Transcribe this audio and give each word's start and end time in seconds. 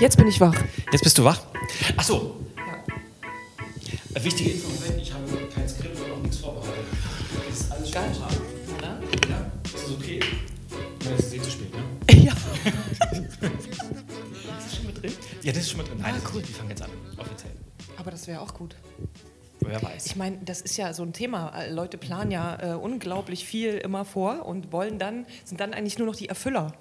Jetzt 0.00 0.16
bin 0.16 0.26
ich 0.28 0.40
wach. 0.40 0.54
Jetzt 0.92 1.02
bist 1.02 1.18
du 1.18 1.24
wach? 1.24 1.40
Ach 1.96 2.02
so. 2.02 2.36
Ja. 4.14 4.24
Wichtige 4.24 4.50
Info, 4.50 4.68
ich 5.00 5.12
habe 5.12 5.22
kein 5.54 5.68
Skript 5.68 5.98
und 6.00 6.12
auch 6.12 6.18
nichts 6.22 6.38
vorbereitet. 6.38 6.84
Das 7.48 7.60
ist 7.60 7.72
alles 7.72 7.92
Geil. 7.92 8.10
spontan. 8.14 9.02
Ja, 9.28 9.50
ist 9.64 9.74
das 9.74 9.90
okay? 9.92 10.20
Ja, 11.04 11.10
das 11.10 11.26
ist 11.26 11.34
eh 11.34 11.40
zu 11.42 11.50
spät, 11.50 11.72
ne? 11.74 11.82
Ja. 12.24 12.32
ist 13.12 13.38
das 14.64 14.76
schon 14.76 14.86
mit 14.86 15.02
drin? 15.02 15.12
Ja, 15.42 15.52
das 15.52 15.62
ist 15.62 15.70
schon 15.70 15.78
mal 15.80 15.86
drin. 15.86 15.98
Nein, 16.00 16.14
Ah, 16.14 16.18
ist- 16.18 16.26
cool. 16.34 16.40
Wir 16.46 16.54
fangen 16.54 16.70
jetzt 16.70 16.82
an, 16.82 16.90
offiziell. 17.18 17.52
Aber 17.96 18.10
das 18.10 18.26
wäre 18.26 18.40
auch 18.40 18.54
gut. 18.54 18.74
Wer 19.60 19.80
weiß. 19.80 20.06
Ich 20.06 20.16
meine, 20.16 20.38
das 20.44 20.60
ist 20.60 20.76
ja 20.76 20.92
so 20.92 21.04
ein 21.04 21.12
Thema. 21.12 21.50
Äh, 21.56 21.70
Leute 21.70 21.96
planen 21.96 22.32
ja 22.32 22.58
äh, 22.60 22.74
unglaublich 22.74 23.44
viel 23.46 23.74
immer 23.74 24.04
vor 24.04 24.44
und 24.46 24.72
wollen 24.72 24.98
dann, 24.98 25.24
sind 25.44 25.60
dann 25.60 25.72
eigentlich 25.72 25.98
nur 25.98 26.06
noch 26.08 26.16
die 26.16 26.28
Erfüller. 26.28 26.74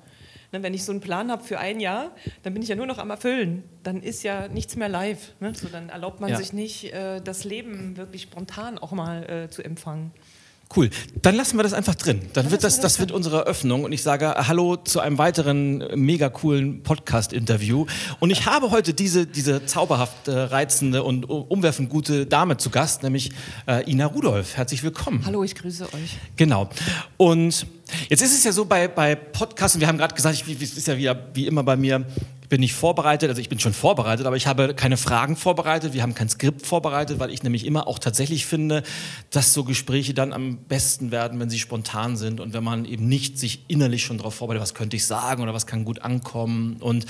Ne, 0.53 0.61
wenn 0.63 0.73
ich 0.73 0.83
so 0.83 0.91
einen 0.91 0.99
Plan 1.01 1.31
habe 1.31 1.43
für 1.43 1.59
ein 1.59 1.79
Jahr, 1.79 2.11
dann 2.43 2.53
bin 2.53 2.61
ich 2.61 2.67
ja 2.69 2.75
nur 2.75 2.85
noch 2.85 2.97
am 2.97 3.09
Erfüllen. 3.09 3.63
Dann 3.83 4.01
ist 4.03 4.23
ja 4.23 4.47
nichts 4.49 4.75
mehr 4.75 4.89
live. 4.89 5.33
Ne? 5.39 5.53
So, 5.55 5.69
dann 5.69 5.87
erlaubt 5.89 6.19
man 6.19 6.29
Ja. 6.29 6.37
sich 6.37 6.51
nicht, 6.51 6.91
äh, 6.93 7.21
das 7.21 7.45
Leben 7.45 7.95
wirklich 7.95 8.23
spontan 8.23 8.77
auch 8.77 8.91
mal 8.91 9.29
äh, 9.29 9.49
zu 9.49 9.63
empfangen. 9.63 10.11
Cool. 10.75 10.89
Dann 11.21 11.35
lassen 11.35 11.57
wir 11.57 11.63
das 11.63 11.73
einfach 11.73 11.95
drin. 11.95 12.21
Dann 12.33 12.49
wird 12.49 12.63
das, 12.63 12.77
wir 12.77 12.83
das 12.83 12.93
das 12.93 12.99
wird 12.99 13.11
unsere 13.11 13.39
Eröffnung 13.39 13.83
und 13.83 13.91
ich 13.91 14.03
sage 14.03 14.33
Hallo 14.47 14.77
zu 14.77 15.01
einem 15.01 15.17
weiteren 15.17 15.81
äh, 15.81 15.95
mega 15.97 16.29
coolen 16.29 16.81
Podcast-Interview. 16.83 17.85
Und 18.19 18.29
ich 18.29 18.45
habe 18.45 18.71
heute 18.71 18.93
diese, 18.93 19.25
diese 19.25 19.65
zauberhaft 19.65 20.27
äh, 20.27 20.31
reizende 20.31 21.03
und 21.03 21.25
umwerfend 21.25 21.89
gute 21.89 22.25
Dame 22.25 22.57
zu 22.57 22.69
Gast, 22.69 23.03
nämlich 23.03 23.31
äh, 23.67 23.89
Ina 23.89 24.05
Rudolph. 24.05 24.55
Herzlich 24.55 24.83
willkommen. 24.83 25.23
Hallo, 25.25 25.43
ich 25.43 25.55
grüße 25.55 25.85
euch. 25.93 26.17
Genau. 26.37 26.69
Und 27.17 27.65
jetzt 28.09 28.21
ist 28.21 28.33
es 28.33 28.43
ja 28.43 28.53
so 28.53 28.63
bei, 28.63 28.87
bei 28.87 29.15
Podcasts, 29.15 29.75
und 29.75 29.81
wir 29.81 29.87
haben 29.87 29.97
gerade 29.97 30.15
gesagt, 30.15 30.35
ich, 30.35 30.61
es 30.61 30.77
ist 30.77 30.87
ja 30.87 30.97
wieder 30.97 31.17
wie 31.33 31.47
immer 31.47 31.63
bei 31.63 31.75
mir, 31.75 32.05
bin 32.51 32.59
nicht 32.59 32.73
vorbereitet, 32.73 33.29
also 33.29 33.39
ich 33.39 33.47
bin 33.47 33.59
schon 33.59 33.71
vorbereitet, 33.71 34.25
aber 34.25 34.35
ich 34.35 34.45
habe 34.45 34.73
keine 34.75 34.97
Fragen 34.97 35.37
vorbereitet, 35.37 35.93
wir 35.93 36.01
haben 36.01 36.13
kein 36.13 36.27
Skript 36.27 36.65
vorbereitet, 36.67 37.17
weil 37.17 37.31
ich 37.31 37.43
nämlich 37.43 37.65
immer 37.65 37.87
auch 37.87 37.97
tatsächlich 37.97 38.45
finde, 38.45 38.83
dass 39.29 39.53
so 39.53 39.63
Gespräche 39.63 40.13
dann 40.13 40.33
am 40.33 40.57
besten 40.57 41.11
werden, 41.11 41.39
wenn 41.39 41.49
sie 41.49 41.59
spontan 41.59 42.17
sind 42.17 42.41
und 42.41 42.51
wenn 42.51 42.63
man 42.63 42.83
eben 42.83 43.07
nicht 43.07 43.39
sich 43.39 43.63
innerlich 43.69 44.03
schon 44.03 44.17
darauf 44.17 44.35
vorbereitet, 44.35 44.63
was 44.63 44.73
könnte 44.73 44.97
ich 44.97 45.05
sagen 45.05 45.41
oder 45.41 45.53
was 45.53 45.65
kann 45.65 45.85
gut 45.85 46.01
ankommen. 46.01 46.75
Und 46.81 47.05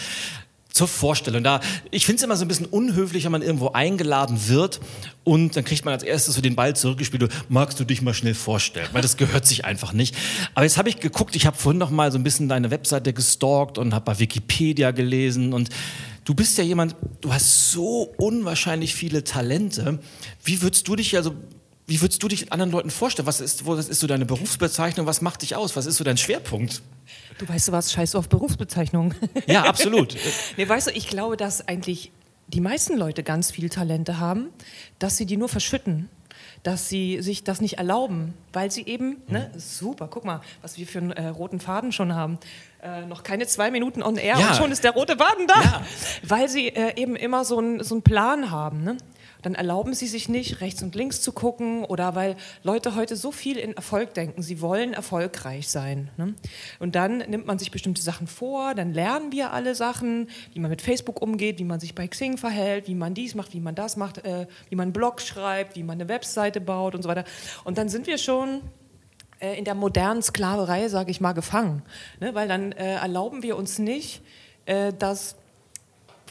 zur 0.72 0.88
Vorstellung. 0.88 1.44
Da, 1.44 1.60
ich 1.92 2.06
finde 2.06 2.18
es 2.18 2.24
immer 2.24 2.36
so 2.36 2.46
ein 2.46 2.48
bisschen 2.48 2.66
unhöflich, 2.66 3.26
wenn 3.26 3.32
man 3.32 3.42
irgendwo 3.42 3.70
eingeladen 3.70 4.48
wird 4.48 4.80
und 5.24 5.56
dann 5.56 5.64
kriegt 5.64 5.86
man 5.86 5.94
als 5.94 6.04
erstes 6.04 6.36
so 6.36 6.42
den 6.42 6.56
Ball 6.56 6.76
zurückgespielt, 6.76 7.32
magst 7.50 7.80
du 7.80 7.84
dich 7.84 8.02
mal 8.02 8.14
schnell 8.14 8.34
vorstellen, 8.34 8.88
weil 8.92 9.02
das 9.02 9.18
gehört 9.18 9.46
sich 9.46 9.66
einfach 9.66 9.94
nicht. 9.94 10.16
Aber 10.56 10.64
jetzt 10.64 10.78
habe 10.78 10.90
ich 10.90 11.00
geguckt, 11.00 11.36
ich 11.36 11.46
habe 11.46 11.58
vorhin 11.58 11.80
noch 11.80 11.92
mal 11.92 12.12
so 12.12 12.18
ein 12.18 12.24
bisschen 12.24 12.50
deine 12.50 12.72
Webseite 12.72 13.14
gestalkt 13.14 13.78
und 13.78 13.94
habe 13.94 14.06
bei 14.06 14.20
Wikipedia 14.20 14.92
gelesen 14.92 15.54
und 15.54 15.70
du 16.26 16.34
bist 16.34 16.58
ja 16.58 16.64
jemand, 16.64 16.96
du 17.22 17.34
hast 17.34 17.72
so 17.72 18.14
unwahrscheinlich 18.18 18.96
viele 18.96 19.24
Talente. 19.24 20.00
Wie 20.44 20.62
würdest 20.62 20.88
du 20.88 20.96
dich 20.96 21.16
also 21.16 21.36
wie 21.92 22.00
würdest 22.02 22.24
du 22.24 22.30
dich 22.30 22.54
anderen 22.54 22.72
Leuten 22.72 22.90
vorstellen? 22.90 23.26
Was 23.28 23.42
ist, 23.42 23.68
was 23.68 23.90
ist 23.90 24.00
so 24.00 24.08
deine 24.08 24.26
Berufsbezeichnung? 24.26 25.06
Was 25.08 25.20
macht 25.20 25.42
dich 25.42 25.58
aus? 25.58 25.76
Was 25.76 25.86
ist 25.86 25.98
so 25.98 26.06
dein 26.06 26.16
Schwerpunkt? 26.16 26.82
Du 27.38 27.50
weißt 27.50 27.68
du 27.68 27.72
was, 27.74 27.92
scheiß 27.92 28.16
auf 28.16 28.30
Berufsbezeichnung. 28.30 29.14
Ja, 29.46 29.64
absolut. 29.66 30.16
Nee, 30.56 30.70
weißt 30.70 30.88
du, 30.88 30.92
ich 30.92 31.08
glaube, 31.10 31.36
dass 31.36 31.68
eigentlich 31.68 32.12
die 32.48 32.62
meisten 32.62 32.96
Leute 32.98 33.24
ganz 33.24 33.52
viel 33.52 33.70
Talente 33.70 34.20
haben, 34.20 34.48
dass 35.00 35.18
sie 35.18 35.26
die 35.26 35.36
nur 35.36 35.50
verschütten. 35.50 36.08
Dass 36.64 36.88
sie 36.88 37.22
sich 37.22 37.44
das 37.44 37.60
nicht 37.60 37.78
erlauben, 37.80 38.36
weil 38.54 38.72
sie 38.72 38.86
eben, 38.86 39.18
ne, 39.28 39.52
super, 39.58 40.08
guck 40.08 40.24
mal, 40.24 40.40
was 40.62 40.78
wir 40.78 40.86
für 40.88 41.00
einen 41.00 41.12
äh, 41.12 41.28
roten 41.28 41.60
Faden 41.60 41.92
schon 41.92 42.14
haben. 42.16 42.38
Äh, 42.82 43.06
noch 43.06 43.24
keine 43.24 43.48
zwei 43.48 43.70
Minuten 43.70 44.02
on 44.02 44.16
air 44.16 44.38
Ja. 44.40 44.50
und 44.50 44.56
schon 44.56 44.72
ist 44.72 44.84
der 44.86 44.92
rote 44.92 45.18
Faden 45.18 45.48
da. 45.48 45.62
Ja. 45.62 45.86
Weil 46.24 46.48
sie 46.48 46.68
äh, 46.70 46.96
eben 47.02 47.16
immer 47.18 47.44
so 47.44 47.58
einen 47.58 47.84
so 47.84 48.00
Plan 48.00 48.50
haben. 48.52 48.84
Ne? 48.84 48.98
Dann 49.42 49.56
erlauben 49.56 49.94
sie 49.94 50.08
sich 50.08 50.30
nicht, 50.30 50.62
rechts 50.62 50.84
und 50.84 50.96
links 50.96 51.22
zu 51.22 51.32
gucken 51.32 51.84
oder 51.86 52.16
weil 52.16 52.36
Leute 52.64 52.96
heute 52.96 53.16
so 53.16 53.32
viel 53.32 53.58
in 53.58 53.74
Erfolg 53.74 54.14
denken. 54.14 54.42
Sie 54.42 54.62
wollen 54.62 54.94
erfolgreich 54.94 55.70
sein. 55.70 56.10
Ne? 56.18 56.36
Und 56.80 56.96
dann 56.96 57.20
nimmt 57.20 57.46
man 57.46 57.60
sich 57.60 57.72
bestimmte 57.72 58.02
Sachen 58.02 58.28
vor, 58.28 58.76
dann 58.76 58.94
lernen 58.94 59.32
wir 59.32 59.52
alle 59.52 59.76
Sachen, 59.76 60.30
wie 60.54 60.60
man 60.60 60.70
mit 60.70 60.82
Facebook 60.82 61.22
umgeht, 61.22 61.60
wie 61.60 61.64
man 61.64 61.80
sich 61.80 61.96
bei 61.96 62.08
Xing 62.08 62.38
verhält, 62.38 62.88
wie 62.88 62.96
man 62.96 63.14
dies 63.14 63.36
macht, 63.36 63.54
wie 63.54 63.60
man 63.60 63.76
das 63.76 63.98
macht, 63.98 64.20
äh, 64.20 64.48
wie 64.70 64.76
man 64.76 64.84
einen 64.84 64.94
Blog 64.94 65.22
schreibt, 65.22 65.76
wie 65.76 65.84
man 65.84 66.00
eine 66.00 66.10
Webseite 66.10 66.62
baut 66.62 66.96
und 66.96 67.02
so 67.02 67.10
weiter. 67.10 67.26
Und 67.64 67.78
dann 67.78 67.90
sind 67.90 68.08
wir 68.08 68.18
schon 68.18 68.62
äh, 69.40 69.58
in 69.58 69.66
der 69.66 69.76
modernen 69.76 70.22
Sklaverei, 70.22 70.88
sage 70.88 71.12
ich 71.12 71.20
mal, 71.20 71.34
gefangen. 71.34 71.82
Ne? 72.20 72.36
Weil 72.36 72.48
dann 72.48 72.72
äh, 72.72 72.96
erlauben 72.96 73.44
wir 73.44 73.58
uns 73.58 73.80
nicht, 73.80 74.22
äh, 74.66 74.94
das 74.98 75.36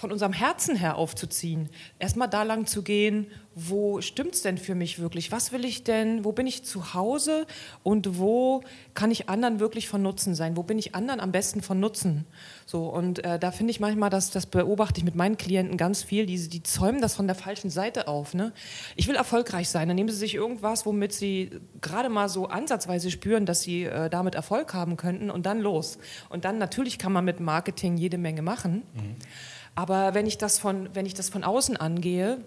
von 0.00 0.12
unserem 0.12 0.32
Herzen 0.32 0.76
her 0.76 0.96
aufzuziehen. 0.96 1.68
Erstmal 1.98 2.28
da 2.28 2.42
lang 2.42 2.64
zu 2.64 2.82
gehen, 2.82 3.26
wo 3.54 4.00
stimmt's 4.00 4.40
denn 4.40 4.56
für 4.56 4.74
mich 4.74 4.98
wirklich? 4.98 5.30
Was 5.30 5.52
will 5.52 5.62
ich 5.66 5.84
denn? 5.84 6.24
Wo 6.24 6.32
bin 6.32 6.46
ich 6.46 6.64
zu 6.64 6.94
Hause? 6.94 7.46
Und 7.82 8.18
wo 8.18 8.62
kann 8.94 9.10
ich 9.10 9.28
anderen 9.28 9.60
wirklich 9.60 9.88
von 9.88 10.00
Nutzen 10.00 10.34
sein? 10.34 10.56
Wo 10.56 10.62
bin 10.62 10.78
ich 10.78 10.94
anderen 10.94 11.20
am 11.20 11.32
besten 11.32 11.60
von 11.60 11.80
Nutzen? 11.80 12.24
So, 12.64 12.86
und 12.86 13.22
äh, 13.24 13.38
da 13.38 13.50
finde 13.50 13.72
ich 13.72 13.80
manchmal, 13.80 14.08
dass 14.08 14.30
das 14.30 14.46
beobachte 14.46 15.00
ich 15.00 15.04
mit 15.04 15.16
meinen 15.16 15.36
Klienten 15.36 15.76
ganz 15.76 16.02
viel, 16.02 16.24
die, 16.24 16.48
die 16.48 16.62
zäumen 16.62 17.02
das 17.02 17.14
von 17.14 17.26
der 17.26 17.36
falschen 17.36 17.68
Seite 17.68 18.08
auf. 18.08 18.32
Ne? 18.32 18.54
Ich 18.96 19.06
will 19.06 19.16
erfolgreich 19.16 19.68
sein. 19.68 19.86
Dann 19.88 19.96
nehmen 19.96 20.08
sie 20.08 20.16
sich 20.16 20.34
irgendwas, 20.34 20.86
womit 20.86 21.12
sie 21.12 21.50
gerade 21.82 22.08
mal 22.08 22.30
so 22.30 22.46
ansatzweise 22.46 23.10
spüren, 23.10 23.44
dass 23.44 23.60
sie 23.60 23.84
äh, 23.84 24.08
damit 24.08 24.34
Erfolg 24.34 24.72
haben 24.72 24.96
könnten 24.96 25.30
und 25.30 25.44
dann 25.44 25.60
los. 25.60 25.98
Und 26.30 26.46
dann 26.46 26.56
natürlich 26.56 26.98
kann 26.98 27.12
man 27.12 27.26
mit 27.26 27.38
Marketing 27.40 27.98
jede 27.98 28.16
Menge 28.16 28.40
machen. 28.40 28.82
Aber 29.74 30.14
wenn 30.14 30.26
ich 30.26 30.38
das 30.38 30.58
von, 30.58 30.88
wenn 30.94 31.06
ich 31.06 31.14
das 31.14 31.28
von 31.28 31.44
außen 31.44 31.76
angehe, 31.76 32.38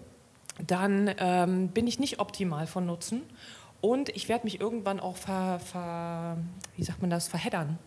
dann 0.66 1.10
ähm, 1.18 1.68
bin 1.68 1.86
ich 1.86 1.98
nicht 1.98 2.20
optimal 2.20 2.66
von 2.66 2.86
Nutzen 2.86 3.22
und 3.80 4.08
ich 4.10 4.28
werde 4.28 4.44
mich 4.44 4.60
irgendwann 4.60 5.00
auch 5.00 5.16
ver, 5.16 5.58
ver, 5.60 6.38
wie 6.76 6.84
sagt 6.84 7.00
man 7.00 7.10
das, 7.10 7.28
verheddern. 7.28 7.78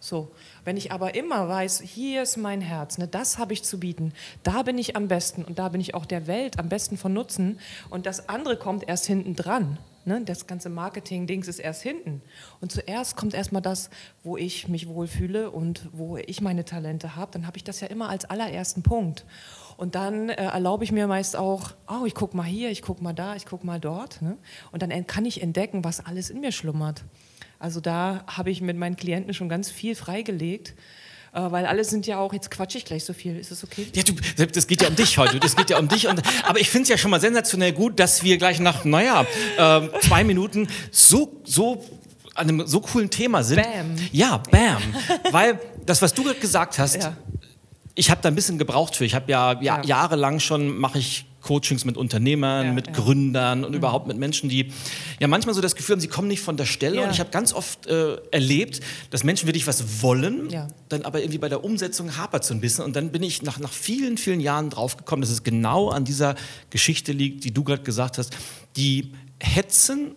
So, 0.00 0.30
wenn 0.64 0.76
ich 0.76 0.92
aber 0.92 1.16
immer 1.16 1.48
weiß, 1.48 1.80
hier 1.80 2.22
ist 2.22 2.36
mein 2.36 2.60
Herz, 2.60 2.98
ne, 2.98 3.08
das 3.08 3.38
habe 3.38 3.52
ich 3.52 3.64
zu 3.64 3.80
bieten, 3.80 4.12
da 4.44 4.62
bin 4.62 4.78
ich 4.78 4.94
am 4.94 5.08
besten 5.08 5.44
und 5.44 5.58
da 5.58 5.68
bin 5.70 5.80
ich 5.80 5.94
auch 5.94 6.06
der 6.06 6.28
Welt 6.28 6.58
am 6.58 6.68
besten 6.68 6.96
von 6.96 7.12
Nutzen 7.12 7.58
und 7.90 8.06
das 8.06 8.28
andere 8.28 8.56
kommt 8.56 8.86
erst 8.88 9.06
hinten 9.06 9.34
dran. 9.34 9.78
Ne, 10.08 10.22
das 10.24 10.46
ganze 10.46 10.70
Marketing-Dings 10.70 11.48
ist 11.48 11.58
erst 11.58 11.82
hinten. 11.82 12.22
Und 12.62 12.72
zuerst 12.72 13.14
kommt 13.14 13.34
erstmal 13.34 13.60
das, 13.60 13.90
wo 14.24 14.38
ich 14.38 14.66
mich 14.66 14.88
wohlfühle 14.88 15.50
und 15.50 15.86
wo 15.92 16.16
ich 16.16 16.40
meine 16.40 16.64
Talente 16.64 17.14
habe. 17.14 17.30
Dann 17.30 17.46
habe 17.46 17.58
ich 17.58 17.64
das 17.64 17.80
ja 17.80 17.88
immer 17.88 18.08
als 18.08 18.24
allerersten 18.24 18.82
Punkt. 18.82 19.26
Und 19.76 19.96
dann 19.96 20.30
äh, 20.30 20.36
erlaube 20.36 20.82
ich 20.82 20.92
mir 20.92 21.06
meist 21.08 21.36
auch, 21.36 21.72
oh, 21.86 22.06
ich 22.06 22.14
gucke 22.14 22.34
mal 22.34 22.44
hier, 22.44 22.70
ich 22.70 22.80
gucke 22.80 23.04
mal 23.04 23.12
da, 23.12 23.36
ich 23.36 23.44
gucke 23.44 23.66
mal 23.66 23.78
dort. 23.78 24.22
Ne? 24.22 24.38
Und 24.72 24.80
dann 24.80 25.06
kann 25.06 25.26
ich 25.26 25.42
entdecken, 25.42 25.84
was 25.84 26.00
alles 26.04 26.30
in 26.30 26.40
mir 26.40 26.52
schlummert. 26.52 27.04
Also 27.58 27.80
da 27.80 28.24
habe 28.26 28.50
ich 28.50 28.62
mit 28.62 28.78
meinen 28.78 28.96
Klienten 28.96 29.34
schon 29.34 29.50
ganz 29.50 29.70
viel 29.70 29.94
freigelegt, 29.94 30.74
weil 31.32 31.66
alle 31.66 31.84
sind 31.84 32.06
ja 32.06 32.18
auch, 32.18 32.32
jetzt 32.32 32.50
quatsche 32.50 32.78
ich 32.78 32.84
gleich 32.84 33.04
so 33.04 33.12
viel, 33.12 33.36
ist 33.38 33.50
das 33.50 33.62
okay? 33.64 33.86
Ja, 33.94 34.02
du, 34.02 34.14
das 34.46 34.66
geht 34.66 34.82
ja 34.82 34.88
um 34.88 34.96
dich 34.96 35.18
heute. 35.18 35.38
Das 35.40 35.54
geht 35.56 35.70
ja 35.70 35.78
um 35.78 35.88
dich. 35.88 36.06
Und, 36.08 36.22
aber 36.44 36.60
ich 36.60 36.70
finde 36.70 36.84
es 36.84 36.88
ja 36.88 36.98
schon 36.98 37.10
mal 37.10 37.20
sensationell 37.20 37.72
gut, 37.72 37.98
dass 38.00 38.22
wir 38.22 38.38
gleich 38.38 38.60
nach, 38.60 38.84
naja, 38.84 39.26
ähm, 39.58 39.90
zwei 40.02 40.24
Minuten 40.24 40.68
so, 40.90 41.40
so 41.44 41.84
an 42.34 42.48
einem 42.48 42.66
so 42.66 42.80
coolen 42.80 43.10
Thema 43.10 43.42
sind. 43.42 43.62
Bam. 43.62 43.96
Ja, 44.12 44.38
bam. 44.50 44.82
Weil 45.32 45.58
das, 45.86 46.00
was 46.02 46.14
du 46.14 46.22
gerade 46.24 46.38
gesagt 46.38 46.78
hast, 46.78 46.96
Ja. 47.02 47.16
ich 47.94 48.10
habe 48.10 48.20
da 48.22 48.28
ein 48.28 48.34
bisschen 48.34 48.58
gebraucht 48.58 48.94
für. 48.96 49.04
Ich 49.04 49.14
habe 49.14 49.30
ja, 49.30 49.52
ja, 49.54 49.60
Ja. 49.78 49.82
jahrelang 49.84 50.38
schon, 50.40 50.76
mache 50.78 50.98
ich 50.98 51.26
Coachings 51.48 51.86
mit 51.86 51.96
Unternehmern, 51.96 52.66
Ja, 52.66 52.72
mit 52.74 52.88
ja. 52.88 52.92
Gründern 52.92 53.64
und 53.64 53.72
überhaupt 53.72 54.06
mit 54.06 54.18
Menschen, 54.18 54.50
die 54.50 54.70
ja 55.18 55.28
manchmal 55.28 55.54
so 55.54 55.62
das 55.62 55.74
Gefühl 55.74 55.94
haben, 55.94 56.00
sie 56.02 56.08
kommen 56.08 56.28
nicht 56.28 56.42
von 56.42 56.58
der 56.58 56.66
Stelle. 56.66 56.96
Ja. 56.96 57.04
Und 57.04 57.10
ich 57.10 57.20
habe 57.20 57.30
ganz 57.30 57.54
oft 57.54 57.86
äh, 57.86 58.16
erlebt, 58.30 58.80
dass 59.08 59.24
Menschen 59.24 59.46
wirklich 59.48 59.66
was 59.66 60.02
wollen, 60.02 60.50
dann 60.90 61.02
aber 61.06 61.20
irgendwie 61.20 61.38
bei 61.38 61.48
der 61.48 61.64
Umsetzung 61.64 62.18
hapert 62.18 62.44
so 62.44 62.52
ein 62.52 62.60
bisschen. 62.60 62.84
Und 62.84 62.96
dann 62.96 63.12
bin 63.12 63.22
ich 63.22 63.40
nach, 63.40 63.58
nach 63.58 63.72
vielen, 63.72 64.18
vielen 64.18 64.40
Jahren 64.40 64.68
draufgekommen, 64.68 65.22
dass 65.22 65.30
es 65.30 65.42
genau 65.42 65.88
an 65.88 66.04
dieser 66.04 66.34
Geschichte 66.68 67.12
liegt, 67.12 67.44
die 67.44 67.52
du 67.54 67.64
gerade 67.64 67.82
gesagt 67.82 68.18
hast. 68.18 68.36
Die 68.76 69.12
hetzen 69.40 70.14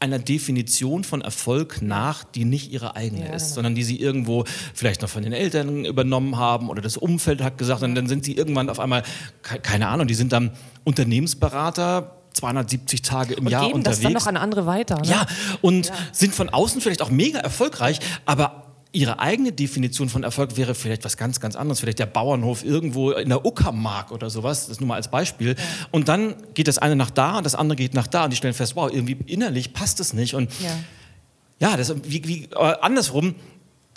einer 0.00 0.18
Definition 0.20 1.02
von 1.02 1.22
Erfolg 1.22 1.82
nach, 1.82 2.22
die 2.22 2.44
nicht 2.44 2.70
ihre 2.72 2.94
eigene 2.94 3.26
Ja, 3.28 3.34
ist, 3.34 3.42
genau. 3.46 3.54
sondern 3.56 3.74
die 3.74 3.82
sie 3.82 4.00
irgendwo 4.00 4.44
vielleicht 4.72 5.02
noch 5.02 5.08
von 5.08 5.22
den 5.24 5.32
Eltern 5.32 5.84
übernommen 5.84 6.36
haben 6.36 6.68
oder 6.70 6.80
das 6.80 6.96
Umfeld 6.96 7.42
hat 7.42 7.58
gesagt 7.58 7.82
und 7.82 7.94
dann 7.96 8.06
sind 8.06 8.24
sie 8.24 8.32
irgendwann 8.36 8.70
auf 8.70 8.78
einmal, 8.78 9.02
ke- 9.42 9.58
keine 9.58 9.88
Ahnung, 9.88 10.06
die 10.06 10.14
sind 10.14 10.32
dann 10.32 10.52
Unternehmensberater, 10.84 12.14
270 12.34 13.02
Tage 13.02 13.34
im 13.34 13.46
Und 13.46 13.52
Jahr 13.52 13.66
geben 13.66 13.82
das 13.82 13.96
unterwegs. 13.98 14.02
dann 14.02 14.12
noch 14.12 14.26
an 14.28 14.36
andere 14.36 14.66
weiter. 14.66 14.96
Ne? 15.00 15.08
Ja, 15.08 15.26
und 15.62 15.90
sind 16.12 16.34
von 16.34 16.48
außen 16.48 16.80
vielleicht 16.80 17.02
auch 17.02 17.10
mega 17.10 17.40
erfolgreich, 17.40 17.98
aber 18.24 18.67
ihre 18.92 19.18
eigene 19.18 19.52
Definition 19.52 20.08
von 20.08 20.24
Erfolg 20.24 20.56
wäre 20.56 20.74
vielleicht 20.74 21.04
was 21.04 21.16
ganz, 21.16 21.40
ganz 21.40 21.56
anderes. 21.56 21.80
Vielleicht 21.80 21.98
der 21.98 22.06
Bauernhof 22.06 22.64
irgendwo 22.64 23.10
in 23.10 23.28
der 23.28 23.44
Uckermark 23.44 24.12
oder 24.12 24.30
sowas, 24.30 24.68
das 24.68 24.80
nur 24.80 24.88
mal 24.88 24.94
als 24.94 25.08
Beispiel. 25.08 25.56
Und 25.90 26.08
dann 26.08 26.34
geht 26.54 26.68
das 26.68 26.78
eine 26.78 26.96
nach 26.96 27.10
da 27.10 27.38
und 27.38 27.44
das 27.44 27.54
andere 27.54 27.76
geht 27.76 27.94
nach 27.94 28.06
da 28.06 28.24
und 28.24 28.30
die 28.30 28.36
stellen 28.36 28.54
fest, 28.54 28.76
wow, 28.76 28.90
irgendwie 28.90 29.18
innerlich 29.26 29.74
passt 29.74 30.00
es 30.00 30.14
nicht. 30.14 30.34
Und 30.34 30.50
Ja. 30.60 31.70
ja, 31.70 31.76
das, 31.76 31.94
wie, 32.04 32.26
wie, 32.26 32.44
äh, 32.44 32.74
andersrum, 32.80 33.34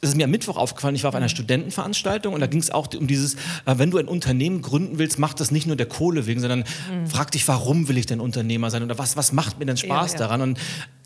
das 0.01 0.09
ist 0.09 0.15
mir 0.17 0.25
am 0.25 0.31
Mittwoch 0.31 0.57
aufgefallen, 0.57 0.95
ich 0.95 1.03
war 1.03 1.09
auf 1.09 1.15
einer 1.15 1.29
Studentenveranstaltung 1.29 2.33
und 2.33 2.41
da 2.41 2.47
ging 2.47 2.59
es 2.59 2.71
auch 2.71 2.89
um 2.94 3.07
dieses, 3.07 3.35
äh, 3.35 3.77
wenn 3.77 3.91
du 3.91 3.97
ein 3.97 4.07
Unternehmen 4.07 4.61
gründen 4.61 4.97
willst, 4.97 5.19
mach 5.19 5.33
das 5.33 5.51
nicht 5.51 5.67
nur 5.67 5.77
der 5.77 5.85
Kohle 5.85 6.25
wegen, 6.25 6.41
sondern 6.41 6.59
mhm. 6.59 7.07
frag 7.07 7.31
dich, 7.31 7.47
warum 7.47 7.87
will 7.87 7.97
ich 7.97 8.07
denn 8.07 8.19
Unternehmer 8.19 8.71
sein 8.71 8.83
oder 8.83 8.97
was, 8.97 9.15
was 9.15 9.31
macht 9.31 9.59
mir 9.59 9.65
denn 9.65 9.77
Spaß 9.77 10.13
ja, 10.13 10.19
ja. 10.19 10.25
daran? 10.25 10.41
Und 10.41 10.59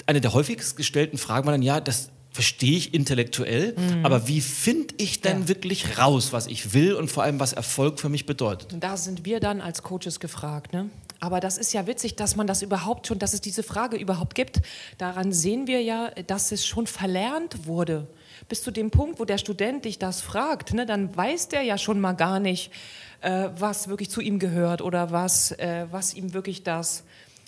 eine 0.07 0.21
der 0.21 0.33
häufigst 0.33 0.75
gestellten 0.75 1.17
Fragen 1.17 1.45
war 1.45 1.51
dann, 1.51 1.61
ja, 1.61 1.81
das 1.81 2.09
verstehe 2.35 2.75
ich 2.75 2.93
intellektuell, 2.93 3.75
mhm. 3.77 4.05
aber 4.05 4.27
wie 4.27 4.41
finde 4.41 4.93
ich 4.97 5.21
denn 5.21 5.43
ja. 5.43 5.47
wirklich 5.47 5.97
raus, 5.97 6.33
was 6.33 6.47
ich 6.47 6.73
will 6.73 6.93
und 6.93 7.09
vor 7.09 7.23
allem, 7.23 7.39
was 7.39 7.53
Erfolg 7.53 7.97
für 7.97 8.09
mich 8.09 8.25
bedeutet? 8.25 8.75
Da 8.77 8.97
sind 8.97 9.23
wir 9.23 9.39
dann 9.39 9.61
als 9.61 9.83
Coaches 9.83 10.19
gefragt. 10.19 10.73
Ne? 10.73 10.89
Aber 11.21 11.39
das 11.39 11.57
ist 11.57 11.71
ja 11.71 11.87
witzig, 11.87 12.17
dass 12.17 12.35
man 12.35 12.45
das 12.45 12.61
überhaupt 12.61 13.07
schon, 13.07 13.19
dass 13.19 13.31
es 13.31 13.39
diese 13.39 13.63
Frage 13.63 13.95
überhaupt 13.95 14.35
gibt. 14.35 14.61
Daran 14.97 15.31
sehen 15.31 15.65
wir 15.65 15.81
ja, 15.81 16.11
dass 16.27 16.51
es 16.51 16.67
schon 16.67 16.87
verlernt 16.87 17.67
wurde. 17.67 18.05
Bis 18.49 18.61
zu 18.61 18.69
dem 18.69 18.91
Punkt, 18.91 19.17
wo 19.17 19.23
der 19.23 19.37
Student 19.37 19.85
dich 19.85 19.97
das 19.97 20.19
fragt, 20.19 20.73
ne, 20.73 20.85
dann 20.85 21.15
weiß 21.15 21.47
der 21.47 21.61
ja 21.61 21.77
schon 21.77 22.01
mal 22.01 22.13
gar 22.13 22.41
nicht, 22.41 22.69
äh, 23.21 23.47
was 23.57 23.87
wirklich 23.87 24.09
zu 24.09 24.19
ihm 24.19 24.39
gehört 24.39 24.81
oder 24.81 25.11
was, 25.11 25.53
äh, 25.53 25.87
was 25.89 26.13
ihm 26.13 26.33
wirklich 26.33 26.63
das 26.63 27.04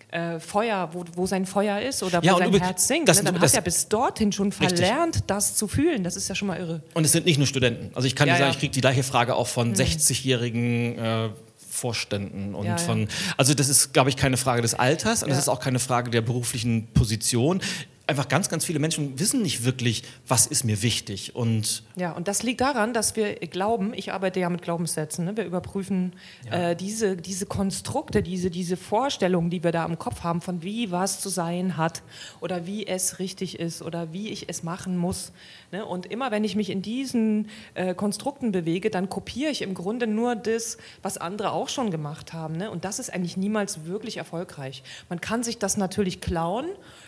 äh, 0.10 0.40
Feuer, 0.40 0.90
wo, 0.94 1.04
wo 1.16 1.26
sein 1.26 1.46
Feuer 1.46 1.82
ist 1.82 2.02
oder 2.02 2.22
wo 2.22 2.26
ja, 2.26 2.38
sein 2.38 2.54
Herz 2.54 2.88
singt. 2.88 3.10
Das, 3.10 3.18
ne? 3.18 3.32
Dann 3.32 3.40
hat 3.40 3.54
er 3.54 3.62
bis 3.62 3.88
dorthin 3.88 4.32
schon 4.32 4.52
verlernt, 4.52 5.16
richtig. 5.16 5.28
das 5.28 5.56
zu 5.56 5.68
fühlen. 5.68 6.04
Das 6.04 6.16
ist 6.16 6.30
ja 6.30 6.36
schon 6.36 6.48
mal 6.48 6.60
irre. 6.60 6.82
Und 6.94 7.06
es 7.06 7.12
sind 7.12 7.26
nicht 7.26 7.38
nur 7.38 7.48
Studenten. 7.48 7.92
Also 7.94 8.08
ich 8.08 8.16
kann 8.16 8.28
ja, 8.28 8.36
dir 8.36 8.40
sagen, 8.40 8.50
ja. 8.50 8.54
ich 8.54 8.60
kriege 8.60 8.74
die 8.74 8.82
gleiche 8.82 9.04
Frage 9.04 9.36
auch 9.36 9.48
von 9.48 9.70
mhm. 9.70 9.76
60-jährigen 9.76 10.98
äh, 10.98 11.30
Vorständen 11.70 12.56
und 12.56 12.66
ja, 12.66 12.78
von, 12.78 13.08
also 13.38 13.54
das 13.54 13.70
ist, 13.70 13.94
glaube 13.94 14.10
ich, 14.10 14.18
keine 14.18 14.38
Frage 14.38 14.64
des 14.64 14.74
Alters 14.74 15.22
und 15.22 15.30
das 15.30 15.38
ist 15.38 15.48
auch 15.48 15.60
keine 15.60 15.78
Frage 15.78 16.10
der 16.10 16.22
beruflichen 16.22 16.88
Position 16.88 17.62
einfach 18.08 18.30
ganz, 18.30 18.48
ganz 18.48 18.64
viele 18.66 18.80
Menschen 18.80 19.20
wissen 19.20 19.42
nicht 19.42 19.66
wirklich, 19.66 20.04
was 20.28 20.48
ist 20.48 20.64
mir 20.64 20.82
wichtig. 20.82 21.36
Und 21.36 21.84
ja, 21.98 22.14
und 22.14 22.28
das 22.28 22.42
liegt 22.42 22.62
daran, 22.62 22.94
dass 22.94 23.16
wir 23.18 23.36
glauben, 23.36 23.94
ich 23.94 24.14
arbeite 24.14 24.40
ja 24.40 24.50
mit 24.50 24.62
Glaubenssätzen, 24.62 25.26
ne? 25.26 25.36
wir 25.36 25.44
überprüfen 25.44 26.14
ja. 26.50 26.72
äh, 26.72 26.76
diese, 26.76 27.18
diese 27.18 27.46
Konstrukte, 27.46 28.24
diese, 28.24 28.50
diese 28.50 28.78
Vorstellungen, 28.78 29.50
die 29.50 29.64
wir 29.64 29.74
da 29.74 29.86
im 29.86 30.00
Kopf 30.00 30.24
haben, 30.24 30.40
von 30.42 30.64
wie 30.64 30.90
was 30.92 31.20
zu 31.20 31.28
sein 31.28 31.76
hat 31.76 32.02
oder 32.40 32.66
wie 32.66 32.88
es 32.88 33.20
richtig 33.20 33.60
ist 33.60 33.82
oder 33.82 34.14
wie 34.14 34.30
ich 34.30 34.48
es 34.48 34.64
machen 34.64 34.98
muss. 34.98 35.34
Ne? 35.74 35.86
Und 35.86 36.06
immer 36.06 36.32
wenn 36.32 36.46
ich 36.46 36.56
mich 36.56 36.70
in 36.70 36.82
diesen 36.82 37.50
äh, 37.74 37.94
Konstrukten 37.94 38.54
bewege, 38.54 38.90
dann 38.90 39.10
kopiere 39.10 39.52
ich 39.52 39.62
im 39.62 39.74
Grunde 39.74 40.08
nur 40.08 40.36
das, 40.36 40.78
was 41.02 41.18
andere 41.18 41.52
auch 41.52 41.68
schon 41.68 41.92
gemacht 41.92 42.32
haben. 42.32 42.56
Ne? 42.56 42.72
Und 42.72 42.86
das 42.86 43.00
ist 43.00 43.14
eigentlich 43.14 43.36
niemals 43.36 43.86
wirklich 43.86 44.16
erfolgreich. 44.16 44.82
Man 45.10 45.20
kann 45.20 45.44
sich 45.44 45.58
das 45.58 45.76
natürlich 45.76 46.22
klauen 46.22 46.68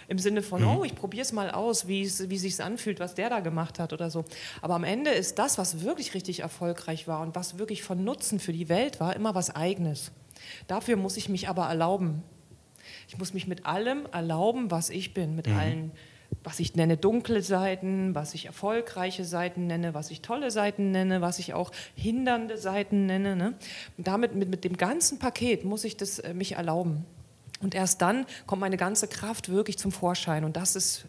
im 0.10 0.18
Sinne 0.18 0.42
von, 0.42 0.62
mhm. 0.62 0.68
oh, 0.68 0.84
ich 0.84 0.96
probiere 0.96 1.22
es 1.22 1.32
mal 1.32 1.52
aus, 1.52 1.88
wie 1.88 2.02
es 2.02 2.18
sich 2.18 2.64
anfühlt, 2.64 3.00
was 3.00 3.16
der 3.16 3.30
da 3.30 3.40
gemacht 3.40 3.80
hat 3.80 3.94
oder 3.94 4.10
so. 4.10 4.26
Aber 4.62 4.76
am 4.76 4.84
Ende 4.84 5.12
ist 5.12 5.40
das, 5.40 5.58
was 5.58 5.84
wirklich 5.84 6.14
richtig 6.14 6.40
erfolgreich 6.40 7.08
war 7.08 7.22
und 7.22 7.36
was 7.36 7.60
wirklich 7.60 7.84
von 7.84 8.04
Nutzen 8.04 8.40
für 8.40 8.52
die 8.52 8.70
Welt 8.70 9.00
war, 9.00 9.16
immer 9.16 9.36
was 9.36 9.56
Eigenes. 9.56 10.12
Dafür 10.68 10.98
muss 10.98 11.16
ich 11.16 11.30
mich 11.30 11.48
aber 11.48 11.68
erlauben. 11.68 12.24
Ich 13.08 13.18
muss 13.18 13.34
mich 13.34 13.48
mit 13.48 13.66
allem 13.68 14.08
erlauben, 14.12 14.72
was 14.72 14.90
ich 14.90 15.14
bin, 15.14 15.36
mit 15.36 15.48
mhm. 15.48 15.58
allen 15.58 15.92
was 16.44 16.60
ich 16.60 16.76
nenne 16.76 16.96
dunkle 16.96 17.42
Seiten, 17.42 18.16
was 18.16 18.34
ich 18.34 18.46
erfolgreiche 18.46 19.26
Seiten 19.26 19.68
nenne, 19.68 19.94
was 19.94 20.12
ich 20.12 20.22
tolle 20.22 20.52
Seiten 20.52 20.92
nenne, 20.92 21.22
was 21.22 21.40
ich 21.40 21.54
auch 21.54 21.72
hindernde 21.96 22.58
Seiten 22.58 23.08
nenne. 23.08 23.36
Ne? 23.36 23.56
Und 23.98 24.08
damit 24.08 24.36
mit, 24.36 24.50
mit 24.50 24.64
dem 24.64 24.78
ganzen 24.78 25.20
Paket 25.20 25.66
muss 25.66 25.84
ich 25.84 25.98
das 25.98 26.20
äh, 26.20 26.34
mich 26.34 26.54
erlauben. 26.54 27.06
Und 27.62 27.76
erst 27.76 28.02
dann 28.02 28.26
kommt 28.48 28.62
meine 28.62 28.78
ganze 28.78 29.08
Kraft 29.08 29.50
wirklich 29.50 29.78
zum 29.78 29.92
Vorschein. 29.92 30.44
Und 30.44 30.56
das 30.56 30.76
ist 30.76 31.06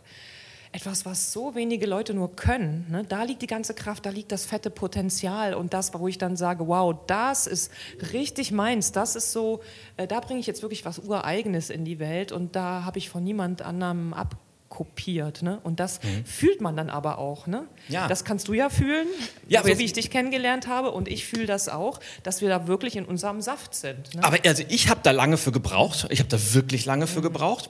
etwas, 0.72 1.04
was 1.04 1.32
so 1.32 1.54
wenige 1.54 1.86
Leute 1.86 2.14
nur 2.14 2.36
können. 2.36 2.86
Ne? 2.90 3.04
Da 3.08 3.24
liegt 3.24 3.42
die 3.42 3.48
ganze 3.48 3.74
Kraft, 3.74 4.06
da 4.06 4.10
liegt 4.10 4.30
das 4.30 4.44
fette 4.44 4.70
Potenzial 4.70 5.54
und 5.54 5.74
das, 5.74 5.92
wo 5.94 6.06
ich 6.06 6.18
dann 6.18 6.36
sage, 6.36 6.68
wow, 6.68 6.94
das 7.08 7.48
ist 7.48 7.72
richtig 8.12 8.52
meins, 8.52 8.92
das 8.92 9.16
ist 9.16 9.32
so, 9.32 9.62
äh, 9.96 10.06
da 10.06 10.20
bringe 10.20 10.38
ich 10.38 10.46
jetzt 10.46 10.62
wirklich 10.62 10.84
was 10.84 11.00
Ureigenes 11.00 11.70
in 11.70 11.84
die 11.84 11.98
Welt 11.98 12.30
und 12.30 12.54
da 12.54 12.84
habe 12.84 12.98
ich 12.98 13.10
von 13.10 13.24
niemand 13.24 13.62
anderem 13.62 14.14
ab 14.14 14.36
kopiert. 14.70 15.42
Ne? 15.42 15.60
Und 15.62 15.80
das 15.80 16.02
mhm. 16.02 16.24
fühlt 16.24 16.62
man 16.62 16.76
dann 16.76 16.88
aber 16.88 17.18
auch. 17.18 17.46
Ne? 17.46 17.66
Ja. 17.88 18.08
Das 18.08 18.24
kannst 18.24 18.48
du 18.48 18.54
ja 18.54 18.70
fühlen, 18.70 19.06
ja, 19.48 19.62
so 19.62 19.78
wie 19.78 19.84
ich 19.84 19.92
dich 19.92 20.10
kennengelernt 20.10 20.68
habe. 20.68 20.92
Und 20.92 21.08
ich 21.08 21.26
fühle 21.26 21.44
das 21.44 21.68
auch, 21.68 22.00
dass 22.22 22.40
wir 22.40 22.48
da 22.48 22.66
wirklich 22.66 22.96
in 22.96 23.04
unserem 23.04 23.42
Saft 23.42 23.74
sind. 23.74 24.14
Ne? 24.14 24.24
Aber 24.24 24.38
also 24.46 24.62
ich 24.68 24.88
habe 24.88 25.00
da 25.02 25.10
lange 25.10 25.36
für 25.36 25.52
gebraucht. 25.52 26.06
Ich 26.08 26.20
habe 26.20 26.30
da 26.30 26.38
wirklich 26.54 26.86
lange 26.86 27.06
für 27.06 27.18
mhm. 27.18 27.24
gebraucht. 27.24 27.68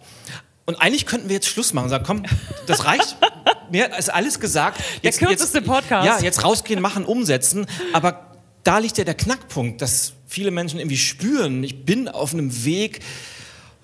Und 0.66 0.76
eigentlich 0.76 1.06
könnten 1.06 1.28
wir 1.28 1.34
jetzt 1.34 1.48
Schluss 1.48 1.72
machen 1.72 1.86
und 1.86 1.90
sagen, 1.90 2.04
komm, 2.06 2.22
das 2.68 2.84
reicht. 2.84 3.16
Mir 3.72 3.96
ist 3.96 4.12
alles 4.12 4.38
gesagt. 4.38 4.80
Jetzt, 5.02 5.20
der 5.20 5.28
kürzeste 5.28 5.58
jetzt, 5.58 5.66
Podcast. 5.66 6.06
Ja, 6.06 6.20
jetzt 6.20 6.44
rausgehen, 6.44 6.80
machen, 6.80 7.04
umsetzen. 7.04 7.66
Aber 7.92 8.36
da 8.62 8.78
liegt 8.78 8.98
ja 8.98 9.04
der 9.04 9.14
Knackpunkt, 9.14 9.80
dass 9.80 10.12
viele 10.26 10.50
Menschen 10.50 10.78
irgendwie 10.78 10.98
spüren, 10.98 11.64
ich 11.64 11.84
bin 11.84 12.08
auf 12.08 12.34
einem 12.34 12.64
Weg, 12.64 13.00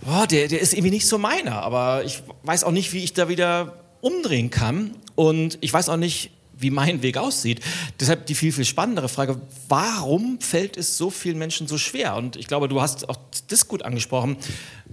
boah, 0.04 0.26
der, 0.26 0.48
der 0.48 0.60
ist 0.60 0.72
irgendwie 0.72 0.90
nicht 0.90 1.06
so 1.06 1.18
meiner, 1.18 1.62
aber 1.62 2.04
ich 2.04 2.22
weiß 2.42 2.64
auch 2.64 2.72
nicht, 2.72 2.92
wie 2.92 3.04
ich 3.04 3.12
da 3.12 3.28
wieder 3.28 3.84
umdrehen 4.00 4.50
kann 4.50 4.92
und 5.14 5.58
ich 5.60 5.72
weiß 5.72 5.88
auch 5.88 5.96
nicht, 5.96 6.30
wie 6.58 6.70
mein 6.70 7.02
Weg 7.02 7.18
aussieht. 7.18 7.60
Deshalb 8.00 8.26
die 8.26 8.34
viel, 8.34 8.52
viel 8.52 8.64
spannendere 8.64 9.08
Frage, 9.08 9.40
warum 9.68 10.40
fällt 10.40 10.76
es 10.76 10.96
so 10.96 11.10
vielen 11.10 11.38
Menschen 11.38 11.68
so 11.68 11.76
schwer? 11.76 12.16
Und 12.16 12.36
ich 12.36 12.46
glaube, 12.46 12.68
du 12.68 12.80
hast 12.80 13.08
auch 13.08 13.18
das 13.48 13.68
gut 13.68 13.82
angesprochen. 13.82 14.36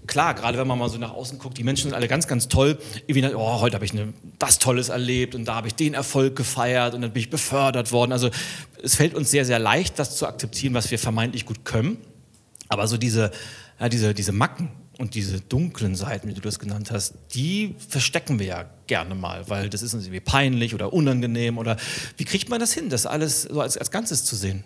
Klar, 0.05 0.33
gerade 0.33 0.57
wenn 0.57 0.67
man 0.67 0.77
mal 0.77 0.89
so 0.89 0.97
nach 0.97 1.13
außen 1.13 1.39
guckt, 1.39 1.57
die 1.57 1.63
Menschen 1.63 1.83
sind 1.83 1.93
alle 1.93 2.09
ganz, 2.09 2.27
ganz 2.27 2.49
toll. 2.49 2.77
Irgendwie, 3.07 3.33
oh, 3.33 3.61
heute 3.61 3.75
habe 3.75 3.85
ich 3.85 3.93
eine, 3.93 4.13
das 4.39 4.59
Tolles 4.59 4.89
erlebt 4.89 5.35
und 5.35 5.45
da 5.45 5.55
habe 5.55 5.67
ich 5.67 5.75
den 5.75 5.93
Erfolg 5.93 6.35
gefeiert 6.35 6.93
und 6.93 7.01
dann 7.01 7.13
bin 7.13 7.21
ich 7.21 7.29
befördert 7.29 7.93
worden. 7.93 8.11
Also 8.11 8.29
es 8.81 8.95
fällt 8.95 9.13
uns 9.13 9.31
sehr, 9.31 9.45
sehr 9.45 9.59
leicht, 9.59 9.99
das 9.99 10.17
zu 10.17 10.27
akzeptieren, 10.27 10.73
was 10.73 10.91
wir 10.91 10.99
vermeintlich 10.99 11.45
gut 11.45 11.63
können. 11.63 11.97
Aber 12.67 12.87
so 12.87 12.97
diese, 12.97 13.31
ja, 13.79 13.87
diese, 13.87 14.13
diese 14.13 14.33
Macken, 14.33 14.69
und 14.99 15.15
diese 15.15 15.41
dunklen 15.41 15.95
Seiten, 15.95 16.27
wie 16.27 16.33
du 16.33 16.41
das 16.41 16.59
genannt 16.59 16.91
hast, 16.91 17.15
die 17.33 17.75
verstecken 17.89 18.39
wir 18.39 18.45
ja 18.45 18.65
gerne 18.87 19.15
mal, 19.15 19.49
weil 19.49 19.69
das 19.69 19.81
ist 19.81 19.93
uns 19.93 20.05
irgendwie 20.05 20.19
peinlich 20.19 20.75
oder 20.75 20.93
unangenehm. 20.93 21.57
Oder 21.57 21.77
wie 22.17 22.25
kriegt 22.25 22.49
man 22.49 22.59
das 22.59 22.73
hin, 22.73 22.89
das 22.89 23.05
alles 23.05 23.43
so 23.43 23.59
als, 23.59 23.77
als 23.77 23.89
Ganzes 23.89 24.23
zu 24.23 24.35
sehen? 24.35 24.63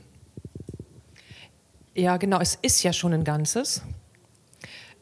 Ja, 1.95 2.17
genau, 2.17 2.39
es 2.39 2.59
ist 2.61 2.83
ja 2.83 2.93
schon 2.93 3.13
ein 3.13 3.23
Ganzes. 3.23 3.81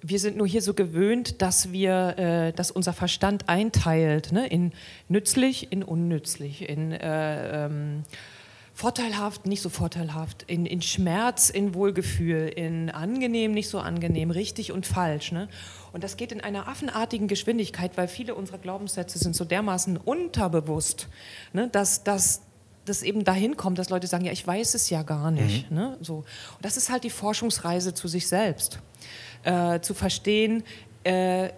Wir 0.02 0.20
sind 0.20 0.38
nur 0.38 0.46
hier 0.46 0.62
so 0.62 0.76
gewöhnt, 0.76 1.42
dass 1.42 1.72
wir, 1.72 2.18
äh, 2.18 2.54
dass 2.54 2.70
unser 2.70 2.94
Verstand 2.94 3.50
einteilt 3.50 4.32
ne? 4.32 4.48
in 4.48 4.72
nützlich, 5.10 5.72
in 5.72 5.84
unnützlich, 5.84 6.70
in 6.70 6.92
äh, 6.92 7.66
ähm, 7.66 8.04
vorteilhaft, 8.76 9.46
nicht 9.46 9.62
so 9.62 9.70
vorteilhaft, 9.70 10.44
in, 10.44 10.66
in 10.66 10.82
Schmerz, 10.82 11.50
in 11.50 11.74
Wohlgefühl, 11.74 12.50
in 12.50 12.90
angenehm, 12.90 13.54
nicht 13.54 13.70
so 13.70 13.80
angenehm, 13.80 14.32
richtig 14.32 14.74
und 14.74 14.86
falsch. 14.86 15.32
Ne? 15.32 15.48
Und 15.94 16.04
das 16.04 16.18
geht 16.18 16.34
in 16.34 16.42
einer 16.42 16.68
affenartigen 16.68 17.30
Geschwindigkeit, 17.30 17.96
weil 17.96 18.10
viele 18.10 18.36
unserer 18.36 18.58
Glaubenssätze 18.58 19.18
sind 19.18 19.34
so 19.34 19.46
dermaßen 19.46 19.96
unterbewusst, 19.96 21.08
ne? 21.54 21.70
dass, 21.70 22.04
dass 22.04 22.42
das 22.84 23.02
eben 23.02 23.24
dahin 23.24 23.56
kommt, 23.56 23.80
dass 23.80 23.90
Leute 23.90 24.08
sagen, 24.08 24.26
ja, 24.26 24.34
ich 24.34 24.46
weiß 24.46 24.76
es 24.76 24.90
ja 24.90 25.04
gar 25.04 25.32
nicht. 25.32 25.72
Mhm. 25.72 25.78
Ne? 25.78 25.98
So. 26.02 26.18
Und 26.18 26.26
das 26.62 26.76
ist 26.76 26.92
halt 26.92 27.06
die 27.06 27.10
Forschungsreise 27.10 27.94
zu 27.94 28.10
sich 28.10 28.28
selbst. 28.28 28.80
Äh, 29.44 29.80
zu 29.80 29.94
verstehen, 29.94 30.64
äh, 31.06 31.50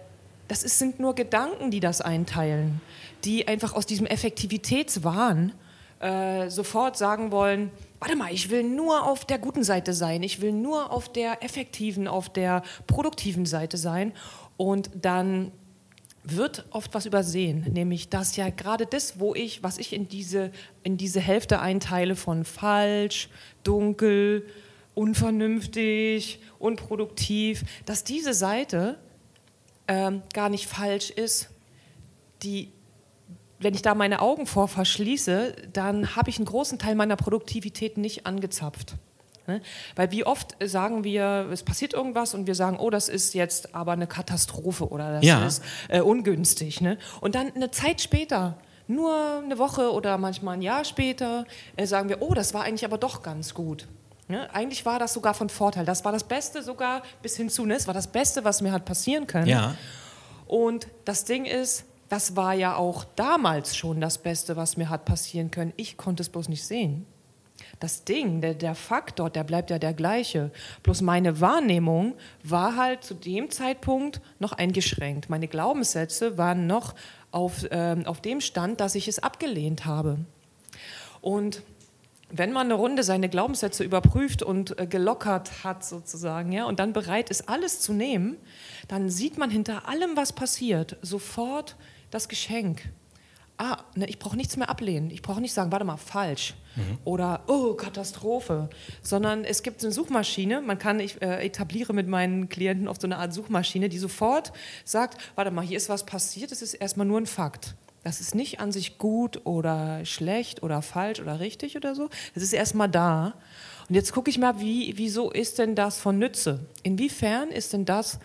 das 0.46 0.62
ist, 0.62 0.78
sind 0.78 1.00
nur 1.00 1.16
Gedanken, 1.16 1.72
die 1.72 1.80
das 1.80 2.00
einteilen, 2.00 2.80
die 3.24 3.48
einfach 3.48 3.72
aus 3.74 3.86
diesem 3.86 4.06
Effektivitätswahn 4.06 5.52
äh, 6.00 6.48
sofort 6.48 6.96
sagen 6.96 7.32
wollen, 7.32 7.70
warte 7.98 8.16
mal, 8.16 8.32
ich 8.32 8.50
will 8.50 8.62
nur 8.62 9.04
auf 9.06 9.24
der 9.24 9.38
guten 9.38 9.64
Seite 9.64 9.92
sein, 9.92 10.22
ich 10.22 10.40
will 10.40 10.52
nur 10.52 10.92
auf 10.92 11.12
der 11.12 11.42
effektiven, 11.42 12.06
auf 12.06 12.28
der 12.28 12.62
produktiven 12.86 13.46
Seite 13.46 13.76
sein. 13.76 14.12
Und 14.56 14.90
dann 14.94 15.52
wird 16.24 16.66
oft 16.70 16.94
was 16.94 17.06
übersehen, 17.06 17.66
nämlich 17.72 18.08
dass 18.08 18.36
ja 18.36 18.50
gerade 18.50 18.86
das, 18.86 19.18
wo 19.18 19.34
ich, 19.34 19.62
was 19.62 19.78
ich 19.78 19.92
in 19.92 20.08
diese, 20.08 20.52
in 20.82 20.96
diese 20.96 21.20
Hälfte 21.20 21.60
einteile 21.60 22.16
von 22.16 22.44
falsch, 22.44 23.28
dunkel, 23.64 24.46
unvernünftig, 24.94 26.40
unproduktiv, 26.58 27.64
dass 27.86 28.04
diese 28.04 28.34
Seite 28.34 28.98
ähm, 29.86 30.22
gar 30.34 30.48
nicht 30.48 30.66
falsch 30.66 31.10
ist, 31.10 31.48
die 32.42 32.72
wenn 33.60 33.74
ich 33.74 33.82
da 33.82 33.94
meine 33.94 34.20
Augen 34.20 34.46
vor 34.46 34.68
verschließe, 34.68 35.54
dann 35.72 36.16
habe 36.16 36.30
ich 36.30 36.36
einen 36.36 36.46
großen 36.46 36.78
Teil 36.78 36.94
meiner 36.94 37.16
Produktivität 37.16 37.98
nicht 37.98 38.26
angezapft. 38.26 38.94
Ne? 39.48 39.62
Weil 39.96 40.10
wie 40.12 40.24
oft 40.24 40.56
sagen 40.64 41.04
wir, 41.04 41.48
es 41.50 41.62
passiert 41.62 41.94
irgendwas 41.94 42.34
und 42.34 42.46
wir 42.46 42.54
sagen, 42.54 42.78
oh, 42.78 42.90
das 42.90 43.08
ist 43.08 43.34
jetzt 43.34 43.74
aber 43.74 43.92
eine 43.92 44.06
Katastrophe 44.06 44.88
oder 44.88 45.14
das 45.14 45.24
ja. 45.24 45.46
ist 45.46 45.62
äh, 45.88 46.00
ungünstig. 46.00 46.80
Ne? 46.80 46.98
Und 47.20 47.34
dann 47.34 47.52
eine 47.54 47.70
Zeit 47.70 48.00
später, 48.00 48.58
nur 48.86 49.42
eine 49.42 49.58
Woche 49.58 49.92
oder 49.92 50.18
manchmal 50.18 50.54
ein 50.54 50.62
Jahr 50.62 50.84
später, 50.84 51.46
äh, 51.76 51.86
sagen 51.86 52.08
wir, 52.08 52.22
oh, 52.22 52.34
das 52.34 52.54
war 52.54 52.62
eigentlich 52.62 52.84
aber 52.84 52.98
doch 52.98 53.22
ganz 53.22 53.54
gut. 53.54 53.88
Ne? 54.28 54.52
Eigentlich 54.54 54.84
war 54.84 54.98
das 54.98 55.14
sogar 55.14 55.32
von 55.32 55.48
Vorteil. 55.48 55.86
Das 55.86 56.04
war 56.04 56.12
das 56.12 56.24
Beste 56.24 56.62
sogar 56.62 57.02
bis 57.22 57.36
hin 57.36 57.48
zu, 57.48 57.64
ne? 57.64 57.74
das 57.74 57.86
war 57.86 57.94
das 57.94 58.06
Beste, 58.06 58.44
was 58.44 58.60
mir 58.60 58.72
hat 58.72 58.84
passieren 58.84 59.26
können. 59.26 59.48
Ja. 59.48 59.74
Und 60.46 60.88
das 61.06 61.24
Ding 61.24 61.46
ist, 61.46 61.84
das 62.08 62.36
war 62.36 62.54
ja 62.54 62.76
auch 62.76 63.04
damals 63.16 63.76
schon 63.76 64.00
das 64.00 64.18
Beste, 64.18 64.56
was 64.56 64.76
mir 64.76 64.88
hat 64.88 65.04
passieren 65.04 65.50
können. 65.50 65.72
Ich 65.76 65.96
konnte 65.96 66.22
es 66.22 66.28
bloß 66.28 66.48
nicht 66.48 66.64
sehen. 66.64 67.06
Das 67.80 68.04
Ding, 68.04 68.40
der, 68.40 68.54
der 68.54 68.74
Faktor, 68.74 69.30
der 69.30 69.44
bleibt 69.44 69.70
ja 69.70 69.78
der 69.78 69.92
gleiche. 69.92 70.50
Bloß 70.82 71.02
meine 71.02 71.40
Wahrnehmung 71.40 72.14
war 72.42 72.76
halt 72.76 73.04
zu 73.04 73.14
dem 73.14 73.50
Zeitpunkt 73.50 74.20
noch 74.38 74.52
eingeschränkt. 74.52 75.28
Meine 75.28 75.48
Glaubenssätze 75.48 76.38
waren 76.38 76.66
noch 76.66 76.94
auf, 77.30 77.64
äh, 77.64 77.96
auf 78.04 78.20
dem 78.20 78.40
Stand, 78.40 78.80
dass 78.80 78.94
ich 78.94 79.06
es 79.06 79.18
abgelehnt 79.18 79.86
habe. 79.86 80.18
Und 81.20 81.62
wenn 82.30 82.52
man 82.52 82.66
eine 82.66 82.74
Runde 82.74 83.02
seine 83.02 83.28
Glaubenssätze 83.28 83.84
überprüft 83.84 84.42
und 84.42 84.78
äh, 84.78 84.86
gelockert 84.86 85.64
hat 85.64 85.84
sozusagen, 85.84 86.52
ja, 86.52 86.66
und 86.66 86.78
dann 86.78 86.92
bereit 86.92 87.30
ist, 87.30 87.48
alles 87.48 87.80
zu 87.80 87.92
nehmen, 87.92 88.36
dann 88.86 89.08
sieht 89.08 89.38
man 89.38 89.50
hinter 89.50 89.88
allem, 89.88 90.16
was 90.16 90.32
passiert, 90.32 90.96
sofort 91.02 91.76
das 92.10 92.28
Geschenk. 92.28 92.82
Ah, 93.60 93.78
ne, 93.96 94.06
ich 94.06 94.20
brauche 94.20 94.36
nichts 94.36 94.56
mehr 94.56 94.70
ablehnen. 94.70 95.10
Ich 95.10 95.20
brauche 95.20 95.40
nicht 95.40 95.52
sagen, 95.52 95.72
warte 95.72 95.84
mal, 95.84 95.96
falsch. 95.96 96.54
Mhm. 96.76 96.98
Oder, 97.04 97.42
oh, 97.48 97.74
Katastrophe. 97.74 98.70
Sondern 99.02 99.44
es 99.44 99.64
gibt 99.64 99.82
eine 99.82 99.92
Suchmaschine, 99.92 100.60
man 100.60 100.78
kann, 100.78 101.00
ich 101.00 101.20
äh, 101.20 101.44
etabliere 101.44 101.92
mit 101.92 102.06
meinen 102.06 102.48
Klienten 102.48 102.86
oft 102.86 103.00
so 103.00 103.08
eine 103.08 103.18
Art 103.18 103.32
Suchmaschine, 103.32 103.88
die 103.88 103.98
sofort 103.98 104.52
sagt, 104.84 105.18
warte 105.34 105.50
mal, 105.50 105.62
hier 105.66 105.76
ist 105.76 105.88
was 105.88 106.06
passiert, 106.06 106.52
es 106.52 106.62
ist 106.62 106.74
erstmal 106.74 107.06
nur 107.06 107.20
ein 107.20 107.26
Fakt. 107.26 107.74
Das 108.04 108.20
ist 108.20 108.34
nicht 108.34 108.60
an 108.60 108.70
sich 108.70 108.96
gut 108.96 109.44
oder 109.44 110.04
schlecht 110.04 110.62
oder 110.62 110.80
falsch 110.80 111.20
oder 111.20 111.40
richtig 111.40 111.76
oder 111.76 111.96
so. 111.96 112.08
Das 112.34 112.44
ist 112.44 112.52
erstmal 112.52 112.88
da. 112.88 113.34
Und 113.88 113.96
jetzt 113.96 114.12
gucke 114.12 114.30
ich 114.30 114.38
mal, 114.38 114.60
wie, 114.60 114.96
wieso 114.96 115.32
ist 115.32 115.58
denn 115.58 115.74
das 115.74 115.98
von 115.98 116.16
Nütze? 116.18 116.60
Inwiefern 116.84 117.48
ist 117.50 117.72
denn 117.72 117.84
das 117.84 118.20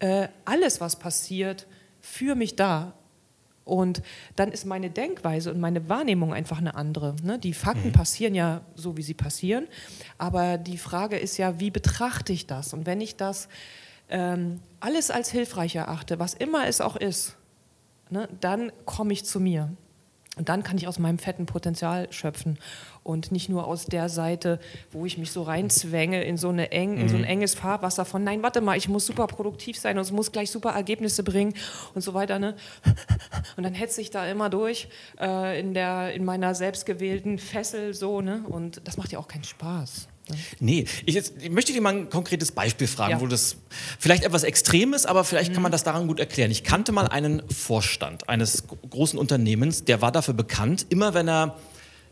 äh, 0.00 0.28
alles, 0.44 0.82
was 0.82 0.96
passiert, 0.96 1.66
für 2.00 2.34
mich 2.34 2.56
da? 2.56 2.92
Und 3.66 4.00
dann 4.36 4.52
ist 4.52 4.64
meine 4.64 4.90
Denkweise 4.90 5.50
und 5.50 5.58
meine 5.58 5.88
Wahrnehmung 5.88 6.32
einfach 6.32 6.58
eine 6.58 6.76
andere. 6.76 7.16
Ne? 7.24 7.38
Die 7.38 7.52
Fakten 7.52 7.88
mhm. 7.88 7.92
passieren 7.92 8.34
ja 8.34 8.62
so, 8.76 8.96
wie 8.96 9.02
sie 9.02 9.12
passieren. 9.12 9.66
Aber 10.18 10.56
die 10.56 10.78
Frage 10.78 11.18
ist 11.18 11.36
ja, 11.36 11.58
wie 11.58 11.72
betrachte 11.72 12.32
ich 12.32 12.46
das? 12.46 12.72
Und 12.72 12.86
wenn 12.86 13.00
ich 13.00 13.16
das 13.16 13.48
ähm, 14.08 14.60
alles 14.78 15.10
als 15.10 15.30
hilfreich 15.30 15.74
erachte, 15.74 16.20
was 16.20 16.32
immer 16.32 16.68
es 16.68 16.80
auch 16.80 16.94
ist, 16.94 17.36
ne, 18.08 18.28
dann 18.40 18.70
komme 18.84 19.12
ich 19.12 19.24
zu 19.24 19.40
mir. 19.40 19.72
Und 20.36 20.48
dann 20.48 20.62
kann 20.62 20.76
ich 20.76 20.86
aus 20.86 21.00
meinem 21.00 21.18
fetten 21.18 21.46
Potenzial 21.46 22.12
schöpfen 22.12 22.58
und 23.06 23.30
nicht 23.30 23.48
nur 23.48 23.66
aus 23.66 23.86
der 23.86 24.08
Seite, 24.08 24.58
wo 24.90 25.06
ich 25.06 25.16
mich 25.16 25.30
so 25.30 25.44
reinzwänge 25.44 26.24
in 26.24 26.36
so, 26.36 26.48
eine 26.48 26.72
eng, 26.72 26.96
in 26.98 27.08
so 27.08 27.14
ein 27.14 27.22
mhm. 27.22 27.28
enges 27.28 27.54
Fahrwasser 27.54 28.04
von, 28.04 28.24
nein, 28.24 28.42
warte 28.42 28.60
mal, 28.60 28.76
ich 28.76 28.88
muss 28.88 29.06
super 29.06 29.28
produktiv 29.28 29.78
sein 29.78 29.96
und 29.96 30.02
es 30.02 30.10
muss 30.10 30.32
gleich 30.32 30.50
super 30.50 30.70
Ergebnisse 30.70 31.22
bringen 31.22 31.54
und 31.94 32.02
so 32.02 32.14
weiter. 32.14 32.38
Ne? 32.38 32.56
Und 33.56 33.62
dann 33.62 33.74
hetze 33.74 34.00
ich 34.00 34.10
da 34.10 34.28
immer 34.28 34.50
durch 34.50 34.88
äh, 35.20 35.60
in, 35.60 35.72
der, 35.72 36.12
in 36.14 36.24
meiner 36.24 36.54
selbstgewählten 36.54 37.38
Fessel 37.38 37.94
so. 37.94 38.20
Ne? 38.20 38.44
Und 38.48 38.80
das 38.84 38.96
macht 38.96 39.12
ja 39.12 39.18
auch 39.18 39.28
keinen 39.28 39.44
Spaß. 39.44 40.08
Nee, 40.58 40.86
ich, 41.04 41.14
jetzt, 41.14 41.34
ich 41.40 41.50
möchte 41.50 41.72
dir 41.72 41.80
mal 41.80 41.94
ein 41.94 42.10
konkretes 42.10 42.50
Beispiel 42.50 42.88
fragen, 42.88 43.12
ja. 43.12 43.20
wo 43.20 43.28
das 43.28 43.58
vielleicht 44.00 44.24
etwas 44.24 44.42
extrem 44.42 44.92
ist, 44.92 45.06
aber 45.06 45.22
vielleicht 45.22 45.50
mhm. 45.50 45.54
kann 45.54 45.62
man 45.62 45.70
das 45.70 45.84
daran 45.84 46.08
gut 46.08 46.18
erklären. 46.18 46.50
Ich 46.50 46.64
kannte 46.64 46.90
mal 46.90 47.06
einen 47.06 47.48
Vorstand 47.48 48.28
eines 48.28 48.64
großen 48.90 49.16
Unternehmens, 49.16 49.84
der 49.84 50.02
war 50.02 50.10
dafür 50.10 50.34
bekannt, 50.34 50.86
immer 50.88 51.14
wenn 51.14 51.28
er 51.28 51.56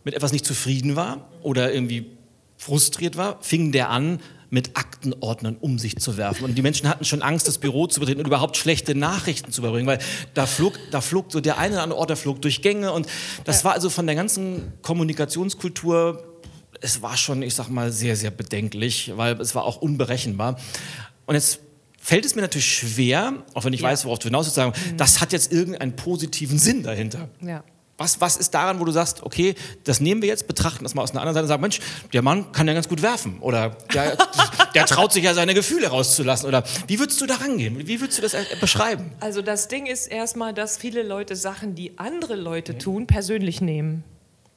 mit 0.04 0.14
etwas 0.14 0.32
nicht 0.32 0.46
zufrieden 0.46 0.96
war 0.96 1.28
oder 1.42 1.72
irgendwie 1.72 2.06
frustriert 2.56 3.16
war, 3.16 3.42
fing 3.42 3.72
der 3.72 3.90
an, 3.90 4.20
mit 4.50 4.76
Aktenordnern 4.76 5.56
um 5.60 5.80
sich 5.80 5.96
zu 5.96 6.16
werfen. 6.16 6.44
Und 6.44 6.54
die 6.54 6.62
Menschen 6.62 6.88
hatten 6.88 7.04
schon 7.04 7.22
Angst, 7.22 7.48
das 7.48 7.58
Büro 7.58 7.88
zu 7.88 7.98
betreten 7.98 8.20
und 8.20 8.26
überhaupt 8.26 8.56
schlechte 8.56 8.94
Nachrichten 8.94 9.50
zu 9.50 9.62
überbringen, 9.62 9.88
weil 9.88 9.98
da 10.34 10.46
flog, 10.46 10.78
da 10.92 11.00
flog 11.00 11.32
so 11.32 11.40
der 11.40 11.58
eine 11.58 11.74
oder 11.74 11.82
andere 11.82 11.98
Ordner 11.98 12.16
flog 12.16 12.40
durch 12.40 12.62
Gänge 12.62 12.92
und 12.92 13.08
das 13.44 13.64
war 13.64 13.72
also 13.72 13.90
von 13.90 14.06
der 14.06 14.14
ganzen 14.14 14.72
Kommunikationskultur 14.82 16.30
es 16.80 17.00
war 17.00 17.16
schon, 17.16 17.42
ich 17.42 17.54
sag 17.54 17.68
mal, 17.68 17.90
sehr, 17.92 18.14
sehr 18.14 18.30
bedenklich, 18.30 19.12
weil 19.16 19.40
es 19.40 19.54
war 19.54 19.64
auch 19.64 19.76
unberechenbar. 19.76 20.58
Und 21.24 21.34
jetzt 21.34 21.60
fällt 21.98 22.26
es 22.26 22.34
mir 22.34 22.42
natürlich 22.42 22.74
schwer, 22.74 23.42
auch 23.54 23.64
wenn 23.64 23.72
ich 23.72 23.80
ja. 23.80 23.88
weiß, 23.88 24.04
worauf 24.04 24.18
du 24.18 24.28
hinaus 24.28 24.44
willst, 24.44 24.56
sagen, 24.56 24.74
mhm. 24.90 24.98
das 24.98 25.20
hat 25.22 25.32
jetzt 25.32 25.50
irgendeinen 25.50 25.96
positiven 25.96 26.58
Sinn 26.58 26.82
dahinter. 26.82 27.30
Ja. 27.40 27.64
Was, 27.96 28.20
was 28.20 28.36
ist 28.36 28.52
daran, 28.54 28.80
wo 28.80 28.84
du 28.84 28.90
sagst, 28.90 29.22
okay, 29.22 29.54
das 29.84 30.00
nehmen 30.00 30.20
wir 30.20 30.28
jetzt, 30.28 30.48
betrachten 30.48 30.82
das 30.82 30.94
mal 30.94 31.02
aus 31.02 31.12
einer 31.12 31.20
anderen 31.20 31.34
Seite 31.34 31.44
und 31.44 31.48
sagen, 31.48 31.62
Mensch, 31.62 31.80
der 32.12 32.22
Mann 32.22 32.50
kann 32.50 32.66
ja 32.66 32.74
ganz 32.74 32.88
gut 32.88 33.02
werfen 33.02 33.38
oder 33.40 33.76
der, 33.94 34.16
der 34.74 34.86
traut 34.86 35.12
sich 35.12 35.22
ja 35.22 35.32
seine 35.32 35.54
Gefühle 35.54 35.86
rauszulassen 35.86 36.48
oder 36.48 36.64
wie 36.88 36.98
würdest 36.98 37.20
du 37.20 37.26
da 37.26 37.36
rangehen? 37.36 37.86
Wie 37.86 38.00
würdest 38.00 38.18
du 38.18 38.22
das 38.22 38.34
beschreiben? 38.60 39.12
Also 39.20 39.42
das 39.42 39.68
Ding 39.68 39.86
ist 39.86 40.08
erstmal, 40.08 40.52
dass 40.52 40.76
viele 40.76 41.04
Leute 41.04 41.36
Sachen, 41.36 41.76
die 41.76 41.96
andere 41.98 42.34
Leute 42.34 42.78
tun, 42.78 43.06
persönlich 43.06 43.60
nehmen. 43.60 44.02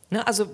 Ne? 0.10 0.26
Also 0.26 0.50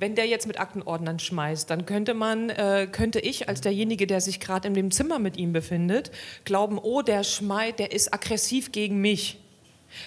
wenn 0.00 0.14
der 0.14 0.26
jetzt 0.26 0.46
mit 0.46 0.58
Aktenordnern 0.58 1.18
schmeißt, 1.18 1.68
dann 1.68 1.84
könnte 1.84 2.14
man, 2.14 2.48
äh, 2.48 2.88
könnte 2.90 3.20
ich 3.20 3.48
als 3.48 3.60
derjenige, 3.60 4.06
der 4.06 4.20
sich 4.20 4.40
gerade 4.40 4.66
in 4.66 4.74
dem 4.74 4.90
Zimmer 4.90 5.18
mit 5.18 5.36
ihm 5.36 5.52
befindet, 5.52 6.10
glauben, 6.44 6.78
oh, 6.78 7.02
der 7.02 7.22
schmeißt, 7.22 7.78
der 7.78 7.92
ist 7.92 8.12
aggressiv 8.12 8.72
gegen 8.72 9.00
mich. 9.00 9.38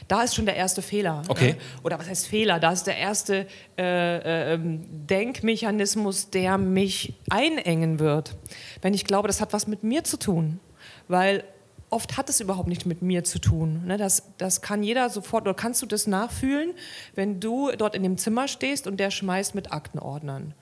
Da 0.08 0.24
ist 0.24 0.36
schon 0.36 0.46
der 0.46 0.56
erste 0.56 0.82
Fehler. 0.82 1.22
Ne? 1.22 1.30
Okay. 1.30 1.54
Ne? 1.54 1.58
Oder 1.84 2.00
was 2.00 2.08
heißt 2.08 2.28
Fehler? 2.28 2.60
Da 2.60 2.72
ist 2.72 2.86
der 2.86 2.98
erste 2.98 3.48
äh, 3.78 4.54
äh, 4.54 4.60
Denkmechanismus, 4.60 6.30
der 6.30 6.58
mich 6.58 7.16
einengen 7.30 8.00
wird. 8.00 8.36
Wenn 8.82 8.94
ich 8.94 9.06
glaube, 9.06 9.28
das 9.28 9.42
hat 9.42 9.54
was 9.54 9.68
mit 9.68 9.84
mir 9.84 10.04
zu 10.04 10.18
tun. 10.18 10.60
Weil 11.08 11.44
oft 11.90 12.18
hat 12.18 12.30
es 12.30 12.40
überhaupt 12.40 12.68
nichts 12.68 12.86
mit 12.86 13.02
mir 13.02 13.24
zu 13.24 13.40
tun. 13.40 13.86
Ne? 13.86 13.98
Das, 13.98 14.24
das 14.38 14.62
kann 14.62 14.84
jeder 14.84 15.10
sofort, 15.10 15.44
oder 15.44 15.54
kannst 15.54 15.82
du 15.82 15.86
das 15.86 16.08
nachfühlen, 16.08 16.74
wenn 17.16 17.40
du 17.40 17.72
dort 17.78 17.96
in 17.96 18.04
dem 18.04 18.18
Zimmer 18.18 18.48
stehst 18.48 18.88
und 18.88 19.00
der 19.00 19.12
schmeißt 19.12 19.56
mit 19.56 19.72
Aktenordnern. 19.72 20.54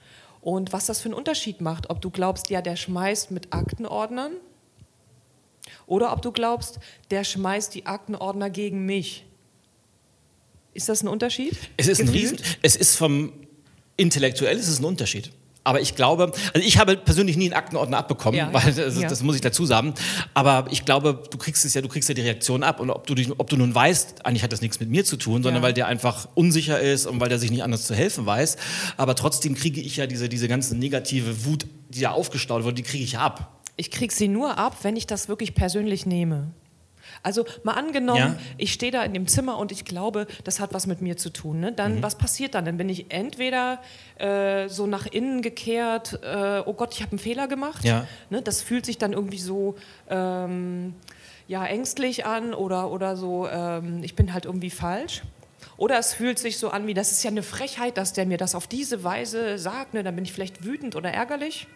Und 0.41 0.73
was 0.73 0.87
das 0.87 0.99
für 0.99 1.05
einen 1.07 1.13
Unterschied 1.13 1.61
macht, 1.61 1.89
ob 1.89 2.01
du 2.01 2.09
glaubst, 2.09 2.49
ja, 2.49 2.61
der 2.61 2.75
schmeißt 2.75 3.31
mit 3.31 3.53
Aktenordnern 3.53 4.33
oder 5.91 6.13
ob 6.13 6.21
du 6.21 6.31
glaubst, 6.31 6.79
der 7.11 7.25
schmeißt 7.25 7.75
die 7.75 7.85
Aktenordner 7.85 8.49
gegen 8.49 8.85
mich. 8.85 9.25
Ist 10.73 10.87
das 10.87 11.03
ein 11.03 11.09
Unterschied? 11.09 11.57
Es 11.75 11.89
ist 11.89 11.99
ein 11.99 12.07
Riesen, 12.07 12.37
es 12.61 12.77
ist 12.77 12.95
vom 12.95 13.33
intellektuell 13.97 14.57
ist 14.57 14.69
es 14.69 14.79
ein 14.79 14.85
Unterschied. 14.85 15.31
Aber 15.65 15.81
ich 15.81 15.95
glaube, 15.95 16.31
also 16.53 16.65
ich 16.65 16.77
habe 16.77 16.95
persönlich 16.95 17.35
nie 17.35 17.45
einen 17.45 17.53
Aktenordner 17.53 17.97
abbekommen, 17.97 18.37
ja, 18.37 18.53
weil 18.53 18.73
das, 18.73 18.97
ja. 18.97 19.09
das, 19.09 19.21
muss 19.21 19.35
ich 19.35 19.41
dazu 19.41 19.65
sagen. 19.65 19.93
Aber 20.33 20.65
ich 20.71 20.85
glaube, 20.85 21.23
du 21.29 21.37
kriegst 21.37 21.65
es 21.65 21.73
ja, 21.73 21.81
du 21.81 21.89
kriegst 21.89 22.07
ja 22.07 22.15
die 22.15 22.21
Reaktion 22.21 22.63
ab 22.63 22.79
und 22.79 22.89
ob 22.89 23.05
du, 23.05 23.13
ob 23.37 23.49
du 23.49 23.57
nun 23.57 23.75
weißt, 23.75 24.25
eigentlich 24.25 24.43
hat 24.43 24.53
das 24.53 24.61
nichts 24.61 24.79
mit 24.79 24.89
mir 24.89 25.03
zu 25.03 25.17
tun, 25.17 25.43
sondern 25.43 25.61
ja. 25.61 25.67
weil 25.67 25.73
der 25.73 25.87
einfach 25.87 26.29
unsicher 26.35 26.79
ist 26.79 27.05
und 27.05 27.19
weil 27.19 27.27
der 27.27 27.37
sich 27.37 27.51
nicht 27.51 27.63
anders 27.63 27.85
zu 27.85 27.93
helfen 27.93 28.25
weiß. 28.25 28.55
Aber 28.95 29.13
trotzdem 29.13 29.55
kriege 29.55 29.81
ich 29.81 29.97
ja 29.97 30.07
diese, 30.07 30.29
diese 30.29 30.47
ganze 30.47 30.75
negative 30.75 31.43
Wut, 31.43 31.67
die 31.89 31.99
da 31.99 32.11
aufgestaut 32.11 32.63
wird, 32.63 32.77
die 32.77 32.83
kriege 32.83 33.03
ich 33.03 33.17
ab. 33.17 33.60
Ich 33.75 33.91
kriege 33.91 34.13
sie 34.13 34.27
nur 34.27 34.57
ab, 34.57 34.77
wenn 34.83 34.95
ich 34.95 35.07
das 35.07 35.29
wirklich 35.29 35.55
persönlich 35.55 36.05
nehme. 36.05 36.51
Also 37.23 37.45
mal 37.63 37.73
angenommen, 37.73 38.19
ja. 38.19 38.37
ich 38.57 38.73
stehe 38.73 38.91
da 38.91 39.03
in 39.03 39.13
dem 39.13 39.27
Zimmer 39.27 39.57
und 39.57 39.71
ich 39.71 39.85
glaube, 39.85 40.27
das 40.43 40.59
hat 40.59 40.73
was 40.73 40.87
mit 40.87 41.01
mir 41.01 41.17
zu 41.17 41.29
tun. 41.29 41.59
Ne? 41.59 41.71
Dann, 41.71 41.97
mhm. 41.97 42.03
was 42.03 42.15
passiert 42.15 42.55
dann? 42.55 42.65
Dann 42.65 42.77
bin 42.77 42.89
ich 42.89 43.11
entweder 43.11 43.81
äh, 44.17 44.67
so 44.69 44.87
nach 44.87 45.05
innen 45.05 45.41
gekehrt, 45.41 46.19
äh, 46.23 46.61
oh 46.65 46.73
Gott, 46.73 46.93
ich 46.93 47.01
habe 47.01 47.11
einen 47.11 47.19
Fehler 47.19 47.47
gemacht. 47.47 47.83
Ja. 47.83 48.07
Ne? 48.29 48.41
Das 48.41 48.61
fühlt 48.61 48.85
sich 48.85 48.97
dann 48.97 49.13
irgendwie 49.13 49.39
so 49.39 49.75
ähm, 50.09 50.95
ja, 51.47 51.65
ängstlich 51.65 52.25
an 52.25 52.53
oder, 52.53 52.91
oder 52.91 53.15
so, 53.17 53.47
ähm, 53.47 54.03
ich 54.03 54.15
bin 54.15 54.33
halt 54.33 54.45
irgendwie 54.45 54.69
falsch. 54.69 55.21
Oder 55.77 55.97
es 55.97 56.13
fühlt 56.13 56.39
sich 56.39 56.57
so 56.57 56.69
an 56.69 56.87
wie, 56.87 56.93
das 56.93 57.11
ist 57.11 57.23
ja 57.23 57.31
eine 57.31 57.43
Frechheit, 57.43 57.97
dass 57.97 58.13
der 58.13 58.25
mir 58.25 58.37
das 58.37 58.55
auf 58.55 58.67
diese 58.67 59.03
Weise 59.03 59.57
sagt. 59.57 59.93
Ne? 59.93 60.03
Dann 60.03 60.15
bin 60.15 60.25
ich 60.25 60.33
vielleicht 60.33 60.63
wütend 60.63 60.95
oder 60.95 61.11
ärgerlich. 61.11 61.67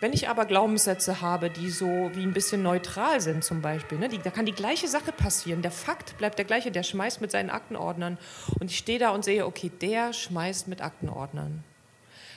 Wenn 0.00 0.12
ich 0.12 0.28
aber 0.28 0.44
Glaubenssätze 0.46 1.20
habe, 1.20 1.50
die 1.50 1.70
so 1.70 1.86
wie 2.14 2.22
ein 2.22 2.32
bisschen 2.32 2.62
neutral 2.62 3.20
sind 3.20 3.42
zum 3.42 3.62
Beispiel, 3.62 3.98
ne, 3.98 4.08
die, 4.08 4.18
da 4.18 4.30
kann 4.30 4.46
die 4.46 4.52
gleiche 4.52 4.86
Sache 4.86 5.10
passieren. 5.10 5.60
Der 5.60 5.72
Fakt 5.72 6.16
bleibt 6.18 6.38
der 6.38 6.44
gleiche, 6.44 6.70
der 6.70 6.84
schmeißt 6.84 7.20
mit 7.20 7.32
seinen 7.32 7.50
Aktenordnern 7.50 8.16
und 8.60 8.70
ich 8.70 8.78
stehe 8.78 9.00
da 9.00 9.10
und 9.10 9.24
sehe, 9.24 9.44
okay, 9.44 9.72
der 9.80 10.12
schmeißt 10.12 10.68
mit 10.68 10.82
Aktenordnern. 10.82 11.64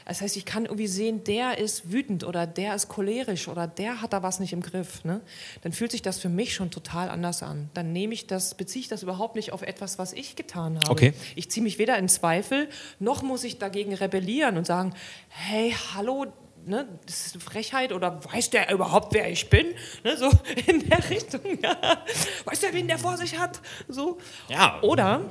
Das 0.06 0.22
heißt, 0.22 0.36
ich 0.36 0.46
kann 0.46 0.66
irgendwie 0.66 0.88
sehen, 0.88 1.24
der 1.24 1.58
ist 1.58 1.92
wütend 1.92 2.24
oder 2.26 2.46
der 2.46 2.76
ist 2.76 2.90
cholerisch 2.90 3.48
oder 3.48 3.68
der 3.68 4.02
hat 4.02 4.12
da 4.14 4.24
was 4.24 4.40
nicht 4.40 4.52
im 4.52 4.62
Griff. 4.62 5.06
Ne? 5.06 5.22
Dann 5.62 5.72
fühlt 5.72 5.92
sich 5.92 6.02
das 6.02 6.20
für 6.20 6.28
mich 6.28 6.54
schon 6.54 6.72
total 6.72 7.10
anders 7.10 7.44
an. 7.44 7.70
Dann 7.74 7.94
nehme 7.94 8.14
ich 8.14 8.28
das, 8.28 8.56
beziehe 8.56 8.82
ich 8.82 8.88
das 8.90 9.04
überhaupt 9.04 9.36
nicht 9.36 9.54
auf 9.54 9.62
etwas, 9.62 10.00
was 10.00 10.12
ich 10.12 10.36
getan 10.36 10.78
habe. 10.78 10.92
Okay. 10.92 11.14
Ich 11.36 11.50
ziehe 11.50 11.64
mich 11.64 11.78
weder 11.78 11.98
in 11.98 12.10
Zweifel, 12.10 12.68
noch 13.00 13.22
muss 13.22 13.44
ich 13.44 13.58
dagegen 13.60 13.94
rebellieren 13.94 14.58
und 14.58 14.66
sagen, 14.66 14.94
hey, 15.30 15.74
hallo, 15.96 16.26
ne, 16.66 16.88
das 17.06 17.28
ist 17.28 17.36
eine 17.36 17.44
Frechheit 17.44 17.92
oder 17.92 18.24
weiß 18.32 18.50
der 18.50 18.72
überhaupt, 18.72 19.14
wer 19.14 19.30
ich 19.30 19.50
bin? 19.50 19.68
Ne, 20.04 20.18
so 20.18 20.30
in 20.68 20.88
der 20.88 21.10
Richtung. 21.10 21.42
Ja. 21.62 22.04
Weiß 22.46 22.60
der, 22.60 22.74
wen 22.74 22.88
der 22.88 22.98
vor 22.98 23.18
sich 23.18 23.38
hat? 23.38 23.62
So. 23.88 24.18
Ja. 24.50 24.82
Oder, 24.82 25.22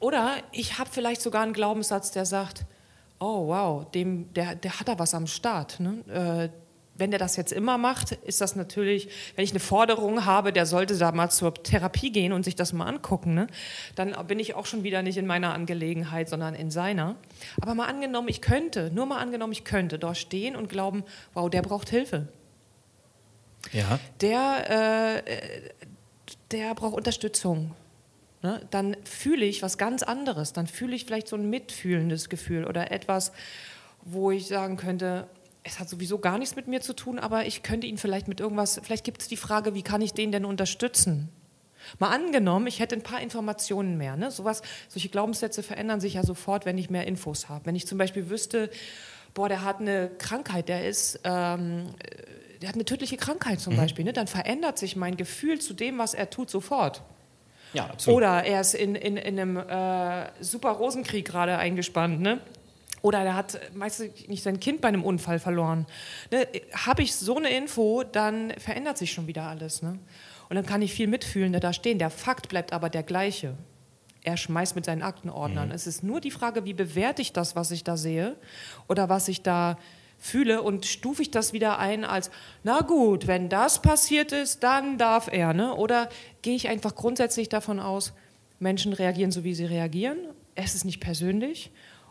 oder 0.00 0.36
ich 0.52 0.78
habe 0.78 0.90
vielleicht 0.92 1.22
sogar 1.22 1.42
einen 1.42 1.52
Glaubenssatz, 1.52 2.10
der 2.10 2.26
sagt, 2.26 2.64
oh 3.18 3.48
wow, 3.48 3.90
dem, 3.90 4.32
der, 4.34 4.54
der 4.54 4.78
hat 4.78 4.88
da 4.88 4.98
was 4.98 5.14
am 5.14 5.26
Start. 5.26 5.80
Ne? 5.80 6.50
Äh, 6.52 6.65
wenn 6.98 7.10
der 7.10 7.18
das 7.18 7.36
jetzt 7.36 7.52
immer 7.52 7.78
macht, 7.78 8.12
ist 8.12 8.40
das 8.40 8.56
natürlich, 8.56 9.08
wenn 9.34 9.44
ich 9.44 9.50
eine 9.50 9.60
Forderung 9.60 10.24
habe, 10.24 10.52
der 10.52 10.66
sollte 10.66 10.96
da 10.96 11.12
mal 11.12 11.30
zur 11.30 11.54
Therapie 11.54 12.10
gehen 12.10 12.32
und 12.32 12.44
sich 12.44 12.56
das 12.56 12.72
mal 12.72 12.86
angucken, 12.86 13.34
ne? 13.34 13.46
dann 13.94 14.14
bin 14.26 14.38
ich 14.38 14.54
auch 14.54 14.66
schon 14.66 14.82
wieder 14.82 15.02
nicht 15.02 15.16
in 15.16 15.26
meiner 15.26 15.52
Angelegenheit, 15.52 16.28
sondern 16.28 16.54
in 16.54 16.70
seiner. 16.70 17.16
Aber 17.60 17.74
mal 17.74 17.86
angenommen, 17.86 18.28
ich 18.28 18.40
könnte, 18.40 18.90
nur 18.92 19.06
mal 19.06 19.18
angenommen, 19.18 19.52
ich 19.52 19.64
könnte 19.64 19.98
dort 19.98 20.16
stehen 20.16 20.56
und 20.56 20.68
glauben, 20.68 21.04
wow, 21.34 21.50
der 21.50 21.62
braucht 21.62 21.90
Hilfe. 21.90 22.28
Ja. 23.72 23.98
Der, 24.20 25.18
äh, 25.18 25.22
der 26.50 26.74
braucht 26.74 26.94
Unterstützung. 26.94 27.74
Ne? 28.42 28.60
Dann 28.70 28.96
fühle 29.04 29.44
ich 29.44 29.62
was 29.62 29.78
ganz 29.78 30.02
anderes. 30.02 30.52
Dann 30.52 30.66
fühle 30.66 30.94
ich 30.94 31.04
vielleicht 31.04 31.28
so 31.28 31.36
ein 31.36 31.50
mitfühlendes 31.50 32.28
Gefühl 32.28 32.64
oder 32.64 32.90
etwas, 32.90 33.32
wo 34.02 34.30
ich 34.30 34.46
sagen 34.46 34.76
könnte, 34.76 35.26
es 35.66 35.80
hat 35.80 35.88
sowieso 35.88 36.18
gar 36.18 36.38
nichts 36.38 36.54
mit 36.56 36.68
mir 36.68 36.80
zu 36.80 36.94
tun, 36.94 37.18
aber 37.18 37.46
ich 37.46 37.62
könnte 37.62 37.86
ihn 37.86 37.98
vielleicht 37.98 38.28
mit 38.28 38.40
irgendwas, 38.40 38.80
vielleicht 38.82 39.04
gibt 39.04 39.22
es 39.22 39.28
die 39.28 39.36
Frage, 39.36 39.74
wie 39.74 39.82
kann 39.82 40.00
ich 40.00 40.12
den 40.12 40.30
denn 40.32 40.44
unterstützen? 40.44 41.28
Mal 41.98 42.10
angenommen, 42.10 42.66
ich 42.66 42.80
hätte 42.80 42.94
ein 42.94 43.02
paar 43.02 43.20
Informationen 43.20 43.96
mehr. 43.96 44.16
Ne? 44.16 44.30
Sowas, 44.30 44.62
solche 44.88 45.08
Glaubenssätze 45.08 45.62
verändern 45.62 46.00
sich 46.00 46.14
ja 46.14 46.24
sofort, 46.24 46.66
wenn 46.66 46.78
ich 46.78 46.90
mehr 46.90 47.06
Infos 47.06 47.48
habe. 47.48 47.66
Wenn 47.66 47.76
ich 47.76 47.86
zum 47.86 47.98
Beispiel 47.98 48.28
wüsste, 48.28 48.70
boah, 49.34 49.48
der 49.48 49.62
hat 49.62 49.80
eine 49.80 50.10
Krankheit, 50.18 50.68
der 50.68 50.88
ist, 50.88 51.20
ähm, 51.24 51.94
der 52.60 52.68
hat 52.68 52.74
eine 52.74 52.84
tödliche 52.84 53.16
Krankheit 53.16 53.60
zum 53.60 53.74
mhm. 53.74 53.78
Beispiel, 53.78 54.04
ne? 54.04 54.12
dann 54.12 54.26
verändert 54.26 54.78
sich 54.78 54.96
mein 54.96 55.16
Gefühl 55.16 55.60
zu 55.60 55.74
dem, 55.74 55.98
was 55.98 56.14
er 56.14 56.30
tut, 56.30 56.50
sofort. 56.50 57.02
Ja, 57.72 57.86
absolut. 57.86 58.18
Oder 58.18 58.44
er 58.44 58.60
ist 58.60 58.74
in, 58.74 58.94
in, 58.94 59.16
in 59.16 59.38
einem 59.38 59.56
äh, 59.56 60.30
super 60.40 60.70
Rosenkrieg 60.70 61.26
gerade 61.26 61.58
eingespannt, 61.58 62.20
ne? 62.20 62.40
Oder 63.02 63.20
er 63.20 63.34
hat 63.34 63.58
meistens 63.74 64.26
nicht 64.28 64.42
sein 64.42 64.58
Kind 64.58 64.80
bei 64.80 64.88
einem 64.88 65.04
Unfall 65.04 65.38
verloren. 65.38 65.86
Ne? 66.30 66.46
Habe 66.72 67.02
ich 67.02 67.14
so 67.14 67.36
eine 67.36 67.50
Info, 67.50 68.02
dann 68.02 68.52
verändert 68.58 68.98
sich 68.98 69.12
schon 69.12 69.26
wieder 69.26 69.44
alles. 69.44 69.82
Ne? 69.82 69.98
Und 70.48 70.56
dann 70.56 70.66
kann 70.66 70.82
ich 70.82 70.92
viel 70.92 71.06
mitfühlen, 71.06 71.52
da 71.52 71.72
stehen. 71.72 71.98
Der 71.98 72.10
Fakt 72.10 72.48
bleibt 72.48 72.72
aber 72.72 72.90
der 72.90 73.02
gleiche. 73.02 73.54
Er 74.22 74.36
schmeißt 74.36 74.74
mit 74.74 74.84
seinen 74.84 75.02
Aktenordnern. 75.02 75.68
Mhm. 75.68 75.74
Es 75.74 75.86
ist 75.86 76.02
nur 76.02 76.20
die 76.20 76.30
Frage, 76.30 76.64
wie 76.64 76.74
bewerte 76.74 77.22
ich 77.22 77.32
das, 77.32 77.54
was 77.54 77.70
ich 77.70 77.84
da 77.84 77.96
sehe 77.96 78.36
oder 78.88 79.08
was 79.08 79.28
ich 79.28 79.42
da 79.42 79.78
fühle 80.18 80.62
und 80.62 80.86
stufe 80.86 81.22
ich 81.22 81.30
das 81.30 81.52
wieder 81.52 81.78
ein 81.78 82.04
als, 82.04 82.30
na 82.64 82.80
gut, 82.80 83.26
wenn 83.26 83.48
das 83.48 83.82
passiert 83.82 84.32
ist, 84.32 84.62
dann 84.62 84.98
darf 84.98 85.28
er. 85.30 85.52
Ne? 85.52 85.74
Oder 85.74 86.08
gehe 86.42 86.56
ich 86.56 86.68
einfach 86.68 86.94
grundsätzlich 86.94 87.48
davon 87.48 87.78
aus, 87.78 88.14
Menschen 88.58 88.92
reagieren 88.92 89.30
so, 89.30 89.44
wie 89.44 89.54
sie 89.54 89.66
reagieren. 89.66 90.18
Es 90.54 90.74
ist 90.74 90.84
nicht 90.84 91.00
persönlich. 91.00 91.70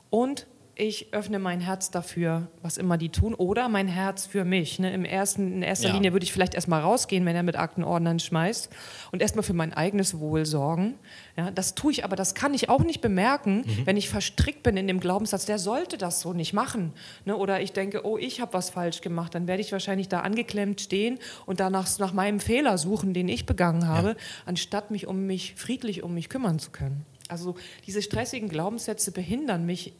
Und 0.09 0.45
ich 0.77 1.13
öffne 1.13 1.39
mein 1.39 1.61
Herz 1.61 1.89
dafür, 1.89 2.47
was 2.61 2.77
immer 2.77 2.97
die 2.97 3.09
tun, 3.09 3.33
oder 3.33 3.69
mein 3.69 3.87
Herz 3.87 4.25
für 4.25 4.43
mich. 4.43 4.77
Ne? 4.77 4.93
Im 4.93 5.05
ersten, 5.05 5.53
in 5.53 5.61
erster 5.61 5.87
ja. 5.87 5.93
Linie 5.93 6.11
würde 6.11 6.25
ich 6.25 6.33
vielleicht 6.33 6.53
erstmal 6.53 6.81
rausgehen, 6.81 7.25
wenn 7.25 7.35
er 7.35 7.43
mit 7.43 7.55
Aktenordnern 7.55 8.19
schmeißt 8.19 8.69
und 9.11 9.21
erstmal 9.21 9.43
für 9.43 9.53
mein 9.53 9.73
eigenes 9.73 10.19
Wohl 10.19 10.45
sorgen. 10.45 10.95
Ja, 11.37 11.49
das 11.49 11.75
tue 11.75 11.93
ich, 11.93 12.03
aber 12.03 12.17
das 12.17 12.35
kann 12.35 12.53
ich 12.53 12.67
auch 12.67 12.83
nicht 12.83 12.99
bemerken, 12.99 13.63
mhm. 13.65 13.85
wenn 13.85 13.95
ich 13.95 14.09
verstrickt 14.09 14.63
bin 14.63 14.75
in 14.75 14.87
dem 14.87 14.99
Glaubenssatz, 14.99 15.45
der 15.45 15.59
sollte 15.59 15.97
das 15.97 16.19
so 16.19 16.33
nicht 16.33 16.51
machen. 16.51 16.91
Ne? 17.23 17.37
Oder 17.37 17.61
ich 17.61 17.71
denke, 17.71 18.05
oh, 18.05 18.17
ich 18.17 18.41
habe 18.41 18.53
was 18.53 18.69
falsch 18.69 18.99
gemacht, 18.99 19.33
dann 19.33 19.47
werde 19.47 19.61
ich 19.61 19.71
wahrscheinlich 19.71 20.09
da 20.09 20.21
angeklemmt 20.21 20.81
stehen 20.81 21.19
und 21.45 21.61
danach 21.61 21.87
nach 21.99 22.11
meinem 22.11 22.41
Fehler 22.41 22.77
suchen, 22.77 23.13
den 23.13 23.29
ich 23.29 23.45
begangen 23.45 23.87
habe, 23.87 24.09
ja. 24.09 24.15
anstatt 24.45 24.91
mich 24.91 25.07
um 25.07 25.25
mich 25.25 25.55
friedlich 25.55 26.03
um 26.03 26.13
mich 26.13 26.27
kümmern 26.27 26.59
zu 26.59 26.71
können. 26.71 27.05
Also 27.29 27.55
diese 27.87 28.01
stressigen 28.01 28.49
Glaubenssätze 28.49 29.11
behindern 29.11 29.65
mich 29.65 29.93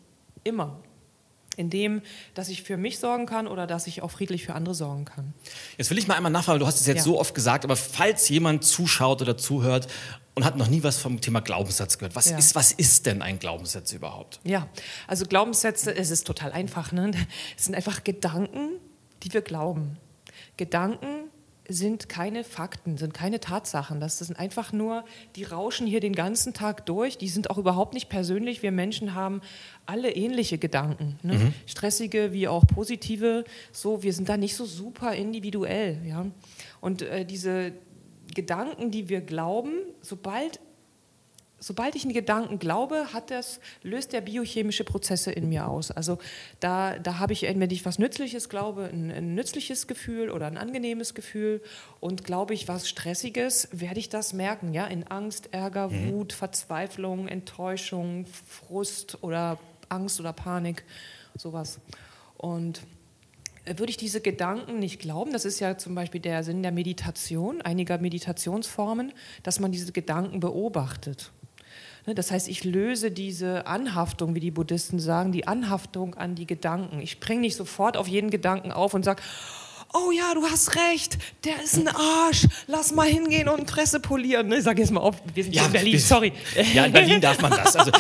immer. 0.45 0.79
In 1.57 1.69
dem, 1.69 2.01
dass 2.33 2.49
ich 2.49 2.63
für 2.63 2.75
mich 2.75 2.99
sorgen 2.99 3.25
kann 3.25 3.47
oder 3.47 3.65
dass 3.65 3.87
ich 3.87 4.01
auch 4.01 4.11
friedlich 4.11 4.45
für 4.45 4.53
andere 4.55 4.75
sorgen 4.75 5.05
kann. 5.05 5.33
Jetzt 5.77 5.89
will 5.89 5.97
ich 5.97 6.05
mal 6.05 6.15
einmal 6.15 6.31
nachfragen, 6.31 6.59
du 6.59 6.67
hast 6.67 6.81
es 6.81 6.87
jetzt 6.87 6.97
ja. 6.97 7.03
so 7.03 7.19
oft 7.19 7.33
gesagt, 7.33 7.63
aber 7.63 7.77
falls 7.77 8.27
jemand 8.27 8.65
zuschaut 8.65 9.21
oder 9.21 9.37
zuhört 9.37 9.87
und 10.33 10.43
hat 10.43 10.57
noch 10.57 10.67
nie 10.67 10.83
was 10.83 10.97
vom 10.97 11.21
Thema 11.21 11.39
Glaubenssatz 11.39 11.97
gehört, 11.97 12.15
was, 12.15 12.29
ja. 12.29 12.37
ist, 12.37 12.55
was 12.55 12.73
ist 12.73 13.05
denn 13.05 13.21
ein 13.21 13.39
Glaubenssatz 13.39 13.93
überhaupt? 13.93 14.41
Ja, 14.43 14.67
also 15.07 15.25
Glaubenssätze, 15.25 15.95
es 15.95 16.11
ist 16.11 16.27
total 16.27 16.51
einfach. 16.51 16.91
Ne? 16.91 17.11
Es 17.57 17.65
sind 17.65 17.75
einfach 17.75 18.03
Gedanken, 18.03 18.71
die 19.23 19.33
wir 19.33 19.41
glauben. 19.41 19.97
Gedanken, 20.57 21.24
sind 21.67 22.09
keine 22.09 22.43
Fakten, 22.43 22.97
sind 22.97 23.13
keine 23.13 23.39
Tatsachen. 23.39 23.99
Das 23.99 24.19
sind 24.19 24.37
einfach 24.37 24.71
nur, 24.71 25.03
die 25.35 25.43
rauschen 25.43 25.87
hier 25.87 25.99
den 25.99 26.13
ganzen 26.13 26.53
Tag 26.53 26.85
durch. 26.85 27.17
Die 27.17 27.29
sind 27.29 27.49
auch 27.49 27.57
überhaupt 27.57 27.93
nicht 27.93 28.09
persönlich. 28.09 28.63
Wir 28.63 28.71
Menschen 28.71 29.15
haben 29.15 29.41
alle 29.85 30.11
ähnliche 30.11 30.57
Gedanken. 30.57 31.17
Ne? 31.23 31.33
Mhm. 31.33 31.53
Stressige 31.65 32.33
wie 32.33 32.47
auch 32.47 32.65
positive. 32.67 33.45
So, 33.71 34.03
wir 34.03 34.13
sind 34.13 34.29
da 34.29 34.37
nicht 34.37 34.55
so 34.55 34.65
super 34.65 35.13
individuell. 35.13 35.99
Ja? 36.05 36.25
Und 36.81 37.01
äh, 37.01 37.25
diese 37.25 37.73
Gedanken, 38.33 38.91
die 38.91 39.09
wir 39.09 39.21
glauben, 39.21 39.71
sobald 40.01 40.59
sobald 41.59 41.95
ich 41.95 42.03
einen 42.03 42.13
Gedanken 42.13 42.59
glaube, 42.59 43.13
hat 43.13 43.31
das, 43.31 43.59
löst 43.81 44.13
der 44.13 44.21
biochemische 44.21 44.83
Prozesse 44.83 45.31
in 45.31 45.49
mir 45.49 45.67
aus. 45.67 45.91
Also 45.91 46.17
da, 46.59 46.99
da 46.99 47.19
habe 47.19 47.33
ich, 47.33 47.43
wenn 47.43 47.69
ich 47.69 47.85
was 47.85 47.99
Nützliches 47.99 48.49
glaube, 48.49 48.89
ein, 48.91 49.11
ein, 49.11 49.35
nützliches 49.35 49.87
Gefühl 49.87 50.29
oder 50.29 50.47
ein 50.47 50.57
angenehmes 50.57 51.13
Gefühl 51.13 51.61
und 51.99 52.23
glaube 52.23 52.53
ich 52.53 52.67
was 52.67 52.87
Stressiges, 52.89 53.69
werde 53.71 53.99
ich 53.99 54.09
das 54.09 54.33
merken, 54.33 54.73
ja, 54.73 54.85
in 54.85 55.07
Angst, 55.07 55.49
Ärger, 55.51 55.89
mhm. 55.89 56.11
Wut, 56.11 56.33
Verzweiflung, 56.33 57.27
Enttäuschung, 57.27 58.25
Frust 58.47 59.23
oder 59.23 59.57
Angst 59.89 60.19
oder 60.19 60.33
Panik, 60.33 60.83
sowas. 61.37 61.79
Und 62.37 62.81
würde 63.65 63.89
ich 63.89 63.97
diese 63.97 64.21
Gedanken 64.21 64.79
nicht 64.79 64.99
glauben, 64.99 65.33
das 65.33 65.45
ist 65.45 65.59
ja 65.59 65.77
zum 65.77 65.95
Beispiel 65.95 66.21
der 66.21 66.43
Sinn 66.43 66.61
der 66.61 66.71
Meditation, 66.71 67.61
einiger 67.61 67.97
Meditationsformen, 67.97 69.11
dass 69.41 69.59
man 69.59 69.71
diese 69.71 69.91
Gedanken 69.91 70.39
beobachtet. 70.39 71.31
Ne, 72.05 72.13
das 72.13 72.31
heißt, 72.31 72.47
ich 72.47 72.63
löse 72.63 73.09
diese 73.09 73.65
Anhaftung, 73.65 74.35
wie 74.35 74.39
die 74.39 74.51
Buddhisten 74.51 74.99
sagen, 74.99 75.31
die 75.31 75.47
Anhaftung 75.47 76.15
an 76.15 76.35
die 76.35 76.45
Gedanken. 76.45 76.99
Ich 76.99 77.11
springe 77.11 77.41
nicht 77.41 77.55
sofort 77.55 77.97
auf 77.97 78.07
jeden 78.07 78.29
Gedanken 78.29 78.71
auf 78.71 78.93
und 78.93 79.03
sage, 79.03 79.23
oh 79.95 80.11
ja, 80.11 80.33
du 80.33 80.43
hast 80.43 80.75
recht, 80.75 81.17
der 81.43 81.61
ist 81.63 81.77
ein 81.77 81.87
Arsch, 81.87 82.47
lass 82.67 82.93
mal 82.93 83.07
hingehen 83.07 83.47
und 83.47 83.65
Presse 83.65 83.99
polieren. 83.99 84.51
Ich 84.51 84.63
sage 84.63 84.81
jetzt 84.81 84.91
mal 84.91 84.99
auf, 84.99 85.15
wir 85.33 85.43
sind 85.43 85.55
ja, 85.55 85.65
in 85.65 85.71
Berlin, 85.71 85.99
sorry. 85.99 86.33
Ja, 86.73 86.85
in 86.85 86.91
Berlin 86.91 87.21
darf 87.21 87.41
man 87.41 87.51
das. 87.51 87.75
Also, 87.75 87.91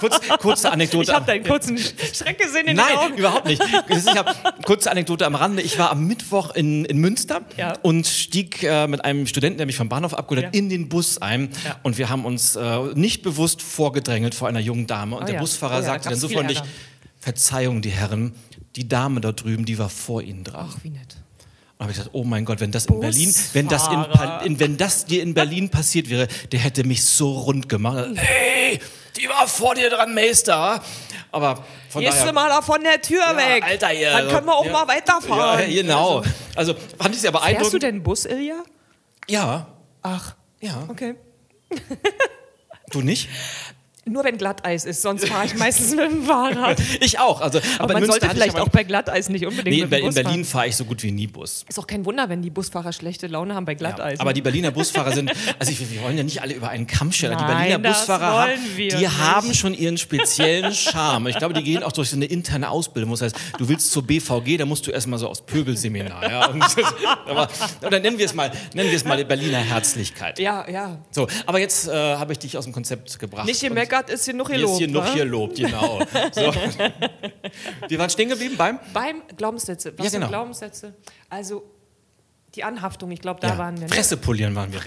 kurz, 0.00 0.20
kurze 0.40 0.70
Anekdote. 0.72 1.10
Ich 1.10 1.14
habe 1.14 1.26
deinen 1.26 1.44
kurzen 1.44 1.78
Schreck 1.78 2.38
gesehen 2.38 2.66
in 2.66 2.76
Nein, 2.76 2.86
den 2.88 2.98
Augen. 2.98 3.10
Nein, 3.10 3.18
überhaupt 3.18 3.46
nicht. 3.46 3.62
Ich 3.88 4.16
habe 4.16 4.34
kurze 4.64 4.90
Anekdote 4.90 5.26
am 5.26 5.34
Rande. 5.34 5.62
Ich 5.62 5.78
war 5.78 5.90
am 5.90 6.06
Mittwoch 6.06 6.54
in, 6.54 6.84
in 6.84 6.98
Münster 6.98 7.42
ja. 7.56 7.74
und 7.82 8.06
stieg 8.06 8.62
äh, 8.62 8.86
mit 8.88 9.04
einem 9.04 9.26
Studenten, 9.26 9.58
der 9.58 9.66
mich 9.66 9.76
vom 9.76 9.88
Bahnhof 9.88 10.14
abgeholt 10.14 10.46
hat, 10.46 10.54
ja. 10.54 10.58
in 10.58 10.68
den 10.68 10.88
Bus 10.88 11.18
ein. 11.18 11.50
Ja. 11.64 11.76
Und 11.82 11.98
wir 11.98 12.08
haben 12.08 12.24
uns 12.24 12.56
äh, 12.56 12.78
nicht 12.94 13.22
bewusst 13.22 13.62
vorgedrängelt 13.62 14.34
vor 14.34 14.48
einer 14.48 14.60
jungen 14.60 14.86
Dame. 14.86 15.16
Und 15.16 15.22
oh, 15.22 15.26
der 15.26 15.38
Busfahrer 15.38 15.78
oh, 15.78 15.82
sagte 15.82 16.08
dann 16.08 16.18
so 16.18 16.28
freundlich, 16.28 16.60
Verzeihung, 17.20 17.82
die 17.82 17.90
Herren, 17.90 18.34
die 18.76 18.88
Dame 18.88 19.20
da 19.20 19.32
drüben, 19.32 19.64
die 19.64 19.78
war 19.78 19.88
vor 19.88 20.22
Ihnen 20.22 20.44
dran. 20.44 20.68
Ach, 20.70 20.76
wie 20.82 20.90
nett. 20.90 21.16
Und 21.78 21.82
habe 21.82 21.92
ich 21.92 21.98
gesagt, 21.98 22.14
oh 22.14 22.24
mein 22.24 22.46
Gott, 22.46 22.60
wenn 22.60 22.72
das 22.72 22.86
in 22.86 23.00
Berlin, 23.00 23.34
wenn 23.52 23.68
das, 23.68 23.88
in, 23.88 24.06
in, 24.46 24.60
wenn 24.60 24.76
das 24.78 25.04
dir 25.04 25.22
in 25.22 25.34
Berlin 25.34 25.68
passiert 25.68 26.08
wäre, 26.08 26.26
der 26.50 26.60
hätte 26.60 26.84
mich 26.84 27.04
so 27.04 27.32
rund 27.40 27.68
gemacht. 27.68 28.08
Hey, 28.14 28.80
die 29.16 29.28
war 29.28 29.46
vor 29.46 29.74
dir 29.74 29.90
dran, 29.90 30.14
Meister. 30.14 30.82
Aber 31.32 31.64
von 31.90 32.00
Gehst 32.00 32.14
daher, 32.14 32.26
du 32.28 32.32
mal 32.32 32.48
da 32.48 32.62
von 32.62 32.82
der 32.82 33.02
Tür 33.02 33.20
ja, 33.20 33.36
weg. 33.36 33.62
Alter, 33.62 33.90
ja, 33.92 34.18
Dann 34.18 34.28
können 34.28 34.46
wir 34.46 34.54
auch 34.54 34.64
ja, 34.64 34.72
mal 34.72 34.88
weiterfahren. 34.88 35.70
Ja, 35.70 35.82
genau. 35.82 36.22
Also 36.54 36.74
fand 36.98 37.14
ich 37.14 37.20
sehr 37.20 37.32
beeindruckend. 37.32 37.60
Fährst 37.60 37.74
du 37.74 37.78
denn 37.78 38.02
Bus, 38.02 38.24
Ilja? 38.24 38.62
Ja. 39.28 39.66
Ach. 40.02 40.34
Ja. 40.60 40.84
Okay. 40.88 41.14
Du 42.90 43.02
nicht? 43.02 43.28
Nur 44.08 44.22
wenn 44.22 44.38
Glatteis 44.38 44.84
ist, 44.84 45.02
sonst 45.02 45.26
fahre 45.26 45.46
ich 45.46 45.56
meistens 45.56 45.90
mit 45.90 46.08
dem 46.08 46.24
Fahrrad. 46.24 46.80
Ich 47.00 47.18
auch. 47.18 47.40
Also, 47.40 47.58
aber, 47.58 47.84
aber 47.84 47.92
man 47.94 48.06
sollte 48.06 48.28
vielleicht 48.30 48.58
auch 48.58 48.68
bei 48.68 48.84
Glatteis 48.84 49.28
nicht 49.28 49.44
unbedingt 49.46 49.76
nee, 49.76 49.82
mit 49.82 49.92
dem 49.92 50.06
Bus 50.06 50.16
In 50.16 50.22
Berlin 50.22 50.44
fahre 50.44 50.68
ich 50.68 50.76
so 50.76 50.84
gut 50.84 51.02
wie 51.02 51.10
nie 51.10 51.26
Bus. 51.26 51.64
Ist 51.68 51.78
auch 51.78 51.86
kein 51.86 52.04
Wunder, 52.04 52.28
wenn 52.28 52.40
die 52.40 52.50
Busfahrer 52.50 52.92
schlechte 52.92 53.26
Laune 53.26 53.54
haben 53.54 53.64
bei 53.64 53.74
Glatteis. 53.74 54.14
Ja, 54.14 54.20
aber 54.20 54.32
die 54.32 54.42
Berliner 54.42 54.70
Busfahrer 54.70 55.12
sind, 55.12 55.32
also 55.58 55.72
wir 55.72 56.02
wollen 56.02 56.16
ja 56.16 56.22
nicht 56.22 56.40
alle 56.40 56.54
über 56.54 56.68
einen 56.68 56.86
Kamm 56.86 57.10
scheren. 57.10 57.36
Die 57.36 57.44
Berliner 57.44 57.78
Busfahrer 57.78 58.42
haben, 58.42 58.52
die 58.76 58.86
nicht. 58.86 59.18
haben 59.18 59.54
schon 59.54 59.74
ihren 59.74 59.98
speziellen 59.98 60.72
Charme. 60.72 61.26
Ich 61.28 61.38
glaube, 61.38 61.54
die 61.54 61.64
gehen 61.64 61.82
auch 61.82 61.92
durch 61.92 62.10
so 62.10 62.16
eine 62.16 62.26
interne 62.26 62.70
Ausbildung. 62.70 63.10
Das 63.10 63.22
heißt, 63.22 63.36
du 63.58 63.68
willst 63.68 63.90
zur 63.90 64.06
BVG, 64.06 64.56
da 64.58 64.66
musst 64.66 64.86
du 64.86 64.92
erstmal 64.92 65.18
so 65.18 65.28
aus 65.28 65.44
Pöbelseminar. 65.44 66.30
Ja? 66.30 66.46
Und, 66.48 66.64
aber, 67.26 67.48
oder 67.84 67.98
nennen 67.98 68.18
wir 68.18 68.26
es 68.26 68.34
mal, 68.34 68.52
nennen 68.72 68.90
wir 68.90 68.96
es 68.96 69.04
mal 69.04 69.22
Berliner 69.24 69.58
Herzlichkeit. 69.58 70.38
Ja, 70.38 70.68
ja. 70.68 70.98
So, 71.10 71.26
aber 71.44 71.58
jetzt 71.58 71.88
äh, 71.88 71.92
habe 71.92 72.32
ich 72.32 72.38
dich 72.38 72.56
aus 72.56 72.64
dem 72.64 72.72
Konzept 72.72 73.18
gebracht. 73.18 73.46
Nicht 73.46 73.62
gemeckert, 73.62 73.95
ist 74.00 74.24
hier 74.24 74.34
noch 74.34 74.48
gelobt 74.48 74.78
hier 74.78 74.88
noch 74.88 75.12
hier 75.12 75.24
lobt, 75.24 75.56
genau. 75.56 76.00
So. 76.32 76.52
Wir 77.88 77.98
waren 77.98 78.10
stehen 78.10 78.28
geblieben 78.28 78.56
beim? 78.56 78.78
Beim 78.92 79.22
Glaubenssätze. 79.36 79.92
Was 79.96 80.06
ja, 80.06 80.10
genau. 80.10 80.26
sind 80.26 80.28
Glaubenssätze? 80.28 80.94
Also 81.28 81.64
die 82.54 82.64
Anhaftung, 82.64 83.10
ich 83.10 83.20
glaube, 83.20 83.40
da 83.40 83.48
ja. 83.48 83.58
waren 83.58 83.80
wir. 83.80 83.88
Fresse 83.88 84.16
polieren 84.16 84.54
waren 84.54 84.72
wir. 84.72 84.80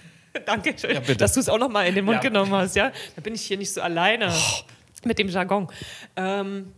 Danke 0.46 0.74
schön, 0.78 0.94
ja, 0.94 1.14
dass 1.14 1.32
du 1.32 1.40
es 1.40 1.48
auch 1.48 1.58
noch 1.58 1.68
mal 1.68 1.86
in 1.86 1.94
den 1.94 2.04
Mund 2.04 2.16
ja. 2.16 2.28
genommen 2.28 2.52
hast. 2.52 2.76
Ja? 2.76 2.92
Da 3.14 3.22
bin 3.22 3.34
ich 3.34 3.42
hier 3.42 3.56
nicht 3.56 3.72
so 3.72 3.80
alleine 3.80 4.30
oh. 4.30 4.62
mit 5.04 5.18
dem 5.18 5.28
Jargon. 5.28 5.68
Ähm, 6.14 6.72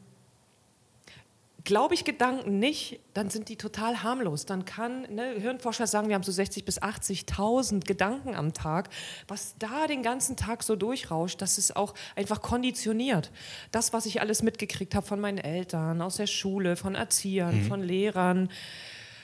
glaube 1.69 1.93
ich 1.93 2.05
Gedanken 2.05 2.59
nicht, 2.59 2.99
dann 3.13 3.29
sind 3.29 3.51
die 3.51 3.57
total 3.57 4.03
harmlos. 4.03 4.47
Dann 4.47 4.65
kann, 4.65 5.03
ne, 5.15 5.35
Hirnforscher 5.39 5.87
sagen, 5.87 6.09
wir 6.09 6.15
haben 6.15 6.23
so 6.23 6.33
60.000 6.33 6.65
bis 6.65 6.81
80.000 6.81 7.85
Gedanken 7.87 8.35
am 8.35 8.55
Tag. 8.55 8.89
Was 9.29 9.55
da 9.59 9.87
den 9.87 10.03
ganzen 10.03 10.35
Tag 10.39 10.63
so 10.63 10.77
durchrauscht, 10.77 11.43
das 11.43 11.59
ist 11.59 11.77
auch 11.77 11.93
einfach 12.17 12.41
konditioniert. 12.41 13.31
Das, 13.71 13.93
was 13.93 14.07
ich 14.07 14.23
alles 14.23 14.43
mitgekriegt 14.43 14.95
habe 14.95 15.07
von 15.07 15.21
meinen 15.21 15.37
Eltern, 15.37 16.01
aus 16.01 16.17
der 16.17 16.27
Schule, 16.27 16.75
von 16.75 16.95
Erziehern, 16.95 17.59
mhm. 17.59 17.67
von 17.67 17.83
Lehrern, 17.83 18.49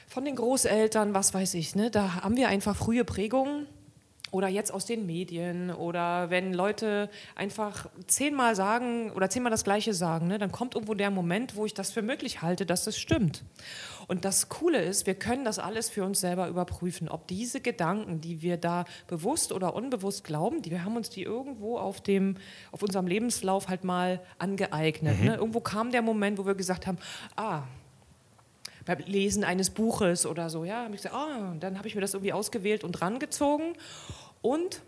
von 0.06 0.26
den 0.26 0.36
Großeltern, 0.36 1.14
was 1.14 1.32
weiß 1.32 1.54
ich, 1.54 1.74
ne, 1.74 1.90
da 1.90 2.16
haben 2.16 2.36
wir 2.36 2.48
einfach 2.48 2.76
frühe 2.76 3.06
Prägungen 3.06 3.66
oder 4.34 4.48
jetzt 4.48 4.74
aus 4.74 4.84
den 4.84 5.06
Medien 5.06 5.70
oder 5.70 6.28
wenn 6.28 6.52
Leute 6.52 7.08
einfach 7.36 7.86
zehnmal 8.08 8.56
sagen 8.56 9.12
oder 9.12 9.30
zehnmal 9.30 9.52
das 9.52 9.62
Gleiche 9.62 9.94
sagen, 9.94 10.26
ne, 10.26 10.38
dann 10.38 10.50
kommt 10.50 10.74
irgendwo 10.74 10.94
der 10.94 11.12
Moment, 11.12 11.54
wo 11.54 11.64
ich 11.64 11.72
das 11.72 11.92
für 11.92 12.02
möglich 12.02 12.42
halte, 12.42 12.66
dass 12.66 12.88
es 12.88 12.98
stimmt. 12.98 13.44
Und 14.08 14.24
das 14.24 14.48
Coole 14.48 14.82
ist, 14.82 15.06
wir 15.06 15.14
können 15.14 15.44
das 15.44 15.60
alles 15.60 15.88
für 15.88 16.04
uns 16.04 16.20
selber 16.20 16.48
überprüfen, 16.48 17.08
ob 17.08 17.28
diese 17.28 17.60
Gedanken, 17.60 18.20
die 18.20 18.42
wir 18.42 18.56
da 18.56 18.86
bewusst 19.06 19.52
oder 19.52 19.74
unbewusst 19.74 20.24
glauben, 20.24 20.62
die 20.62 20.72
wir 20.72 20.84
haben 20.84 20.96
uns 20.96 21.10
die 21.10 21.22
irgendwo 21.22 21.78
auf 21.78 22.00
dem, 22.00 22.36
auf 22.72 22.82
unserem 22.82 23.06
Lebenslauf 23.06 23.68
halt 23.68 23.84
mal 23.84 24.20
angeeignet. 24.38 25.20
Mhm. 25.20 25.26
Ne? 25.26 25.34
Irgendwo 25.36 25.60
kam 25.60 25.92
der 25.92 26.02
Moment, 26.02 26.38
wo 26.38 26.44
wir 26.44 26.56
gesagt 26.56 26.88
haben, 26.88 26.98
ah, 27.36 27.62
beim 28.84 28.98
Lesen 29.06 29.44
eines 29.44 29.70
Buches 29.70 30.26
oder 30.26 30.50
so, 30.50 30.64
ja, 30.64 30.84
habe 30.84 30.94
ich 30.94 31.02
gesagt, 31.02 31.14
ah, 31.14 31.54
dann 31.60 31.78
habe 31.78 31.88
ich 31.88 31.94
mir 31.94 32.00
das 32.00 32.14
irgendwie 32.14 32.32
ausgewählt 32.32 32.84
und 32.84 33.00
rangezogen 33.00 33.74
und 34.42 34.82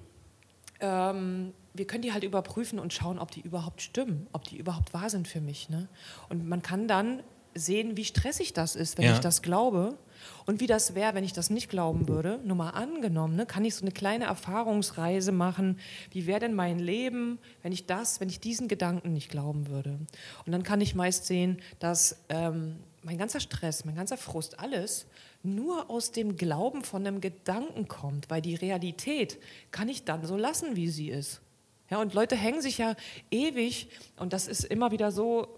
ähm, 0.80 1.52
wir 1.74 1.86
können 1.86 2.02
die 2.02 2.12
halt 2.12 2.24
überprüfen 2.24 2.78
und 2.78 2.92
schauen, 2.92 3.18
ob 3.18 3.30
die 3.30 3.40
überhaupt 3.40 3.82
stimmen, 3.82 4.26
ob 4.32 4.44
die 4.44 4.56
überhaupt 4.56 4.94
wahr 4.94 5.10
sind 5.10 5.28
für 5.28 5.40
mich. 5.40 5.68
Ne? 5.68 5.88
Und 6.28 6.46
man 6.48 6.62
kann 6.62 6.88
dann 6.88 7.22
sehen, 7.54 7.96
wie 7.96 8.04
stressig 8.04 8.52
das 8.52 8.76
ist, 8.76 8.98
wenn 8.98 9.06
ja. 9.06 9.14
ich 9.14 9.20
das 9.20 9.42
glaube 9.42 9.96
und 10.44 10.60
wie 10.60 10.66
das 10.66 10.94
wäre, 10.94 11.14
wenn 11.14 11.24
ich 11.24 11.32
das 11.32 11.50
nicht 11.50 11.68
glauben 11.70 12.08
würde. 12.08 12.38
Nur 12.44 12.56
mal 12.56 12.70
angenommen, 12.70 13.36
ne, 13.36 13.46
kann 13.46 13.64
ich 13.64 13.74
so 13.74 13.82
eine 13.82 13.92
kleine 13.92 14.26
Erfahrungsreise 14.26 15.32
machen. 15.32 15.78
Wie 16.10 16.26
wäre 16.26 16.40
denn 16.40 16.54
mein 16.54 16.78
Leben, 16.78 17.38
wenn 17.62 17.72
ich 17.72 17.86
das, 17.86 18.20
wenn 18.20 18.28
ich 18.28 18.40
diesen 18.40 18.68
Gedanken 18.68 19.12
nicht 19.12 19.30
glauben 19.30 19.68
würde? 19.68 19.98
Und 20.44 20.52
dann 20.52 20.62
kann 20.62 20.80
ich 20.80 20.94
meist 20.94 21.26
sehen, 21.26 21.62
dass 21.78 22.24
ähm, 22.28 22.76
mein 23.06 23.18
ganzer 23.18 23.38
Stress, 23.38 23.84
mein 23.84 23.94
ganzer 23.94 24.16
Frust, 24.16 24.58
alles 24.58 25.06
nur 25.44 25.88
aus 25.88 26.10
dem 26.10 26.36
Glauben 26.36 26.82
von 26.82 27.06
einem 27.06 27.20
Gedanken 27.20 27.86
kommt, 27.86 28.28
weil 28.30 28.42
die 28.42 28.56
Realität 28.56 29.38
kann 29.70 29.88
ich 29.88 30.04
dann 30.04 30.26
so 30.26 30.36
lassen, 30.36 30.74
wie 30.74 30.88
sie 30.88 31.10
ist. 31.10 31.40
Ja, 31.88 32.00
und 32.00 32.14
Leute 32.14 32.34
hängen 32.34 32.60
sich 32.60 32.78
ja 32.78 32.96
ewig, 33.30 33.88
und 34.16 34.32
das 34.32 34.48
ist 34.48 34.64
immer 34.64 34.90
wieder 34.90 35.12
so 35.12 35.56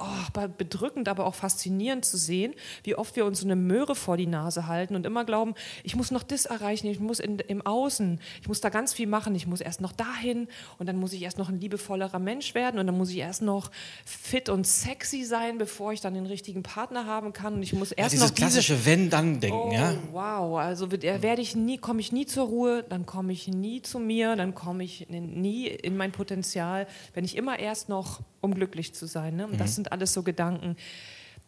oh, 0.00 0.48
bedrückend, 0.56 1.08
aber 1.08 1.26
auch 1.26 1.34
faszinierend 1.34 2.04
zu 2.04 2.16
sehen, 2.16 2.54
wie 2.84 2.94
oft 2.94 3.16
wir 3.16 3.24
uns 3.24 3.40
so 3.40 3.46
eine 3.46 3.56
Möhre 3.56 3.94
vor 3.94 4.16
die 4.16 4.26
Nase 4.26 4.66
halten 4.66 4.96
und 4.96 5.06
immer 5.06 5.24
glauben, 5.24 5.54
ich 5.82 5.96
muss 5.96 6.10
noch 6.10 6.22
das 6.22 6.46
erreichen, 6.46 6.86
ich 6.88 7.00
muss 7.00 7.20
in, 7.20 7.38
im 7.38 7.64
Außen, 7.64 8.20
ich 8.40 8.48
muss 8.48 8.60
da 8.60 8.68
ganz 8.68 8.92
viel 8.92 9.06
machen, 9.06 9.34
ich 9.34 9.46
muss 9.46 9.60
erst 9.60 9.80
noch 9.80 9.92
dahin 9.92 10.48
und 10.78 10.86
dann 10.86 10.96
muss 10.96 11.12
ich 11.12 11.22
erst 11.22 11.38
noch 11.38 11.48
ein 11.48 11.60
liebevollerer 11.60 12.18
Mensch 12.18 12.54
werden 12.54 12.78
und 12.78 12.86
dann 12.86 12.96
muss 12.96 13.10
ich 13.10 13.18
erst 13.18 13.42
noch 13.42 13.70
fit 14.04 14.48
und 14.48 14.66
sexy 14.66 15.24
sein, 15.24 15.58
bevor 15.58 15.92
ich 15.92 16.00
dann 16.00 16.14
den 16.14 16.26
richtigen 16.26 16.62
Partner 16.62 17.06
haben 17.06 17.32
kann 17.32 17.54
und 17.54 17.62
ich 17.62 17.72
muss 17.72 17.92
erst 17.92 18.12
ja, 18.12 18.18
dieses 18.18 18.30
noch 18.30 18.34
klassische 18.34 18.74
diese, 18.74 18.86
Wenn-Dann-Denken, 18.86 19.58
oh, 19.58 19.72
ja? 19.72 19.94
Wow, 20.12 20.58
also 20.58 20.90
werde 20.90 21.42
ich 21.42 21.56
nie, 21.56 21.78
komme 21.78 22.00
ich 22.00 22.12
nie 22.12 22.26
zur 22.26 22.46
Ruhe, 22.46 22.84
dann 22.88 23.06
komme 23.06 23.32
ich 23.32 23.48
nie 23.48 23.82
zu 23.82 23.98
mir, 23.98 24.36
dann 24.36 24.54
komme 24.54 24.84
ich 24.84 25.08
nie 25.08 25.66
in 25.66 25.96
mein 25.96 26.12
Potenzial, 26.12 26.86
wenn 27.14 27.24
ich 27.24 27.36
immer 27.36 27.58
erst 27.58 27.88
noch 27.88 28.20
um 28.40 28.54
glücklich 28.54 28.94
zu 28.94 29.06
sein. 29.06 29.36
Ne? 29.36 29.46
Und 29.46 29.54
mhm. 29.54 29.58
das 29.58 29.74
alles 29.92 30.12
so 30.12 30.22
Gedanken. 30.22 30.76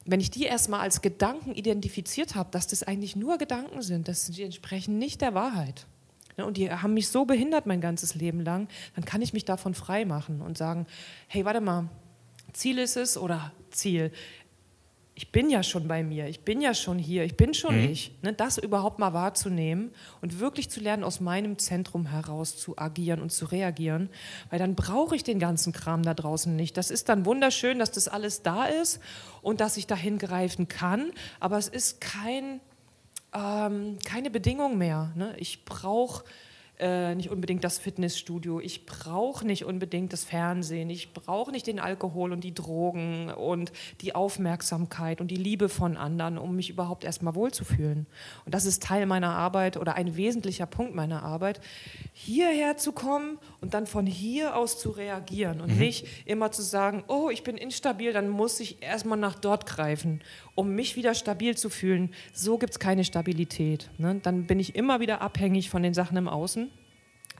Wenn 0.04 0.20
ich 0.20 0.30
die 0.30 0.44
erstmal 0.44 0.80
als 0.80 1.02
Gedanken 1.02 1.54
identifiziert 1.54 2.34
habe, 2.34 2.50
dass 2.50 2.66
das 2.66 2.82
eigentlich 2.82 3.16
nur 3.16 3.38
Gedanken 3.38 3.82
sind, 3.82 4.08
dass 4.08 4.26
die 4.26 4.42
entsprechen 4.42 4.98
nicht 4.98 5.20
der 5.20 5.34
Wahrheit. 5.34 5.86
Ne? 6.36 6.46
Und 6.46 6.56
die 6.56 6.70
haben 6.70 6.94
mich 6.94 7.08
so 7.08 7.24
behindert 7.24 7.66
mein 7.66 7.80
ganzes 7.80 8.14
Leben 8.14 8.40
lang, 8.40 8.68
dann 8.94 9.04
kann 9.04 9.22
ich 9.22 9.32
mich 9.32 9.44
davon 9.44 9.74
frei 9.74 10.04
machen 10.04 10.40
und 10.40 10.56
sagen, 10.56 10.86
hey, 11.28 11.44
warte 11.44 11.60
mal, 11.60 11.88
Ziel 12.52 12.78
ist 12.78 12.96
es 12.96 13.16
oder 13.16 13.52
Ziel 13.70 14.10
ich 15.20 15.30
bin 15.32 15.50
ja 15.50 15.62
schon 15.62 15.86
bei 15.86 16.02
mir, 16.02 16.28
ich 16.28 16.40
bin 16.40 16.62
ja 16.62 16.72
schon 16.72 16.98
hier, 16.98 17.24
ich 17.24 17.36
bin 17.36 17.52
schon 17.52 17.76
mhm. 17.76 17.90
ich. 17.90 18.12
Ne, 18.22 18.32
das 18.32 18.56
überhaupt 18.56 18.98
mal 18.98 19.12
wahrzunehmen 19.12 19.92
und 20.22 20.40
wirklich 20.40 20.70
zu 20.70 20.80
lernen, 20.80 21.04
aus 21.04 21.20
meinem 21.20 21.58
Zentrum 21.58 22.06
heraus 22.06 22.56
zu 22.56 22.78
agieren 22.78 23.20
und 23.20 23.30
zu 23.30 23.44
reagieren, 23.44 24.08
weil 24.48 24.58
dann 24.58 24.74
brauche 24.74 25.14
ich 25.14 25.22
den 25.22 25.38
ganzen 25.38 25.74
Kram 25.74 26.02
da 26.04 26.14
draußen 26.14 26.56
nicht. 26.56 26.78
Das 26.78 26.90
ist 26.90 27.10
dann 27.10 27.26
wunderschön, 27.26 27.78
dass 27.78 27.90
das 27.90 28.08
alles 28.08 28.40
da 28.40 28.64
ist 28.64 28.98
und 29.42 29.60
dass 29.60 29.76
ich 29.76 29.86
dahin 29.86 30.16
greifen 30.16 30.68
kann, 30.68 31.12
aber 31.38 31.58
es 31.58 31.68
ist 31.68 32.00
kein, 32.00 32.62
ähm, 33.34 33.98
keine 34.06 34.30
Bedingung 34.30 34.78
mehr. 34.78 35.12
Ne? 35.16 35.34
Ich 35.36 35.66
brauche 35.66 36.24
äh, 36.80 37.14
nicht 37.14 37.30
unbedingt 37.30 37.62
das 37.62 37.78
Fitnessstudio, 37.78 38.58
ich 38.58 38.86
brauche 38.86 39.46
nicht 39.46 39.64
unbedingt 39.64 40.12
das 40.12 40.24
Fernsehen, 40.24 40.88
ich 40.90 41.12
brauche 41.12 41.50
nicht 41.50 41.66
den 41.66 41.78
Alkohol 41.78 42.32
und 42.32 42.42
die 42.42 42.54
Drogen 42.54 43.30
und 43.30 43.72
die 44.00 44.14
Aufmerksamkeit 44.14 45.20
und 45.20 45.30
die 45.30 45.36
Liebe 45.36 45.68
von 45.68 45.96
anderen, 45.96 46.38
um 46.38 46.56
mich 46.56 46.70
überhaupt 46.70 47.04
erstmal 47.04 47.34
wohlzufühlen. 47.34 48.06
Und 48.44 48.54
das 48.54 48.64
ist 48.64 48.82
Teil 48.82 49.06
meiner 49.06 49.34
Arbeit 49.34 49.76
oder 49.76 49.94
ein 49.94 50.16
wesentlicher 50.16 50.66
Punkt 50.66 50.94
meiner 50.94 51.22
Arbeit, 51.22 51.60
hierher 52.12 52.76
zu 52.76 52.92
kommen 52.92 53.38
und 53.60 53.74
dann 53.74 53.86
von 53.86 54.06
hier 54.06 54.56
aus 54.56 54.78
zu 54.78 54.90
reagieren 54.90 55.60
und 55.60 55.72
mhm. 55.72 55.78
nicht 55.78 56.06
immer 56.24 56.50
zu 56.50 56.62
sagen, 56.62 57.04
oh, 57.08 57.28
ich 57.30 57.42
bin 57.42 57.56
instabil, 57.56 58.12
dann 58.12 58.28
muss 58.28 58.58
ich 58.60 58.82
erstmal 58.82 59.18
nach 59.18 59.34
dort 59.34 59.66
greifen, 59.66 60.22
um 60.60 60.74
mich 60.74 60.94
wieder 60.94 61.14
stabil 61.14 61.56
zu 61.56 61.70
fühlen. 61.70 62.10
So 62.34 62.58
gibt 62.58 62.72
es 62.72 62.78
keine 62.78 63.02
Stabilität. 63.02 63.88
Ne? 63.96 64.20
Dann 64.22 64.44
bin 64.44 64.60
ich 64.60 64.76
immer 64.76 65.00
wieder 65.00 65.22
abhängig 65.22 65.70
von 65.70 65.82
den 65.82 65.94
Sachen 65.94 66.18
im 66.18 66.28
Außen 66.28 66.70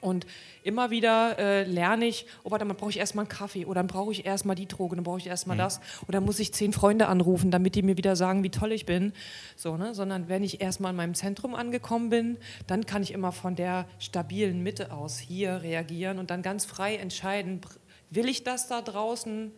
und 0.00 0.26
immer 0.62 0.90
wieder 0.90 1.38
äh, 1.38 1.64
lerne 1.64 2.06
ich, 2.06 2.24
oh 2.44 2.50
warte, 2.50 2.64
dann 2.64 2.74
brauche 2.74 2.88
ich 2.88 2.98
erstmal 2.98 3.26
einen 3.26 3.28
Kaffee 3.28 3.66
oder 3.66 3.74
dann 3.80 3.88
brauche 3.88 4.10
ich 4.10 4.24
erstmal 4.24 4.56
die 4.56 4.66
Droge, 4.66 4.96
dann 4.96 5.04
brauche 5.04 5.18
ich 5.18 5.26
erstmal 5.26 5.56
mhm. 5.56 5.60
das 5.60 5.80
oder 6.04 6.12
dann 6.12 6.24
muss 6.24 6.38
ich 6.38 6.54
zehn 6.54 6.72
Freunde 6.72 7.08
anrufen, 7.08 7.50
damit 7.50 7.74
die 7.74 7.82
mir 7.82 7.98
wieder 7.98 8.16
sagen, 8.16 8.42
wie 8.42 8.48
toll 8.48 8.72
ich 8.72 8.86
bin. 8.86 9.12
So, 9.54 9.76
ne? 9.76 9.94
Sondern 9.94 10.30
wenn 10.30 10.42
ich 10.42 10.62
erstmal 10.62 10.92
in 10.92 10.96
meinem 10.96 11.14
Zentrum 11.14 11.54
angekommen 11.54 12.08
bin, 12.08 12.38
dann 12.66 12.86
kann 12.86 13.02
ich 13.02 13.12
immer 13.12 13.32
von 13.32 13.54
der 13.54 13.84
stabilen 13.98 14.62
Mitte 14.62 14.92
aus 14.92 15.18
hier 15.18 15.60
reagieren 15.60 16.18
und 16.18 16.30
dann 16.30 16.40
ganz 16.40 16.64
frei 16.64 16.96
entscheiden, 16.96 17.60
will 18.08 18.30
ich 18.30 18.44
das 18.44 18.66
da 18.66 18.80
draußen 18.80 19.52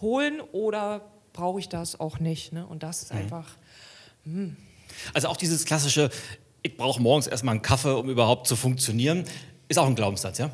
holen 0.00 0.40
oder 0.52 1.12
brauche 1.32 1.60
ich 1.60 1.68
das 1.68 1.98
auch 1.98 2.18
nicht. 2.18 2.52
Ne? 2.52 2.66
Und 2.66 2.82
das 2.82 3.02
ist 3.02 3.12
mhm. 3.12 3.20
einfach. 3.20 3.48
Mh. 4.24 4.34
Hm. 4.34 4.56
Also 5.14 5.28
auch 5.28 5.36
dieses 5.36 5.64
klassische, 5.64 6.10
ich 6.62 6.76
brauche 6.76 7.00
morgens 7.00 7.26
erstmal 7.26 7.54
einen 7.54 7.62
Kaffee, 7.62 7.96
um 7.96 8.10
überhaupt 8.10 8.46
zu 8.46 8.56
funktionieren. 8.56 9.24
Ist 9.68 9.78
auch 9.78 9.86
ein 9.86 9.94
Glaubenssatz, 9.94 10.38
ja? 10.38 10.50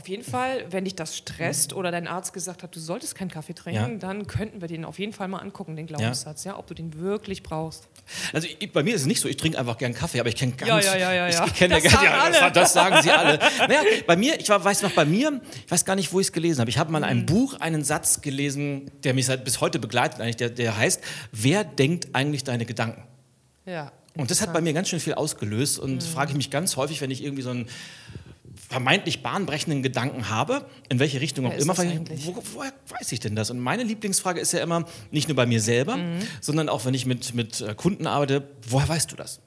Auf 0.00 0.08
jeden 0.08 0.24
Fall, 0.24 0.64
wenn 0.70 0.84
dich 0.84 0.94
das 0.94 1.14
stresst 1.14 1.74
oder 1.74 1.90
dein 1.90 2.08
Arzt 2.08 2.32
gesagt 2.32 2.62
hat, 2.62 2.74
du 2.74 2.80
solltest 2.80 3.14
keinen 3.14 3.30
Kaffee 3.30 3.52
trinken, 3.52 3.92
ja. 3.92 3.98
dann 3.98 4.26
könnten 4.26 4.62
wir 4.62 4.66
den 4.66 4.86
auf 4.86 4.98
jeden 4.98 5.12
Fall 5.12 5.28
mal 5.28 5.40
angucken, 5.40 5.76
den 5.76 5.86
Glaubenssatz, 5.86 6.44
ja, 6.44 6.52
ja 6.52 6.58
ob 6.58 6.66
du 6.68 6.72
den 6.72 6.98
wirklich 6.98 7.42
brauchst. 7.42 7.86
Also 8.32 8.48
ich, 8.58 8.72
bei 8.72 8.82
mir 8.82 8.94
ist 8.94 9.02
es 9.02 9.06
nicht 9.06 9.20
so, 9.20 9.28
ich 9.28 9.36
trinke 9.36 9.58
einfach 9.58 9.76
gern 9.76 9.92
Kaffee, 9.92 10.18
aber 10.18 10.30
ich 10.30 10.36
kenne 10.36 10.52
ganz, 10.52 10.86
ja, 10.86 10.96
ja, 10.96 11.12
ja, 11.12 11.28
ja, 11.28 11.28
ich, 11.28 11.52
ich 11.52 11.54
kenne 11.54 11.82
das, 11.82 11.92
ja, 11.92 12.30
das, 12.30 12.52
das, 12.54 12.72
sagen 12.72 13.02
sie 13.02 13.10
alle. 13.10 13.38
naja, 13.58 13.82
bei 14.06 14.16
mir, 14.16 14.40
ich 14.40 14.48
war, 14.48 14.64
weiß 14.64 14.80
noch, 14.80 14.92
bei 14.92 15.04
mir, 15.04 15.38
ich 15.66 15.70
weiß 15.70 15.84
gar 15.84 15.96
nicht, 15.96 16.10
wo 16.14 16.20
ich 16.20 16.28
es 16.28 16.32
gelesen 16.32 16.60
habe. 16.60 16.70
Ich 16.70 16.78
habe 16.78 16.90
mal 16.90 16.96
in 16.96 17.04
einem 17.04 17.20
mhm. 17.20 17.26
Buch 17.26 17.60
einen 17.60 17.84
Satz 17.84 18.22
gelesen, 18.22 18.90
der 19.04 19.12
mich 19.12 19.26
seit 19.26 19.44
bis 19.44 19.60
heute 19.60 19.78
begleitet, 19.78 20.18
eigentlich, 20.22 20.36
der, 20.36 20.48
der 20.48 20.78
heißt: 20.78 21.02
Wer 21.30 21.62
denkt 21.62 22.08
eigentlich 22.14 22.42
deine 22.42 22.64
Gedanken? 22.64 23.02
Ja. 23.66 23.92
Und 24.16 24.30
das 24.30 24.40
hat 24.40 24.54
bei 24.54 24.62
mir 24.62 24.72
ganz 24.72 24.88
schön 24.88 24.98
viel 24.98 25.14
ausgelöst 25.14 25.78
und 25.78 25.96
mhm. 25.96 26.00
frage 26.00 26.30
ich 26.30 26.36
mich 26.38 26.50
ganz 26.50 26.76
häufig, 26.76 27.00
wenn 27.02 27.10
ich 27.10 27.22
irgendwie 27.22 27.42
so 27.42 27.50
einen 27.50 27.68
vermeintlich 28.70 29.22
bahnbrechenden 29.22 29.82
Gedanken 29.82 30.30
habe, 30.30 30.64
in 30.88 31.00
welche 31.00 31.20
Richtung 31.20 31.44
auch 31.44 31.52
immer, 31.52 31.76
wo, 31.76 32.42
woher 32.54 32.72
weiß 32.88 33.10
ich 33.10 33.18
denn 33.18 33.34
das? 33.34 33.50
Und 33.50 33.58
meine 33.58 33.82
Lieblingsfrage 33.82 34.38
ist 34.38 34.52
ja 34.52 34.62
immer, 34.62 34.84
nicht 35.10 35.26
nur 35.28 35.34
bei 35.34 35.44
mir 35.44 35.60
selber, 35.60 35.96
mhm. 35.96 36.20
sondern 36.40 36.68
auch 36.68 36.84
wenn 36.84 36.94
ich 36.94 37.04
mit, 37.04 37.34
mit 37.34 37.60
äh, 37.60 37.74
Kunden 37.74 38.06
arbeite, 38.06 38.48
woher 38.68 38.88
weißt 38.88 39.10
du 39.10 39.16
das? 39.16 39.40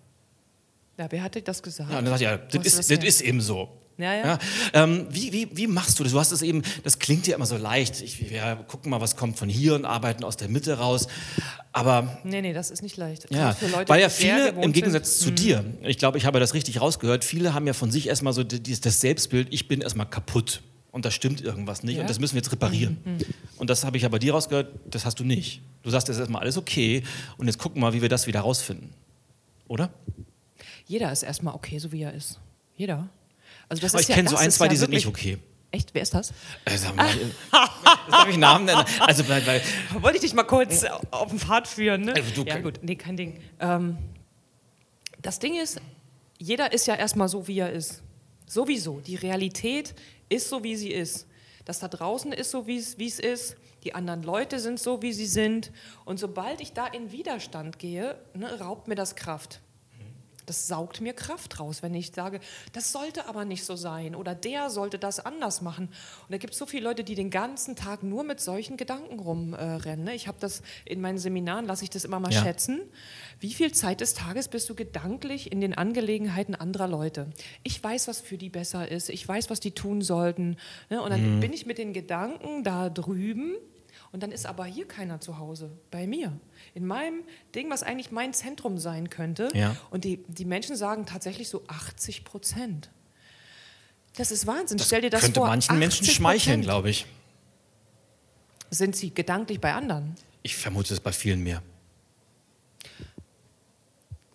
Ja, 0.97 1.07
wer 1.09 1.23
hat 1.23 1.35
dir 1.35 1.41
das 1.41 1.63
gesagt? 1.63 1.89
Ja, 1.89 1.99
und 1.99 2.05
dann 2.05 2.17
sagt 2.17 2.21
ja, 2.21 2.37
das, 2.37 2.65
ist, 2.65 2.77
das, 2.79 2.87
das 2.87 3.03
ist 3.05 3.21
eben 3.21 3.39
so. 3.39 3.69
Ja, 3.97 4.13
ja. 4.15 4.25
ja 4.25 4.39
ähm, 4.73 5.07
wie, 5.09 5.31
wie, 5.31 5.49
wie 5.53 5.67
machst 5.67 5.99
du 5.99 6.03
das? 6.03 6.11
Du 6.13 6.19
hast 6.19 6.31
es 6.31 6.41
eben, 6.41 6.63
das 6.83 6.99
klingt 6.99 7.27
ja 7.27 7.35
immer 7.35 7.45
so 7.45 7.57
leicht. 7.57 8.01
Ich, 8.01 8.29
wir 8.29 8.65
gucken 8.67 8.89
mal, 8.89 9.01
was 9.01 9.15
kommt 9.15 9.37
von 9.37 9.49
hier 9.49 9.75
und 9.75 9.85
arbeiten 9.85 10.23
aus 10.23 10.37
der 10.37 10.49
Mitte 10.49 10.77
raus. 10.77 11.07
Aber. 11.71 12.19
Nee, 12.23 12.41
nee, 12.41 12.53
das 12.53 12.71
ist 12.71 12.83
nicht 12.83 12.97
leicht. 12.97 13.27
Ja, 13.31 13.55
Leute, 13.71 13.89
weil 13.89 14.01
ja 14.01 14.09
viele, 14.09 14.49
im 14.49 14.73
Gegensatz 14.73 15.19
sind. 15.19 15.37
zu 15.37 15.43
dir, 15.43 15.61
mhm. 15.61 15.85
ich 15.85 15.97
glaube, 15.97 16.17
ich 16.17 16.25
habe 16.25 16.39
das 16.39 16.53
richtig 16.53 16.81
rausgehört, 16.81 17.23
viele 17.23 17.53
haben 17.53 17.67
ja 17.67 17.73
von 17.73 17.91
sich 17.91 18.07
erstmal 18.07 18.33
so 18.33 18.43
das 18.43 19.01
Selbstbild, 19.01 19.47
ich 19.51 19.67
bin 19.67 19.81
erstmal 19.81 20.07
kaputt. 20.07 20.61
Und 20.91 21.05
da 21.05 21.11
stimmt 21.11 21.41
irgendwas 21.41 21.81
nicht 21.81 21.95
ja? 21.95 22.01
und 22.01 22.09
das 22.09 22.19
müssen 22.19 22.35
wir 22.35 22.41
jetzt 22.43 22.51
reparieren. 22.51 22.97
Mhm. 23.03 23.13
mhm. 23.13 23.19
Und 23.57 23.69
das 23.69 23.83
habe 23.83 23.97
ich 23.97 24.05
aber 24.05 24.19
dir 24.19 24.33
rausgehört, 24.33 24.73
das 24.85 25.05
hast 25.05 25.19
du 25.19 25.23
nicht. 25.23 25.61
Du 25.81 25.89
sagst, 25.89 26.07
ist 26.09 26.19
erstmal 26.19 26.41
alles 26.41 26.57
okay 26.57 27.01
und 27.37 27.47
jetzt 27.47 27.57
gucken 27.57 27.81
wir 27.81 27.87
mal, 27.87 27.93
wie 27.93 28.01
wir 28.03 28.09
das 28.09 28.27
wieder 28.27 28.41
rausfinden. 28.41 28.91
Oder? 29.67 29.91
Jeder 30.85 31.11
ist 31.11 31.23
erstmal 31.23 31.55
okay, 31.55 31.79
so 31.79 31.91
wie 31.91 32.03
er 32.03 32.13
ist. 32.13 32.39
Jeder. 32.75 33.09
Also 33.69 33.81
das 33.81 33.93
Aber 33.93 34.01
ich 34.01 34.07
ja, 34.07 34.15
kenne 34.15 34.29
so 34.29 34.35
ein, 34.35 34.51
zwei, 34.51 34.67
die 34.67 34.75
sind 34.75 34.91
nicht 34.91 35.07
okay. 35.07 35.37
Echt, 35.71 35.93
wer 35.93 36.03
ist 36.03 36.13
das? 36.13 36.31
Äh, 36.65 36.77
sag 36.77 36.95
mal, 36.95 37.07
darf 38.11 38.27
ich 38.29 38.37
Namen 38.37 38.65
nennen? 38.65 38.83
Also, 38.99 39.27
weil, 39.27 39.45
weil 39.47 39.61
Wollte 39.99 40.17
ich 40.17 40.21
dich 40.21 40.33
mal 40.35 40.43
kurz 40.43 40.83
auf 41.09 41.29
den 41.29 41.39
Pfad 41.39 41.67
führen, 41.67 42.01
ne? 42.01 42.13
Also 42.13 42.43
du- 42.43 42.47
ja, 42.47 42.59
gut, 42.59 42.79
nee, 42.83 42.95
kein 42.95 43.17
Ding. 43.17 43.39
Ähm, 43.59 43.97
das 45.21 45.39
Ding 45.39 45.59
ist, 45.59 45.81
jeder 46.37 46.73
ist 46.73 46.85
ja 46.85 46.93
erstmal 46.95 47.27
so, 47.27 47.47
wie 47.47 47.57
er 47.57 47.71
ist. 47.71 48.03
Sowieso. 48.45 48.99
Die 48.99 49.15
Realität 49.15 49.95
ist 50.29 50.49
so, 50.49 50.63
wie 50.63 50.75
sie 50.75 50.91
ist. 50.91 51.25
Das 51.65 51.79
da 51.79 51.87
draußen 51.87 52.31
ist 52.33 52.51
so, 52.51 52.67
wie 52.67 52.77
es 52.77 52.99
wie 52.99 53.07
es 53.07 53.19
ist. 53.19 53.55
Die 53.83 53.95
anderen 53.95 54.21
Leute 54.21 54.59
sind 54.59 54.79
so, 54.79 55.01
wie 55.01 55.11
sie 55.11 55.25
sind. 55.25 55.71
Und 56.05 56.19
sobald 56.19 56.61
ich 56.61 56.73
da 56.73 56.85
in 56.85 57.11
Widerstand 57.11 57.79
gehe, 57.79 58.15
ne, 58.35 58.59
raubt 58.59 58.87
mir 58.87 58.95
das 58.95 59.15
Kraft. 59.15 59.59
Das 60.45 60.67
saugt 60.67 60.99
mir 61.01 61.13
Kraft 61.13 61.59
raus, 61.59 61.81
wenn 61.83 61.93
ich 61.93 62.11
sage, 62.11 62.39
das 62.73 62.91
sollte 62.91 63.27
aber 63.27 63.45
nicht 63.45 63.63
so 63.63 63.75
sein 63.75 64.13
oder 64.15 64.35
der 64.35 64.69
sollte 64.69 64.99
das 64.99 65.19
anders 65.19 65.61
machen. 65.61 65.85
Und 65.87 66.31
da 66.31 66.37
gibt 66.37 66.53
es 66.53 66.59
so 66.59 66.65
viele 66.65 66.83
Leute, 66.83 67.03
die 67.03 67.15
den 67.15 67.29
ganzen 67.29 67.75
Tag 67.75 68.03
nur 68.03 68.23
mit 68.23 68.41
solchen 68.41 68.75
Gedanken 68.77 69.19
rumrennen. 69.19 70.03
ne? 70.05 70.15
Ich 70.15 70.27
habe 70.27 70.37
das 70.39 70.61
in 70.85 70.99
meinen 71.01 71.17
Seminaren, 71.17 71.65
lasse 71.65 71.83
ich 71.83 71.89
das 71.89 72.03
immer 72.05 72.19
mal 72.19 72.31
Ja. 72.31 72.41
schätzen. 72.43 72.81
Wie 73.39 73.53
viel 73.53 73.71
Zeit 73.71 74.01
des 74.01 74.13
Tages 74.13 74.47
bist 74.47 74.69
du 74.69 74.75
gedanklich 74.75 75.51
in 75.51 75.61
den 75.61 75.73
Angelegenheiten 75.73 76.55
anderer 76.55 76.87
Leute? 76.87 77.27
Ich 77.63 77.81
weiß, 77.83 78.07
was 78.07 78.19
für 78.21 78.37
die 78.37 78.49
besser 78.49 78.89
ist. 78.89 79.09
Ich 79.09 79.27
weiß, 79.27 79.49
was 79.49 79.59
die 79.59 79.71
tun 79.71 80.01
sollten. 80.01 80.57
ne? 80.89 81.01
Und 81.01 81.09
dann 81.11 81.39
bin 81.39 81.53
ich 81.53 81.65
mit 81.65 81.77
den 81.77 81.93
Gedanken 81.93 82.63
da 82.63 82.89
drüben 82.89 83.55
und 84.11 84.21
dann 84.23 84.31
ist 84.31 84.45
aber 84.45 84.65
hier 84.65 84.87
keiner 84.87 85.19
zu 85.21 85.37
Hause, 85.39 85.71
bei 85.89 86.05
mir. 86.07 86.33
In 86.75 86.87
meinem 86.87 87.23
Ding, 87.53 87.69
was 87.69 87.83
eigentlich 87.83 88.11
mein 88.11 88.33
Zentrum 88.33 88.77
sein 88.77 89.09
könnte. 89.09 89.49
Ja. 89.53 89.75
Und 89.91 90.05
die, 90.05 90.23
die 90.27 90.45
Menschen 90.45 90.75
sagen 90.75 91.05
tatsächlich 91.05 91.49
so 91.49 91.63
80 91.67 92.23
Prozent. 92.23 92.89
Das 94.15 94.31
ist 94.31 94.47
Wahnsinn. 94.47 94.79
Stell 94.79 95.01
dir 95.01 95.09
das 95.09 95.21
könnte 95.21 95.39
vor. 95.39 95.47
manchen 95.47 95.77
Menschen 95.77 96.05
80%. 96.05 96.11
schmeicheln, 96.11 96.61
glaube 96.61 96.89
ich. 96.89 97.05
Sind 98.69 98.95
sie 98.95 99.13
gedanklich 99.13 99.59
bei 99.59 99.73
anderen? 99.73 100.15
Ich 100.41 100.55
vermute 100.55 100.93
es 100.93 100.99
bei 100.99 101.11
vielen 101.11 101.43
mehr. 101.43 101.61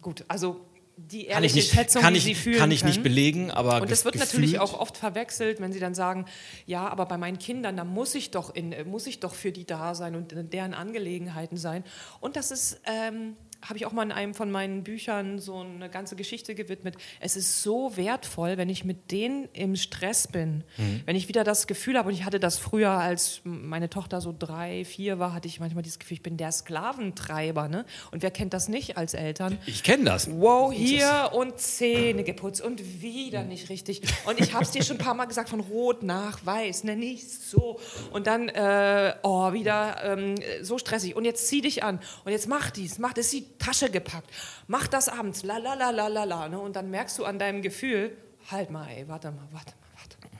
Gut, 0.00 0.24
also 0.28 0.60
die 1.00 1.26
Kann 1.26 1.44
ich 1.44 1.52
ehrliche 1.52 1.56
nicht, 1.56 1.72
Schätzung, 1.72 2.02
kann 2.02 2.12
die 2.12 2.18
ich, 2.18 2.24
sie 2.24 2.34
fühlen 2.34 2.58
kann 2.58 2.70
ich 2.72 2.82
nicht 2.84 2.94
können. 2.96 3.02
belegen, 3.04 3.50
aber 3.52 3.80
Und 3.80 3.90
das 3.90 4.04
wird 4.04 4.16
natürlich 4.16 4.52
gefühlt- 4.54 4.60
auch 4.74 4.80
oft 4.80 4.96
verwechselt, 4.96 5.60
wenn 5.60 5.72
sie 5.72 5.78
dann 5.78 5.94
sagen, 5.94 6.26
ja, 6.66 6.88
aber 6.88 7.06
bei 7.06 7.16
meinen 7.16 7.38
Kindern, 7.38 7.76
da 7.76 7.84
muss 7.84 8.14
ich 8.16 8.32
doch, 8.32 8.52
in, 8.54 8.74
muss 8.90 9.06
ich 9.06 9.20
doch 9.20 9.32
für 9.34 9.52
die 9.52 9.64
da 9.64 9.94
sein 9.94 10.16
und 10.16 10.32
in 10.32 10.50
deren 10.50 10.74
Angelegenheiten 10.74 11.56
sein. 11.56 11.84
Und 12.20 12.34
das 12.36 12.50
ist, 12.50 12.80
ähm, 12.84 13.36
habe 13.60 13.76
ich 13.76 13.86
auch 13.86 13.92
mal 13.92 14.04
in 14.04 14.12
einem 14.12 14.34
von 14.34 14.50
meinen 14.50 14.84
Büchern 14.84 15.38
so 15.40 15.58
eine 15.58 15.90
ganze 15.90 16.14
Geschichte 16.14 16.54
gewidmet. 16.54 16.96
Es 17.20 17.36
ist 17.36 17.62
so 17.62 17.96
wertvoll, 17.96 18.56
wenn 18.56 18.68
ich 18.68 18.84
mit 18.84 19.10
denen 19.10 19.48
im 19.52 19.74
Stress 19.74 20.28
bin. 20.28 20.62
Mhm. 20.76 21.02
Wenn 21.06 21.16
ich 21.16 21.28
wieder 21.28 21.42
das 21.42 21.66
Gefühl 21.66 21.98
habe, 21.98 22.08
und 22.08 22.14
ich 22.14 22.24
hatte 22.24 22.38
das 22.38 22.56
früher, 22.56 22.90
als 22.90 23.40
meine 23.42 23.90
Tochter 23.90 24.20
so 24.20 24.34
drei, 24.36 24.84
vier 24.84 25.18
war, 25.18 25.34
hatte 25.34 25.48
ich 25.48 25.58
manchmal 25.58 25.82
dieses 25.82 25.98
Gefühl, 25.98 26.16
ich 26.16 26.22
bin 26.22 26.36
der 26.36 26.52
Sklaventreiber. 26.52 27.68
Ne? 27.68 27.84
Und 28.12 28.22
wer 28.22 28.30
kennt 28.30 28.54
das 28.54 28.68
nicht 28.68 28.96
als 28.96 29.14
Eltern? 29.14 29.58
Ich 29.66 29.82
kenne 29.82 30.04
das. 30.04 30.30
Wow, 30.30 30.72
hier 30.72 31.30
und 31.34 31.58
Zähne 31.58 32.22
geputzt 32.22 32.60
und 32.60 33.02
wieder 33.02 33.42
nicht 33.42 33.70
richtig. 33.70 34.02
Und 34.24 34.40
ich 34.40 34.52
habe 34.54 34.62
es 34.62 34.70
dir 34.70 34.84
schon 34.84 34.96
ein 34.96 35.04
paar 35.04 35.14
Mal 35.14 35.26
gesagt, 35.26 35.48
von 35.48 35.60
rot 35.60 36.04
nach 36.04 36.46
weiß, 36.46 36.84
ne, 36.84 36.96
nicht 36.96 37.28
so. 37.28 37.80
Und 38.12 38.28
dann, 38.28 38.48
äh, 38.48 39.14
oh, 39.24 39.52
wieder 39.52 39.96
ähm, 40.04 40.36
so 40.62 40.78
stressig. 40.78 41.16
Und 41.16 41.24
jetzt 41.24 41.48
zieh 41.48 41.60
dich 41.60 41.82
an. 41.82 41.98
Und 42.24 42.30
jetzt 42.30 42.48
mach 42.48 42.70
dies, 42.70 42.98
mach 42.98 43.12
das, 43.12 43.30
die 43.30 43.47
Tasche 43.58 43.90
gepackt. 43.90 44.30
Mach 44.66 44.86
das 44.86 45.08
abends, 45.08 45.42
la 45.42 45.58
la 45.58 45.74
la 45.74 45.90
la 45.90 46.08
la 46.08 46.24
la. 46.24 46.48
Ne? 46.48 46.58
Und 46.60 46.76
dann 46.76 46.90
merkst 46.90 47.18
du 47.18 47.24
an 47.24 47.38
deinem 47.38 47.62
Gefühl, 47.62 48.16
halt 48.50 48.70
mal, 48.70 48.88
ey, 48.88 49.06
warte 49.08 49.30
mal, 49.30 49.46
warte 49.52 49.72
mal, 49.72 49.88
warte 49.98 50.16
mal. 50.22 50.30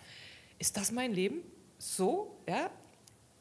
Ist 0.59 0.77
das 0.77 0.92
mein 0.92 1.12
Leben? 1.12 1.42
So, 1.79 2.37
ja? 2.49 2.71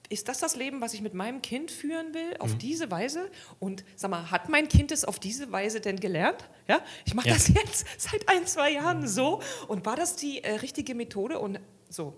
Ist 0.10 0.30
das 0.30 0.40
das 0.40 0.56
Leben, 0.56 0.80
was 0.80 0.94
ich 0.94 1.02
mit 1.02 1.14
meinem 1.14 1.42
Kind 1.42 1.70
führen 1.70 2.14
will, 2.14 2.38
auf 2.40 2.56
diese 2.58 2.90
Weise? 2.90 3.30
Und 3.60 3.84
sag 3.98 4.10
mal, 4.10 4.32
hat 4.32 4.48
mein 4.48 4.70
Kind 4.70 4.94
es 4.94 5.04
auf 5.04 5.20
diese 5.20 5.52
Weise 5.52 5.82
denn 5.82 6.00
gelernt? 6.00 6.46
Ja, 6.68 6.80
ich 7.06 7.14
mache 7.14 7.28
Ja. 7.28 7.34
das 7.34 7.50
jetzt 7.50 7.86
seit 7.98 8.30
ein, 8.30 8.46
zwei 8.48 8.72
Jahren 8.72 9.06
so. 9.06 9.42
Und 9.68 9.86
war 9.86 9.98
das 9.98 10.16
die 10.16 10.44
äh, 10.46 10.56
richtige 10.56 10.96
Methode? 10.96 11.40
Und 11.40 11.60
so. 11.90 12.14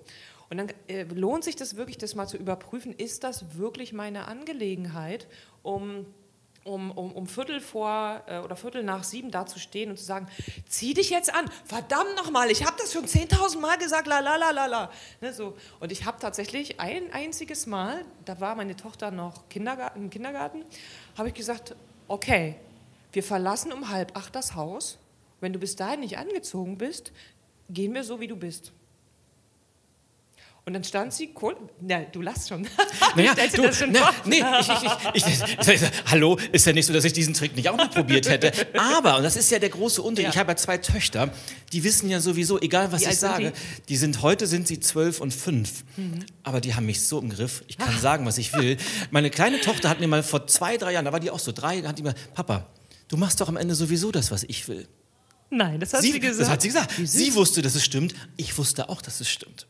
Und 0.51 0.57
dann 0.57 0.71
äh, 0.87 1.03
lohnt 1.03 1.43
sich 1.43 1.55
das 1.55 1.77
wirklich, 1.77 1.97
das 1.97 2.13
mal 2.13 2.27
zu 2.27 2.37
überprüfen, 2.37 2.93
ist 2.93 3.23
das 3.23 3.55
wirklich 3.57 3.91
meine 3.93 4.27
Angelegenheit, 4.27 5.27
um 5.63 6.05
um, 6.63 6.91
um, 6.91 7.11
um 7.11 7.27
Viertel 7.27 7.61
vor 7.61 8.21
äh, 8.27 8.39
oder 8.39 8.55
Viertel 8.55 8.83
nach 8.83 9.03
sieben 9.03 9.31
da 9.31 9.45
zu 9.45 9.59
stehen 9.59 9.89
und 9.89 9.97
zu 9.97 10.05
sagen, 10.05 10.27
zieh 10.67 10.93
dich 10.93 11.09
jetzt 11.09 11.33
an, 11.33 11.49
verdammt 11.65 12.15
nochmal, 12.15 12.51
ich 12.51 12.65
habe 12.65 12.75
das 12.77 12.93
schon 12.93 13.05
10.000 13.05 13.59
Mal 13.59 13.77
gesagt, 13.77 14.07
la 14.07 14.19
la 14.19 14.35
la 14.35 14.65
la. 14.65 14.91
Ne, 15.21 15.33
so. 15.33 15.55
Und 15.79 15.91
ich 15.91 16.05
habe 16.05 16.19
tatsächlich 16.19 16.79
ein 16.79 17.11
einziges 17.13 17.65
Mal, 17.65 18.05
da 18.25 18.39
war 18.39 18.55
meine 18.55 18.75
Tochter 18.75 19.11
noch 19.11 19.47
Kindergarten, 19.49 20.03
im 20.03 20.09
Kindergarten, 20.09 20.63
habe 21.17 21.29
ich 21.29 21.33
gesagt, 21.33 21.75
okay, 22.07 22.55
wir 23.13 23.23
verlassen 23.23 23.71
um 23.71 23.89
halb 23.89 24.15
acht 24.15 24.35
das 24.35 24.55
Haus, 24.55 24.97
wenn 25.39 25.53
du 25.53 25.59
bis 25.59 25.75
dahin 25.75 26.01
nicht 26.01 26.17
angezogen 26.17 26.77
bist, 26.77 27.11
gehen 27.69 27.93
wir 27.93 28.03
so, 28.03 28.19
wie 28.19 28.27
du 28.27 28.35
bist. 28.35 28.73
Und 30.69 30.73
dann 30.73 30.83
stand 30.83 31.11
sie, 31.11 31.31
cool, 31.41 31.55
na, 31.81 32.01
du 32.01 32.21
lachst 32.21 32.49
schon. 32.49 32.67
Naja, 33.15 33.33
du, 33.33 33.63
das 33.63 33.79
schon 33.79 33.95
vor? 33.95 34.13
nee, 34.25 34.43
ich, 34.59 34.69
ich, 35.15 35.27
ich, 35.27 35.67
ich, 35.81 35.89
hallo, 36.05 36.37
ist 36.51 36.63
ja 36.67 36.73
nicht 36.73 36.85
so, 36.85 36.93
dass 36.93 37.03
ich 37.05 37.11
diesen 37.13 37.33
Trick 37.33 37.55
nicht 37.55 37.67
auch 37.69 37.75
mal 37.75 37.89
probiert 37.89 38.29
hätte. 38.29 38.51
Aber, 38.77 39.17
und 39.17 39.23
das 39.23 39.35
ist 39.35 39.49
ja 39.49 39.57
der 39.57 39.69
große 39.69 39.99
Unterschied, 39.99 40.25
Ja. 40.25 40.29
ich 40.29 40.37
habe 40.37 40.51
ja 40.51 40.55
zwei 40.57 40.77
Töchter, 40.77 41.33
die 41.73 41.83
wissen 41.83 42.07
ja 42.07 42.19
sowieso, 42.19 42.61
egal 42.61 42.91
was 42.91 42.99
Wie 42.99 43.05
ich 43.05 43.09
alt 43.09 43.17
sind 43.17 43.29
sage, 43.31 43.53
die? 43.89 43.97
sind, 43.97 44.21
heute 44.21 44.45
sind 44.45 44.67
sie 44.67 44.79
zwölf 44.79 45.21
und 45.21 45.33
fünf. 45.33 45.85
Mhm. 45.97 46.19
Aber 46.43 46.61
die 46.61 46.75
haben 46.75 46.85
mich 46.85 47.01
so 47.01 47.17
im 47.19 47.29
Griff, 47.31 47.63
ich 47.67 47.79
kann 47.79 47.97
sagen, 47.99 48.27
was 48.27 48.37
ich 48.37 48.53
will. 48.53 48.77
Meine 49.09 49.31
kleine 49.31 49.61
Tochter 49.61 49.89
hat 49.89 49.99
mir 49.99 50.07
mal 50.07 50.21
vor 50.21 50.45
zwei, 50.45 50.77
drei 50.77 50.93
Jahren, 50.93 51.05
da 51.05 51.11
war 51.11 51.19
die 51.19 51.31
auch 51.31 51.39
so 51.39 51.51
drei, 51.51 51.81
hat 51.81 51.97
die 51.97 52.03
mal, 52.03 52.13
Papa, 52.35 52.67
du 53.07 53.17
machst 53.17 53.41
doch 53.41 53.47
am 53.49 53.57
Ende 53.57 53.73
sowieso 53.73 54.11
das, 54.11 54.29
was 54.29 54.43
ich 54.43 54.67
will. 54.67 54.87
Nein, 55.49 55.79
das 55.79 55.95
hat 55.95 56.03
sie, 56.03 56.19
gesagt. 56.19 56.41
Das 56.41 56.49
hat 56.49 56.61
sie 56.61 56.67
gesagt. 56.67 56.93
Sie 57.03 57.33
wusste, 57.33 57.63
dass 57.63 57.73
es 57.73 57.83
stimmt. 57.83 58.13
Ich 58.37 58.55
wusste 58.59 58.87
auch, 58.87 59.01
dass 59.01 59.19
es 59.19 59.27
stimmt. 59.31 59.65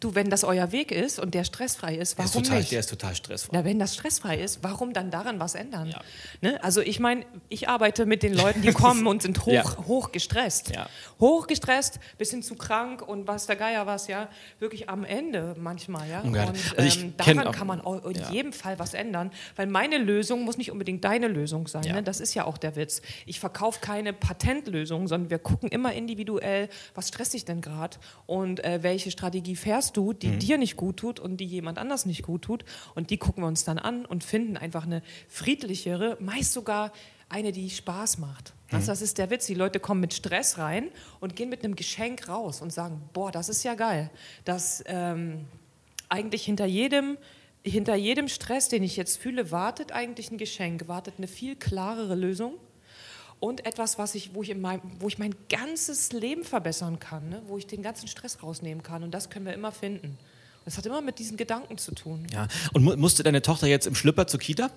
Du, 0.00 0.14
wenn 0.14 0.30
das 0.30 0.44
euer 0.44 0.72
Weg 0.72 0.90
ist 0.92 1.18
und 1.18 1.34
der 1.34 1.44
stressfrei 1.44 1.94
ist, 1.96 2.18
Der 2.18 2.24
ist, 2.24 2.32
warum 2.34 2.42
total, 2.44 2.58
nicht? 2.60 2.72
der 2.72 2.80
ist 2.80 2.90
total 2.90 3.14
stressvoll. 3.14 3.50
Na, 3.58 3.64
wenn 3.64 3.78
das 3.78 3.94
stressfrei 3.94 4.38
ist, 4.40 4.62
warum 4.62 4.92
dann 4.92 5.10
daran 5.10 5.40
was 5.40 5.54
ändern? 5.54 5.88
Ja. 5.88 6.00
Ne? 6.40 6.62
Also 6.62 6.80
ich 6.80 7.00
meine, 7.00 7.24
ich 7.48 7.68
arbeite 7.68 8.06
mit 8.06 8.22
den 8.22 8.34
Leuten, 8.34 8.62
die 8.62 8.72
kommen 8.72 9.06
und 9.06 9.22
sind 9.22 9.44
hoch, 9.46 9.52
Ja. 9.52 9.64
hoch 9.86 10.12
gestresst. 10.12 10.70
Ja. 10.74 10.88
Hoch 11.20 11.46
gestresst, 11.46 11.98
bis 12.18 12.30
hin 12.30 12.42
zu 12.42 12.54
krank 12.56 13.00
und 13.06 13.26
was 13.26 13.46
der 13.46 13.56
Geier 13.56 13.86
was, 13.86 14.06
ja. 14.08 14.28
Wirklich 14.58 14.88
am 14.88 15.04
Ende 15.04 15.54
manchmal, 15.58 16.08
ja. 16.08 16.20
Unglaublich. 16.20 16.70
Und 16.72 16.78
Also 16.78 17.00
ähm, 17.00 17.14
daran 17.16 17.46
auch- 17.48 17.52
kann 17.52 17.66
man 17.66 17.80
in 17.80 18.22
jedem 18.32 18.52
Fall 18.52 18.78
was 18.78 18.94
ändern, 18.94 19.30
weil 19.56 19.66
meine 19.66 19.98
Lösung 19.98 20.44
muss 20.44 20.58
nicht 20.58 20.70
unbedingt 20.70 21.04
deine 21.04 21.28
Lösung 21.28 21.66
sein. 21.68 21.82
Ne? 21.84 22.02
Das 22.02 22.20
ist 22.20 22.34
ja 22.34 22.44
auch 22.44 22.58
der 22.58 22.76
Witz. 22.76 23.02
Ich 23.26 23.40
verkaufe 23.40 23.80
keine 23.80 24.12
Patentlösung, 24.12 25.08
sondern 25.08 25.30
wir 25.30 25.38
gucken 25.38 25.68
immer 25.68 25.92
individuell, 25.92 26.68
was 26.94 27.08
stresst 27.08 27.34
dich 27.34 27.44
denn 27.44 27.60
gerade 27.60 27.96
und 28.26 28.62
äh, 28.64 28.82
welche 28.82 29.10
Strategie 29.10 29.33
fährst 29.56 29.96
du, 29.96 30.12
Mhm. 30.12 30.18
die 30.18 30.38
dir 30.38 30.58
nicht 30.58 30.76
gut 30.76 30.96
tut 30.98 31.20
und 31.20 31.38
die 31.38 31.46
jemand 31.46 31.78
anders 31.78 32.06
nicht 32.06 32.22
gut 32.22 32.42
tut. 32.42 32.64
Und 32.94 33.10
die 33.10 33.18
gucken 33.18 33.42
wir 33.42 33.48
uns 33.48 33.64
dann 33.64 33.78
an 33.78 34.04
und 34.06 34.24
finden 34.24 34.56
einfach 34.56 34.84
eine 34.84 35.02
friedlichere, 35.28 36.16
meist 36.20 36.52
sogar 36.52 36.92
eine, 37.28 37.52
die 37.52 37.70
Spaß 37.70 38.18
macht. 38.18 38.52
Mhm. 38.70 38.76
Also 38.76 38.86
das 38.88 39.02
ist 39.02 39.18
der 39.18 39.30
Witz. 39.30 39.46
Die 39.46 39.54
Leute 39.54 39.80
kommen 39.80 40.00
mit 40.00 40.14
Stress 40.14 40.58
rein 40.58 40.88
und 41.20 41.36
gehen 41.36 41.48
mit 41.48 41.64
einem 41.64 41.76
Geschenk 41.76 42.28
raus 42.28 42.60
und 42.60 42.72
sagen, 42.72 43.02
boah, 43.12 43.30
das 43.32 43.48
ist 43.48 43.62
ja 43.64 43.74
geil. 43.74 44.10
Das 44.44 44.82
ähm, 44.86 45.46
eigentlich 46.08 46.44
hinter 46.44 46.66
jedem, 46.66 47.16
hinter 47.64 47.94
jedem 47.94 48.28
Stress, 48.28 48.68
den 48.68 48.82
ich 48.82 48.96
jetzt 48.96 49.16
fühle, 49.16 49.50
wartet 49.50 49.92
eigentlich 49.92 50.30
ein 50.30 50.38
Geschenk, 50.38 50.86
wartet 50.86 51.14
eine 51.18 51.26
viel 51.26 51.56
klarere 51.56 52.14
Lösung 52.14 52.54
und 53.44 53.66
etwas, 53.66 53.98
was 53.98 54.14
ich, 54.14 54.34
wo, 54.34 54.42
ich 54.42 54.48
in 54.48 54.62
meinem, 54.62 54.80
wo 55.00 55.06
ich 55.06 55.18
mein 55.18 55.34
ganzes 55.50 56.12
Leben 56.12 56.44
verbessern 56.44 56.98
kann, 56.98 57.28
ne? 57.28 57.42
wo 57.46 57.58
ich 57.58 57.66
den 57.66 57.82
ganzen 57.82 58.08
Stress 58.08 58.42
rausnehmen 58.42 58.82
kann. 58.82 59.02
Und 59.02 59.10
das 59.10 59.28
können 59.28 59.44
wir 59.44 59.52
immer 59.52 59.70
finden. 59.70 60.16
Das 60.64 60.78
hat 60.78 60.86
immer 60.86 61.02
mit 61.02 61.18
diesen 61.18 61.36
Gedanken 61.36 61.76
zu 61.76 61.94
tun. 61.94 62.26
Ja. 62.32 62.48
Und 62.72 62.84
mu 62.84 62.96
musste 62.96 63.22
deine 63.22 63.42
Tochter 63.42 63.66
jetzt 63.66 63.86
im 63.86 63.94
Schlüpper 63.94 64.26
zur 64.26 64.40
Kita? 64.40 64.70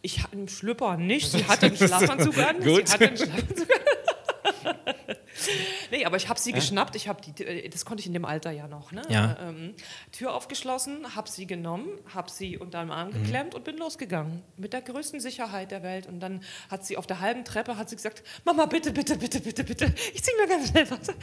Ich 0.00 0.22
hatte 0.22 0.32
einen 0.32 0.48
Schlüpper 0.48 0.96
nicht, 0.96 1.30
sie 1.30 1.44
hatte 1.48 1.66
einen 1.66 1.76
Schlafanzug 1.76 2.38
an. 2.38 2.60
Gut. 2.64 2.88
Sie 2.88 2.94
hatte 2.94 3.08
einen 3.08 3.16
Schlafanzug 3.18 3.70
an. 3.70 3.99
Nee, 5.90 6.04
aber 6.04 6.16
ich 6.16 6.28
habe 6.28 6.38
sie 6.40 6.52
geschnappt. 6.52 6.96
Ich 6.96 7.08
habe 7.08 7.20
die, 7.22 7.44
äh, 7.44 7.68
das 7.68 7.84
konnte 7.84 8.00
ich 8.00 8.06
in 8.06 8.12
dem 8.12 8.24
Alter 8.24 8.50
ja 8.50 8.68
noch. 8.68 8.92
Ne? 8.92 9.02
Ja. 9.08 9.36
Ähm, 9.40 9.74
Tür 10.12 10.34
aufgeschlossen, 10.34 11.14
habe 11.14 11.28
sie 11.30 11.46
genommen, 11.46 11.88
habe 12.14 12.30
sie 12.30 12.58
unter 12.58 12.80
dem 12.80 12.90
Arm 12.90 13.08
Mhm. 13.10 13.22
geklemmt 13.24 13.54
und 13.54 13.64
bin 13.64 13.76
losgegangen 13.76 14.42
mit 14.56 14.72
der 14.72 14.82
größten 14.82 15.20
Sicherheit 15.20 15.70
der 15.70 15.82
Welt. 15.82 16.06
Und 16.06 16.20
dann 16.20 16.42
hat 16.70 16.84
sie 16.84 16.96
auf 16.96 17.06
der 17.06 17.20
halben 17.20 17.44
Treppe 17.44 17.76
hat 17.76 17.88
sie 17.90 17.96
gesagt: 17.96 18.22
Mama, 18.44 18.66
bitte, 18.66 18.92
bitte, 18.92 19.16
bitte, 19.16 19.40
bitte, 19.40 19.64
bitte, 19.64 19.94
ich 20.14 20.22
ziehe 20.22 20.36
mir 20.36 20.46
ganz 20.48 20.68
schnell 20.70 20.90
was. 20.90 21.06
Nein, 21.08 21.16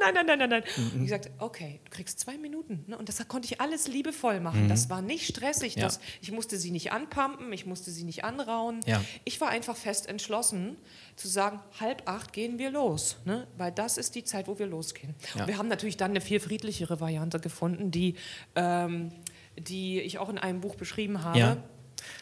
nein, 0.00 0.14
nein, 0.14 0.26
nein, 0.26 0.38
nein, 0.38 0.50
nein. 0.50 0.64
Mhm. 0.76 0.82
Und 0.94 0.96
ich 1.04 1.10
gesagt: 1.10 1.30
Okay, 1.38 1.80
du 1.84 1.90
kriegst 1.90 2.20
zwei 2.20 2.36
Minuten. 2.38 2.84
Ne? 2.86 2.96
Und 2.98 3.08
das 3.08 3.26
konnte 3.28 3.46
ich 3.46 3.60
alles 3.60 3.88
liebevoll 3.88 4.40
machen. 4.40 4.68
Das 4.68 4.88
war 4.90 5.02
nicht 5.02 5.26
stressig. 5.26 5.76
Mhm. 5.76 5.80
Ja. 5.82 5.86
Das, 5.88 6.00
ich 6.20 6.32
musste 6.32 6.56
sie 6.56 6.70
nicht 6.70 6.92
anpumpen, 6.92 7.52
ich 7.52 7.66
musste 7.66 7.90
sie 7.90 8.04
nicht 8.04 8.24
anrauen. 8.24 8.80
Ja. 8.86 9.02
Ich 9.24 9.40
war 9.40 9.48
einfach 9.48 9.76
fest 9.76 10.08
entschlossen 10.08 10.76
zu 11.16 11.28
sagen, 11.28 11.60
halb 11.80 12.02
acht 12.08 12.32
gehen 12.32 12.58
wir 12.58 12.70
los. 12.70 13.16
Ne? 13.24 13.46
Weil 13.56 13.72
das 13.72 13.98
ist 13.98 14.14
die 14.14 14.24
Zeit, 14.24 14.48
wo 14.48 14.58
wir 14.58 14.66
losgehen. 14.66 15.14
Ja. 15.34 15.42
Und 15.42 15.48
wir 15.48 15.58
haben 15.58 15.68
natürlich 15.68 15.96
dann 15.96 16.12
eine 16.12 16.20
viel 16.20 16.40
friedlichere 16.40 17.00
Variante 17.00 17.38
gefunden, 17.38 17.90
die, 17.90 18.14
ähm, 18.54 19.12
die 19.58 20.00
ich 20.00 20.18
auch 20.18 20.28
in 20.28 20.38
einem 20.38 20.60
Buch 20.60 20.74
beschrieben 20.74 21.22
habe. 21.22 21.38
Ja. 21.38 21.56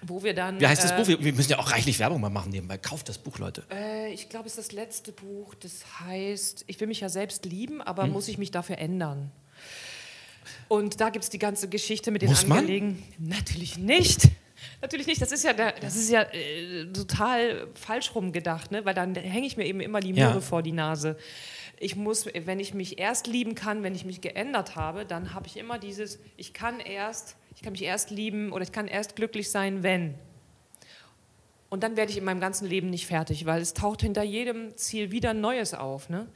Wo 0.03 0.22
wir 0.22 0.35
dann. 0.35 0.61
Wie 0.61 0.66
heißt 0.66 0.85
das 0.85 0.92
äh, 0.92 0.96
Buch? 0.96 1.22
Wir, 1.22 1.33
müssen 1.33 1.50
ja 1.50 1.59
auch 1.59 1.70
reichlich 1.72 1.98
Werbung 1.98 2.20
mal 2.20 2.29
machen 2.31 2.50
nebenbei. 2.50 2.76
Kauft 2.76 3.09
das 3.09 3.18
Buch, 3.18 3.38
Leute. 3.38 3.64
Äh, 3.70 4.12
ich 4.12 4.29
glaube, 4.29 4.46
es 4.46 4.59
ist 4.59 4.68
das 4.68 4.72
letzte 4.72 5.12
Buch. 5.12 5.55
Das 5.55 6.00
heißt, 6.00 6.64
ich 6.66 6.79
will 6.81 6.88
mich 6.88 7.00
ja 7.00 7.09
selbst 7.09 7.44
lieben, 7.46 7.81
aber 7.81 8.05
Hm. 8.05 8.12
muss 8.12 8.29
ich 8.29 8.37
mich 8.37 8.50
dafür 8.50 8.79
ändern? 8.79 9.31
Und 10.68 11.00
da 11.00 11.11
gibt 11.11 11.24
es 11.24 11.31
die 11.31 11.38
ganze 11.38 11.68
Geschichte 11.68 12.11
mit 12.11 12.22
den 12.22 12.29
Muss 12.29 12.46
man? 12.46 12.59
Angelegen. 12.59 13.03
Natürlich 13.18 13.79
nicht. 13.79 14.29
Natürlich 14.81 15.07
nicht. 15.07 15.20
Das 15.20 15.33
ist 15.33 15.44
ja, 15.44 15.53
das 15.53 15.96
ist 15.96 16.11
ja 16.11 16.23
äh, 16.23 16.87
total 16.92 17.68
falsch 17.75 18.14
rumgedacht, 18.14 18.70
ne? 18.70 18.85
weil 18.85 18.94
dann 18.94 19.14
hänge 19.14 19.46
ich 19.46 19.57
mir 19.57 19.66
eben 19.66 19.81
immer 19.81 20.01
die 20.01 20.12
Ja. 20.12 20.29
Möhre 20.29 20.42
vor 20.42 20.62
die 20.62 20.73
Nase. 20.73 21.16
Ich 21.79 21.96
muss, 21.96 22.27
wenn 22.27 22.61
ich 22.61 22.75
mich 22.75 22.99
erst 22.99 23.27
lieben 23.27 23.55
kann, 23.55 23.83
wenn 23.83 23.94
ich 23.94 24.05
mich 24.05 24.20
geändert 24.20 24.77
habe, 24.77 25.07
dann 25.07 25.33
habe 25.35 25.46
ich 25.46 25.57
immer 25.57 25.79
dieses, 25.79 26.18
ich 26.37 26.53
kann 26.53 26.79
erst, 26.79 27.37
ich 27.57 27.62
kann 27.62 27.73
mich 27.73 27.83
erst 27.83 28.11
lieben 28.11 28.53
oder 28.53 28.62
ich 28.62 28.73
kann 28.73 28.87
erst 28.87 29.16
glücklich 29.16 29.51
sein, 29.51 29.83
wenn. 29.83 30.14
Und 31.70 31.85
dann 31.85 31.96
werde 31.96 32.11
ich 32.11 32.18
in 32.18 32.24
meinem 32.24 32.40
ganzen 32.40 32.66
Leben 32.66 32.90
nicht 32.90 33.06
fertig, 33.06 33.46
weil 33.46 33.62
es 33.62 33.74
taucht 33.74 34.02
hinter 34.02 34.24
jedem 34.24 34.76
Ziel 34.76 35.12
wieder 35.12 35.35
Neues 35.35 35.72
auf. 35.72 36.09
Ne? 36.09 36.26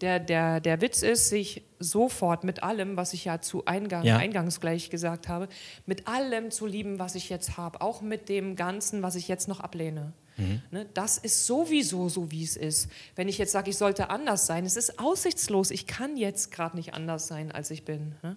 Der, 0.00 0.20
der, 0.20 0.60
der 0.60 0.80
Witz 0.80 1.02
ist, 1.02 1.28
sich 1.28 1.64
sofort 1.80 2.44
mit 2.44 2.62
allem, 2.62 2.96
was 2.96 3.12
ich 3.12 3.24
ja 3.24 3.40
zu 3.40 3.64
Eingang, 3.66 4.04
Ja. 4.04 4.18
eingangs 4.18 4.60
gleich 4.60 4.90
gesagt 4.90 5.28
habe, 5.28 5.48
mit 5.84 6.06
allem 6.06 6.52
zu 6.52 6.64
lieben, 6.66 7.00
was 7.00 7.16
ich 7.16 7.28
jetzt 7.28 7.56
habe, 7.56 7.80
auch 7.80 8.02
mit 8.02 8.28
dem 8.28 8.54
Ganzen, 8.54 9.02
was 9.02 9.16
ich 9.16 9.26
jetzt 9.26 9.48
noch 9.48 9.58
ablehne. 9.60 10.12
Ne? 10.72 10.86
Das 10.94 11.18
ist 11.18 11.46
sowieso 11.46 12.08
so, 12.08 12.30
wie 12.32 12.42
es 12.42 12.56
ist. 12.56 12.88
Wenn 13.14 13.28
ich 13.28 13.38
jetzt 13.38 13.52
sage, 13.52 13.70
ich 13.70 13.76
sollte 13.76 14.10
anders 14.10 14.46
sein, 14.46 14.64
es 14.64 14.76
ist 14.76 14.98
aussichtslos. 14.98 15.70
Ich 15.70 15.86
kann 15.86 16.16
jetzt 16.16 16.50
gerade 16.50 16.76
nicht 16.76 16.92
anders 16.94 17.28
sein, 17.28 17.52
als 17.52 17.70
ich 17.70 17.84
bin. 17.84 18.14
Ne? 18.22 18.36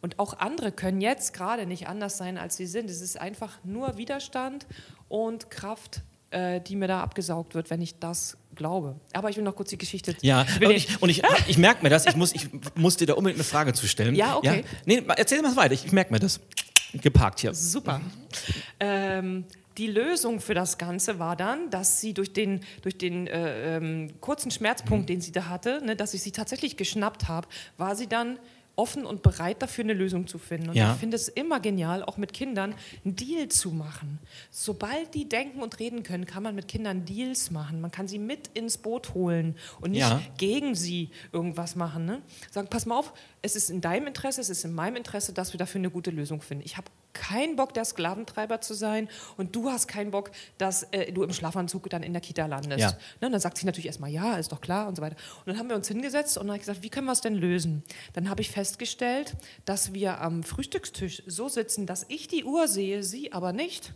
Und 0.00 0.18
auch 0.20 0.38
andere 0.38 0.70
können 0.72 1.00
jetzt 1.00 1.32
gerade 1.32 1.64
nicht 1.66 1.88
anders 1.88 2.16
sein, 2.16 2.38
als 2.38 2.56
sie 2.56 2.66
sind. 2.66 2.90
Es 2.90 3.00
ist 3.00 3.20
einfach 3.20 3.58
nur 3.64 3.96
Widerstand 3.98 4.66
und 5.12 5.50
Kraft, 5.50 6.00
äh, 6.30 6.60
die 6.62 6.74
mir 6.74 6.88
da 6.88 7.02
abgesaugt 7.02 7.54
wird, 7.54 7.68
wenn 7.68 7.82
ich 7.82 7.98
das 7.98 8.38
glaube. 8.54 8.98
Aber 9.12 9.28
ich 9.28 9.36
will 9.36 9.44
noch 9.44 9.54
kurz 9.54 9.68
die 9.68 9.76
Geschichte. 9.76 10.16
Ja, 10.22 10.46
ich 10.58 10.66
und 10.66 10.70
ich, 10.70 11.02
und 11.02 11.08
ich, 11.10 11.22
ich 11.48 11.58
merke 11.58 11.82
mir 11.82 11.90
das. 11.90 12.06
Ich 12.06 12.16
muss, 12.16 12.32
ich 12.34 12.48
muss 12.74 12.96
dir 12.96 13.06
da 13.06 13.14
unbedingt 13.14 13.38
eine 13.38 13.44
Frage 13.44 13.74
zu 13.74 13.86
stellen. 13.86 14.14
Ja, 14.14 14.36
okay. 14.36 14.64
Nee, 14.86 15.02
erzähl 15.16 15.42
mal 15.42 15.54
weiter. 15.54 15.74
Ich, 15.74 15.84
ich 15.84 15.92
merke 15.92 16.12
mir 16.12 16.18
das. 16.18 16.40
Geparkt 16.94 17.40
hier. 17.40 17.54
Super. 17.54 18.02
Ähm, 18.78 19.46
die 19.78 19.86
Lösung 19.86 20.40
für 20.40 20.52
das 20.52 20.76
Ganze 20.76 21.18
war 21.18 21.36
dann, 21.36 21.70
dass 21.70 22.02
sie 22.02 22.12
durch 22.12 22.34
den, 22.34 22.60
durch 22.82 22.98
den 22.98 23.26
äh, 23.26 23.76
ähm, 23.76 24.20
kurzen 24.20 24.50
Schmerzpunkt, 24.50 25.08
den 25.08 25.22
sie 25.22 25.32
da 25.32 25.48
hatte, 25.48 25.82
ne, 25.82 25.96
dass 25.96 26.12
ich 26.12 26.20
sie 26.20 26.32
tatsächlich 26.32 26.76
geschnappt 26.76 27.28
habe, 27.28 27.48
war 27.78 27.96
sie 27.96 28.08
dann 28.08 28.38
offen 28.76 29.04
und 29.04 29.22
bereit 29.22 29.60
dafür 29.62 29.84
eine 29.84 29.92
Lösung 29.92 30.26
zu 30.26 30.38
finden. 30.38 30.70
Und 30.70 30.74
Ja. 30.76 30.92
ich 30.94 30.98
finde 31.00 31.16
es 31.16 31.28
immer 31.28 31.60
genial, 31.60 32.02
auch 32.02 32.16
mit 32.16 32.32
Kindern 32.32 32.74
einen 33.04 33.16
Deal 33.16 33.48
zu 33.48 33.70
machen. 33.70 34.18
Sobald 34.50 35.14
die 35.14 35.28
denken 35.28 35.60
und 35.62 35.78
reden 35.78 36.02
können, 36.02 36.24
kann 36.26 36.42
man 36.42 36.54
mit 36.54 36.68
Kindern 36.68 37.04
Deals 37.04 37.50
machen. 37.50 37.80
Man 37.80 37.90
kann 37.90 38.08
sie 38.08 38.18
mit 38.18 38.48
ins 38.54 38.78
Boot 38.78 39.14
holen 39.14 39.56
und 39.80 39.90
nicht 39.92 40.00
Ja. 40.00 40.22
gegen 40.38 40.74
sie 40.74 41.10
irgendwas 41.32 41.76
machen. 41.76 42.04
Ne? 42.06 42.22
Sagen, 42.50 42.68
pass 42.68 42.86
mal 42.86 42.98
auf, 42.98 43.12
es 43.42 43.56
ist 43.56 43.70
in 43.70 43.80
deinem 43.80 44.06
Interesse, 44.06 44.40
es 44.40 44.48
ist 44.48 44.64
in 44.64 44.72
meinem 44.72 44.96
Interesse, 44.96 45.32
dass 45.32 45.52
wir 45.52 45.58
dafür 45.58 45.78
eine 45.78 45.90
gute 45.90 46.10
Lösung 46.10 46.40
finden. 46.40 46.64
Ich 46.64 46.76
habe 46.76 46.86
keinen 47.12 47.56
Bock, 47.56 47.74
der 47.74 47.84
Sklaventreiber 47.84 48.60
zu 48.60 48.74
sein 48.74 49.08
und 49.36 49.54
du 49.54 49.70
hast 49.70 49.88
keinen 49.88 50.10
Bock, 50.10 50.30
dass 50.58 50.84
äh, 50.84 51.12
du 51.12 51.22
im 51.22 51.32
Schlafanzug 51.32 51.88
dann 51.90 52.02
in 52.02 52.12
der 52.12 52.22
Kita 52.22 52.46
landest. 52.46 52.80
Ja. 52.80 52.90
Ne? 53.20 53.26
Und 53.26 53.32
dann 53.32 53.40
sagt 53.40 53.58
sie 53.58 53.66
natürlich 53.66 53.86
erstmal, 53.86 54.10
ja, 54.10 54.36
ist 54.36 54.52
doch 54.52 54.60
klar 54.60 54.88
und 54.88 54.96
so 54.96 55.02
weiter. 55.02 55.16
Und 55.40 55.48
dann 55.48 55.58
haben 55.58 55.68
wir 55.68 55.76
uns 55.76 55.88
hingesetzt 55.88 56.36
und 56.38 56.44
dann 56.44 56.50
habe 56.50 56.56
ich 56.56 56.66
gesagt, 56.66 56.82
wie 56.82 56.90
können 56.90 57.06
wir 57.06 57.12
es 57.12 57.20
denn 57.20 57.34
lösen? 57.34 57.82
Dann 58.12 58.28
habe 58.28 58.40
ich 58.40 58.50
festgestellt, 58.50 59.34
dass 59.64 59.92
wir 59.92 60.20
am 60.20 60.42
Frühstückstisch 60.42 61.22
so 61.26 61.48
sitzen, 61.48 61.86
dass 61.86 62.06
ich 62.08 62.28
die 62.28 62.44
Uhr 62.44 62.68
sehe, 62.68 63.02
sie 63.02 63.32
aber 63.32 63.52
nicht. 63.52 63.94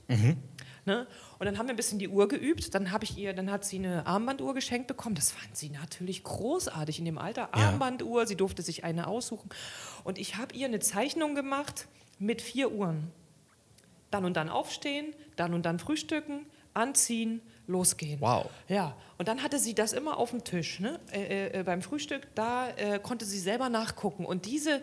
Ne? 0.86 1.08
Und 1.40 1.46
dann 1.46 1.58
haben 1.58 1.66
wir 1.66 1.74
ein 1.74 1.76
bisschen 1.76 1.98
die 1.98 2.08
Uhr 2.08 2.28
geübt. 2.28 2.72
Dann 2.74 2.92
habe 2.92 3.04
ich 3.04 3.18
ihr, 3.18 3.34
dann 3.34 3.50
hat 3.50 3.64
sie 3.64 3.78
eine 3.78 4.06
Armbanduhr 4.06 4.54
geschenkt 4.54 4.86
bekommen. 4.86 5.16
Das 5.16 5.32
fand 5.32 5.56
sie 5.56 5.68
natürlich 5.68 6.22
großartig 6.22 7.00
in 7.00 7.04
dem 7.04 7.18
Alter. 7.18 7.50
Ja. 7.54 7.70
Armbanduhr, 7.70 8.26
sie 8.26 8.36
durfte 8.36 8.62
sich 8.62 8.84
eine 8.84 9.08
aussuchen. 9.08 9.50
Und 10.04 10.16
ich 10.16 10.36
habe 10.36 10.54
ihr 10.54 10.66
eine 10.66 10.78
Zeichnung 10.78 11.34
gemacht 11.34 11.88
mit 12.18 12.42
vier 12.42 12.72
Uhren. 12.72 13.10
Dann 14.10 14.24
und 14.24 14.36
dann 14.36 14.48
aufstehen, 14.48 15.14
dann 15.36 15.52
und 15.54 15.66
dann 15.66 15.78
frühstücken, 15.78 16.46
anziehen, 16.74 17.40
losgehen. 17.66 18.20
Wow. 18.20 18.48
Ja, 18.68 18.94
und 19.18 19.28
dann 19.28 19.42
hatte 19.42 19.58
sie 19.58 19.74
das 19.74 19.92
immer 19.92 20.18
auf 20.18 20.30
dem 20.30 20.44
Tisch, 20.44 20.78
ne? 20.78 21.00
äh, 21.12 21.60
äh, 21.60 21.62
beim 21.62 21.82
Frühstück, 21.82 22.28
da 22.34 22.68
äh, 22.70 22.98
konnte 22.98 23.24
sie 23.24 23.38
selber 23.38 23.68
nachgucken. 23.68 24.24
Und 24.24 24.46
diese, 24.46 24.82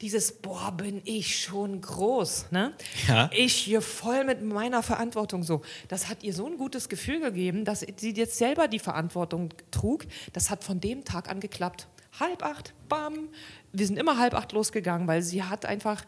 dieses, 0.00 0.32
boah, 0.32 0.72
bin 0.72 1.02
ich 1.04 1.40
schon 1.40 1.80
groß, 1.80 2.50
ne? 2.50 2.74
Ja. 3.06 3.30
Ich 3.32 3.54
hier 3.54 3.82
voll 3.82 4.24
mit 4.24 4.42
meiner 4.42 4.82
Verantwortung 4.82 5.42
so. 5.42 5.62
Das 5.88 6.08
hat 6.08 6.22
ihr 6.22 6.32
so 6.34 6.46
ein 6.46 6.56
gutes 6.56 6.88
Gefühl 6.88 7.20
gegeben, 7.20 7.64
dass 7.64 7.80
sie 7.80 8.14
jetzt 8.14 8.36
selber 8.36 8.68
die 8.68 8.78
Verantwortung 8.78 9.50
trug. 9.70 10.06
Das 10.32 10.50
hat 10.50 10.64
von 10.64 10.80
dem 10.80 11.04
Tag 11.04 11.28
an 11.28 11.40
geklappt. 11.40 11.86
Halb 12.18 12.44
acht, 12.44 12.74
bam. 12.88 13.28
Wir 13.72 13.86
sind 13.86 13.98
immer 13.98 14.18
halb 14.18 14.34
acht 14.34 14.52
losgegangen, 14.52 15.08
weil 15.08 15.22
sie 15.22 15.42
hat 15.42 15.66
einfach 15.66 16.04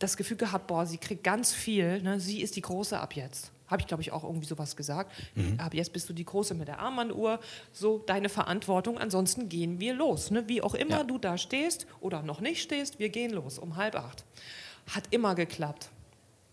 das 0.00 0.16
Gefühl 0.16 0.36
gehabt, 0.36 0.66
boah, 0.66 0.84
sie 0.86 0.98
kriegt 0.98 1.22
ganz 1.22 1.52
viel. 1.52 2.02
Ne? 2.02 2.18
Sie 2.18 2.40
ist 2.42 2.56
die 2.56 2.62
Große 2.62 2.98
ab 2.98 3.14
jetzt. 3.14 3.52
Habe 3.68 3.82
ich, 3.82 3.86
glaube 3.86 4.02
ich, 4.02 4.10
auch 4.10 4.24
irgendwie 4.24 4.48
sowas 4.48 4.74
gesagt. 4.74 5.12
Ab 5.58 5.74
jetzt 5.74 5.92
bist 5.92 6.08
du 6.08 6.12
die 6.12 6.24
Große 6.24 6.54
mit 6.54 6.66
der 6.66 6.80
Armbanduhr. 6.80 7.38
So 7.72 7.98
deine 7.98 8.28
Verantwortung. 8.28 8.98
Ansonsten 8.98 9.48
gehen 9.48 9.78
wir 9.78 9.94
los. 9.94 10.32
Ne? 10.32 10.48
Wie 10.48 10.60
auch 10.60 10.74
immer 10.74 10.98
Ja. 10.98 11.04
du 11.04 11.18
da 11.18 11.38
stehst 11.38 11.86
oder 12.00 12.22
noch 12.22 12.40
nicht 12.40 12.60
stehst, 12.62 12.98
wir 12.98 13.10
gehen 13.10 13.30
los 13.30 13.60
um 13.60 13.76
halb 13.76 13.94
acht. 13.94 14.24
Hat 14.92 15.04
immer 15.12 15.36
geklappt. 15.36 15.90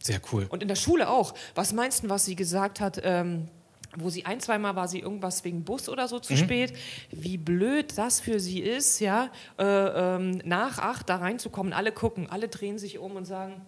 Sehr 0.03 0.21
cool. 0.31 0.45
Und 0.49 0.61
in 0.61 0.67
der 0.67 0.75
Schule 0.75 1.09
auch. 1.09 1.33
Was 1.55 1.73
meinst 1.73 2.03
du, 2.03 2.09
was 2.09 2.25
sie 2.25 2.35
gesagt 2.35 2.79
hat? 2.79 3.01
Ähm, 3.03 3.47
wo 3.95 4.09
sie 4.09 4.25
ein, 4.25 4.39
zweimal 4.39 4.75
war 4.75 4.87
sie 4.87 4.99
irgendwas 4.99 5.43
wegen 5.43 5.63
Bus 5.63 5.89
oder 5.89 6.07
so 6.07 6.19
zu 6.19 6.33
Mhm. 6.33 6.37
spät. 6.37 6.73
Wie 7.11 7.37
blöd 7.37 7.97
das 7.97 8.19
für 8.19 8.39
sie 8.39 8.59
ist, 8.59 8.99
ja, 8.99 9.29
äh, 9.57 9.63
ähm, 9.63 10.41
nach 10.45 10.77
acht 10.79 11.09
da 11.09 11.15
reinzukommen. 11.17 11.73
Alle 11.73 11.91
gucken, 11.91 12.29
alle 12.29 12.47
drehen 12.47 12.77
sich 12.77 12.99
um 12.99 13.13
und 13.15 13.25
sagen, 13.25 13.61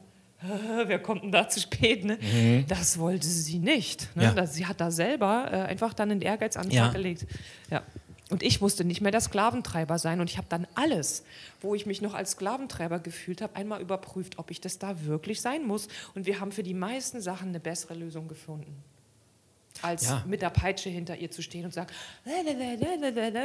wer 0.85 0.99
kommt 0.99 1.23
denn 1.23 1.31
da 1.31 1.49
zu 1.49 1.59
spät? 1.59 2.05
Ne? 2.05 2.17
Das 2.67 2.97
wollte 2.99 3.27
sie 3.27 3.59
nicht. 3.59 4.07
Ne? 4.15 4.31
Mhm. 4.31 4.37
Ja. 4.37 4.45
Sie 4.45 4.65
hat 4.65 4.79
da 4.81 4.91
selber 4.91 5.49
äh, 5.51 5.55
einfach 5.61 5.93
dann 5.93 6.11
einen 6.11 6.21
Ehrgeiz 6.21 6.55
an 6.57 6.63
den 6.63 6.71
Ja. 6.73 6.85
Tag 6.85 6.93
gelegt. 6.93 7.25
Ja. 7.71 7.81
Und 8.31 8.43
ich 8.43 8.61
musste 8.61 8.85
nicht 8.85 9.01
mehr 9.01 9.11
der 9.11 9.21
Sklaventreiber 9.21 9.97
sein. 9.97 10.21
Und 10.21 10.29
ich 10.29 10.37
habe 10.37 10.45
dann 10.49 10.67
alles, 10.75 11.23
wo 11.61 11.73
ich 11.73 11.87
mich 11.87 11.99
noch 12.01 12.13
als 12.13 12.31
Sklaventreiber 12.31 12.99
gefühlt 12.99 13.41
habe, 13.41 13.55
einmal 13.55 13.81
überprüft, 13.81 14.37
ob 14.37 14.51
ich 14.51 14.61
das 14.61 14.77
da 14.77 15.03
wirklich 15.05 15.41
sein 15.41 15.65
muss. 15.65 15.87
Und 16.13 16.27
wir 16.27 16.39
haben 16.39 16.51
für 16.51 16.61
die 16.61 16.75
meisten 16.75 17.21
Sachen 17.21 17.49
eine 17.49 17.59
bessere 17.59 17.95
Lösung 17.95 18.27
gefunden. 18.27 18.83
Als 19.81 20.03
Ja. 20.03 20.23
mit 20.27 20.41
der 20.41 20.49
Peitsche 20.49 20.89
hinter 20.89 21.15
ihr 21.17 21.31
zu 21.31 21.41
stehen 21.41 21.65
und 21.65 21.73
sagen, 21.73 21.89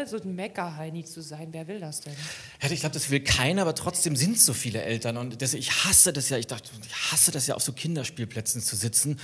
so 0.07 0.17
ein 0.17 0.35
Meckerheini 0.35 1.05
zu 1.05 1.23
sein. 1.23 1.49
Wer 1.53 1.69
will 1.69 1.81
das 1.81 2.01
denn? 2.01 2.15
Ja, 2.63 2.71
ich 2.71 2.81
glaube, 2.81 2.95
das 2.95 3.11
will 3.11 3.21
keiner, 3.21 3.63
aber 3.63 3.75
trotzdem 3.75 4.17
sind 4.17 4.37
es 4.37 4.47
so 4.47 4.53
viele 4.53 4.83
Eltern. 4.83 5.17
Und 5.17 5.41
das, 5.41 5.55
ich 5.55 5.85
hasse 5.85 6.13
das 6.13 6.29
ja, 6.29 6.37
ich 6.39 6.47
dachte, 6.47 6.71
ich 6.85 7.13
hasse 7.13 7.31
das 7.31 7.47
ja 7.47 7.55
auf 7.55 7.63
so 7.63 7.73
Kinderspielplätzen 7.73 8.61
zu 8.63 8.77
sitzen. 8.77 9.21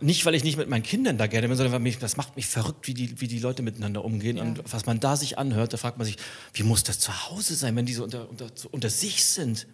Nicht, 0.00 0.24
weil 0.24 0.34
ich 0.36 0.44
nicht 0.44 0.56
mit 0.56 0.68
meinen 0.68 0.84
Kindern 0.84 1.18
da 1.18 1.26
gerne 1.26 1.48
bin, 1.48 1.56
sondern 1.56 1.72
weil 1.72 1.80
mich, 1.80 1.98
das 1.98 2.16
macht 2.16 2.36
mich 2.36 2.46
verrückt, 2.46 2.86
wie 2.86 2.94
die, 2.94 3.20
wie 3.20 3.26
die 3.26 3.40
Leute 3.40 3.62
miteinander 3.62 4.04
umgehen. 4.04 4.36
Ja. 4.36 4.44
Und 4.44 4.62
was 4.72 4.86
man 4.86 5.00
da 5.00 5.16
sich 5.16 5.38
anhört, 5.38 5.72
da 5.72 5.76
fragt 5.76 5.98
man 5.98 6.04
sich, 6.06 6.16
wie 6.54 6.62
muss 6.62 6.84
das 6.84 7.00
zu 7.00 7.28
Hause 7.28 7.56
sein, 7.56 7.74
wenn 7.74 7.84
die 7.84 7.94
so 7.94 8.04
unter, 8.04 8.30
unter, 8.30 8.48
so 8.54 8.68
unter 8.70 8.90
sich 8.90 9.24
sind? 9.24 9.66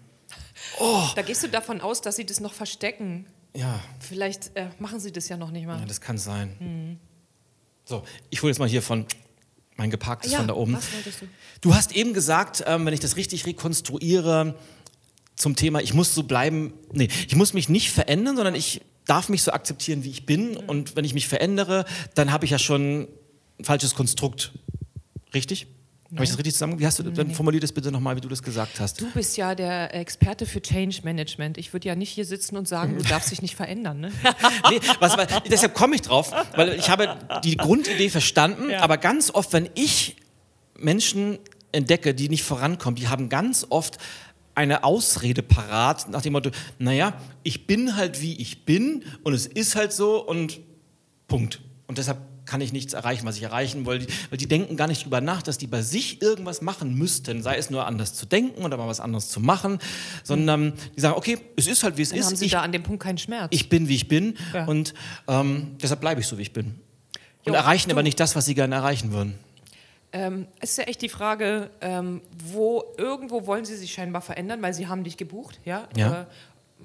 Da 1.15 1.23
gehst 1.23 1.43
du 1.43 1.49
davon 1.49 1.81
aus, 1.83 2.01
dass 2.01 2.17
sie 2.17 2.25
das 2.25 2.41
noch 2.41 2.55
verstecken. 2.55 3.27
Ja, 3.57 3.81
Vielleicht 4.01 4.57
äh, 4.57 4.69
machen 4.79 5.01
sie 5.01 5.13
das 5.13 5.29
ja 5.29 5.37
noch 5.37 5.51
nicht 5.51 5.67
mal. 5.67 5.79
ja 5.79 5.87
das 5.87 6.01
kann 6.01 6.19
sein. 6.19 6.99
So, 7.85 8.03
ich 8.31 8.43
hole 8.43 8.51
jetzt 8.51 8.59
mal 8.59 8.69
hier 8.69 8.83
von 8.83 9.07
mein 9.77 9.91
geparktes 9.91 10.33
ja, 10.33 10.39
von 10.39 10.49
da 10.49 10.55
oben. 10.55 10.75
was 10.75 10.93
wolltest 10.93 11.23
du? 11.23 11.27
Du 11.61 11.75
hast 11.75 11.93
eben 11.93 12.15
gesagt, 12.15 12.65
ähm, 12.67 12.87
wenn 12.87 12.95
ich 12.95 13.01
das 13.01 13.17
richtig 13.17 13.47
rekonstruiere, 13.47 14.55
zum 15.37 15.57
Thema, 15.57 15.81
ich 15.81 15.95
muss 15.95 16.15
so 16.15 16.23
bleiben, 16.23 16.73
nee, 16.93 17.09
ich 17.27 17.35
muss 17.35 17.55
mich 17.55 17.69
nicht 17.69 17.91
verändern, 17.91 18.37
sondern 18.37 18.55
ich 18.55 18.83
darf 19.05 19.29
mich 19.29 19.43
so 19.43 19.53
akzeptieren, 19.53 20.05
wie 20.05 20.11
ich 20.11 20.27
bin. 20.27 20.57
Und 20.57 20.97
wenn 20.97 21.05
ich 21.05 21.15
mich 21.15 21.29
verändere, 21.29 21.85
dann 22.15 22.33
habe 22.33 22.45
ich 22.45 22.53
ja 22.53 22.59
schon 22.59 23.09
ein 23.59 23.65
falsches 23.65 23.95
Konstrukt. 23.95 24.53
Richtig? 25.33 25.67
Habe 26.13 26.25
ich 26.25 26.31
das 26.31 26.39
richtig 26.39 26.55
zusammen? 26.55 26.79
Wie 26.79 26.87
hast 26.87 26.99
du, 26.99 27.03
dann 27.03 27.33
formulier 27.35 27.61
das 27.61 27.73
bitte 27.73 27.91
nochmal, 27.91 28.15
wie 28.17 28.21
du 28.21 28.29
das 28.29 28.43
gesagt 28.43 28.79
hast. 28.79 29.01
Du 29.01 29.11
bist 29.13 29.37
ja 29.37 29.55
der 29.55 29.95
Experte 29.95 30.47
für 30.47 30.61
Change 30.63 31.01
Management. 31.03 31.59
Ich 31.59 31.73
würde 31.73 31.89
ja 31.89 31.95
nicht 31.97 32.11
hier 32.11 32.25
sitzen 32.25 32.57
und 32.57 32.69
sagen, 32.69 32.97
du 32.99 33.03
darfst 33.09 33.31
dich 33.31 33.43
nicht 33.43 33.57
verändern. 33.57 34.01
Ne? 34.01 34.13
nee, 34.71 34.81
was, 35.01 35.17
was, 35.17 35.27
deshalb 35.51 35.75
komme 35.75 35.97
ich 35.97 36.03
drauf, 36.03 36.31
weil 36.55 36.75
ich 36.75 36.91
habe 36.91 37.19
die 37.43 37.57
Grundidee 37.57 38.11
verstanden, 38.11 38.71
Ja. 38.71 38.81
aber 38.81 38.99
ganz 38.99 39.31
oft, 39.31 39.53
wenn 39.53 39.69
ich 39.75 40.17
Menschen 40.79 41.39
entdecke, 41.73 42.15
die 42.15 42.29
nicht 42.29 42.45
vorankommen, 42.45 42.97
die 42.97 43.09
haben 43.09 43.29
ganz 43.29 43.67
oft 43.69 43.99
eine 44.55 44.85
Ausrede 44.85 45.43
parat 45.43 46.09
nach 46.11 46.23
dem 46.23 46.35
Motto, 46.35 46.51
naja, 46.79 47.21
ich 47.43 47.67
bin 47.67 47.97
halt 47.97 48.21
wie 48.23 48.41
ich 48.41 48.65
bin 48.65 49.05
und 49.25 49.33
es 49.35 49.47
ist 49.47 49.75
halt 49.75 49.93
so 49.93 50.25
und 50.25 50.61
Punkt. 51.27 51.61
Und 51.89 51.99
deshalb 51.99 52.19
kann 52.47 52.61
ich 52.61 52.73
nichts 52.73 52.93
erreichen, 52.93 53.27
was 53.27 53.37
ich 53.37 53.43
erreichen 53.43 53.87
wollte. 53.87 54.07
Weil 54.31 54.39
die 54.39 54.47
denken 54.47 54.77
gar 54.77 54.87
nicht 54.87 55.05
drüber 55.05 55.21
nach, 55.21 55.43
dass 55.43 55.59
die 55.59 55.67
bei 55.67 55.83
sich 55.83 56.21
irgendwas 56.23 56.61
machen 56.63 56.95
müssten, 56.95 57.43
sei 57.43 57.57
es 57.57 57.71
nur 57.71 57.87
anders 57.87 58.15
zu 58.15 58.27
denken 58.27 58.65
oder 58.65 58.77
mal 58.77 58.87
was 58.89 59.01
anderes 59.01 59.29
zu 59.31 59.41
machen, 59.41 59.79
sondern 60.23 60.75
die 60.97 61.01
sagen, 61.01 61.17
okay, 61.17 61.39
es 61.57 61.67
ist 61.67 61.83
halt 61.83 61.97
wie 61.97 62.03
es 62.03 62.11
Dann 62.11 62.19
ist. 62.19 62.27
haben 62.27 62.37
Sie 62.37 62.47
ich, 62.47 62.53
da 62.53 62.63
an 62.63 62.73
dem 62.73 62.83
Punkt 62.83 63.03
keinen 63.03 63.19
Schmerz. 63.19 63.49
ich 63.51 63.69
bin 63.69 63.89
wie 63.89 63.95
ich 63.95 64.09
bin 64.09 64.37
Ja. 64.53 64.67
und 64.67 64.95
ähm, 65.29 65.77
deshalb 65.83 66.01
bleibe 66.01 66.21
ich 66.21 66.27
so 66.27 66.37
wie 66.39 66.43
ich 66.43 66.53
bin. 66.53 66.67
Und 67.47 67.53
Jo, 67.53 67.55
erreichen 67.55 67.91
aber 67.91 68.03
nicht 68.03 68.19
das, 68.21 68.35
was 68.37 68.47
sie 68.47 68.55
gerne 68.55 68.75
erreichen 68.75 69.13
würden. 69.13 69.39
Ähm, 70.13 70.47
es 70.61 70.71
ist 70.71 70.77
ja 70.79 70.85
echt 70.85 71.03
die 71.03 71.09
Frage, 71.09 71.71
ähm, 71.81 72.21
wo 72.47 72.85
irgendwo 72.97 73.47
wollen 73.47 73.65
sie 73.65 73.77
sich 73.77 73.93
scheinbar 73.93 74.23
verändern, 74.23 74.63
weil 74.63 74.73
sie 74.73 74.87
haben 74.87 75.03
dich 75.03 75.17
gebucht, 75.17 75.59
ja. 75.65 75.89
Ja. 75.97 76.23
Äh, 76.23 76.27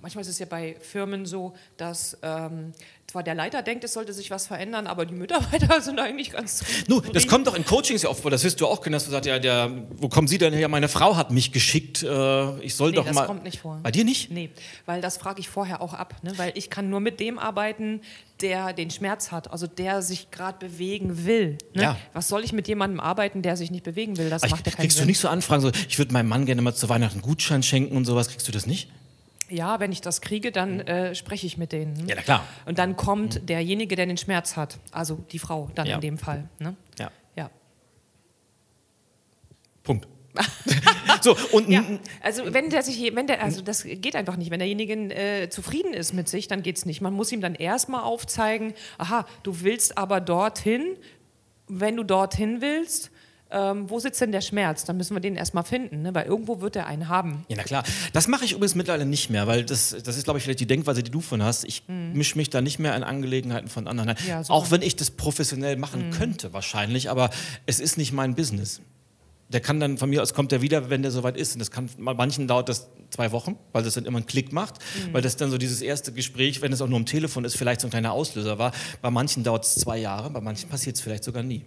manchmal 0.01 0.21
ist 0.23 0.27
es 0.29 0.39
ja 0.39 0.45
bei 0.45 0.75
Firmen 0.79 1.25
so, 1.25 1.53
dass 1.77 2.17
ähm, 2.21 2.73
zwar 3.07 3.23
der 3.23 3.33
Leiter 3.33 3.63
denkt, 3.63 3.83
es 3.83 3.93
sollte 3.93 4.13
sich 4.13 4.29
was 4.29 4.45
verändern, 4.47 4.85
aber 4.85 5.05
die 5.05 5.15
Mitarbeiter 5.15 5.81
sind 5.81 5.99
eigentlich 5.99 6.31
ganz 6.31 6.63
Nu, 6.87 7.01
das 7.01 7.27
kommt 7.27 7.47
doch 7.47 7.55
in 7.55 7.65
Coachings 7.65 8.03
ja 8.03 8.09
oft 8.09 8.21
vor, 8.21 8.29
das 8.29 8.43
wirst 8.43 8.61
du 8.61 8.67
auch 8.67 8.81
kennen, 8.81 8.93
dass 8.93 9.05
du 9.05 9.11
sagst, 9.11 9.27
ja, 9.27 9.39
der, 9.39 9.71
wo 9.97 10.09
kommen 10.09 10.27
Sie 10.27 10.37
denn 10.37 10.53
her? 10.53 10.67
Meine 10.67 10.87
Frau 10.89 11.15
hat 11.15 11.31
mich 11.31 11.51
geschickt, 11.51 12.03
äh, 12.03 12.59
ich 12.59 12.75
soll 12.75 12.91
Nee, 12.91 12.97
doch 12.97 13.05
das 13.05 13.15
mal. 13.15 13.25
kommt 13.25 13.43
nicht 13.43 13.59
vor. 13.59 13.79
Bei 13.81 13.91
dir 13.91 14.03
nicht? 14.03 14.29
Nee, 14.31 14.51
weil 14.85 15.01
das 15.01 15.17
frage 15.17 15.39
ich 15.39 15.49
vorher 15.49 15.81
auch 15.81 15.93
ab, 15.95 16.15
ne? 16.21 16.33
weil 16.37 16.51
ich 16.55 16.69
kann 16.69 16.89
nur 16.89 16.99
mit 16.99 17.19
dem 17.19 17.39
arbeiten, 17.39 18.01
der 18.41 18.73
den 18.73 18.89
Schmerz 18.91 19.31
hat, 19.31 19.51
also 19.51 19.65
der 19.67 20.01
sich 20.03 20.29
gerade 20.31 20.59
bewegen 20.65 21.25
will. 21.25 21.57
Ne? 21.73 21.81
Ja. 21.81 21.97
Was 22.13 22.27
soll 22.27 22.43
ich 22.43 22.53
mit 22.53 22.67
jemandem 22.67 22.99
arbeiten, 22.99 23.41
der 23.41 23.57
sich 23.57 23.71
nicht 23.71 23.83
bewegen 23.83 24.17
will? 24.17 24.29
Das 24.29 24.43
Ich, 24.43 24.51
macht 24.51 24.65
ja 24.67 24.71
keinen 24.71 24.81
kriegst 24.83 24.97
Sinn. 24.97 25.05
du 25.05 25.09
nicht 25.09 25.19
so 25.19 25.27
Anfragen, 25.29 25.61
so, 25.61 25.71
ich 25.89 25.97
würde 25.97 26.13
meinem 26.13 26.29
Mann 26.29 26.45
gerne 26.45 26.61
mal 26.61 26.73
zu 26.75 26.87
Weihnachten 26.89 27.15
einen 27.15 27.21
Gutschein 27.23 27.63
schenken 27.63 27.97
und 27.97 28.05
sowas, 28.05 28.29
kriegst 28.29 28.47
du 28.47 28.51
das 28.51 28.65
nicht? 28.67 28.89
Ja, 29.49 29.79
wenn 29.79 29.91
ich 29.91 30.01
das 30.01 30.21
kriege, 30.21 30.51
dann 30.51 30.79
äh, 30.81 31.15
spreche 31.15 31.47
ich 31.47 31.57
mit 31.57 31.71
denen. 31.71 32.07
Ja, 32.07 32.15
na 32.15 32.21
klar. 32.21 32.43
Und 32.65 32.77
dann 32.79 32.95
kommt 32.95 33.49
derjenige, 33.49 33.95
der 33.95 34.05
den 34.05 34.17
Schmerz 34.17 34.55
hat, 34.55 34.77
also 34.91 35.23
die 35.31 35.39
Frau 35.39 35.69
dann 35.75 35.87
Ja. 35.87 35.95
in 35.95 36.01
dem 36.01 36.17
Fall. 36.17 36.47
Ne? 36.59 36.75
Ja, 36.97 37.11
Ja. 37.35 37.49
Punkt. 39.83 40.07
so, 41.21 41.35
und 41.51 41.69
Ja, 41.69 41.83
also 42.21 42.53
wenn 42.53 42.69
der 42.69 42.83
sich, 42.83 43.15
wenn 43.15 43.27
der, 43.27 43.43
also 43.43 43.61
das 43.61 43.83
geht 43.83 44.15
einfach 44.15 44.35
nicht. 44.37 44.51
Wenn 44.51 44.59
derjenige 44.59 44.93
äh, 44.93 45.49
zufrieden 45.49 45.93
ist 45.93 46.13
mit 46.13 46.29
sich, 46.29 46.47
dann 46.47 46.61
geht 46.61 46.77
es 46.77 46.85
nicht. 46.85 47.01
Man 47.01 47.13
muss 47.13 47.31
ihm 47.31 47.41
dann 47.41 47.55
erstmal 47.55 48.03
aufzeigen, 48.03 48.73
aha, 48.97 49.25
du 49.43 49.61
willst 49.61 49.97
aber 49.97 50.21
dorthin, 50.21 50.95
wenn 51.67 51.95
du 51.95 52.03
dorthin 52.03 52.61
willst, 52.61 53.11
ähm, 53.51 53.89
wo 53.89 53.99
sitzt 53.99 54.21
denn 54.21 54.31
der 54.31 54.41
Schmerz? 54.41 54.85
Dann 54.85 54.97
müssen 54.97 55.15
wir 55.15 55.21
den 55.21 55.35
erstmal 55.35 55.63
finden, 55.63 56.03
ne? 56.03 56.13
weil 56.13 56.25
irgendwo 56.25 56.61
wird 56.61 56.75
er 56.75 56.85
einen 56.87 57.07
haben. 57.07 57.45
Ja, 57.47 57.55
na 57.57 57.63
klar. 57.63 57.83
Das 58.13 58.27
mache 58.27 58.45
ich 58.45 58.51
übrigens 58.51 58.75
mittlerweile 58.75 59.05
nicht 59.05 59.29
mehr, 59.29 59.47
weil 59.47 59.63
das, 59.65 59.95
das 60.03 60.17
ist, 60.17 60.23
glaube 60.25 60.37
ich, 60.37 60.43
vielleicht 60.43 60.59
die 60.59 60.67
Denkweise, 60.67 61.01
die 61.03 61.11
du 61.11 61.19
von 61.21 61.41
hast. 61.41 61.63
Ich 61.65 61.83
mische 61.87 62.37
mich 62.37 62.49
da 62.49 62.61
nicht 62.61 62.77
mehr 62.79 62.95
in 62.95 63.03
Angelegenheiten 63.03 63.67
von 63.69 63.87
anderen. 63.87 64.09
Mhm. 64.09 64.27
Ja, 64.29 64.43
super. 64.43 64.53
Auch 64.53 64.71
wenn 64.71 64.81
ich 64.81 64.95
das 64.95 65.11
professionell 65.11 65.77
machen 65.77 66.11
könnte, 66.11 66.53
wahrscheinlich, 66.53 67.09
aber 67.09 67.29
es 67.65 67.79
ist 67.79 67.97
nicht 67.97 68.11
mein 68.13 68.35
Business. 68.35 68.81
Der 69.51 69.61
kann 69.61 69.79
dann 69.79 69.97
von 69.97 70.11
mir 70.11 70.21
aus 70.21 70.35
kommt 70.35 70.51
er 70.51 70.61
wieder, 70.61 70.91
wenn 70.91 71.01
der 71.01 71.09
soweit 71.09 71.35
ist. 71.35 71.53
Und 71.53 71.59
das 71.59 71.71
kann 71.71 71.89
bei 71.97 72.13
manchen 72.13 72.47
dauert 72.47 72.69
das 72.69 72.87
zwei 73.09 73.31
Wochen, 73.31 73.55
weil 73.71 73.81
das 73.81 73.95
dann 73.95 74.05
immer 74.05 74.17
einen 74.19 74.27
Klick 74.27 74.53
macht, 74.53 74.75
Mhm. 74.77 75.13
weil 75.13 75.23
das 75.23 75.37
dann 75.37 75.49
so 75.49 75.57
dieses 75.57 75.81
erste 75.81 76.11
Gespräch, 76.13 76.61
wenn 76.61 76.71
es 76.71 76.83
auch 76.83 76.87
nur 76.87 76.97
am 76.99 77.07
Telefon 77.07 77.45
ist, 77.45 77.57
vielleicht 77.57 77.81
so 77.81 77.87
ein 77.87 77.89
kleiner 77.89 78.11
Auslöser 78.11 78.59
war. 78.59 78.71
Bei 79.01 79.09
manchen 79.09 79.43
dauert 79.43 79.65
es 79.65 79.73
zwei 79.73 79.97
Jahre, 79.97 80.29
bei 80.29 80.39
manchen 80.39 80.69
passiert 80.69 80.97
es 80.97 81.01
vielleicht 81.01 81.23
sogar 81.23 81.41
nie. 81.41 81.65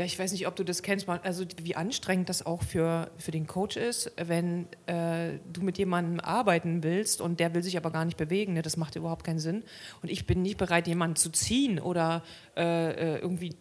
Ja, 0.00 0.06
ich 0.06 0.18
weiß 0.18 0.32
nicht, 0.32 0.46
ob 0.46 0.56
du 0.56 0.64
das 0.64 0.82
kennst, 0.82 1.06
also 1.10 1.44
wie 1.62 1.76
anstrengend 1.76 2.30
das 2.30 2.46
auch 2.46 2.62
für, 2.62 3.10
für 3.18 3.32
den 3.32 3.46
Coach 3.46 3.76
ist, 3.76 4.10
wenn 4.16 4.66
äh, 4.86 5.32
du 5.52 5.60
mit 5.60 5.76
jemandem 5.76 6.20
arbeiten 6.20 6.82
willst 6.82 7.20
und 7.20 7.38
der 7.38 7.52
will 7.52 7.62
sich 7.62 7.76
aber 7.76 7.90
gar 7.90 8.06
nicht 8.06 8.16
bewegen. 8.16 8.54
Ne? 8.54 8.62
Das 8.62 8.78
macht 8.78 8.96
überhaupt 8.96 9.24
keinen 9.24 9.40
Sinn. 9.40 9.62
Und 10.00 10.10
ich 10.10 10.26
bin 10.26 10.40
nicht 10.40 10.56
bereit, 10.56 10.86
jemanden 10.86 11.16
zu 11.16 11.28
ziehen 11.28 11.78
oder 11.78 12.22
äh, 12.56 13.16
äh, 13.16 13.18
irgendwie 13.18 13.54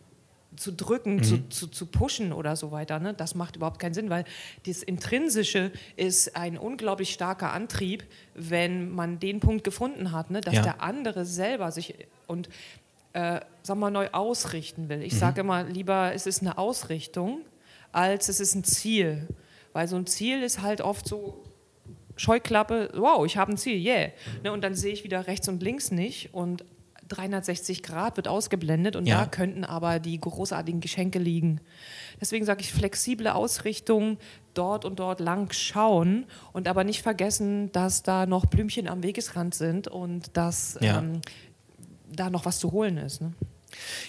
zu 0.55 0.71
drücken, 0.71 1.23
zu, 1.23 1.49
zu, 1.49 1.67
zu 1.67 1.85
pushen 1.87 2.31
oder 2.31 2.55
so 2.55 2.71
weiter. 2.71 2.99
Ne? 2.99 3.13
Das 3.13 3.35
macht 3.35 3.57
überhaupt 3.57 3.79
keinen 3.79 3.93
Sinn, 3.93 4.09
weil 4.09 4.23
das 4.65 4.81
Intrinsische 4.81 5.73
ist 5.97 6.37
ein 6.37 6.57
unglaublich 6.57 7.11
starker 7.11 7.51
Antrieb, 7.51 8.05
wenn 8.33 8.89
man 8.91 9.19
den 9.19 9.41
Punkt 9.41 9.65
gefunden 9.65 10.13
hat, 10.13 10.31
ne? 10.31 10.39
dass 10.39 10.55
Ja. 10.55 10.61
der 10.61 10.81
andere 10.81 11.25
selber 11.25 11.73
sich 11.73 11.95
und 12.27 12.47
äh, 13.13 13.39
sagen 13.63 13.79
wir, 13.79 13.89
neu 13.89 14.07
ausrichten 14.11 14.89
will. 14.89 14.97
Mhm. 14.97 15.03
Ich 15.03 15.17
sage 15.17 15.41
immer 15.41 15.63
lieber, 15.63 16.13
es 16.13 16.25
ist 16.27 16.41
eine 16.41 16.57
Ausrichtung, 16.57 17.41
als 17.91 18.29
es 18.29 18.39
ist 18.39 18.55
ein 18.55 18.63
Ziel. 18.63 19.27
Weil 19.73 19.87
so 19.87 19.95
ein 19.95 20.05
Ziel 20.07 20.41
ist 20.43 20.61
halt 20.61 20.81
oft 20.81 21.07
so 21.07 21.43
Scheuklappe, 22.15 22.89
wow, 22.95 23.25
ich 23.25 23.37
habe 23.37 23.53
ein 23.53 23.57
Ziel, 23.57 23.77
yeah. 23.83 24.09
Ne, 24.43 24.51
und 24.51 24.61
dann 24.63 24.75
sehe 24.75 24.91
ich 24.91 25.03
wieder 25.03 25.27
rechts 25.27 25.47
und 25.47 25.63
links 25.63 25.89
nicht 25.91 26.33
und 26.33 26.65
360 27.07 27.81
Grad 27.81 28.17
wird 28.17 28.27
ausgeblendet 28.27 28.95
und 28.95 29.07
Ja. 29.07 29.21
da 29.21 29.25
könnten 29.25 29.63
aber 29.63 29.99
die 29.99 30.19
großartigen 30.19 30.79
Geschenke 30.81 31.17
liegen. 31.17 31.59
Deswegen 32.21 32.45
sage 32.45 32.61
ich 32.61 32.71
flexible 32.73 33.27
Ausrichtung, 33.29 34.17
dort 34.53 34.85
und 34.85 34.99
dort 34.99 35.19
lang 35.19 35.51
schauen 35.53 36.25
und 36.53 36.67
aber 36.67 36.83
nicht 36.83 37.01
vergessen, 37.01 37.71
dass 37.71 38.03
da 38.03 38.25
noch 38.25 38.45
Blümchen 38.45 38.87
am 38.87 39.01
Wegesrand 39.01 39.55
sind 39.55 39.87
und 39.87 40.35
dass 40.37 40.77
Ja. 40.81 40.99
ähm, 40.99 41.21
da 42.11 42.29
noch 42.29 42.45
was 42.45 42.59
zu 42.59 42.71
holen 42.71 42.97
ist. 42.97 43.21
Ne? 43.21 43.33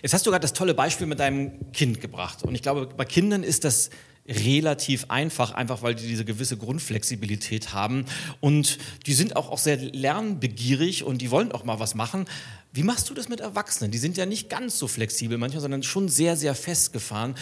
Jetzt 0.03 0.15
hast 0.15 0.27
du 0.27 0.31
gerade 0.31 0.43
das 0.43 0.53
tolle 0.53 0.75
Beispiel 0.75 1.07
mit 1.07 1.21
deinem 1.21 1.73
Kind 1.73 2.01
gebracht. 2.01 2.43
Und 2.43 2.55
ich 2.55 2.63
glaube, 2.63 2.87
bei 2.87 3.05
Kindern 3.05 3.43
ist 3.43 3.65
das 3.65 3.91
relativ 4.29 5.07
einfach, 5.09 5.53
einfach 5.53 5.83
weil 5.83 5.95
die 5.95 6.07
diese 6.07 6.25
gewisse 6.25 6.57
Grundflexibilität 6.57 7.73
haben. 7.73 8.05
Und 8.41 8.79
die 9.07 9.15
sind 9.15 9.37
auch, 9.37 9.51
auch 9.51 9.59
sehr 9.59 9.77
lernbegierig 9.77 11.05
und 11.05 11.19
die 11.19 11.31
wollen 11.31 11.53
auch 11.53 11.65
mal 11.65 11.81
was 11.81 11.95
machen. 11.95 12.27
Wie 12.73 12.85
machst 12.85 13.11
du 13.11 13.15
das 13.15 13.29
mit 13.29 13.41
Erwachsenen? 13.41 13.91
Die 13.91 13.99
sind 13.99 14.17
ja 14.17 14.27
nicht 14.27 14.49
ganz 14.49 14.79
so 14.79 14.87
flexibel 14.87 15.39
manchmal, 15.39 15.63
sondern 15.63 15.83
schon 15.83 16.09
sehr, 16.09 16.37
sehr 16.37 16.55
festgefahren. 16.55 17.35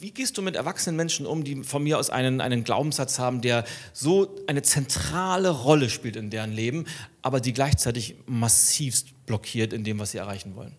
Wie 0.00 0.10
gehst 0.10 0.38
du 0.38 0.42
mit 0.42 0.56
erwachsenen 0.56 0.96
Menschen 0.96 1.26
um, 1.26 1.44
die 1.44 1.62
von 1.64 1.82
mir 1.82 1.98
aus 1.98 2.10
einen, 2.10 2.40
einen 2.40 2.64
Glaubenssatz 2.64 3.18
haben, 3.18 3.40
der 3.40 3.64
so 3.92 4.34
eine 4.46 4.62
zentrale 4.62 5.50
Rolle 5.50 5.90
spielt 5.90 6.16
in 6.16 6.30
deren 6.30 6.52
Leben, 6.52 6.86
aber 7.22 7.40
die 7.40 7.52
gleichzeitig 7.52 8.16
massivst 8.26 9.26
blockiert 9.26 9.72
in 9.72 9.84
dem, 9.84 9.98
was 9.98 10.12
sie 10.12 10.18
erreichen 10.18 10.56
wollen? 10.56 10.76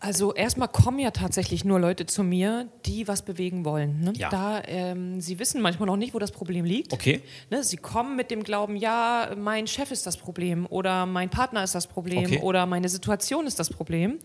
Also 0.00 0.32
erstmal 0.32 0.68
kommen 0.68 0.98
ja 0.98 1.10
tatsächlich 1.10 1.64
nur 1.64 1.80
Leute 1.80 2.06
zu 2.06 2.22
mir, 2.22 2.68
die 2.86 3.08
was 3.08 3.22
bewegen 3.22 3.64
wollen. 3.64 4.00
Ne? 4.00 4.12
Ja. 4.16 4.30
Da 4.30 4.62
ähm, 4.66 5.20
sie 5.20 5.38
wissen 5.38 5.60
manchmal 5.60 5.86
noch 5.86 5.96
nicht, 5.96 6.14
wo 6.14 6.18
das 6.18 6.30
Problem 6.30 6.64
liegt. 6.64 6.92
Okay. 6.92 7.20
Ne? 7.50 7.64
Sie 7.64 7.76
kommen 7.76 8.16
mit 8.16 8.30
dem 8.30 8.44
Glauben, 8.44 8.76
ja, 8.76 9.34
mein 9.36 9.66
Chef 9.66 9.90
ist 9.90 10.06
das 10.06 10.16
Problem 10.16 10.66
oder 10.66 11.06
mein 11.06 11.30
Partner 11.30 11.64
ist 11.64 11.74
das 11.74 11.86
Problem 11.86 12.24
Okay. 12.24 12.40
oder 12.40 12.66
meine 12.66 12.88
Situation 12.88 13.46
ist 13.46 13.58
das 13.58 13.70
Problem. 13.70 14.18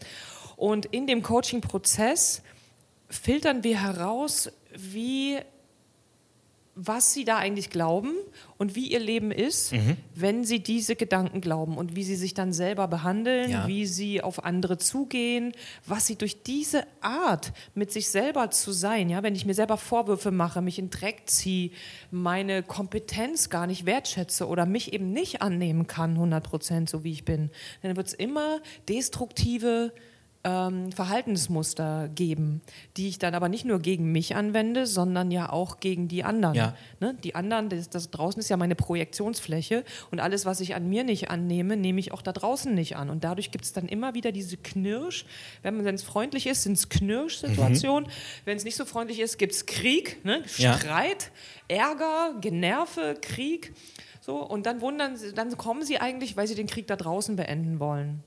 Und 0.55 0.85
in 0.87 1.07
dem 1.07 1.21
Coaching-Prozess 1.21 2.41
filtern 3.09 3.63
wir 3.63 3.81
heraus, 3.81 4.49
wie 4.75 5.37
was 6.79 7.11
sie 7.11 7.25
da 7.25 7.37
eigentlich 7.37 7.71
glauben 7.71 8.11
und 8.59 8.75
wie 8.75 8.91
ihr 8.91 8.99
Leben 8.99 9.31
ist, 9.31 9.71
Mhm. 9.73 9.97
wenn 10.13 10.45
sie 10.45 10.59
diese 10.59 10.95
Gedanken 10.95 11.41
glauben 11.41 11.75
und 11.75 11.95
wie 11.95 12.03
sie 12.03 12.15
sich 12.15 12.35
dann 12.35 12.53
selber 12.53 12.87
behandeln, 12.87 13.49
Ja. 13.49 13.65
wie 13.67 13.87
sie 13.87 14.21
auf 14.21 14.45
andere 14.45 14.77
zugehen, 14.77 15.53
was 15.87 16.05
sie 16.05 16.17
durch 16.17 16.43
diese 16.43 16.85
Art 17.01 17.51
mit 17.73 17.91
sich 17.91 18.09
selber 18.09 18.51
zu 18.51 18.71
sein, 18.71 19.09
ja, 19.09 19.23
wenn 19.23 19.33
ich 19.33 19.43
mir 19.47 19.55
selber 19.55 19.77
Vorwürfe 19.77 20.29
mache, 20.29 20.61
mich 20.61 20.77
in 20.77 20.91
Dreck 20.91 21.23
ziehe, 21.25 21.71
meine 22.11 22.61
Kompetenz 22.61 23.49
gar 23.49 23.65
nicht 23.65 23.87
wertschätze 23.87 24.47
oder 24.47 24.67
mich 24.67 24.93
eben 24.93 25.11
nicht 25.11 25.41
annehmen 25.41 25.87
kann, 25.87 26.15
100 26.15 26.43
Prozent, 26.43 26.91
so 26.91 27.03
wie 27.03 27.11
ich 27.11 27.25
bin, 27.25 27.49
dann 27.81 27.95
wird 27.95 28.05
es 28.05 28.13
immer 28.13 28.59
destruktive 28.87 29.93
ähm, 30.47 30.91
Verhaltensmuster 30.93 32.09
geben, 32.13 32.61
die 32.95 33.09
ich 33.09 33.19
dann 33.19 33.35
aber 33.35 33.49
nicht 33.49 33.65
nur 33.65 33.79
gegen 33.79 34.11
mich 34.11 34.35
anwende, 34.35 34.87
sondern 34.87 35.29
ja 35.29 35.51
auch 35.51 35.79
gegen 35.81 36.07
die 36.07 36.23
anderen. 36.23 36.55
Ja. 36.55 36.73
Ne? 37.01 37.17
Die 37.23 37.35
anderen, 37.35 37.67
das, 37.67 37.89
das 37.89 38.11
draußen 38.11 38.39
ist 38.39 38.47
ja 38.47 38.55
meine 38.55 38.75
Projektionsfläche 38.75 39.83
und 40.09 40.21
alles, 40.21 40.45
was 40.45 40.61
ich 40.61 40.75
an 40.75 40.87
mir 40.87 41.03
nicht 41.03 41.29
annehme, 41.29 41.75
nehme 41.75 41.99
ich 41.99 42.13
auch 42.13 42.21
da 42.21 42.31
draußen 42.31 42.73
nicht 42.73 42.95
an. 42.95 43.09
Und 43.09 43.25
dadurch 43.25 43.51
gibt 43.51 43.65
es 43.65 43.73
dann 43.73 43.87
immer 43.87 44.13
wieder 44.13 44.31
diese 44.31 44.55
Knirsch, 44.55 45.25
wenn 45.63 45.85
es 45.85 46.03
freundlich 46.03 46.47
ist, 46.47 46.63
sind 46.63 46.73
es 46.73 46.87
Knirsch-Situationen. 46.87 48.09
Wenn 48.45 48.55
es 48.55 48.63
nicht 48.63 48.77
so 48.77 48.85
freundlich 48.85 49.19
ist, 49.19 49.37
gibt 49.37 49.53
es 49.53 49.65
Krieg, 49.65 50.23
ne? 50.23 50.43
Ja. 50.57 50.77
Streit, 50.77 51.31
Ärger, 51.67 52.35
Generve, 52.39 53.15
Krieg. 53.21 53.73
So, 54.21 54.37
und 54.37 54.65
dann 54.65 54.81
wundern 54.81 55.17
sie, 55.17 55.33
dann 55.33 55.55
kommen 55.57 55.83
sie 55.83 55.99
eigentlich, 55.99 56.37
weil 56.37 56.47
sie 56.47 56.55
den 56.55 56.67
Krieg 56.67 56.87
da 56.87 56.95
draußen 56.95 57.35
beenden 57.35 57.79
wollen. 57.79 58.23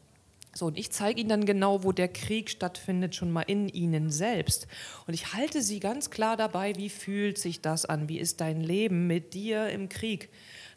So, 0.52 0.66
und 0.66 0.76
ich 0.78 0.90
zeige 0.90 1.20
ihnen 1.20 1.28
dann 1.28 1.44
genau, 1.44 1.84
wo 1.84 1.92
der 1.92 2.08
Krieg 2.08 2.50
stattfindet, 2.50 3.14
schon 3.14 3.30
mal 3.30 3.42
in 3.42 3.68
ihnen 3.68 4.10
selbst. 4.10 4.66
Und 5.06 5.14
ich 5.14 5.32
halte 5.32 5.62
sie 5.62 5.78
ganz 5.78 6.10
klar 6.10 6.36
dabei, 6.36 6.74
wie 6.76 6.88
fühlt 6.88 7.38
sich 7.38 7.60
das 7.60 7.84
an? 7.84 8.08
Wie 8.08 8.18
ist 8.18 8.40
dein 8.40 8.60
Leben 8.60 9.06
mit 9.06 9.34
dir 9.34 9.68
im 9.68 9.88
Krieg? 9.88 10.28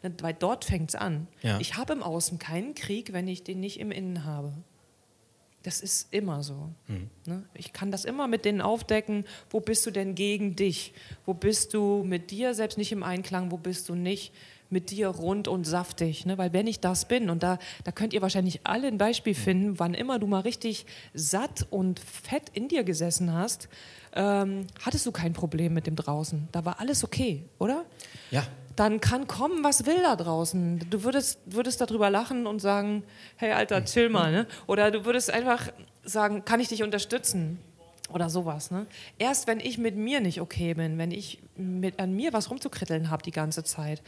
Ne, 0.02 0.14
Weil 0.20 0.34
dort 0.34 0.64
fängt 0.64 0.90
es 0.90 0.94
an. 0.94 1.26
Ja. 1.42 1.58
Ich 1.60 1.76
habe 1.76 1.92
im 1.92 2.02
Außen 2.02 2.38
keinen 2.38 2.74
Krieg, 2.74 3.12
wenn 3.12 3.26
ich 3.26 3.42
den 3.42 3.58
nicht 3.60 3.80
im 3.80 3.90
Innen 3.90 4.24
habe. 4.24 4.52
Das 5.64 5.80
ist 5.80 6.12
immer 6.12 6.42
so. 6.42 6.70
Ne? 7.24 7.42
Ich 7.54 7.72
kann 7.72 7.90
das 7.90 8.04
immer 8.04 8.28
mit 8.28 8.44
denen 8.44 8.60
aufdecken. 8.60 9.24
Wo 9.48 9.60
bist 9.60 9.86
du 9.86 9.90
denn 9.90 10.14
gegen 10.14 10.56
dich? 10.56 10.92
Wo 11.24 11.32
bist 11.32 11.72
du 11.72 12.04
mit 12.04 12.30
dir 12.30 12.52
selbst 12.52 12.76
nicht 12.76 12.92
im 12.92 13.02
Einklang? 13.02 13.50
Wo 13.50 13.56
bist 13.56 13.88
du 13.88 13.94
nicht 13.94 14.34
mit 14.70 14.90
dir 14.90 15.08
rund 15.08 15.48
und 15.48 15.64
saftig. 15.64 16.26
Ne? 16.26 16.38
Weil 16.38 16.52
wenn 16.52 16.66
ich 16.66 16.80
das 16.80 17.06
bin, 17.06 17.30
und 17.30 17.42
da, 17.42 17.58
da 17.84 17.92
könnt 17.92 18.12
ihr 18.12 18.22
wahrscheinlich 18.22 18.60
alle 18.64 18.88
ein 18.88 18.98
Beispiel 18.98 19.34
finden, 19.34 19.78
wann 19.78 19.94
immer 19.94 20.18
du 20.18 20.26
mal 20.26 20.40
richtig 20.40 20.86
satt 21.14 21.66
und 21.70 22.00
fett 22.00 22.50
in 22.52 22.68
dir 22.68 22.84
gesessen 22.84 23.32
hast, 23.32 23.68
ähm, 24.14 24.66
hattest 24.84 25.06
du 25.06 25.12
kein 25.12 25.32
Problem 25.32 25.74
mit 25.74 25.86
dem 25.86 25.96
draußen. 25.96 26.48
Da 26.52 26.64
war 26.64 26.80
alles 26.80 27.04
okay, 27.04 27.44
oder? 27.58 27.84
Ja. 28.30 28.44
Dann 28.76 29.00
kann 29.00 29.26
kommen, 29.28 29.62
was 29.62 29.86
will 29.86 30.02
da 30.02 30.16
draußen. 30.16 30.86
Du 30.90 31.04
würdest, 31.04 31.38
würdest 31.46 31.80
darüber 31.80 32.10
lachen 32.10 32.46
und 32.46 32.60
sagen, 32.60 33.04
hey 33.36 33.52
Alter, 33.52 33.84
chill 33.84 34.08
mal. 34.08 34.32
Ne? 34.32 34.46
Oder 34.66 34.90
du 34.90 35.04
würdest 35.04 35.30
einfach 35.30 35.68
sagen, 36.04 36.44
kann 36.44 36.60
ich 36.60 36.68
dich 36.68 36.82
unterstützen? 36.82 37.58
Oder 38.10 38.28
sowas. 38.28 38.70
Ne? 38.70 38.86
Erst 39.18 39.46
wenn 39.46 39.60
ich 39.60 39.78
mit 39.78 39.96
mir 39.96 40.20
nicht 40.20 40.40
okay 40.40 40.74
bin, 40.74 40.98
wenn 40.98 41.10
ich 41.10 41.38
mit, 41.56 41.98
an 41.98 42.14
mir 42.14 42.32
was 42.32 42.50
rumzukritteln 42.50 43.10
habe 43.10 43.22
die 43.22 43.30
ganze 43.30 43.64
Zeit, 43.64 44.02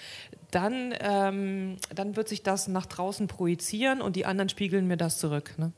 dann, 0.51 0.95
ähm, 1.01 1.77
dann 1.95 2.15
wird 2.15 2.29
sich 2.29 2.43
das 2.43 2.69
nach 2.69 2.87
draußen 2.87 3.27
projizieren 3.27 4.03
und 4.03 4.15
die 4.15 4.27
anderen 4.27 4.51
spiegeln 4.51 4.87
mir 4.87 4.99
das 4.99 5.19
zurück. 5.19 5.55
Ne? 5.57 5.73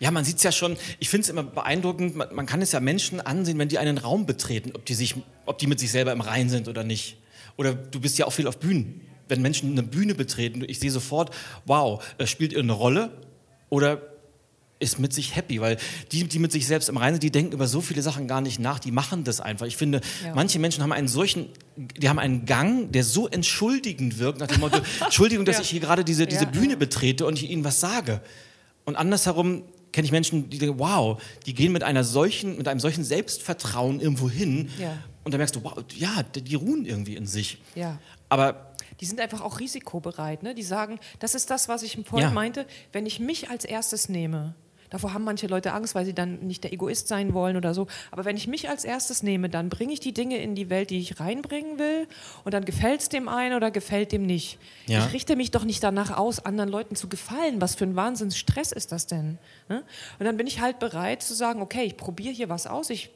Ja, 0.00 0.10
man 0.10 0.24
sieht 0.24 0.38
es 0.38 0.42
ja 0.42 0.52
schon, 0.52 0.76
ich 0.98 1.08
finde 1.08 1.22
es 1.22 1.28
immer 1.28 1.44
beeindruckend, 1.44 2.16
man, 2.16 2.34
man, 2.34 2.46
kann 2.46 2.62
es 2.62 2.72
ja 2.72 2.80
Menschen 2.80 3.20
ansehen, 3.20 3.58
wenn 3.58 3.68
die 3.68 3.78
einen 3.78 3.98
Raum 3.98 4.26
betreten, 4.26 4.72
ob 4.74 4.84
die, 4.84 4.94
sich, 4.94 5.14
ob 5.44 5.58
die 5.58 5.66
mit 5.66 5.78
sich 5.78 5.90
selber 5.90 6.12
im 6.12 6.20
Rein 6.20 6.48
sind 6.48 6.66
oder 6.68 6.82
nicht. 6.82 7.18
Oder 7.56 7.74
du 7.74 8.00
bist 8.00 8.18
ja 8.18 8.26
auch 8.26 8.32
viel 8.32 8.48
auf 8.48 8.58
Bühnen. 8.58 9.02
Wenn 9.28 9.42
Menschen 9.42 9.72
eine 9.72 9.82
Bühne 9.82 10.14
betreten, 10.14 10.64
ich 10.66 10.78
sehe 10.78 10.90
sofort, 10.90 11.34
wow, 11.64 12.02
spielt 12.24 12.52
ihr 12.52 12.60
eine 12.60 12.72
Rolle 12.72 13.10
oder 13.68 14.02
ist 14.78 14.98
mit 14.98 15.12
sich 15.12 15.34
happy, 15.34 15.60
weil 15.60 15.78
die, 16.12 16.24
die 16.24 16.38
mit 16.38 16.52
sich 16.52 16.66
selbst 16.66 16.88
im 16.88 16.96
Reinen 16.96 17.14
sind, 17.14 17.22
die 17.22 17.30
denken 17.30 17.52
über 17.52 17.66
so 17.66 17.80
viele 17.80 18.02
Sachen 18.02 18.28
gar 18.28 18.40
nicht 18.40 18.58
nach, 18.58 18.78
die 18.78 18.90
machen 18.90 19.24
das 19.24 19.40
einfach. 19.40 19.66
Ich 19.66 19.76
finde, 19.76 20.00
ja. 20.22 20.34
manche 20.34 20.58
Menschen 20.58 20.82
haben 20.82 20.92
einen 20.92 21.08
solchen, 21.08 21.48
die 21.76 22.08
haben 22.08 22.18
einen 22.18 22.44
Gang, 22.44 22.92
der 22.92 23.04
so 23.04 23.26
entschuldigend 23.26 24.18
wirkt, 24.18 24.38
nach 24.38 24.48
dem 24.48 24.60
Motto, 24.60 24.78
Entschuldigung, 25.04 25.46
dass 25.46 25.56
ja. 25.56 25.62
ich 25.62 25.70
hier 25.70 25.80
gerade 25.80 26.04
diese, 26.04 26.26
diese 26.26 26.44
ja, 26.44 26.50
Bühne 26.50 26.76
betrete 26.76 27.24
und 27.24 27.40
ich 27.42 27.50
ihnen 27.50 27.64
was 27.64 27.80
sage. 27.80 28.20
Und 28.84 28.96
andersherum 28.96 29.62
kenne 29.92 30.04
ich 30.04 30.12
Menschen, 30.12 30.50
die 30.50 30.58
denken, 30.58 30.78
wow, 30.78 31.20
die 31.46 31.54
gehen 31.54 31.72
mit 31.72 31.82
einer 31.82 32.04
solchen, 32.04 32.58
mit 32.58 32.68
einem 32.68 32.80
solchen 32.80 33.02
Selbstvertrauen 33.02 34.00
irgendwo 34.00 34.28
hin 34.28 34.68
und 35.24 35.32
da 35.32 35.38
merkst 35.38 35.56
du, 35.56 35.64
wow, 35.64 35.78
ja, 35.96 36.22
die 36.22 36.54
ruhen 36.54 36.84
irgendwie 36.84 37.16
in 37.16 37.26
sich. 37.26 37.58
Aber 38.28 38.74
die 39.00 39.06
sind 39.06 39.20
einfach 39.20 39.40
auch 39.40 39.58
risikobereit. 39.58 40.42
Ne? 40.42 40.54
Die 40.54 40.62
sagen, 40.62 40.98
das 41.18 41.34
ist 41.34 41.50
das, 41.50 41.68
was 41.68 41.82
ich 41.82 41.98
vorhin 42.06 42.32
meinte, 42.34 42.66
wenn 42.92 43.06
ich 43.06 43.20
mich 43.20 43.50
als 43.50 43.64
erstes 43.64 44.08
nehme, 44.08 44.54
Davor 44.90 45.14
haben 45.14 45.24
manche 45.24 45.46
Leute 45.46 45.72
Angst, 45.72 45.94
weil 45.94 46.04
sie 46.04 46.14
dann 46.14 46.40
nicht 46.40 46.64
der 46.64 46.72
Egoist 46.72 47.08
sein 47.08 47.34
wollen 47.34 47.56
oder 47.56 47.74
so. 47.74 47.86
Aber 48.10 48.24
wenn 48.24 48.36
ich 48.36 48.46
mich 48.46 48.68
als 48.68 48.84
erstes 48.84 49.22
nehme, 49.22 49.48
dann 49.48 49.68
bringe 49.68 49.92
ich 49.92 50.00
die 50.00 50.12
Dinge 50.12 50.38
in 50.38 50.54
die 50.54 50.70
Welt, 50.70 50.90
die 50.90 50.98
ich 50.98 51.20
reinbringen 51.20 51.78
will. 51.78 52.06
Und 52.44 52.54
dann 52.54 52.64
gefällt 52.64 53.00
es 53.00 53.08
dem 53.08 53.28
einen 53.28 53.54
oder 53.54 53.70
gefällt 53.70 54.12
dem 54.12 54.26
nicht. 54.26 54.58
Ja. 54.86 55.04
Ich 55.04 55.12
richte 55.12 55.36
mich 55.36 55.50
doch 55.50 55.64
nicht 55.64 55.82
danach 55.82 56.16
aus, 56.16 56.44
anderen 56.44 56.70
Leuten 56.70 56.96
zu 56.96 57.08
gefallen. 57.08 57.60
Was 57.60 57.74
für 57.74 57.84
ein 57.84 57.96
Wahnsinnsstress 57.96 58.72
ist 58.72 58.92
das 58.92 59.06
denn? 59.06 59.38
Ne? 59.68 59.82
Und 60.18 60.26
dann 60.26 60.36
bin 60.36 60.46
ich 60.46 60.60
halt 60.60 60.78
bereit 60.78 61.22
zu 61.22 61.34
sagen, 61.34 61.60
okay, 61.62 61.84
ich 61.84 61.96
probiere 61.96 62.34
hier 62.34 62.48
was 62.48 62.66
aus. 62.66 62.90
Ich 62.90 63.10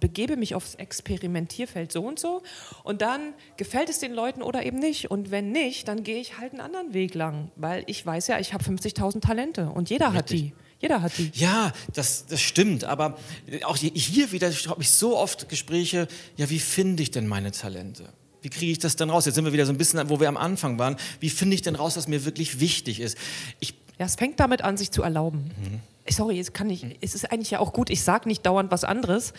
begebe 0.00 0.36
mich 0.36 0.54
aufs 0.54 0.74
Experimentierfeld 0.74 1.92
so 1.92 2.02
und 2.02 2.18
so 2.18 2.42
und 2.84 3.02
dann 3.02 3.34
gefällt 3.56 3.88
es 3.88 3.98
den 3.98 4.12
Leuten 4.12 4.42
oder 4.42 4.64
eben 4.64 4.78
nicht 4.78 5.10
und 5.10 5.30
wenn 5.30 5.52
nicht, 5.52 5.88
dann 5.88 6.02
gehe 6.02 6.20
ich 6.20 6.38
halt 6.38 6.52
einen 6.52 6.60
anderen 6.60 6.94
Weg 6.94 7.14
lang, 7.14 7.50
weil 7.56 7.84
ich 7.86 8.04
weiß 8.04 8.28
ja, 8.28 8.38
ich 8.38 8.52
habe 8.52 8.64
50.000 8.64 9.20
Talente 9.20 9.70
und 9.70 9.90
jeder 9.90 10.12
Richtig. 10.12 10.18
hat 10.18 10.30
die. 10.30 10.52
Jeder 10.86 11.02
hat 11.02 11.18
die. 11.18 11.30
Ja, 11.34 11.72
das, 11.92 12.26
das 12.26 12.40
stimmt. 12.40 12.84
Aber 12.84 13.18
auch 13.64 13.76
hier 13.76 14.32
wieder 14.32 14.50
habe 14.68 14.82
ich 14.82 14.90
so 14.90 15.16
oft 15.16 15.48
Gespräche, 15.48 16.06
ja, 16.36 16.48
wie 16.48 16.60
finde 16.60 17.02
ich 17.02 17.10
denn 17.10 17.26
meine 17.26 17.52
Talente? 17.52 18.12
Wie 18.42 18.50
kriege 18.50 18.70
ich 18.70 18.78
das 18.78 18.94
denn 18.94 19.10
raus? 19.10 19.26
Jetzt 19.26 19.34
sind 19.34 19.44
wir 19.44 19.52
wieder 19.52 19.66
so 19.66 19.72
ein 19.72 19.78
bisschen, 19.78 20.08
wo 20.08 20.20
wir 20.20 20.28
am 20.28 20.36
Anfang 20.36 20.78
waren. 20.78 20.96
Wie 21.18 21.30
finde 21.30 21.54
ich 21.54 21.62
denn 21.62 21.74
raus, 21.74 21.96
was 21.96 22.06
mir 22.06 22.24
wirklich 22.24 22.60
wichtig 22.60 23.00
ist? 23.00 23.18
Ich 23.58 23.74
ja, 23.98 24.04
es 24.04 24.14
fängt 24.14 24.38
damit 24.40 24.62
an, 24.62 24.76
sich 24.76 24.90
zu 24.90 25.02
erlauben. 25.02 25.50
Mhm 25.58 25.80
sorry, 26.08 26.38
es 26.38 26.52
kann 26.52 26.66
nicht, 26.68 26.98
es 27.00 27.14
ist 27.14 27.30
eigentlich 27.30 27.50
ja 27.50 27.60
auch 27.60 27.72
gut, 27.72 27.90
ich 27.90 28.02
sage 28.02 28.28
nicht 28.28 28.44
dauernd 28.44 28.70
was 28.70 28.84
anderes, 28.84 29.32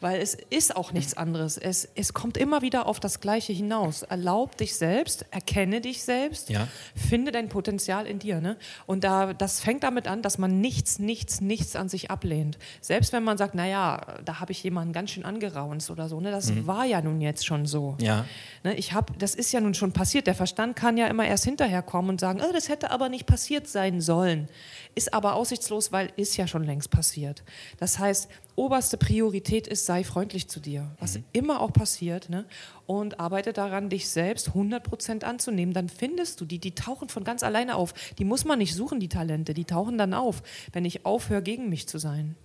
weil 0.00 0.20
es 0.20 0.36
ist 0.50 0.76
auch 0.76 0.92
nichts 0.92 1.16
anderes. 1.16 1.58
Es, 1.58 1.88
es 1.94 2.12
kommt 2.12 2.36
immer 2.36 2.62
wieder 2.62 2.86
auf 2.86 3.00
das 3.00 3.20
Gleiche 3.20 3.52
hinaus. 3.52 4.02
Erlaub 4.02 4.56
dich 4.56 4.76
selbst, 4.76 5.26
erkenne 5.30 5.80
dich 5.80 6.02
selbst, 6.02 6.50
ja. 6.50 6.68
finde 6.94 7.32
dein 7.32 7.48
Potenzial 7.48 8.06
in 8.06 8.18
dir. 8.18 8.40
Ne? 8.40 8.56
Und 8.86 9.04
da, 9.04 9.32
das 9.32 9.60
fängt 9.60 9.82
damit 9.82 10.08
an, 10.08 10.22
dass 10.22 10.38
man 10.38 10.60
nichts, 10.60 10.98
nichts, 10.98 11.40
nichts 11.40 11.76
an 11.76 11.88
sich 11.88 12.10
ablehnt. 12.10 12.58
Selbst 12.80 13.12
wenn 13.12 13.24
man 13.24 13.38
sagt, 13.38 13.54
naja, 13.54 14.00
da 14.24 14.40
habe 14.40 14.52
ich 14.52 14.62
jemanden 14.62 14.92
ganz 14.92 15.10
schön 15.10 15.24
angeraunzt 15.24 15.90
oder 15.90 16.08
so, 16.08 16.20
ne? 16.20 16.30
das 16.30 16.50
mhm. 16.50 16.66
war 16.66 16.84
ja 16.84 17.00
nun 17.00 17.20
jetzt 17.20 17.46
schon 17.46 17.66
so. 17.66 17.96
Ja. 18.00 18.24
Ne? 18.62 18.74
Ich 18.74 18.92
hab, 18.92 19.18
das 19.18 19.34
ist 19.34 19.52
ja 19.52 19.60
nun 19.60 19.74
schon 19.74 19.92
passiert. 19.92 20.26
Der 20.26 20.34
Verstand 20.34 20.76
kann 20.76 20.96
ja 20.96 21.06
immer 21.06 21.26
erst 21.26 21.44
hinterher 21.44 21.82
kommen 21.82 22.10
und 22.10 22.20
sagen, 22.20 22.40
oh, 22.42 22.52
das 22.52 22.68
hätte 22.68 22.90
aber 22.90 23.08
nicht 23.08 23.26
passiert 23.26 23.68
sein 23.68 24.00
sollen 24.00 24.48
ist 24.94 25.12
aber 25.12 25.34
aussichtslos, 25.34 25.92
weil 25.92 26.12
ist 26.16 26.36
ja 26.36 26.46
schon 26.46 26.64
längst 26.64 26.90
passiert. 26.90 27.42
Das 27.78 27.98
heißt, 27.98 28.28
oberste 28.56 28.96
Priorität 28.96 29.66
ist, 29.66 29.86
sei 29.86 30.04
freundlich 30.04 30.48
zu 30.48 30.60
dir, 30.60 30.94
was 30.98 31.16
mhm. 31.16 31.24
immer 31.32 31.60
auch 31.60 31.72
passiert, 31.72 32.30
ne? 32.30 32.46
und 32.86 33.20
arbeite 33.20 33.52
daran, 33.52 33.88
dich 33.88 34.08
selbst 34.08 34.50
100% 34.50 35.24
anzunehmen. 35.24 35.74
Dann 35.74 35.88
findest 35.88 36.40
du 36.40 36.44
die, 36.44 36.58
die 36.58 36.74
tauchen 36.74 37.08
von 37.08 37.24
ganz 37.24 37.42
alleine 37.42 37.76
auf. 37.76 37.94
Die 38.18 38.24
muss 38.24 38.44
man 38.44 38.58
nicht 38.58 38.74
suchen, 38.74 39.00
die 39.00 39.08
Talente, 39.08 39.54
die 39.54 39.64
tauchen 39.64 39.98
dann 39.98 40.14
auf, 40.14 40.42
wenn 40.72 40.84
ich 40.84 41.06
aufhöre, 41.06 41.42
gegen 41.42 41.68
mich 41.68 41.88
zu 41.88 41.98
sein. 41.98 42.36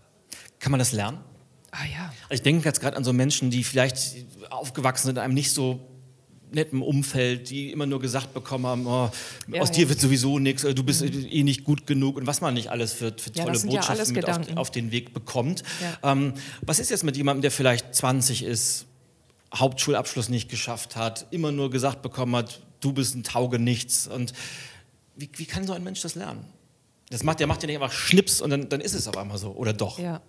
Kann 0.59 0.71
man 0.71 0.79
das 0.79 0.91
lernen? 0.91 1.19
Ah 1.71 1.85
ja. 1.85 2.13
Also 2.23 2.33
ich 2.35 2.41
denke 2.41 2.65
jetzt 2.65 2.81
gerade 2.81 2.97
an 2.97 3.03
so 3.03 3.13
Menschen, 3.13 3.51
die 3.51 3.63
vielleicht 3.63 4.15
aufgewachsen 4.49 5.07
sind 5.07 5.17
in 5.17 5.23
einem 5.23 5.33
nicht 5.33 5.51
so 5.51 5.79
netten 6.51 6.81
Umfeld, 6.81 7.49
die 7.49 7.71
immer 7.71 7.85
nur 7.85 7.99
gesagt 7.99 8.33
bekommen 8.33 8.65
haben, 8.65 8.87
oh, 8.87 9.11
ja, 9.47 9.61
aus 9.61 9.69
ja. 9.69 9.75
dir 9.75 9.89
wird 9.89 9.99
sowieso 9.99 10.39
nichts, 10.39 10.63
du 10.63 10.83
bist 10.83 11.01
mhm. 11.01 11.27
eh 11.29 11.43
nicht 11.43 11.63
gut 11.63 11.85
genug 11.85 12.17
und 12.17 12.27
was 12.27 12.41
man 12.41 12.53
nicht 12.53 12.69
alles 12.69 12.93
für, 12.93 13.13
für 13.17 13.31
tolle 13.31 13.57
ja, 13.57 13.65
Botschaften 13.65 14.13
mit 14.13 14.29
auf, 14.29 14.57
auf, 14.57 14.71
den 14.71 14.91
Weg 14.91 15.13
bekommt. 15.13 15.63
Ähm, 16.03 16.33
was 16.61 16.79
ist 16.79 16.89
jetzt 16.89 17.03
mit 17.03 17.17
jemandem, 17.17 17.43
der 17.43 17.51
vielleicht 17.51 17.93
20 17.93 18.43
ist, 18.43 18.85
Hauptschulabschluss 19.53 20.29
nicht 20.29 20.49
geschafft 20.49 20.95
hat, 20.95 21.27
immer 21.31 21.51
nur 21.51 21.69
gesagt 21.69 22.01
bekommen 22.01 22.35
hat, 22.35 22.61
du 22.81 22.93
bist 22.93 23.15
ein 23.15 23.23
Taugenichts 23.23 24.07
und 24.07 24.33
wie, 25.15 25.29
wie 25.35 25.45
kann 25.45 25.65
so 25.65 25.73
ein 25.73 25.83
Mensch 25.83 26.01
das 26.01 26.15
lernen? 26.15 26.45
Das 27.09 27.23
macht, 27.23 27.39
der 27.39 27.47
macht 27.47 27.61
ja 27.63 27.67
nicht 27.67 27.81
einfach 27.81 27.91
Schnips 27.91 28.41
und 28.41 28.51
dann, 28.51 28.69
dann 28.69 28.81
ist 28.81 28.93
es 28.93 29.07
auf 29.07 29.17
einmal 29.17 29.37
so, 29.37 29.51
oder 29.51 29.73
doch? 29.73 29.97
Ja. 29.99 30.21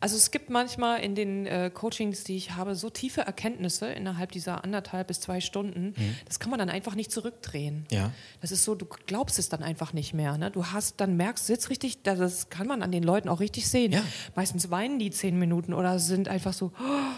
Also 0.00 0.16
es 0.16 0.30
gibt 0.30 0.48
manchmal 0.48 1.00
in 1.00 1.14
den 1.14 1.46
äh, 1.46 1.70
Coachings, 1.72 2.24
die 2.24 2.36
ich 2.36 2.52
habe, 2.52 2.74
so 2.74 2.88
tiefe 2.88 3.20
Erkenntnisse 3.20 3.86
innerhalb 3.92 4.32
dieser 4.32 4.64
anderthalb 4.64 5.08
bis 5.08 5.20
zwei 5.20 5.40
Stunden, 5.40 5.94
mhm. 5.96 6.16
das 6.24 6.40
kann 6.40 6.48
man 6.50 6.58
dann 6.58 6.70
einfach 6.70 6.94
nicht 6.94 7.12
zurückdrehen. 7.12 7.84
Ja. 7.90 8.10
Das 8.40 8.50
ist 8.50 8.64
so, 8.64 8.74
du 8.74 8.86
glaubst 8.86 9.38
es 9.38 9.50
dann 9.50 9.62
einfach 9.62 9.92
nicht 9.92 10.14
mehr. 10.14 10.38
Ne? 10.38 10.50
Du 10.50 10.66
hast, 10.66 11.00
dann 11.02 11.18
merkst, 11.18 11.46
sitzt 11.46 11.68
richtig, 11.68 12.02
das 12.02 12.48
kann 12.48 12.66
man 12.66 12.82
an 12.82 12.92
den 12.92 13.02
Leuten 13.02 13.28
auch 13.28 13.40
richtig 13.40 13.68
sehen. 13.68 13.92
Ja. 13.92 14.02
Meistens 14.34 14.70
weinen 14.70 14.98
die 14.98 15.10
zehn 15.10 15.38
Minuten 15.38 15.74
oder 15.74 15.98
sind 15.98 16.28
einfach 16.28 16.54
so, 16.54 16.72
oh, 16.80 17.14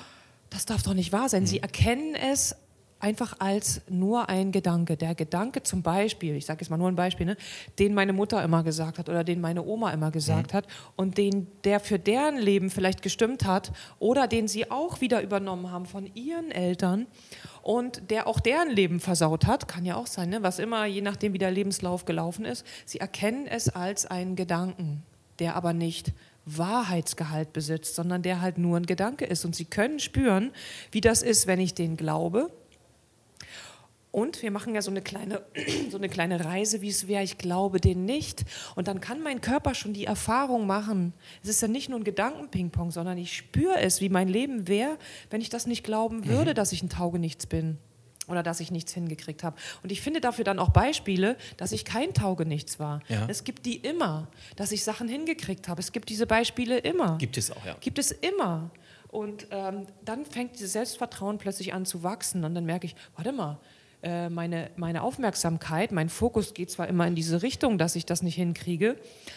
das 0.50 0.66
darf 0.66 0.82
doch 0.82 0.94
nicht 0.94 1.12
wahr 1.12 1.28
sein. 1.28 1.42
Mhm. 1.42 1.46
Sie 1.46 1.60
erkennen 1.60 2.16
es 2.16 2.56
einfach 3.02 3.34
als 3.40 3.82
nur 3.88 4.28
ein 4.28 4.52
Gedanke. 4.52 4.96
Der 4.96 5.14
Gedanke 5.14 5.62
zum 5.64 5.82
Beispiel, 5.82 6.36
ich 6.36 6.46
sage 6.46 6.60
jetzt 6.60 6.70
mal 6.70 6.76
nur 6.76 6.88
ein 6.88 6.94
Beispiel, 6.94 7.26
ne, 7.26 7.36
den 7.78 7.94
meine 7.94 8.12
Mutter 8.12 8.42
immer 8.42 8.62
gesagt 8.62 8.98
hat 8.98 9.08
oder 9.08 9.24
den 9.24 9.40
meine 9.40 9.64
Oma 9.64 9.90
immer 9.90 10.12
gesagt 10.12 10.52
mhm. 10.52 10.56
hat 10.56 10.66
und 10.94 11.18
den 11.18 11.48
der 11.64 11.80
für 11.80 11.98
deren 11.98 12.38
Leben 12.38 12.70
vielleicht 12.70 13.02
gestimmt 13.02 13.44
hat 13.44 13.72
oder 13.98 14.28
den 14.28 14.46
sie 14.46 14.70
auch 14.70 15.00
wieder 15.00 15.20
übernommen 15.20 15.70
haben 15.70 15.86
von 15.86 16.08
ihren 16.14 16.52
Eltern 16.52 17.06
und 17.62 18.10
der 18.10 18.28
auch 18.28 18.38
deren 18.38 18.70
Leben 18.70 19.00
versaut 19.00 19.46
hat, 19.46 19.66
kann 19.66 19.84
ja 19.84 19.96
auch 19.96 20.06
sein, 20.06 20.30
ne, 20.30 20.42
was 20.44 20.60
immer, 20.60 20.86
je 20.86 21.02
nachdem 21.02 21.32
wie 21.32 21.38
der 21.38 21.50
Lebenslauf 21.50 22.04
gelaufen 22.04 22.44
ist. 22.44 22.64
Sie 22.86 23.00
erkennen 23.00 23.48
es 23.48 23.68
als 23.68 24.06
einen 24.06 24.36
Gedanken, 24.36 25.02
der 25.40 25.56
aber 25.56 25.72
nicht 25.72 26.12
Wahrheitsgehalt 26.44 27.52
besitzt, 27.52 27.96
sondern 27.96 28.22
der 28.22 28.40
halt 28.40 28.58
nur 28.58 28.76
ein 28.76 28.86
Gedanke 28.86 29.24
ist. 29.24 29.44
Und 29.44 29.56
sie 29.56 29.64
können 29.64 29.98
spüren, 29.98 30.52
wie 30.92 31.00
das 31.00 31.22
ist, 31.22 31.46
wenn 31.48 31.60
ich 31.60 31.74
den 31.74 31.96
glaube 31.96 32.50
und 34.12 34.42
wir 34.42 34.50
machen 34.50 34.74
ja 34.74 34.82
so 34.82 34.90
eine 34.90 35.00
kleine, 35.00 35.42
so 35.90 35.96
eine 35.96 36.10
kleine 36.10 36.44
Reise, 36.44 36.82
wie 36.82 36.90
es 36.90 37.08
wäre, 37.08 37.24
ich 37.24 37.38
glaube 37.38 37.80
den 37.80 38.04
nicht. 38.04 38.44
Und 38.76 38.86
dann 38.86 39.00
kann 39.00 39.22
mein 39.22 39.40
Körper 39.40 39.74
schon 39.74 39.94
die 39.94 40.04
Erfahrung 40.04 40.66
machen. 40.66 41.14
Es 41.42 41.48
ist 41.48 41.62
ja 41.62 41.66
nicht 41.66 41.88
nur 41.88 41.98
ein 41.98 42.04
Gedankenpingpong, 42.04 42.90
sondern 42.90 43.16
ich 43.16 43.34
spüre 43.34 43.80
es, 43.80 44.02
wie 44.02 44.10
mein 44.10 44.28
Leben 44.28 44.68
wäre, 44.68 44.98
wenn 45.30 45.40
ich 45.40 45.48
das 45.48 45.66
nicht 45.66 45.82
glauben 45.82 46.18
mhm. 46.18 46.28
würde, 46.28 46.50
mhm. 46.50 46.54
dass 46.54 46.72
ich 46.72 46.82
ein 46.82 46.90
Taugenichts 46.90 47.46
bin 47.46 47.78
oder 48.28 48.42
dass 48.42 48.60
ich 48.60 48.70
nichts 48.70 48.92
hingekriegt 48.92 49.42
habe. 49.42 49.56
Und 49.82 49.90
ich 49.90 50.02
finde 50.02 50.20
dafür 50.20 50.44
dann 50.44 50.58
auch 50.58 50.68
Beispiele, 50.68 51.36
dass 51.56 51.72
ich 51.72 51.86
kein 51.86 52.12
Taugenichts 52.12 52.78
war. 52.78 53.00
Ja. 53.08 53.26
Es 53.28 53.44
gibt 53.44 53.64
die 53.64 53.76
immer, 53.76 54.28
dass 54.56 54.72
ich 54.72 54.84
Sachen 54.84 55.08
hingekriegt 55.08 55.68
habe. 55.68 55.80
Es 55.80 55.90
gibt 55.90 56.10
diese 56.10 56.26
Beispiele 56.26 56.78
immer. 56.78 57.16
Gibt 57.16 57.38
es 57.38 57.50
auch, 57.50 57.64
ja. 57.64 57.76
Gibt 57.80 57.98
es 57.98 58.12
immer. 58.12 58.70
Und 59.08 59.46
ähm, 59.50 59.86
dann 60.04 60.26
fängt 60.26 60.54
dieses 60.56 60.72
Selbstvertrauen 60.72 61.38
plötzlich 61.38 61.72
an 61.72 61.84
zu 61.84 62.02
wachsen 62.02 62.44
und 62.44 62.54
dann 62.54 62.64
merke 62.64 62.86
ich, 62.86 62.94
warte 63.16 63.32
mal, 63.32 63.58
äh, 64.02 64.28
meine, 64.28 64.70
meine 64.76 65.02
Aufmerksamkeit, 65.02 65.92
mein 65.92 66.08
Fokus 66.08 66.54
geht 66.54 66.70
zwar 66.70 66.88
immer 66.88 67.06
in 67.06 67.14
diese 67.14 67.42
Richtung, 67.42 67.78
dass 67.78 67.94
ich 67.94 68.04
das 68.04 68.22
nicht 68.22 68.34
hinkriege, 68.34 68.96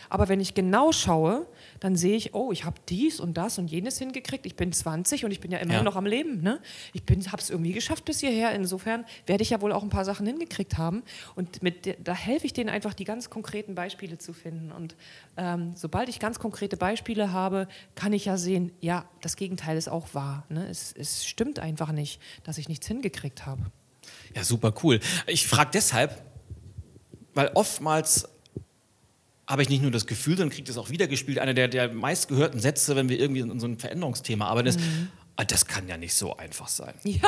aber 0.09 0.27
wenn 0.27 0.39
ich 0.39 0.53
genau 0.53 0.91
schaue, 0.91 1.47
dann 1.79 1.95
sehe 1.95 2.15
ich, 2.15 2.33
oh, 2.33 2.51
ich 2.51 2.65
habe 2.65 2.77
dies 2.89 3.19
und 3.19 3.35
das 3.35 3.57
und 3.57 3.69
jenes 3.69 3.99
hingekriegt. 3.99 4.45
Ich 4.45 4.55
bin 4.55 4.71
20 4.71 5.25
und 5.25 5.31
ich 5.31 5.39
bin 5.39 5.51
ja 5.51 5.59
immerhin 5.59 5.81
ja. 5.81 5.83
noch 5.83 5.95
am 5.95 6.05
Leben. 6.05 6.41
Ne? 6.41 6.59
Ich 6.93 7.03
habe 7.31 7.41
es 7.41 7.49
irgendwie 7.49 7.73
geschafft 7.73 8.05
bis 8.05 8.19
hierher. 8.19 8.53
Insofern 8.53 9.05
werde 9.25 9.43
ich 9.43 9.51
ja 9.51 9.61
wohl 9.61 9.71
auch 9.71 9.83
ein 9.83 9.89
paar 9.89 10.05
Sachen 10.05 10.25
hingekriegt 10.25 10.77
haben. 10.77 11.03
Und 11.35 11.61
mit, 11.61 11.97
da 12.03 12.13
helfe 12.13 12.45
ich 12.45 12.53
denen 12.53 12.69
einfach, 12.69 12.93
die 12.93 13.03
ganz 13.03 13.29
konkreten 13.29 13.75
Beispiele 13.75 14.17
zu 14.17 14.33
finden. 14.33 14.71
Und 14.71 14.95
ähm, 15.37 15.73
sobald 15.75 16.09
ich 16.09 16.19
ganz 16.19 16.39
konkrete 16.39 16.77
Beispiele 16.77 17.31
habe, 17.31 17.67
kann 17.95 18.13
ich 18.13 18.25
ja 18.25 18.37
sehen, 18.37 18.71
ja, 18.81 19.05
das 19.21 19.35
Gegenteil 19.35 19.77
ist 19.77 19.89
auch 19.89 20.13
wahr. 20.13 20.45
Ne? 20.49 20.67
Es, 20.69 20.93
es 20.97 21.25
stimmt 21.25 21.59
einfach 21.59 21.91
nicht, 21.91 22.21
dass 22.43 22.57
ich 22.57 22.69
nichts 22.69 22.87
hingekriegt 22.87 23.45
habe. 23.45 23.71
Ja, 24.35 24.43
super 24.43 24.73
cool. 24.83 24.99
Ich 25.27 25.47
frage 25.47 25.71
deshalb, 25.73 26.21
weil 27.33 27.51
oftmals 27.53 28.27
habe 29.47 29.61
ich 29.61 29.69
nicht 29.69 29.81
nur 29.81 29.91
das 29.91 30.07
Gefühl, 30.07 30.37
sondern 30.37 30.53
kriege 30.53 30.67
das 30.67 30.77
auch 30.77 30.89
wiedergespielt. 30.89 31.39
Einer 31.39 31.53
der, 31.53 31.67
der 31.67 31.93
meistgehörten 31.93 32.59
Sätze, 32.59 32.95
wenn 32.95 33.09
wir 33.09 33.19
irgendwie 33.19 33.41
in 33.41 33.59
so 33.59 33.67
einem 33.67 33.77
Veränderungsthema 33.77 34.47
arbeiten, 34.47 34.69
ist, 34.69 34.79
mhm. 34.79 35.09
Ah, 35.37 35.43
das 35.43 35.65
kann 35.65 35.85
ja 35.89 35.97
nicht 35.97 36.13
so 36.13 36.37
einfach 36.37 36.69
sein. 36.69 36.93
Ja. 37.03 37.19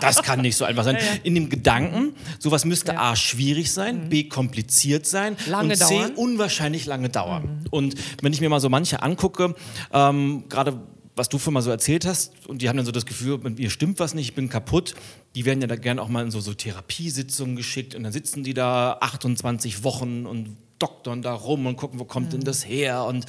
Das 0.00 0.22
kann 0.22 0.40
nicht 0.42 0.56
so 0.56 0.64
einfach 0.64 0.84
sein. 0.84 0.96
Ja, 0.98 1.02
ja. 1.02 1.20
In 1.24 1.34
dem 1.34 1.48
Gedanken, 1.48 2.14
sowas 2.38 2.64
müsste 2.64 2.98
A 2.98 3.16
schwierig 3.16 3.72
sein, 3.72 4.04
mhm. 4.04 4.08
B 4.08 4.24
kompliziert 4.24 5.06
sein 5.06 5.36
lange 5.46 5.72
und 5.72 5.76
C 5.76 5.98
dauern. 5.98 6.14
unwahrscheinlich 6.14 6.86
lange 6.86 7.08
dauern. 7.08 7.62
Mhm. 7.62 7.66
Und 7.70 7.94
wenn 8.22 8.32
ich 8.32 8.40
mir 8.40 8.48
mal 8.48 8.60
so 8.60 8.68
manche 8.68 9.02
angucke, 9.02 9.54
ähm, 9.92 10.44
gerade 10.48 10.80
was 11.18 11.28
du 11.28 11.38
für 11.38 11.50
mal 11.50 11.60
so 11.60 11.70
erzählt 11.70 12.06
hast, 12.06 12.46
und 12.46 12.62
die 12.62 12.68
haben 12.68 12.76
dann 12.76 12.86
so 12.86 12.92
das 12.92 13.04
Gefühl, 13.04 13.38
mit 13.38 13.58
mir 13.58 13.70
stimmt 13.70 13.98
was 14.00 14.14
nicht, 14.14 14.28
ich 14.28 14.34
bin 14.34 14.48
kaputt, 14.48 14.94
die 15.34 15.44
werden 15.44 15.60
ja 15.60 15.66
da 15.66 15.76
gerne 15.76 16.00
auch 16.00 16.08
mal 16.08 16.24
in 16.24 16.30
so, 16.30 16.40
so 16.40 16.54
Therapiesitzungen 16.54 17.56
geschickt 17.56 17.94
und 17.94 18.04
dann 18.04 18.12
sitzen 18.12 18.44
die 18.44 18.54
da 18.54 18.96
28 19.00 19.84
Wochen 19.84 20.24
und 20.26 20.56
doktern 20.78 21.22
da 21.22 21.32
rum 21.34 21.66
und 21.66 21.76
gucken, 21.76 21.98
wo 21.98 22.04
kommt 22.04 22.28
mhm. 22.28 22.30
denn 22.30 22.40
das 22.44 22.66
her 22.66 23.04
und 23.04 23.26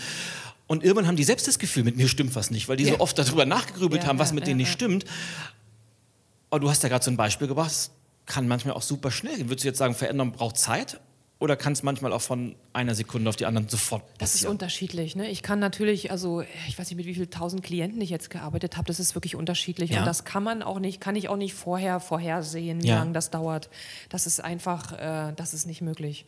und 0.67 0.83
irgendwann 0.83 1.07
haben 1.07 1.15
die 1.15 1.23
selbst 1.23 1.47
das 1.47 1.57
Gefühl, 1.57 1.83
mit 1.83 1.97
mir 1.97 2.07
stimmt 2.07 2.35
was 2.35 2.51
nicht, 2.51 2.69
weil 2.69 2.77
die 2.77 2.83
ja. 2.83 2.93
so 2.93 2.99
oft 2.99 3.17
darüber 3.17 3.43
nachgegrübelt 3.43 4.03
ja, 4.03 4.07
haben, 4.07 4.19
was 4.19 4.29
ja, 4.29 4.35
mit 4.35 4.45
denen 4.45 4.57
nicht 4.57 4.71
stimmt. 4.71 5.03
Aber 6.51 6.59
du 6.59 6.69
hast 6.69 6.83
ja 6.83 6.89
gerade 6.89 7.03
so 7.03 7.09
ein 7.09 7.17
Beispiel 7.17 7.47
gebracht, 7.47 7.71
es 7.71 7.89
kann 8.27 8.47
manchmal 8.47 8.75
auch 8.75 8.83
super 8.83 9.09
schnell 9.09 9.35
gehen. 9.35 9.49
Würdest 9.49 9.63
du 9.63 9.69
jetzt 9.69 9.79
sagen, 9.79 9.95
Veränderung 9.95 10.31
braucht 10.31 10.57
Zeit? 10.57 10.99
Oder 11.39 11.55
kann 11.55 11.71
es 11.71 11.83
manchmal 11.83 12.11
auch 12.11 12.21
von 12.21 12.55
einer 12.73 12.95
Sekunde 12.95 13.29
auf 13.29 13.37
die 13.37 13.45
andere 13.45 13.63
sofort 13.69 14.01
passieren? 14.01 14.19
Das 14.19 14.35
ist 14.35 14.45
unterschiedlich. 14.45 15.15
Ne? 15.15 15.29
Ich 15.29 15.41
kann 15.41 15.59
natürlich, 15.59 16.11
also 16.11 16.41
ich 16.67 16.77
weiß 16.77 16.89
nicht, 16.89 16.97
mit 16.97 17.05
wie 17.05 17.13
vielen 17.13 17.29
tausend 17.29 17.63
Klienten 17.63 18.01
ich 18.01 18.09
jetzt 18.09 18.29
gearbeitet 18.29 18.75
habe, 18.75 18.87
das 18.87 18.99
ist 18.99 19.15
wirklich 19.15 19.37
unterschiedlich. 19.37 19.91
Ja. 19.91 19.99
Und 19.99 20.05
das 20.05 20.25
kann 20.25 20.43
man 20.43 20.61
auch 20.61 20.79
nicht, 20.79 20.99
kann 20.99 21.15
ich 21.15 21.29
auch 21.29 21.37
nicht 21.37 21.53
vorher 21.53 22.01
vorhersehen, 22.01 22.83
wie 22.83 22.87
ja. 22.87 22.99
lange 22.99 23.13
das 23.13 23.31
dauert. 23.31 23.69
Das 24.09 24.27
ist 24.27 24.43
einfach, 24.43 24.91
äh, 24.91 25.33
das 25.33 25.53
ist 25.53 25.65
nicht 25.65 25.81
möglich. 25.81 26.25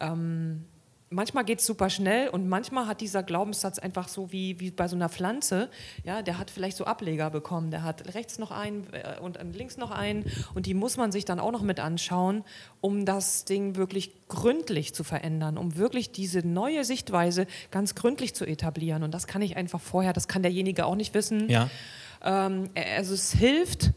Ähm, 0.00 0.64
manchmal 1.12 1.44
geht 1.44 1.60
es 1.60 1.66
super 1.66 1.90
schnell 1.90 2.28
und 2.28 2.48
manchmal 2.48 2.86
hat 2.86 3.00
dieser 3.00 3.22
Glaubenssatz 3.22 3.78
einfach 3.78 4.08
so 4.08 4.32
wie, 4.32 4.58
wie 4.60 4.70
bei 4.70 4.88
so 4.88 4.96
einer 4.96 5.08
Pflanze, 5.08 5.70
ja, 6.04 6.22
der 6.22 6.38
hat 6.38 6.50
vielleicht 6.50 6.76
so 6.76 6.84
Ableger 6.84 7.30
bekommen, 7.30 7.70
der 7.70 7.82
hat 7.82 8.14
rechts 8.14 8.38
noch 8.38 8.50
einen 8.50 8.86
äh, 8.92 9.20
und 9.20 9.38
links 9.56 9.76
noch 9.76 9.90
einen 9.90 10.24
und 10.54 10.66
die 10.66 10.74
muss 10.74 10.96
man 10.96 11.12
sich 11.12 11.24
dann 11.24 11.38
auch 11.38 11.52
noch 11.52 11.62
mit 11.62 11.80
anschauen, 11.80 12.44
um 12.80 13.04
das 13.04 13.44
Ding 13.44 13.76
wirklich 13.76 14.12
gründlich 14.28 14.94
zu 14.94 15.04
verändern, 15.04 15.58
um 15.58 15.76
wirklich 15.76 16.12
diese 16.12 16.40
neue 16.46 16.84
Sichtweise 16.84 17.46
ganz 17.70 17.94
gründlich 17.94 18.34
zu 18.34 18.44
etablieren 18.44 19.02
und 19.02 19.12
das 19.12 19.26
kann 19.26 19.42
ich 19.42 19.56
einfach 19.56 19.80
vorher, 19.80 20.12
das 20.12 20.28
kann 20.28 20.42
derjenige 20.42 20.86
auch 20.86 20.96
nicht 20.96 21.14
wissen. 21.14 21.48
Ja. 21.48 21.68
Ähm, 22.24 22.70
also 22.96 23.14
es 23.14 23.32
hilft, 23.32 23.92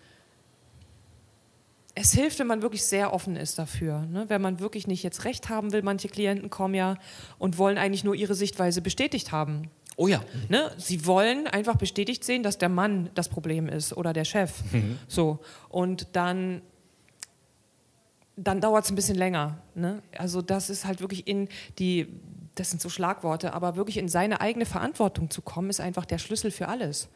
es 1.95 2.11
hilft, 2.11 2.39
wenn 2.39 2.47
man 2.47 2.61
wirklich 2.61 2.83
sehr 2.83 3.13
offen 3.13 3.37
ist 3.37 3.57
dafür. 3.57 4.01
Ne? 4.01 4.25
Wenn 4.27 4.41
man 4.41 4.59
wirklich 4.59 4.85
nicht 4.85 5.01
jetzt 5.01 5.23
recht 5.23 5.47
haben 5.47 5.71
will, 5.71 5.81
manche 5.81 6.09
Klienten 6.09 6.49
kommen 6.49 6.75
ja 6.75 6.95
und 7.39 7.57
wollen 7.57 7.77
eigentlich 7.77 8.03
nur 8.03 8.15
ihre 8.15 8.35
Sichtweise 8.35 8.81
bestätigt 8.81 9.31
haben. 9.31 9.71
Oh 9.95 10.07
ja. 10.07 10.21
Ne? 10.49 10.71
Sie 10.77 11.05
wollen 11.05 11.47
einfach 11.47 11.77
bestätigt 11.77 12.25
sehen, 12.25 12.43
dass 12.43 12.57
der 12.57 12.67
Mann 12.67 13.09
das 13.15 13.29
Problem 13.29 13.69
ist 13.69 13.95
oder 13.95 14.11
der 14.11 14.25
Chef. 14.25 14.51
Mhm. 14.73 14.99
So. 15.07 15.39
Und 15.69 16.07
dann, 16.11 16.61
dann 18.35 18.59
dauert 18.59 18.83
es 18.83 18.91
ein 18.91 18.95
bisschen 18.95 19.17
länger. 19.17 19.61
Ne? 19.73 20.03
Also 20.17 20.41
das 20.41 20.69
ist 20.69 20.83
halt 20.83 20.99
wirklich 20.99 21.27
in 21.27 21.47
die, 21.79 22.07
das 22.55 22.71
sind 22.71 22.81
so 22.81 22.89
Schlagworte, 22.89 23.53
aber 23.53 23.77
wirklich 23.77 23.95
in 23.97 24.09
seine 24.09 24.41
eigene 24.41 24.65
Verantwortung 24.65 25.29
zu 25.29 25.41
kommen, 25.41 25.69
ist 25.69 25.79
einfach 25.79 26.03
der 26.03 26.17
Schlüssel 26.17 26.51
für 26.51 26.67
alles. 26.67 27.07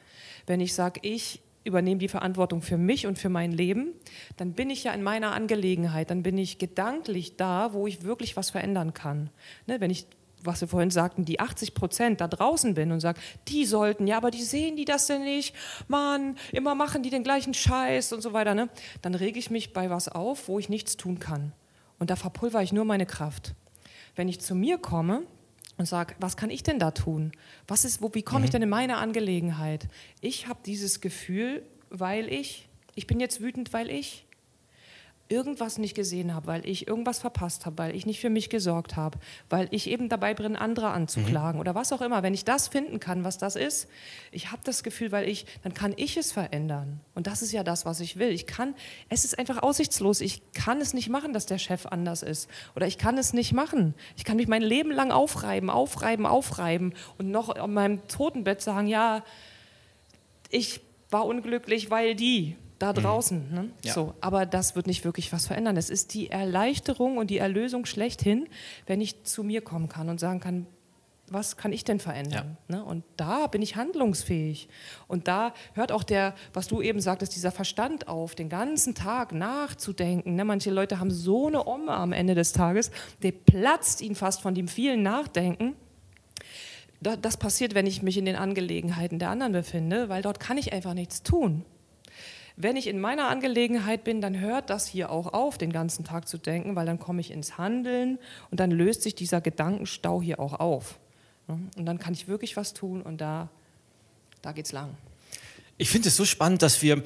Wenn 0.45 0.61
ich 0.61 0.73
sage, 0.73 1.01
ich 1.03 1.41
übernehme 1.63 1.99
die 1.99 2.07
Verantwortung 2.07 2.61
für 2.61 2.77
mich 2.77 3.05
und 3.07 3.19
für 3.19 3.29
mein 3.29 3.51
Leben, 3.51 3.93
dann 4.37 4.53
bin 4.53 4.69
ich 4.69 4.83
ja 4.83 4.93
in 4.93 5.03
meiner 5.03 5.33
Angelegenheit, 5.33 6.09
dann 6.09 6.23
bin 6.23 6.37
ich 6.37 6.57
gedanklich 6.57 7.35
da, 7.37 7.73
wo 7.73 7.87
ich 7.87 8.03
wirklich 8.03 8.37
was 8.37 8.49
verändern 8.49 8.93
kann. 8.93 9.29
Ne, 9.67 9.79
wenn 9.81 9.91
ich 9.91 10.07
was 10.43 10.61
wir 10.61 10.67
vorhin 10.67 10.91
sagten, 10.91 11.25
die 11.25 11.39
80 11.39 11.73
Prozent 11.73 12.21
da 12.21 12.27
draußen 12.27 12.73
bin 12.73 12.91
und 12.91 12.99
sage, 12.99 13.19
die 13.47 13.65
sollten, 13.65 14.07
ja, 14.07 14.17
aber 14.17 14.31
die 14.31 14.41
sehen 14.41 14.75
die 14.75 14.85
das 14.85 15.07
denn 15.07 15.23
nicht, 15.23 15.55
Mann, 15.87 16.37
immer 16.51 16.75
machen 16.75 17.03
die 17.03 17.09
den 17.09 17.23
gleichen 17.23 17.53
Scheiß 17.53 18.13
und 18.13 18.21
so 18.21 18.33
weiter, 18.33 18.55
ne? 18.55 18.69
dann 19.01 19.15
rege 19.15 19.39
ich 19.39 19.49
mich 19.49 19.73
bei 19.73 19.89
was 19.89 20.07
auf, 20.07 20.47
wo 20.47 20.59
ich 20.59 20.69
nichts 20.69 20.97
tun 20.97 21.19
kann. 21.19 21.51
Und 21.99 22.09
da 22.09 22.15
verpulver 22.15 22.63
ich 22.63 22.71
nur 22.71 22.85
meine 22.85 23.05
Kraft. 23.05 23.53
Wenn 24.15 24.29
ich 24.29 24.39
zu 24.39 24.55
mir 24.55 24.77
komme, 24.77 25.23
und 25.79 25.85
sage, 25.85 26.13
was 26.19 26.37
kann 26.37 26.49
ich 26.49 26.61
denn 26.61 26.77
da 26.77 26.91
tun? 26.91 27.31
Was 27.67 27.85
ist, 27.85 28.01
wo, 28.01 28.13
wie 28.13 28.21
komme 28.21 28.43
ich 28.43 28.51
mhm. 28.51 28.53
denn 28.53 28.61
in 28.63 28.69
meine 28.69 28.97
Angelegenheit? 28.97 29.87
Ich 30.19 30.47
habe 30.47 30.59
dieses 30.65 30.99
Gefühl, 30.99 31.63
weil 31.89 32.31
ich, 32.31 32.67
ich 32.95 33.07
bin 33.07 33.19
jetzt 33.21 33.41
wütend, 33.41 33.71
weil 33.71 33.89
ich, 33.89 34.25
irgendwas 35.29 35.77
nicht 35.77 35.95
gesehen 35.95 36.33
habe, 36.33 36.47
weil 36.47 36.67
ich 36.67 36.87
irgendwas 36.87 37.19
verpasst 37.19 37.65
habe, 37.65 37.77
weil 37.77 37.95
ich 37.95 38.05
nicht 38.05 38.19
für 38.19 38.31
mich 38.31 38.49
gesorgt 38.49 38.95
habe, 38.95 39.19
weil 39.49 39.67
ich 39.71 39.87
eben 39.87 40.09
dabei 40.09 40.33
bin, 40.33 40.55
andere 40.55 40.89
anzuklagen 40.89 41.57
mhm. 41.57 41.61
oder 41.61 41.75
was 41.75 41.93
auch 41.93 42.01
immer. 42.01 42.23
Wenn 42.23 42.33
ich 42.33 42.45
das 42.45 42.67
finden 42.67 42.99
kann, 42.99 43.23
was 43.23 43.37
das 43.37 43.55
ist, 43.55 43.87
ich 44.31 44.51
habe 44.51 44.61
das 44.63 44.81
Gefühl, 44.81 45.11
weil 45.11 45.29
ich, 45.29 45.45
dann 45.63 45.73
kann 45.73 45.93
ich 45.95 46.17
es 46.17 46.31
verändern. 46.31 46.99
Und 47.13 47.27
das 47.27 47.43
ist 47.43 47.51
ja 47.51 47.63
das, 47.63 47.85
was 47.85 47.99
ich 47.99 48.17
will. 48.17 48.29
Ich 48.29 48.47
kann, 48.47 48.73
es 49.07 49.23
ist 49.23 49.37
einfach 49.37 49.61
aussichtslos. 49.61 50.19
Ich 50.19 50.41
kann 50.53 50.81
es 50.81 50.93
nicht 50.93 51.09
machen, 51.09 51.31
dass 51.31 51.45
der 51.45 51.59
Chef 51.59 51.85
anders 51.85 52.23
ist. 52.23 52.49
Oder 52.75 52.87
ich 52.87 52.97
kann 52.97 53.17
es 53.17 53.31
nicht 53.31 53.53
machen. 53.53 53.93
Ich 54.17 54.23
kann 54.23 54.37
mich 54.37 54.47
mein 54.47 54.63
Leben 54.63 54.91
lang 54.91 55.11
aufreiben, 55.11 55.69
aufreiben, 55.69 56.25
aufreiben 56.25 56.95
und 57.19 57.29
noch 57.29 57.49
an 57.55 57.73
meinem 57.73 58.07
Totenbett 58.07 58.61
sagen, 58.61 58.87
ja, 58.87 59.23
ich 60.49 60.81
war 61.11 61.25
unglücklich, 61.25 61.91
weil 61.91 62.15
die 62.15 62.55
da 62.79 62.91
mhm. 62.91 62.95
draußen. 62.95 63.53
Ne? 63.53 63.69
Ja. 63.83 63.93
So, 63.93 64.15
aber 64.21 64.45
das 64.45 64.75
wird 64.75 64.87
nicht 64.87 65.05
wirklich 65.05 65.31
was 65.31 65.47
verändern. 65.47 65.77
Es 65.77 65.89
ist 65.89 66.13
die 66.13 66.31
Erleichterung 66.31 67.17
und 67.17 67.29
die 67.29 67.37
Erlösung 67.37 67.85
schlechthin, 67.85 68.47
wenn 68.87 69.01
ich 69.01 69.23
zu 69.23 69.43
mir 69.43 69.61
kommen 69.61 69.89
kann 69.89 70.09
und 70.09 70.19
sagen 70.19 70.39
kann, 70.39 70.65
was 71.31 71.57
kann 71.57 71.71
ich 71.71 71.83
denn 71.83 71.99
verändern? 71.99 72.57
Ja. 72.69 72.77
Ne? 72.77 72.83
Und 72.83 73.03
da 73.17 73.47
bin 73.47 73.61
ich 73.61 73.75
handlungsfähig. 73.75 74.67
Und 75.07 75.27
da 75.27 75.53
hört 75.73 75.91
auch 75.91 76.03
der, 76.03 76.33
was 76.53 76.67
du 76.67 76.81
eben 76.81 76.99
sagtest, 76.99 77.35
dieser 77.35 77.51
Verstand 77.51 78.07
auf, 78.07 78.33
den 78.33 78.49
ganzen 78.49 78.95
Tag 78.95 79.31
nachzudenken. 79.31 80.35
Ne? 80.35 80.45
Manche 80.45 80.71
Leute 80.71 80.99
haben 80.99 81.11
so 81.11 81.47
eine 81.47 81.67
Omme 81.67 81.91
am 81.91 82.13
Ende 82.13 82.35
des 82.35 82.51
Tages, 82.53 82.91
der 83.21 83.31
platzt 83.31 84.01
ihnen 84.01 84.15
fast 84.15 84.41
von 84.41 84.55
dem 84.55 84.67
vielen 84.67 85.03
Nachdenken. 85.03 85.75
Das 87.01 87.37
passiert, 87.37 87.75
wenn 87.75 87.85
ich 87.85 88.01
mich 88.01 88.17
in 88.17 88.25
den 88.25 88.35
Angelegenheiten 88.35 89.19
der 89.19 89.29
anderen 89.29 89.53
befinde, 89.53 90.09
weil 90.09 90.21
dort 90.21 90.39
kann 90.39 90.57
ich 90.57 90.73
einfach 90.73 90.93
nichts 90.93 91.23
tun. 91.23 91.63
Wenn 92.61 92.75
ich 92.75 92.87
in 92.87 92.99
meiner 92.99 93.29
Angelegenheit 93.29 94.03
bin, 94.03 94.19
dann 94.19 94.37
hört 94.37 94.69
das 94.69 94.85
hier 94.85 95.11
auch 95.11 95.31
auf, 95.31 95.57
den 95.57 95.71
ganzen 95.71 96.03
Tag 96.03 96.27
zu 96.27 96.37
denken, 96.37 96.75
weil 96.75 96.85
dann 96.85 96.99
komme 96.99 97.21
ich 97.21 97.31
ins 97.31 97.57
Handeln 97.57 98.19
und 98.51 98.59
dann 98.59 98.69
löst 98.69 99.01
sich 99.01 99.15
dieser 99.15 99.39
Gedankenstau 99.39 100.21
hier 100.21 100.41
auch 100.41 100.59
auf. 100.59 100.99
Und 101.47 101.85
dann 101.85 101.99
kann 101.99 102.13
ich 102.13 102.27
wirklich 102.27 102.57
was 102.57 102.73
tun 102.73 103.01
und 103.01 103.21
da, 103.21 103.47
da 104.41 104.51
es 104.51 104.73
lang. 104.73 104.97
Ich 105.77 105.89
finde 105.89 106.09
es 106.09 106.17
so 106.17 106.25
spannend, 106.25 106.61
dass 106.61 106.81
wir, 106.81 107.01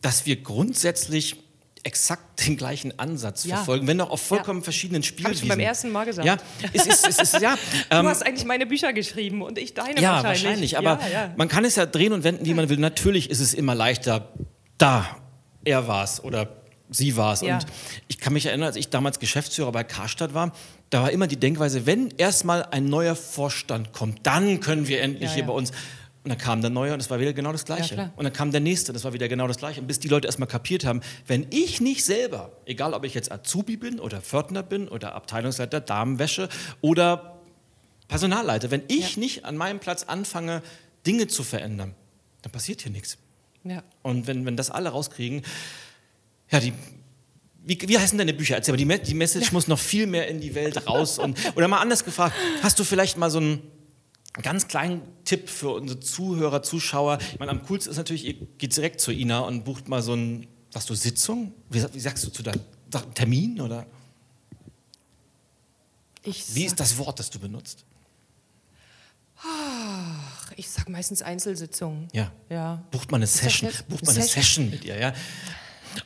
dass 0.00 0.26
wir 0.26 0.40
grundsätzlich 0.40 1.42
exakt 1.82 2.22
den 2.46 2.56
gleichen 2.56 2.96
Ansatz 2.96 3.46
ja. 3.46 3.56
verfolgen, 3.56 3.88
wenn 3.88 4.00
auch 4.00 4.10
auf 4.10 4.22
vollkommen 4.22 4.60
ja. 4.60 4.64
verschiedenen 4.64 5.02
Spielwiesen. 5.02 5.34
Habe 5.34 5.44
ich 5.44 5.48
beim 5.48 5.58
ersten 5.58 5.90
Mal 5.90 6.04
gesagt. 6.04 6.24
Ja, 6.24 6.36
es 6.72 6.86
ist, 6.86 7.08
es 7.08 7.18
ist, 7.18 7.40
ja. 7.40 7.58
du 7.90 7.96
ähm, 7.96 8.06
hast 8.06 8.24
eigentlich 8.24 8.44
meine 8.44 8.64
Bücher 8.64 8.92
geschrieben 8.92 9.42
und 9.42 9.58
ich 9.58 9.74
deine 9.74 10.00
ja, 10.00 10.22
wahrscheinlich. 10.22 10.74
wahrscheinlich. 10.74 10.78
Aber 10.78 11.34
man 11.36 11.48
kann 11.48 11.64
es 11.64 11.74
ja 11.74 11.84
drehen 11.84 12.12
und 12.12 12.22
wenden, 12.22 12.46
wie 12.46 12.54
man 12.54 12.68
will. 12.68 12.78
Natürlich 12.78 13.28
ist 13.28 13.40
es 13.40 13.54
immer 13.54 13.74
leichter, 13.74 14.32
da, 14.78 15.16
er 15.64 15.86
war 15.88 16.04
es 16.04 16.22
oder 16.22 16.48
sie 16.90 17.16
war 17.16 17.32
es. 17.32 17.40
Ja. 17.40 17.56
Und 17.56 17.66
ich 18.08 18.18
kann 18.18 18.32
mich 18.32 18.46
erinnern, 18.46 18.66
als 18.66 18.76
ich 18.76 18.88
damals 18.88 19.18
Geschäftsführer 19.18 19.72
bei 19.72 19.84
Karstadt 19.84 20.34
war, 20.34 20.52
da 20.90 21.02
war 21.02 21.10
immer 21.10 21.26
die 21.26 21.36
Denkweise, 21.36 21.86
wenn 21.86 22.10
erstmal 22.16 22.64
ein 22.64 22.86
neuer 22.86 23.16
Vorstand 23.16 23.92
kommt, 23.92 24.26
dann 24.26 24.60
können 24.60 24.88
wir 24.88 25.02
endlich 25.02 25.30
ja, 25.30 25.34
hier 25.34 25.42
ja. 25.42 25.48
bei 25.48 25.54
uns. 25.54 25.70
Und 26.22 26.30
dann 26.30 26.38
kam 26.38 26.62
der 26.62 26.70
neue 26.70 26.94
und 26.94 27.00
es 27.00 27.10
war 27.10 27.20
wieder 27.20 27.34
genau 27.34 27.52
das 27.52 27.66
Gleiche. 27.66 27.96
Ja, 27.96 28.10
und 28.16 28.24
dann 28.24 28.32
kam 28.32 28.50
der 28.50 28.60
nächste, 28.60 28.94
das 28.94 29.04
war 29.04 29.12
wieder 29.12 29.28
genau 29.28 29.46
das 29.46 29.58
Gleiche. 29.58 29.82
Und 29.82 29.86
bis 29.86 30.00
die 30.00 30.08
Leute 30.08 30.26
erstmal 30.26 30.48
kapiert 30.48 30.86
haben, 30.86 31.02
wenn 31.26 31.46
ich 31.50 31.82
nicht 31.82 32.02
selber, 32.02 32.50
egal 32.64 32.94
ob 32.94 33.04
ich 33.04 33.12
jetzt 33.12 33.30
Azubi 33.30 33.76
bin 33.76 34.00
oder 34.00 34.22
Pförtner 34.22 34.62
bin 34.62 34.88
oder 34.88 35.14
Abteilungsleiter, 35.14 35.80
Damenwäsche 35.80 36.48
oder 36.80 37.40
Personalleiter, 38.08 38.70
wenn 38.70 38.84
ich 38.88 39.18
nicht 39.18 39.44
an 39.44 39.58
meinem 39.58 39.80
Platz 39.80 40.04
anfange, 40.04 40.62
Dinge 41.06 41.28
zu 41.28 41.42
verändern, 41.42 41.94
dann 42.40 42.52
passiert 42.52 42.80
hier 42.80 42.92
nichts. 42.92 43.18
Ja. 43.64 43.82
Und 44.02 44.26
wenn, 44.26 44.44
wenn 44.46 44.56
das 44.56 44.70
alle 44.70 44.90
rauskriegen, 44.90 45.42
ja, 46.50 46.60
die 46.60 46.72
wie, 47.66 47.78
wie 47.88 47.98
heißen 47.98 48.18
deine 48.18 48.34
Bücher? 48.34 48.56
Erzähl 48.56 48.72
mal, 48.72 48.98
die, 48.98 49.02
die 49.04 49.14
Message 49.14 49.52
muss 49.52 49.68
noch 49.68 49.78
viel 49.78 50.06
mehr 50.06 50.28
in 50.28 50.40
die 50.40 50.54
Welt 50.54 50.86
raus. 50.86 51.18
Und, 51.18 51.38
oder 51.56 51.66
mal 51.66 51.78
anders 51.78 52.04
gefragt, 52.04 52.36
hast 52.62 52.78
du 52.78 52.84
vielleicht 52.84 53.16
mal 53.16 53.30
so 53.30 53.38
einen 53.38 53.62
ganz 54.42 54.68
kleinen 54.68 55.00
Tipp 55.24 55.48
für 55.48 55.70
unsere 55.70 55.98
Zuhörer, 55.98 56.62
Zuschauer? 56.62 57.18
Ich 57.32 57.38
meine, 57.38 57.50
am 57.50 57.64
coolsten 57.64 57.90
ist 57.90 57.96
natürlich, 57.96 58.26
ihr 58.26 58.34
geht 58.58 58.76
direkt 58.76 59.00
zu 59.00 59.12
Ina 59.12 59.40
und 59.40 59.64
bucht 59.64 59.88
mal 59.88 60.02
so 60.02 60.12
ein, 60.14 60.46
was 60.72 60.84
du, 60.84 60.94
Sitzung? 60.94 61.54
Wie, 61.70 61.82
wie 61.94 62.00
sagst 62.00 62.26
du 62.26 62.30
zu 62.30 62.42
deinem 62.42 62.60
Termin? 63.14 63.58
Oder 63.62 63.86
Ich 66.22 66.54
wie 66.54 66.66
ist 66.66 66.78
das 66.78 66.98
Wort, 66.98 67.18
das 67.18 67.30
du 67.30 67.38
benutzt? 67.38 67.86
Ich 70.56 70.70
sag 70.70 70.88
meistens 70.88 71.22
Einzelsitzungen. 71.22 72.08
Ja. 72.12 72.30
Ja. 72.48 72.82
Bucht 72.90 73.10
man 73.10 73.18
eine 73.20 73.26
Session, 73.26 73.70
bucht 73.88 74.04
man 74.06 74.14
eine 74.14 74.24
Session? 74.24 74.70
Mit 74.70 74.84
ihr, 74.84 74.98
ja? 74.98 75.12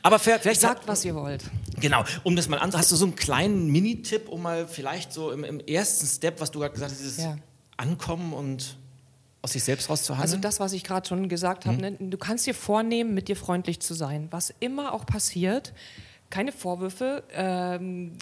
Aber 0.03 0.19
vielleicht, 0.19 0.61
Sagt, 0.61 0.87
was 0.87 1.03
ihr 1.03 1.15
wollt. 1.15 1.43
Genau, 1.79 2.03
um 2.23 2.35
das 2.35 2.47
mal 2.47 2.57
an, 2.59 2.71
hast 2.73 2.91
du 2.91 2.95
so 2.95 3.05
einen 3.05 3.15
kleinen 3.15 3.67
Mini-Tipp, 3.71 4.29
um 4.29 4.43
mal 4.43 4.67
vielleicht 4.67 5.11
so 5.11 5.31
im, 5.31 5.43
im 5.43 5.59
ersten 5.59 6.05
Step, 6.05 6.39
was 6.39 6.51
du 6.51 6.59
gerade 6.59 6.73
gesagt 6.73 6.91
hast, 6.91 6.99
dieses 6.99 7.17
Ja. 7.17 7.37
Ankommen 7.77 8.33
und 8.33 8.77
aus 9.41 9.53
sich 9.53 9.63
selbst 9.63 9.89
Also 9.89 9.93
rauszuhandeln? 10.13 10.41
das, 10.41 10.59
was 10.59 10.73
ich 10.73 10.83
gerade 10.83 11.07
schon 11.07 11.29
gesagt 11.29 11.65
habe, 11.65 11.77
ne? 11.77 11.93
du 11.93 12.17
kannst 12.17 12.45
dir 12.45 12.53
vornehmen, 12.53 13.13
mit 13.13 13.29
dir 13.29 13.35
freundlich 13.37 13.79
zu 13.79 13.93
sein. 13.93 14.27
Was 14.31 14.53
immer 14.59 14.93
auch 14.93 15.05
passiert, 15.05 15.73
keine 16.29 16.51
Vorwürfe, 16.51 17.23
ähm, 17.33 18.13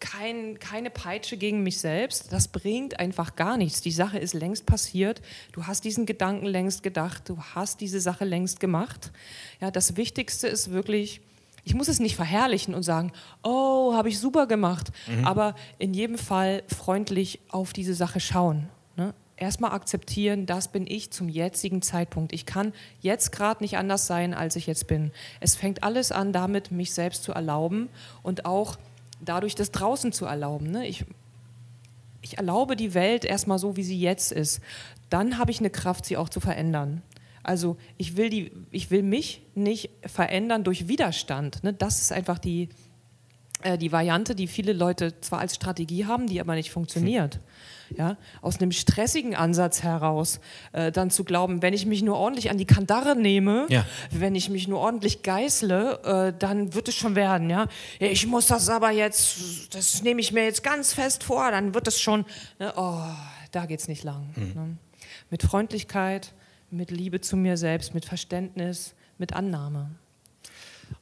kein, 0.00 0.58
keine 0.58 0.90
Peitsche 0.90 1.36
gegen 1.36 1.62
mich 1.62 1.78
selbst, 1.78 2.32
das 2.32 2.48
bringt 2.48 3.00
einfach 3.00 3.36
gar 3.36 3.56
nichts. 3.56 3.80
Die 3.80 3.90
Sache 3.90 4.18
ist 4.18 4.34
längst 4.34 4.66
passiert, 4.66 5.22
du 5.52 5.66
hast 5.66 5.84
diesen 5.84 6.06
Gedanken 6.06 6.46
längst 6.46 6.82
gedacht, 6.82 7.28
du 7.28 7.38
hast 7.54 7.80
diese 7.80 8.00
Sache 8.00 8.24
längst 8.24 8.60
gemacht. 8.60 9.12
Ja, 9.60 9.70
das 9.70 9.96
Wichtigste 9.96 10.46
ist 10.46 10.70
wirklich, 10.70 11.20
ich 11.64 11.74
muss 11.74 11.88
es 11.88 12.00
nicht 12.00 12.16
verherrlichen 12.16 12.74
und 12.74 12.82
sagen, 12.82 13.12
oh, 13.42 13.94
habe 13.94 14.08
ich 14.08 14.18
super 14.18 14.46
gemacht, 14.46 14.88
aber 15.24 15.54
in 15.78 15.94
jedem 15.94 16.18
Fall 16.18 16.62
freundlich 16.66 17.40
auf 17.48 17.72
diese 17.72 17.94
Sache 17.94 18.20
schauen. 18.20 18.68
Erstmal 19.38 19.70
akzeptieren, 19.70 20.46
das 20.46 20.66
bin 20.68 20.84
ich 20.88 21.12
zum 21.12 21.28
jetzigen 21.28 21.80
Zeitpunkt. 21.80 22.32
Ich 22.32 22.44
kann 22.44 22.72
jetzt 23.00 23.30
gerade 23.30 23.62
nicht 23.62 23.76
anders 23.76 24.08
sein, 24.08 24.34
als 24.34 24.56
ich 24.56 24.66
jetzt 24.66 24.88
bin. 24.88 25.12
Es 25.38 25.54
fängt 25.54 25.84
alles 25.84 26.10
an 26.10 26.32
damit, 26.32 26.72
mich 26.72 26.92
selbst 26.92 27.22
zu 27.22 27.32
erlauben 27.32 27.88
und 28.24 28.46
auch 28.46 28.76
dadurch 29.20 29.54
das 29.54 29.70
draußen 29.70 30.10
zu 30.10 30.26
erlauben. 30.26 30.72
Ne? 30.72 30.88
Ich, 30.88 31.04
ich 32.20 32.36
erlaube 32.36 32.74
die 32.74 32.94
Welt 32.94 33.24
erstmal 33.24 33.60
so, 33.60 33.76
wie 33.76 33.84
sie 33.84 34.00
jetzt 34.00 34.32
ist. 34.32 34.60
Dann 35.08 35.38
habe 35.38 35.52
ich 35.52 35.60
eine 35.60 35.70
Kraft, 35.70 36.04
sie 36.04 36.16
auch 36.16 36.28
zu 36.28 36.40
verändern. 36.40 37.02
Also 37.44 37.76
ich 37.96 38.16
will, 38.16 38.30
die, 38.30 38.50
ich 38.72 38.90
will 38.90 39.04
mich 39.04 39.42
nicht 39.54 39.90
verändern 40.04 40.64
durch 40.64 40.88
Widerstand. 40.88 41.62
Ne? 41.62 41.72
Das 41.72 42.02
ist 42.02 42.12
einfach 42.12 42.40
die, 42.40 42.70
äh, 43.62 43.76
die 43.78 43.90
Variante, 43.92 44.34
die 44.34 44.46
viele 44.46 44.72
Leute 44.72 45.20
zwar 45.20 45.40
als 45.40 45.54
Strategie 45.54 46.06
haben, 46.06 46.26
die 46.26 46.40
aber 46.40 46.54
nicht 46.54 46.70
funktioniert. 46.70 47.40
Ja? 47.96 48.16
Aus 48.42 48.60
einem 48.60 48.70
stressigen 48.72 49.34
Ansatz 49.34 49.82
heraus 49.82 50.40
äh, 50.72 50.92
dann 50.92 51.10
zu 51.10 51.24
glauben, 51.24 51.62
wenn 51.62 51.72
ich 51.72 51.86
mich 51.86 52.02
nur 52.02 52.16
ordentlich 52.16 52.50
an 52.50 52.58
die 52.58 52.66
Kandare 52.66 53.16
nehme, 53.16 53.66
Ja. 53.70 53.84
wenn 54.10 54.34
ich 54.34 54.50
mich 54.50 54.68
nur 54.68 54.78
ordentlich 54.78 55.22
geißle, 55.22 56.32
äh, 56.34 56.38
dann 56.38 56.74
wird 56.74 56.88
es 56.88 56.94
schon 56.96 57.14
werden. 57.14 57.48
Ja? 57.48 57.66
Ja, 57.98 58.06
Ich 58.08 58.26
muss 58.26 58.46
das 58.46 58.68
aber 58.68 58.90
jetzt, 58.90 59.74
das 59.74 60.02
nehme 60.02 60.20
ich 60.20 60.32
mir 60.32 60.44
jetzt 60.44 60.62
ganz 60.62 60.92
fest 60.92 61.24
vor, 61.24 61.50
dann 61.50 61.72
wird 61.74 61.88
es 61.88 61.98
schon, 62.00 62.26
ne? 62.58 62.72
oh, 62.76 63.00
da 63.52 63.64
geht 63.66 63.80
es 63.80 63.88
nicht 63.88 64.04
lang. 64.04 64.28
Ne? 64.36 64.76
Mit 65.30 65.42
Freundlichkeit, 65.42 66.32
mit 66.70 66.90
Liebe 66.90 67.20
zu 67.22 67.36
mir 67.38 67.56
selbst, 67.56 67.94
mit 67.94 68.04
Verständnis, 68.04 68.94
mit 69.16 69.32
Annahme. 69.32 69.90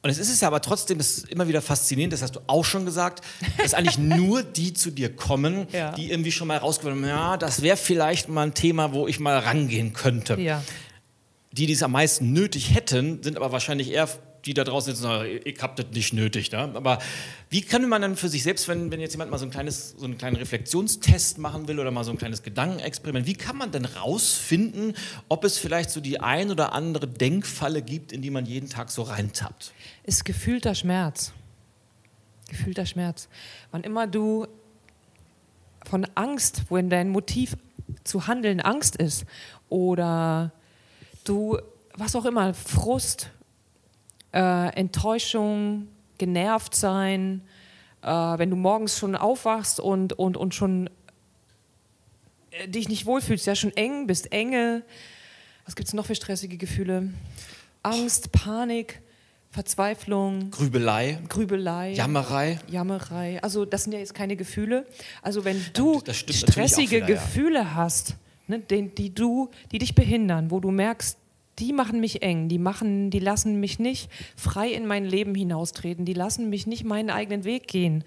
Und 0.01 0.09
es 0.09 0.17
ist 0.19 0.29
es 0.29 0.41
ja 0.41 0.47
aber 0.47 0.61
trotzdem, 0.61 0.97
das 0.97 1.17
ist 1.19 1.29
immer 1.29 1.47
wieder 1.47 1.61
faszinierend, 1.61 2.13
das 2.13 2.21
hast 2.21 2.35
du 2.35 2.39
auch 2.47 2.63
schon 2.63 2.85
gesagt, 2.85 3.23
dass 3.57 3.73
eigentlich 3.73 3.97
nur 3.97 4.43
die 4.43 4.73
zu 4.73 4.91
dir 4.91 5.13
kommen, 5.15 5.67
Ja. 5.71 5.91
die 5.91 6.11
irgendwie 6.11 6.31
schon 6.31 6.47
mal 6.47 6.57
rausgefunden 6.57 7.05
haben, 7.05 7.09
ja, 7.09 7.37
das 7.37 7.61
wäre 7.61 7.77
vielleicht 7.77 8.29
mal 8.29 8.43
ein 8.43 8.53
Thema, 8.53 8.93
wo 8.93 9.07
ich 9.07 9.19
mal 9.19 9.37
rangehen 9.39 9.93
könnte. 9.93 10.39
Ja. 10.39 10.63
Die, 11.51 11.65
die 11.65 11.73
es 11.73 11.81
am 11.83 11.91
meisten 11.93 12.33
nötig 12.33 12.73
hätten, 12.75 13.23
sind 13.23 13.35
aber 13.37 13.51
wahrscheinlich 13.51 13.91
eher 13.91 14.07
die 14.47 14.53
da 14.53 14.63
draußen 14.63 14.93
sitzen, 14.93 15.03
sagen, 15.03 15.39
ich 15.43 15.61
hab 15.61 15.75
das 15.75 15.87
nicht 15.93 16.13
nötig. 16.13 16.51
Ne? 16.51 16.71
Aber 16.73 16.99
wie 17.49 17.61
kann 17.61 17.87
man 17.87 18.01
dann 18.01 18.15
für 18.15 18.29
sich 18.29 18.43
selbst, 18.43 18.67
wenn, 18.67 18.91
wenn 18.91 18.99
jetzt 18.99 19.13
jemand 19.13 19.29
mal 19.29 19.37
so, 19.37 19.45
ein 19.45 19.51
kleines, 19.51 19.91
so 19.97 20.05
einen 20.05 20.17
kleinen 20.17 20.37
Reflexionstest 20.37 21.37
machen 21.37 21.67
will 21.67 21.79
oder 21.79 21.91
mal 21.91 22.03
so 22.03 22.11
ein 22.11 22.17
kleines 22.17 22.43
Gedankenexperiment, 22.43 23.27
wie 23.27 23.33
kann 23.33 23.57
man 23.57 23.71
denn 23.71 23.85
rausfinden, 23.85 24.93
ob 25.29 25.43
es 25.43 25.57
vielleicht 25.57 25.89
so 25.91 25.99
die 25.99 26.19
ein 26.19 26.49
oder 26.49 26.73
andere 26.73 27.07
Denkfalle 27.07 27.81
gibt, 27.81 28.11
in 28.11 28.21
die 28.21 28.31
man 28.31 28.45
jeden 28.45 28.69
Tag 28.69 28.89
so 28.89 29.03
reintappt? 29.03 29.73
ist 30.03 30.23
gefühlter 30.23 30.73
Schmerz. 30.73 31.33
Gefühlter 32.49 32.85
Schmerz. 32.85 33.27
Wann 33.71 33.83
immer 33.83 34.07
du 34.07 34.47
von 35.85 36.07
Angst, 36.15 36.63
wenn 36.69 36.89
dein 36.89 37.09
Motiv 37.09 37.57
zu 38.05 38.27
handeln 38.27 38.61
Angst 38.61 38.95
ist 38.95 39.25
oder 39.69 40.53
du, 41.25 41.59
was 41.95 42.15
auch 42.15 42.25
immer, 42.25 42.53
Frust, 42.53 43.29
äh, 44.33 44.69
Enttäuschung, 44.75 45.87
genervt 46.17 46.75
sein, 46.75 47.41
äh, 48.01 48.07
wenn 48.07 48.49
du 48.49 48.55
morgens 48.55 48.97
schon 48.97 49.15
aufwachst 49.15 49.79
und, 49.79 50.13
und, 50.13 50.37
und 50.37 50.55
schon 50.55 50.89
äh, 52.51 52.67
dich 52.67 52.89
nicht 52.89 53.05
wohlfühlst, 53.05 53.45
ja 53.45 53.55
schon 53.55 53.75
eng 53.75 54.07
bist, 54.07 54.31
Enge, 54.31 54.83
was 55.65 55.75
gibt 55.75 55.87
es 55.87 55.93
noch 55.93 56.05
für 56.05 56.15
stressige 56.15 56.57
Gefühle? 56.57 57.09
Angst, 57.83 58.31
Panik, 58.31 59.01
Verzweiflung, 59.51 60.51
Grübelei, 60.51 61.19
Grübelei, 61.29 61.93
Jammerei. 61.93 62.59
Jammerei. 62.67 63.41
Also 63.41 63.65
das 63.65 63.83
sind 63.83 63.93
ja 63.93 63.99
jetzt 63.99 64.13
keine 64.13 64.35
Gefühle. 64.35 64.85
Also 65.21 65.45
wenn 65.45 65.63
du 65.73 66.01
stressige 66.09 66.97
wieder, 66.97 67.09
ja. 67.09 67.15
Gefühle 67.15 67.75
hast, 67.75 68.15
ne, 68.47 68.59
den, 68.59 68.93
die 68.93 69.13
du, 69.13 69.49
die 69.71 69.79
dich 69.79 69.95
behindern, 69.95 70.51
wo 70.51 70.59
du 70.59 70.71
merkst, 70.71 71.17
die 71.59 71.73
machen 71.73 71.99
mich 71.99 72.21
eng, 72.21 72.49
die 72.49 72.59
machen, 72.59 73.09
die 73.09 73.19
lassen 73.19 73.59
mich 73.59 73.79
nicht 73.79 74.09
frei 74.35 74.69
in 74.69 74.85
mein 74.85 75.05
Leben 75.05 75.33
hinaustreten, 75.33 76.05
die 76.05 76.13
lassen 76.13 76.49
mich 76.49 76.67
nicht 76.67 76.83
meinen 76.83 77.09
eigenen 77.09 77.43
Weg 77.45 77.67
gehen, 77.67 78.03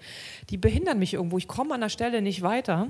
die 0.49 0.57
behindern 0.57 0.99
mich 0.99 1.13
irgendwo. 1.15 1.37
Ich 1.37 1.47
komme 1.47 1.73
an 1.73 1.81
der 1.81 1.89
Stelle 1.89 2.21
nicht 2.21 2.41
weiter. 2.41 2.87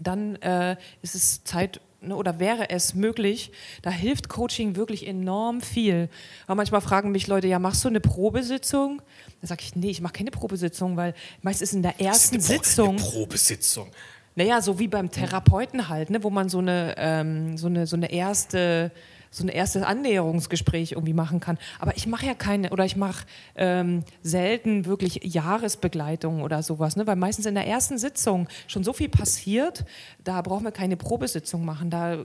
Dann 0.00 0.36
äh, 0.36 0.76
ist 1.02 1.14
es 1.16 1.42
Zeit 1.42 1.80
ne, 2.00 2.14
oder 2.14 2.38
wäre 2.38 2.70
es 2.70 2.94
möglich, 2.94 3.50
da 3.82 3.90
hilft 3.90 4.28
Coaching 4.28 4.76
wirklich 4.76 5.06
enorm 5.08 5.60
viel. 5.60 6.08
Aber 6.46 6.54
manchmal 6.54 6.80
fragen 6.82 7.10
mich 7.10 7.26
Leute, 7.26 7.48
ja, 7.48 7.58
machst 7.58 7.82
du 7.84 7.88
eine 7.88 8.00
Probesitzung? 8.00 9.02
Da 9.40 9.48
sage 9.48 9.62
ich, 9.64 9.74
nee, 9.74 9.90
ich 9.90 10.00
mache 10.00 10.12
keine 10.12 10.30
Probesitzung, 10.30 10.96
weil 10.96 11.14
meist 11.42 11.62
ist 11.62 11.72
in 11.72 11.82
der 11.82 12.00
ersten 12.00 12.36
Eine 12.36 12.44
Pro- 12.44 12.52
Sitzung, 12.52 12.88
Eine 12.90 12.98
Probesitzung. 12.98 13.88
naja, 14.36 14.60
so 14.62 14.78
wie 14.78 14.86
beim 14.86 15.10
Therapeuten 15.10 15.88
halt, 15.88 16.10
ne, 16.10 16.22
wo 16.22 16.30
man 16.30 16.48
so 16.48 16.58
eine, 16.58 16.94
ähm, 16.96 17.56
so 17.58 17.66
eine, 17.66 17.86
so 17.88 17.96
eine 17.96 18.12
erste 18.12 18.92
so 19.30 19.44
ein 19.44 19.48
erstes 19.48 19.82
Annäherungsgespräch 19.82 20.92
irgendwie 20.92 21.12
machen 21.12 21.40
kann. 21.40 21.58
Aber 21.78 21.96
ich 21.96 22.06
mache 22.06 22.26
ja 22.26 22.34
keine, 22.34 22.70
oder 22.70 22.84
ich 22.84 22.96
mache 22.96 23.26
ähm, 23.56 24.04
selten 24.22 24.86
wirklich 24.86 25.20
Jahresbegleitung 25.22 26.42
oder 26.42 26.62
sowas, 26.62 26.96
ne? 26.96 27.06
weil 27.06 27.16
meistens 27.16 27.46
in 27.46 27.54
der 27.54 27.66
ersten 27.66 27.98
Sitzung 27.98 28.48
schon 28.66 28.84
so 28.84 28.92
viel 28.92 29.08
passiert, 29.08 29.84
da 30.24 30.40
brauchen 30.42 30.64
wir 30.64 30.72
keine 30.72 30.96
Probesitzung 30.96 31.64
machen. 31.64 31.90
Da 31.90 32.24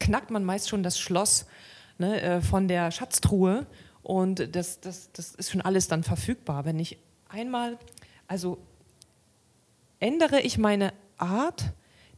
knackt 0.00 0.30
man 0.30 0.44
meist 0.44 0.68
schon 0.68 0.82
das 0.82 0.98
Schloss 0.98 1.46
ne, 1.98 2.20
äh, 2.20 2.40
von 2.40 2.68
der 2.68 2.90
Schatztruhe 2.90 3.66
und 4.02 4.54
das, 4.54 4.80
das, 4.80 5.12
das 5.12 5.34
ist 5.34 5.50
schon 5.50 5.60
alles 5.60 5.88
dann 5.88 6.02
verfügbar. 6.02 6.64
Wenn 6.64 6.78
ich 6.78 6.98
einmal, 7.28 7.78
also 8.26 8.58
ändere 10.00 10.40
ich 10.40 10.58
meine 10.58 10.92
Art, 11.18 11.72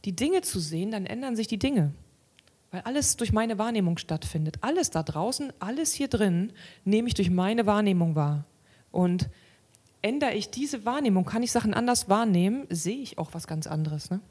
die 0.05 0.15
Dinge 0.15 0.41
zu 0.41 0.59
sehen, 0.59 0.91
dann 0.91 1.05
ändern 1.05 1.35
sich 1.35 1.47
die 1.47 1.59
Dinge. 1.59 1.93
Weil 2.71 2.81
alles 2.81 3.17
durch 3.17 3.33
meine 3.33 3.57
Wahrnehmung 3.57 3.97
stattfindet. 3.97 4.57
Alles 4.61 4.89
da 4.89 5.03
draußen, 5.03 5.51
alles 5.59 5.93
hier 5.93 6.07
drin 6.07 6.53
nehme 6.85 7.07
ich 7.09 7.13
durch 7.13 7.29
meine 7.29 7.65
Wahrnehmung 7.65 8.15
wahr. 8.15 8.45
Und 8.91 9.29
ändere 10.01 10.33
ich 10.33 10.49
diese 10.49 10.85
Wahrnehmung, 10.85 11.25
kann 11.25 11.43
ich 11.43 11.51
Sachen 11.51 11.73
anders 11.73 12.09
wahrnehmen, 12.09 12.65
sehe 12.69 12.97
ich 12.97 13.17
auch 13.17 13.33
was 13.33 13.45
ganz 13.45 13.67
anderes. 13.67 14.09
Ne? 14.09 14.21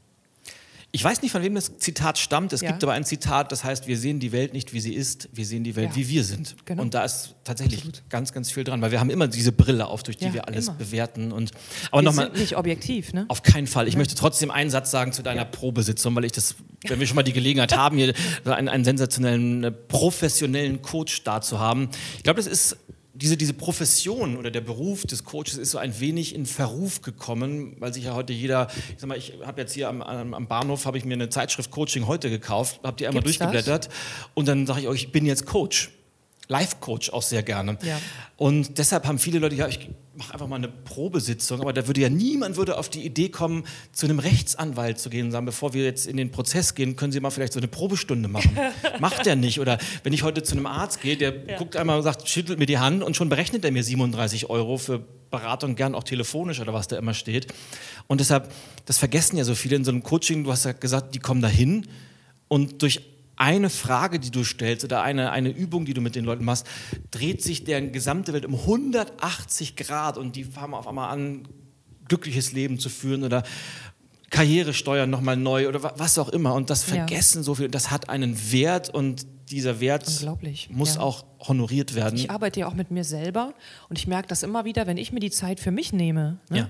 Ich 0.93 1.01
weiß 1.03 1.21
nicht, 1.21 1.31
von 1.31 1.41
wem 1.41 1.55
das 1.55 1.77
Zitat 1.77 2.17
stammt. 2.19 2.51
Es 2.51 2.59
Ja. 2.59 2.69
gibt 2.71 2.83
aber 2.83 2.91
ein 2.91 3.05
Zitat, 3.05 3.51
das 3.53 3.63
heißt, 3.63 3.87
wir 3.87 3.97
sehen 3.97 4.19
die 4.19 4.33
Welt 4.33 4.51
nicht, 4.51 4.73
wie 4.73 4.81
sie 4.81 4.93
ist, 4.93 5.29
wir 5.31 5.45
sehen 5.45 5.63
die 5.63 5.77
Welt, 5.77 5.91
Ja. 5.91 5.95
wie 5.95 6.09
wir 6.09 6.23
sind. 6.25 6.55
Genau. 6.65 6.81
Und 6.81 6.93
da 6.93 7.05
ist 7.05 7.35
tatsächlich 7.45 7.77
Absolut. 7.79 8.03
ganz, 8.09 8.33
ganz 8.33 8.51
viel 8.51 8.65
dran, 8.65 8.81
weil 8.81 8.91
wir 8.91 8.99
haben 8.99 9.09
immer 9.09 9.29
diese 9.29 9.53
Brille 9.53 9.87
auf, 9.87 10.03
durch 10.03 10.17
die 10.17 10.25
Ja, 10.25 10.33
wir 10.33 10.47
alles 10.49 10.67
immer. 10.67 10.75
bewerten. 10.77 11.31
Und, 11.31 11.51
aber 11.91 12.01
Wir 12.01 12.05
nochmal, 12.09 12.25
sind 12.25 12.37
nicht 12.39 12.57
objektiv. 12.57 13.13
Ne? 13.13 13.23
auf 13.29 13.41
keinen 13.41 13.67
Fall. 13.67 13.87
Ich 13.87 13.95
möchte 13.95 14.15
trotzdem 14.15 14.51
einen 14.51 14.69
Satz 14.69 14.91
sagen 14.91 15.13
zu 15.13 15.23
deiner 15.23 15.45
Probesitzung, 15.45 16.13
weil 16.15 16.25
ich 16.25 16.33
das, 16.33 16.55
wenn 16.85 16.99
wir 16.99 17.07
schon 17.07 17.15
mal 17.15 17.23
die 17.23 17.31
Gelegenheit 17.33 17.75
haben, 17.75 17.95
hier 17.97 18.13
einen, 18.43 18.67
einen 18.67 18.83
sensationellen, 18.83 19.63
äh, 19.63 19.71
professionellen 19.71 20.81
Coach 20.81 21.23
da 21.23 21.39
zu 21.41 21.59
haben. 21.59 21.89
Ich 22.17 22.23
glaube, 22.23 22.37
das 22.41 22.47
ist 22.47 22.75
diese, 23.13 23.35
diese 23.35 23.53
Profession 23.53 24.37
oder 24.37 24.51
der 24.51 24.61
Beruf 24.61 25.05
des 25.05 25.23
Coaches 25.23 25.57
ist 25.57 25.71
so 25.71 25.77
ein 25.77 25.99
wenig 25.99 26.33
in 26.33 26.45
Verruf 26.45 27.01
gekommen, 27.01 27.75
weil 27.79 27.93
sich 27.93 28.05
ja 28.05 28.13
heute 28.13 28.31
jeder, 28.31 28.67
ich 28.75 28.99
sag 28.99 29.07
mal, 29.07 29.17
ich 29.17 29.33
habe 29.45 29.61
jetzt 29.61 29.73
hier 29.73 29.89
am, 29.89 30.01
am, 30.01 30.33
am 30.33 30.47
Bahnhof, 30.47 30.85
habe 30.85 30.97
ich 30.97 31.05
mir 31.05 31.15
eine 31.15 31.29
Zeitschrift 31.29 31.71
Coaching 31.71 32.07
heute 32.07 32.29
gekauft, 32.29 32.79
habe 32.83 32.97
die 32.97 33.07
einmal 33.07 33.23
Gibt's 33.23 33.37
das? 33.37 33.51
durchgeblättert 33.51 33.89
und 34.33 34.47
dann 34.47 34.65
sage 34.65 34.81
ich 34.81 34.87
euch, 34.87 35.03
ich 35.03 35.11
bin 35.11 35.25
jetzt 35.25 35.45
Coach. 35.45 35.91
Life-Coach 36.51 37.11
auch 37.11 37.21
sehr 37.21 37.43
gerne. 37.43 37.77
Ja. 37.81 37.99
Und 38.37 38.77
deshalb 38.77 39.07
haben 39.07 39.17
viele 39.17 39.39
Leute, 39.39 39.55
ja, 39.55 39.67
ich 39.67 39.89
mache 40.15 40.33
einfach 40.33 40.47
mal 40.47 40.57
eine 40.57 40.67
Probesitzung, 40.67 41.61
aber 41.61 41.71
da 41.71 41.87
würde 41.87 42.01
ja 42.01 42.09
niemand 42.09 42.57
würde 42.57 42.77
auf 42.77 42.89
die 42.89 43.05
Idee 43.05 43.29
kommen, 43.29 43.63
zu 43.93 44.05
einem 44.05 44.19
Rechtsanwalt 44.19 44.99
zu 44.99 45.09
gehen 45.09 45.27
und 45.27 45.31
sagen, 45.31 45.45
bevor 45.45 45.73
wir 45.73 45.85
jetzt 45.85 46.05
in 46.05 46.17
den 46.17 46.31
Prozess 46.31 46.75
gehen, 46.75 46.97
können 46.97 47.13
Sie 47.13 47.19
mal 47.21 47.29
vielleicht 47.29 47.53
so 47.53 47.59
eine 47.59 47.69
Probestunde 47.69 48.27
machen. 48.27 48.51
Macht 48.99 49.25
der 49.25 49.37
nicht. 49.37 49.59
Oder 49.59 49.77
wenn 50.03 50.11
ich 50.11 50.23
heute 50.23 50.43
zu 50.43 50.53
einem 50.53 50.65
Arzt 50.65 51.01
gehe, 51.01 51.15
der 51.15 51.33
ja. 51.47 51.57
guckt 51.57 51.77
einmal 51.77 51.97
und 51.97 52.03
sagt, 52.03 52.27
schüttelt 52.27 52.59
mir 52.59 52.65
die 52.65 52.77
Hand 52.77 53.01
und 53.01 53.15
schon 53.15 53.29
berechnet 53.29 53.63
er 53.63 53.71
mir 53.71 53.83
37 53.83 54.49
Euro 54.49 54.77
für 54.77 54.99
Beratung, 55.29 55.75
gern 55.75 55.95
auch 55.95 56.03
telefonisch 56.03 56.59
oder 56.59 56.73
was 56.73 56.89
da 56.89 56.97
immer 56.97 57.13
steht. 57.13 57.47
Und 58.07 58.19
deshalb, 58.19 58.51
das 58.85 58.97
vergessen 58.97 59.37
ja 59.37 59.45
so 59.45 59.55
viele 59.55 59.77
in 59.77 59.85
so 59.85 59.91
einem 59.91 60.03
Coaching, 60.03 60.43
du 60.43 60.51
hast 60.51 60.65
ja 60.65 60.73
gesagt, 60.73 61.15
die 61.15 61.19
kommen 61.19 61.41
dahin 61.41 61.87
und 62.49 62.81
durch 62.81 62.99
eine 63.41 63.71
Frage, 63.71 64.19
die 64.19 64.29
du 64.29 64.43
stellst 64.43 64.85
oder 64.85 65.01
eine, 65.01 65.31
eine 65.31 65.49
Übung, 65.49 65.85
die 65.85 65.95
du 65.95 66.01
mit 66.01 66.15
den 66.15 66.25
Leuten 66.25 66.45
machst, 66.45 66.67
dreht 67.09 67.41
sich 67.41 67.63
deren 67.63 67.91
gesamte 67.91 68.33
Welt 68.33 68.45
um 68.45 68.53
180 68.53 69.75
Grad 69.75 70.19
und 70.19 70.35
die 70.35 70.43
fangen 70.43 70.75
auf 70.75 70.87
einmal 70.87 71.09
an, 71.09 71.47
glückliches 72.07 72.51
Leben 72.51 72.77
zu 72.77 72.89
führen 72.89 73.23
oder 73.23 73.41
Karriere 74.29 74.75
steuern 74.75 75.09
nochmal 75.09 75.37
neu 75.37 75.67
oder 75.67 75.81
was 75.97 76.19
auch 76.19 76.29
immer. 76.29 76.53
Und 76.53 76.69
das 76.69 76.83
vergessen 76.83 77.39
ja. 77.39 77.43
so 77.43 77.55
viel. 77.55 77.67
Das 77.67 77.89
hat 77.89 78.09
einen 78.09 78.51
Wert 78.51 78.91
und 78.91 79.25
dieser 79.49 79.79
Wert 79.79 80.07
muss 80.69 80.95
ja. 80.95 81.01
auch 81.01 81.25
honoriert 81.39 81.95
werden. 81.95 82.17
Ich 82.17 82.29
arbeite 82.29 82.59
ja 82.59 82.67
auch 82.67 82.75
mit 82.75 82.91
mir 82.91 83.03
selber 83.03 83.55
und 83.89 83.97
ich 83.97 84.05
merke 84.05 84.27
das 84.27 84.43
immer 84.43 84.65
wieder, 84.65 84.85
wenn 84.85 84.97
ich 84.97 85.11
mir 85.11 85.19
die 85.19 85.31
Zeit 85.31 85.59
für 85.59 85.71
mich 85.71 85.93
nehme. 85.93 86.37
Ne? 86.49 86.59
Ja 86.59 86.69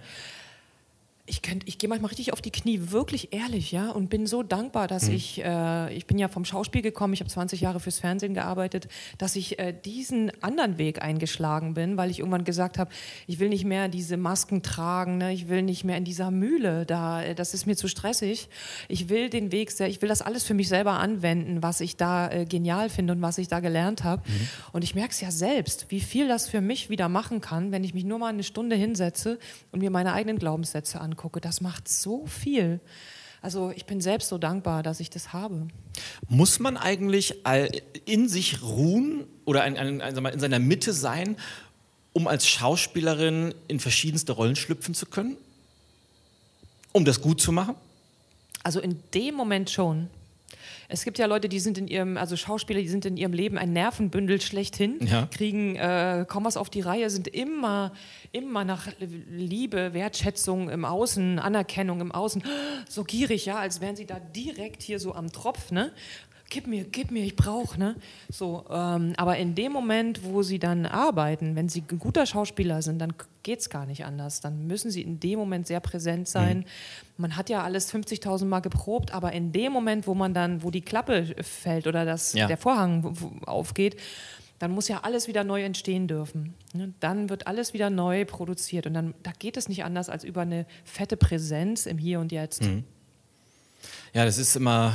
ich, 1.27 1.41
ich 1.65 1.77
gehe 1.77 1.87
manchmal 1.87 2.09
richtig 2.09 2.33
auf 2.33 2.41
die 2.41 2.51
Knie, 2.51 2.91
wirklich 2.91 3.31
ehrlich, 3.31 3.71
ja, 3.71 3.91
und 3.91 4.09
bin 4.09 4.25
so 4.25 4.41
dankbar, 4.41 4.87
dass 4.87 5.07
mhm. 5.07 5.15
ich, 5.15 5.43
äh, 5.43 5.93
ich 5.93 6.07
bin 6.07 6.17
ja 6.17 6.27
vom 6.27 6.45
Schauspiel 6.45 6.81
gekommen, 6.81 7.13
ich 7.13 7.19
habe 7.19 7.29
20 7.29 7.61
Jahre 7.61 7.79
fürs 7.79 7.99
Fernsehen 7.99 8.33
gearbeitet, 8.33 8.87
dass 9.19 9.35
ich 9.35 9.59
äh, 9.59 9.71
diesen 9.71 10.31
anderen 10.41 10.77
Weg 10.79 11.01
eingeschlagen 11.01 11.75
bin, 11.75 11.95
weil 11.95 12.09
ich 12.09 12.19
irgendwann 12.19 12.43
gesagt 12.43 12.79
habe, 12.79 12.91
ich 13.27 13.39
will 13.39 13.49
nicht 13.49 13.65
mehr 13.65 13.87
diese 13.87 14.17
Masken 14.17 14.63
tragen, 14.63 15.19
ne? 15.19 15.31
ich 15.31 15.47
will 15.47 15.61
nicht 15.61 15.83
mehr 15.83 15.95
in 15.97 16.05
dieser 16.05 16.31
Mühle, 16.31 16.85
da, 16.87 17.21
äh, 17.23 17.35
das 17.35 17.53
ist 17.53 17.67
mir 17.67 17.75
zu 17.75 17.87
stressig. 17.87 18.49
Ich 18.87 19.09
will 19.09 19.29
den 19.29 19.51
Weg, 19.51 19.71
sehr, 19.71 19.89
ich 19.89 20.01
will 20.01 20.09
das 20.09 20.23
alles 20.23 20.43
für 20.43 20.55
mich 20.55 20.69
selber 20.69 20.93
anwenden, 20.93 21.61
was 21.61 21.81
ich 21.81 21.97
da 21.97 22.31
äh, 22.31 22.45
genial 22.45 22.89
finde 22.89 23.13
und 23.13 23.21
was 23.21 23.37
ich 23.37 23.47
da 23.47 23.59
gelernt 23.59 24.03
habe. 24.03 24.23
Mhm. 24.27 24.47
Und 24.73 24.83
ich 24.83 24.95
merke 24.95 25.11
es 25.11 25.21
ja 25.21 25.29
selbst, 25.29 25.85
wie 25.89 26.01
viel 26.01 26.27
das 26.27 26.49
für 26.49 26.61
mich 26.61 26.89
wieder 26.89 27.09
machen 27.09 27.41
kann, 27.41 27.71
wenn 27.71 27.83
ich 27.83 27.93
mich 27.93 28.05
nur 28.05 28.17
mal 28.17 28.29
eine 28.29 28.43
Stunde 28.43 28.75
hinsetze 28.75 29.37
und 29.71 29.79
mir 29.79 29.91
meine 29.91 30.13
eigenen 30.13 30.39
Glaubenssätze 30.39 30.99
angucke 30.99 31.10
angucke, 31.11 31.41
das 31.41 31.61
macht 31.61 31.87
so 31.87 32.25
viel. 32.25 32.79
Also 33.41 33.71
ich 33.75 33.85
bin 33.85 34.01
selbst 34.01 34.29
so 34.29 34.37
dankbar, 34.37 34.83
dass 34.83 34.99
ich 34.99 35.09
das 35.09 35.33
habe. 35.33 35.67
Muss 36.29 36.59
man 36.59 36.77
eigentlich 36.77 37.35
in 38.05 38.29
sich 38.29 38.61
ruhen 38.61 39.25
oder 39.45 39.65
in, 39.65 40.39
seiner 40.39 40.59
Mitte 40.59 40.93
sein, 40.93 41.37
um 42.13 42.27
als 42.27 42.47
Schauspielerin 42.47 43.53
in 43.67 43.79
verschiedenste 43.79 44.33
Rollen 44.33 44.55
schlüpfen 44.55 44.93
zu 44.93 45.05
können? 45.05 45.37
Um 46.91 47.05
das 47.05 47.21
gut 47.21 47.41
zu 47.41 47.51
machen? 47.51 47.75
Also 48.63 48.79
in 48.79 48.99
dem 49.13 49.35
Moment 49.35 49.69
schon. 49.69 50.09
Es 50.91 51.05
gibt 51.05 51.17
ja 51.19 51.25
Leute, 51.25 51.47
die 51.47 51.59
sind 51.59 51.77
in 51.77 51.87
ihrem, 51.87 52.17
also 52.17 52.35
Schauspieler, 52.35 52.81
die 52.81 52.89
sind 52.89 53.05
in 53.05 53.15
ihrem 53.15 53.31
Leben 53.31 53.57
ein 53.57 53.71
Nervenbündel 53.71 54.41
schlechthin, 54.41 54.99
ja. 55.01 55.27
kriegen 55.27 55.77
äh, 55.77 56.25
kaum 56.27 56.43
was 56.43 56.57
auf 56.57 56.69
die 56.69 56.81
Reihe, 56.81 57.09
sind 57.09 57.29
immer, 57.29 57.93
immer 58.33 58.65
nach 58.65 58.87
Liebe, 59.29 59.93
Wertschätzung 59.93 60.69
im 60.69 60.83
Außen, 60.83 61.39
Anerkennung 61.39 62.01
im 62.01 62.11
Außen, 62.11 62.43
so 62.89 63.05
gierig, 63.05 63.45
ja, 63.45 63.57
als 63.57 63.79
wären 63.79 63.95
sie 63.95 64.05
da 64.05 64.19
direkt 64.19 64.83
hier 64.83 64.99
so 64.99 65.15
am 65.15 65.31
Tropf, 65.31 65.71
ne? 65.71 65.91
Gib 66.51 66.67
mir, 66.67 66.83
gib 66.83 67.09
mir, 67.09 67.23
ich 67.23 67.35
brauche, 67.35 67.79
ne? 67.79 67.95
So, 68.29 68.65
ähm, 68.69 69.13
aber 69.17 69.37
in 69.37 69.55
dem 69.55 69.71
Moment, 69.71 70.23
wo 70.23 70.43
sie 70.43 70.59
dann 70.59 70.85
arbeiten, 70.85 71.55
wenn 71.55 71.69
sie 71.69 71.83
ein 71.89 71.97
guter 71.97 72.27
Schauspieler 72.27 72.83
sind, 72.83 72.99
dann 72.99 73.13
geht 73.41 73.61
es 73.61 73.69
gar 73.69 73.87
nicht 73.87 74.05
anders. 74.05 74.41
Dann 74.41 74.67
müssen 74.67 74.91
sie 74.91 75.01
in 75.01 75.19
dem 75.19 75.39
Moment 75.39 75.65
sehr 75.65 75.79
präsent 75.79 76.27
sein. 76.27 76.59
Mhm. 76.59 76.65
Man 77.17 77.37
hat 77.37 77.49
ja 77.49 77.63
alles 77.63 77.91
50.000 77.91 78.45
Mal 78.45 78.59
geprobt, 78.59 79.13
aber 79.13 79.31
in 79.31 79.51
dem 79.51 79.71
Moment, 79.71 80.05
wo 80.05 80.13
man 80.13 80.33
dann, 80.33 80.61
wo 80.61 80.69
die 80.69 80.81
Klappe 80.81 81.33
fällt 81.41 81.87
oder 81.87 82.05
das, 82.05 82.33
ja. 82.33 82.47
der 82.47 82.57
Vorhang 82.57 83.15
aufgeht, 83.45 83.95
dann 84.59 84.71
muss 84.71 84.87
ja 84.89 84.99
alles 85.03 85.27
wieder 85.27 85.43
neu 85.43 85.63
entstehen 85.63 86.07
dürfen. 86.07 86.53
Ne? 86.73 86.93
Dann 86.99 87.29
wird 87.29 87.47
alles 87.47 87.73
wieder 87.73 87.89
neu 87.89 88.25
produziert 88.25 88.85
und 88.85 88.93
dann 88.93 89.15
da 89.23 89.31
geht 89.31 89.57
es 89.57 89.69
nicht 89.69 89.83
anders 89.83 90.09
als 90.09 90.23
über 90.23 90.41
eine 90.41 90.67
fette 90.83 91.17
Präsenz 91.17 91.87
im 91.87 91.97
Hier 91.97 92.19
und 92.19 92.31
Jetzt. 92.31 92.61
Mhm. 92.61 92.83
Ja, 94.13 94.25
das 94.25 94.37
ist 94.37 94.55
immer 94.55 94.93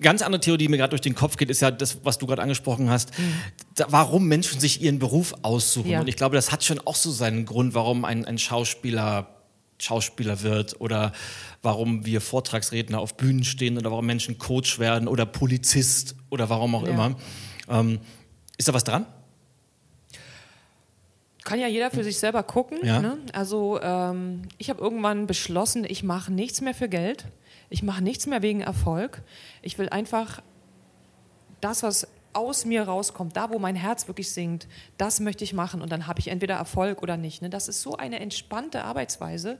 ganz 0.00 0.22
andere 0.22 0.40
Theorie, 0.40 0.58
die 0.58 0.68
mir 0.68 0.76
gerade 0.76 0.90
durch 0.90 1.00
den 1.00 1.14
Kopf 1.14 1.36
geht, 1.36 1.50
ist 1.50 1.60
ja 1.60 1.70
das, 1.70 2.04
was 2.04 2.18
du 2.18 2.26
gerade 2.26 2.42
angesprochen 2.42 2.90
hast, 2.90 3.16
mhm. 3.18 3.34
da, 3.74 3.86
warum 3.88 4.26
Menschen 4.26 4.60
sich 4.60 4.82
ihren 4.82 4.98
Beruf 4.98 5.34
aussuchen. 5.42 5.90
Ja. 5.90 6.00
Und 6.00 6.08
ich 6.08 6.16
glaube, 6.16 6.34
das 6.34 6.52
hat 6.52 6.64
schon 6.64 6.80
auch 6.80 6.96
so 6.96 7.10
seinen 7.10 7.46
Grund, 7.46 7.74
warum 7.74 8.04
ein, 8.04 8.24
ein 8.24 8.38
Schauspieler 8.38 9.28
Schauspieler 9.78 10.42
wird 10.42 10.80
oder 10.80 11.12
warum 11.60 12.06
wir 12.06 12.20
Vortragsredner 12.20 13.00
auf 13.00 13.16
Bühnen 13.16 13.42
stehen 13.42 13.76
oder 13.76 13.90
warum 13.90 14.06
Menschen 14.06 14.38
Coach 14.38 14.78
werden 14.78 15.08
oder 15.08 15.26
Polizist 15.26 16.14
oder 16.30 16.48
warum 16.48 16.74
auch 16.76 16.84
ja. 16.84 16.90
immer. 16.90 17.16
Ähm, 17.68 17.98
ist 18.56 18.68
da 18.68 18.74
was 18.74 18.84
dran? 18.84 19.06
Kann 21.44 21.58
ja 21.58 21.66
jeder 21.66 21.90
für 21.90 22.04
sich 22.04 22.18
selber 22.18 22.44
gucken. 22.44 22.78
Ja. 22.84 23.00
Ne? 23.00 23.18
Also 23.32 23.80
ähm, 23.82 24.42
ich 24.58 24.70
habe 24.70 24.80
irgendwann 24.80 25.26
beschlossen, 25.26 25.84
ich 25.88 26.04
mache 26.04 26.32
nichts 26.32 26.60
mehr 26.60 26.74
für 26.74 26.88
Geld. 26.88 27.24
Ich 27.72 27.82
mache 27.82 28.02
nichts 28.02 28.26
mehr 28.26 28.42
wegen 28.42 28.60
Erfolg. 28.60 29.22
Ich 29.62 29.78
will 29.78 29.88
einfach 29.88 30.42
das, 31.60 31.82
was 31.82 32.06
aus 32.34 32.64
mir 32.64 32.82
rauskommt, 32.82 33.36
da 33.36 33.50
wo 33.50 33.58
mein 33.58 33.76
Herz 33.76 34.08
wirklich 34.08 34.30
singt, 34.30 34.66
das 34.98 35.20
möchte 35.20 35.44
ich 35.44 35.52
machen 35.52 35.82
und 35.82 35.90
dann 35.90 36.06
habe 36.06 36.20
ich 36.20 36.28
entweder 36.28 36.54
Erfolg 36.54 37.02
oder 37.02 37.16
nicht. 37.16 37.42
Ne? 37.42 37.50
Das 37.50 37.68
ist 37.68 37.82
so 37.82 37.96
eine 37.96 38.20
entspannte 38.20 38.84
Arbeitsweise. 38.84 39.58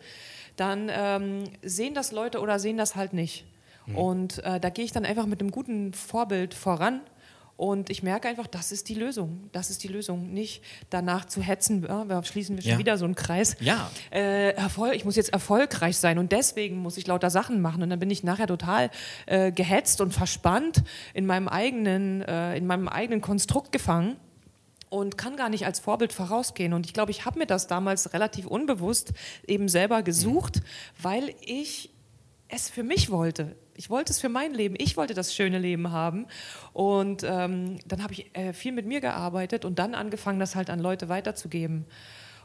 Dann 0.57 0.91
ähm, 0.91 1.45
sehen 1.63 1.95
das 1.95 2.13
Leute 2.13 2.41
oder 2.41 2.59
sehen 2.59 2.77
das 2.77 2.97
halt 2.97 3.13
nicht. 3.13 3.45
Mhm. 3.87 3.97
Und 3.97 4.45
äh, 4.45 4.61
da 4.61 4.71
gehe 4.71 4.85
ich 4.85 4.93
dann 4.93 5.05
einfach 5.05 5.27
mit 5.27 5.41
einem 5.41 5.51
guten 5.51 5.93
Vorbild 5.93 6.55
voran 6.55 7.01
und 7.63 7.91
ich 7.91 8.03
merke 8.03 8.27
einfach, 8.27 8.49
das 8.49 8.73
ist 8.73 8.89
die 8.89 8.95
Lösung. 8.95 9.49
Das 9.53 9.71
ist 9.71 9.85
die 9.85 9.87
Lösung. 9.87 10.33
Nicht 10.33 10.65
danach 10.91 11.27
zu 11.27 11.41
hetzen, 11.41 11.87
ja, 11.87 12.09
wir 12.09 12.25
schließen 12.25 12.57
wir 12.57 12.63
schon 12.65 12.73
ja. 12.73 12.79
wieder 12.79 12.99
so 12.99 13.05
einen 13.05 13.15
Kreis. 13.15 13.55
Ja. 13.61 13.89
Äh, 14.11 14.51
Erfolg, 14.55 14.97
ich 14.97 15.05
muss 15.05 15.15
jetzt 15.15 15.33
erfolgreich 15.33 15.97
sein 15.97 16.19
und 16.19 16.33
deswegen 16.33 16.79
muss 16.79 16.97
ich 16.97 17.07
lauter 17.07 17.31
Sachen 17.31 17.61
machen. 17.61 17.81
Und 17.85 17.91
dann 17.91 18.01
bin 18.01 18.11
ich 18.11 18.25
nachher 18.25 18.49
total 18.49 18.91
äh, 19.27 19.53
gehetzt 19.53 20.01
und 20.01 20.13
verspannt 20.13 20.83
in 21.15 21.25
meinem 21.25 21.47
eigenen, 21.47 22.23
äh, 22.23 22.57
in 22.57 22.67
meinem 22.67 22.89
eigenen 22.89 23.21
Konstrukt 23.21 23.71
gefangen 23.71 24.17
und 24.91 25.17
kann 25.17 25.37
gar 25.37 25.49
nicht 25.49 25.65
als 25.65 25.79
Vorbild 25.79 26.13
vorausgehen. 26.13 26.73
Und 26.73 26.85
ich 26.85 26.95
glaube, 26.95 27.13
ich 27.13 27.27
habe 27.27 27.39
mir 27.39 27.47
das 27.47 27.69
damals 27.69 28.13
relativ 28.13 28.49
unbewusst 28.49 29.13
eben 29.47 29.69
selber 29.69 30.03
gesucht, 30.03 30.57
mhm. 30.57 30.63
weil 31.01 31.35
ich 31.41 31.91
es 32.49 32.69
für 32.69 32.83
mich 32.83 33.13
wollte 33.13 33.55
ich 33.77 33.91
wollte 33.91 34.13
es 34.13 34.21
für 34.21 34.29
mein 34.29 34.55
Leben, 34.55 34.75
ich 34.79 34.97
wollte 34.97 35.15
das 35.15 35.35
schöne 35.35 35.59
Leben 35.59 35.91
haben. 35.91 36.27
Und 36.73 37.25
ähm, 37.25 37.79
dann 37.87 38.03
habe 38.03 38.13
ich 38.13 38.37
äh, 38.37 38.53
viel 38.53 38.73
mit 38.73 38.87
mir 38.87 39.01
gearbeitet 39.01 39.65
und 39.65 39.79
dann 39.79 39.95
angefangen, 39.95 40.39
das 40.39 40.55
halt 40.55 40.71
an 40.71 40.79
Leute 40.79 41.09
weiterzugeben. 41.09 41.85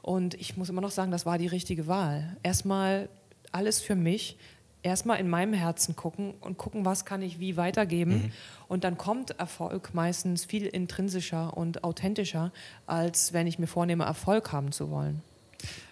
Und 0.01 0.35
ich 0.35 0.57
muss 0.57 0.69
immer 0.69 0.81
noch 0.81 0.91
sagen, 0.91 1.11
das 1.11 1.25
war 1.25 1.37
die 1.37 1.47
richtige 1.47 1.87
Wahl. 1.87 2.37
Erstmal 2.43 3.09
alles 3.51 3.81
für 3.81 3.95
mich, 3.95 4.37
erstmal 4.83 5.19
in 5.19 5.29
meinem 5.29 5.53
Herzen 5.53 5.95
gucken 5.95 6.35
und 6.39 6.57
gucken, 6.57 6.85
was 6.85 7.05
kann 7.05 7.21
ich 7.21 7.39
wie 7.39 7.57
weitergeben. 7.57 8.11
Mhm. 8.11 8.31
Und 8.67 8.83
dann 8.83 8.97
kommt 8.97 9.31
Erfolg 9.39 9.93
meistens 9.93 10.45
viel 10.45 10.65
intrinsischer 10.65 11.55
und 11.57 11.83
authentischer, 11.83 12.51
als 12.85 13.33
wenn 13.33 13.47
ich 13.47 13.59
mir 13.59 13.67
vornehme, 13.67 14.05
Erfolg 14.05 14.51
haben 14.51 14.71
zu 14.71 14.89
wollen. 14.89 15.21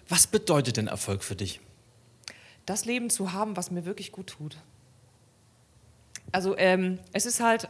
Was 0.07 0.27
bedeutet 0.27 0.77
denn 0.77 0.88
Erfolg 0.88 1.23
für 1.23 1.36
dich? 1.36 1.59
Das 2.65 2.86
Leben 2.86 3.09
zu 3.09 3.33
haben, 3.33 3.57
was 3.57 3.71
mir 3.71 3.86
wirklich 3.86 4.11
gut 4.11 4.27
tut. 4.27 4.57
Also 6.32 6.57
ähm, 6.57 6.99
es 7.13 7.26
ist 7.26 7.39
halt, 7.39 7.69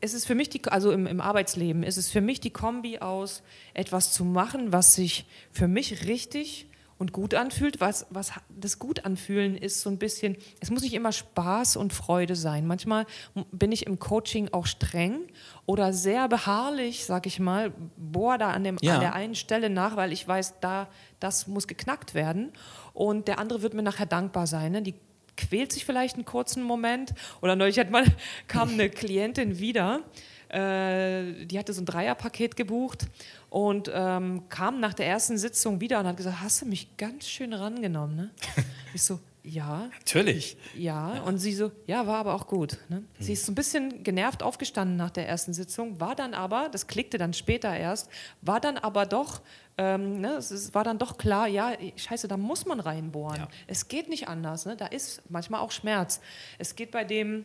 es 0.00 0.14
ist 0.14 0.26
für 0.26 0.34
mich 0.34 0.48
die, 0.48 0.64
also 0.64 0.90
im, 0.92 1.06
im 1.06 1.20
Arbeitsleben, 1.20 1.82
es 1.82 1.96
ist 1.96 2.10
für 2.10 2.20
mich 2.20 2.40
die 2.40 2.50
Kombi 2.50 2.98
aus 2.98 3.42
etwas 3.74 4.12
zu 4.12 4.24
machen, 4.24 4.72
was 4.72 4.94
sich 4.94 5.26
für 5.52 5.68
mich 5.68 6.06
richtig 6.06 6.68
und 6.98 7.12
gut 7.12 7.34
anfühlt. 7.34 7.80
Was, 7.80 8.06
was 8.10 8.32
das 8.48 8.78
gut 8.78 9.04
anfühlen 9.04 9.56
ist 9.56 9.80
so 9.80 9.90
ein 9.90 9.98
bisschen, 9.98 10.36
es 10.60 10.70
muss 10.70 10.82
nicht 10.82 10.94
immer 10.94 11.12
Spaß 11.12 11.76
und 11.76 11.92
Freude 11.92 12.36
sein. 12.36 12.66
Manchmal 12.66 13.06
bin 13.52 13.72
ich 13.72 13.86
im 13.86 13.98
Coaching 13.98 14.48
auch 14.52 14.66
streng 14.66 15.20
oder 15.66 15.92
sehr 15.92 16.28
beharrlich, 16.28 17.04
sag 17.04 17.26
ich 17.26 17.38
mal, 17.38 17.72
bohr 17.96 18.38
da 18.38 18.50
an, 18.50 18.64
dem, 18.64 18.78
ja. 18.80 18.94
an 18.94 19.00
der 19.00 19.14
einen 19.14 19.34
Stelle 19.34 19.70
nach, 19.70 19.96
weil 19.96 20.12
ich 20.12 20.26
weiß, 20.26 20.60
da 20.60 20.88
das 21.20 21.46
muss 21.46 21.66
geknackt 21.66 22.14
werden. 22.14 22.52
Und 22.92 23.28
der 23.28 23.38
andere 23.38 23.62
wird 23.62 23.74
mir 23.74 23.82
nachher 23.82 24.06
dankbar 24.06 24.46
sein. 24.46 24.72
Ne? 24.72 24.82
Die 24.82 24.94
quält 25.36 25.72
sich 25.72 25.84
vielleicht 25.84 26.16
einen 26.16 26.24
kurzen 26.24 26.62
Moment. 26.62 27.14
Oder 27.42 27.56
neulich 27.56 27.78
hat 27.78 27.90
man, 27.90 28.04
kam 28.48 28.70
eine 28.70 28.90
Klientin 28.90 29.58
wieder, 29.58 30.02
äh, 30.48 31.44
die 31.46 31.58
hatte 31.58 31.72
so 31.72 31.82
ein 31.82 31.86
Dreierpaket 31.86 32.56
gebucht 32.56 33.06
und 33.50 33.90
ähm, 33.92 34.48
kam 34.48 34.80
nach 34.80 34.94
der 34.94 35.06
ersten 35.06 35.38
Sitzung 35.38 35.80
wieder 35.80 36.00
und 36.00 36.06
hat 36.06 36.16
gesagt, 36.16 36.40
hast 36.40 36.62
du 36.62 36.66
mich 36.66 36.96
ganz 36.96 37.28
schön 37.28 37.52
rangenommen. 37.52 38.16
Ne? 38.16 38.30
Ich 38.94 39.02
so, 39.02 39.20
ja. 39.46 39.90
Natürlich. 39.98 40.56
Ja, 40.74 41.22
und 41.22 41.38
sie 41.38 41.52
so, 41.52 41.70
ja, 41.86 42.06
war 42.06 42.16
aber 42.16 42.34
auch 42.34 42.46
gut. 42.46 42.78
Ne? 42.88 43.04
Sie 43.20 43.34
ist 43.34 43.46
so 43.46 43.52
ein 43.52 43.54
bisschen 43.54 44.02
genervt 44.02 44.42
aufgestanden 44.42 44.96
nach 44.96 45.10
der 45.10 45.28
ersten 45.28 45.52
Sitzung, 45.52 46.00
war 46.00 46.16
dann 46.16 46.34
aber, 46.34 46.68
das 46.70 46.88
klickte 46.88 47.16
dann 47.16 47.32
später 47.32 47.74
erst, 47.76 48.08
war 48.40 48.58
dann 48.58 48.76
aber 48.76 49.06
doch, 49.06 49.42
ähm, 49.78 50.20
ne, 50.20 50.34
es 50.36 50.50
ist, 50.50 50.74
war 50.74 50.84
dann 50.84 50.98
doch 50.98 51.18
klar, 51.18 51.46
ja, 51.48 51.72
scheiße, 51.96 52.28
da 52.28 52.36
muss 52.36 52.64
man 52.66 52.80
reinbohren. 52.80 53.40
Ja. 53.40 53.48
Es 53.66 53.88
geht 53.88 54.08
nicht 54.08 54.28
anders, 54.28 54.66
ne? 54.66 54.76
da 54.76 54.86
ist 54.86 55.22
manchmal 55.28 55.60
auch 55.60 55.70
Schmerz. 55.70 56.20
Es 56.58 56.76
geht 56.76 56.90
bei 56.90 57.04
dem, 57.04 57.44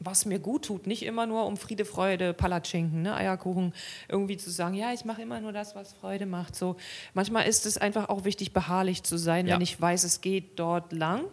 was 0.00 0.26
mir 0.26 0.38
gut 0.38 0.66
tut, 0.66 0.86
nicht 0.86 1.04
immer 1.04 1.26
nur 1.26 1.46
um 1.46 1.56
Friede, 1.56 1.84
Freude, 1.84 2.34
Palatschinken, 2.34 3.02
ne, 3.02 3.14
Eierkuchen, 3.14 3.72
irgendwie 4.08 4.36
zu 4.36 4.50
sagen, 4.50 4.74
ja, 4.74 4.92
ich 4.92 5.04
mache 5.04 5.22
immer 5.22 5.40
nur 5.40 5.52
das, 5.52 5.74
was 5.74 5.92
Freude 5.94 6.26
macht. 6.26 6.54
So, 6.54 6.76
manchmal 7.14 7.46
ist 7.46 7.64
es 7.66 7.78
einfach 7.78 8.08
auch 8.08 8.24
wichtig, 8.24 8.52
beharrlich 8.52 9.02
zu 9.04 9.16
sein, 9.16 9.46
Ja. 9.46 9.54
wenn 9.54 9.62
ich 9.62 9.80
weiß, 9.80 10.04
es 10.04 10.20
geht 10.20 10.58
dort 10.58 10.92
lang. 10.92 11.24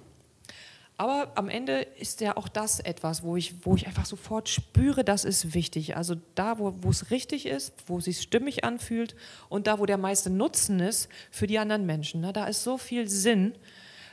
Aber 0.98 1.32
am 1.36 1.50
Ende 1.50 1.82
ist 1.82 2.22
ja 2.22 2.38
auch 2.38 2.48
das 2.48 2.80
etwas, 2.80 3.24
wo 3.24 3.36
ich, 3.36 3.66
wo 3.66 3.76
ich 3.76 3.88
einfach 3.88 4.06
sofort 4.06 4.48
spüre, 4.48 5.04
das 5.04 5.26
ist 5.26 5.54
wichtig. 5.54 5.98
Also 5.98 6.16
da, 6.36 6.60
wo 6.60 6.90
es 6.90 7.10
richtig 7.10 7.48
ist, 7.48 7.74
wo 7.88 7.98
es 7.98 8.06
sich 8.06 8.22
stimmig 8.22 8.64
anfühlt 8.64 9.16
und 9.50 9.66
da, 9.66 9.80
wo 9.80 9.86
der 9.86 9.98
meiste 9.98 10.30
Nutzen 10.30 10.80
ist 10.80 11.10
für 11.32 11.48
die 11.48 11.58
anderen 11.58 11.86
Menschen. 11.86 12.22
Ne? 12.22 12.32
Da 12.32 12.46
ist 12.46 12.64
so 12.64 12.78
viel 12.78 13.10
Sinn, 13.10 13.56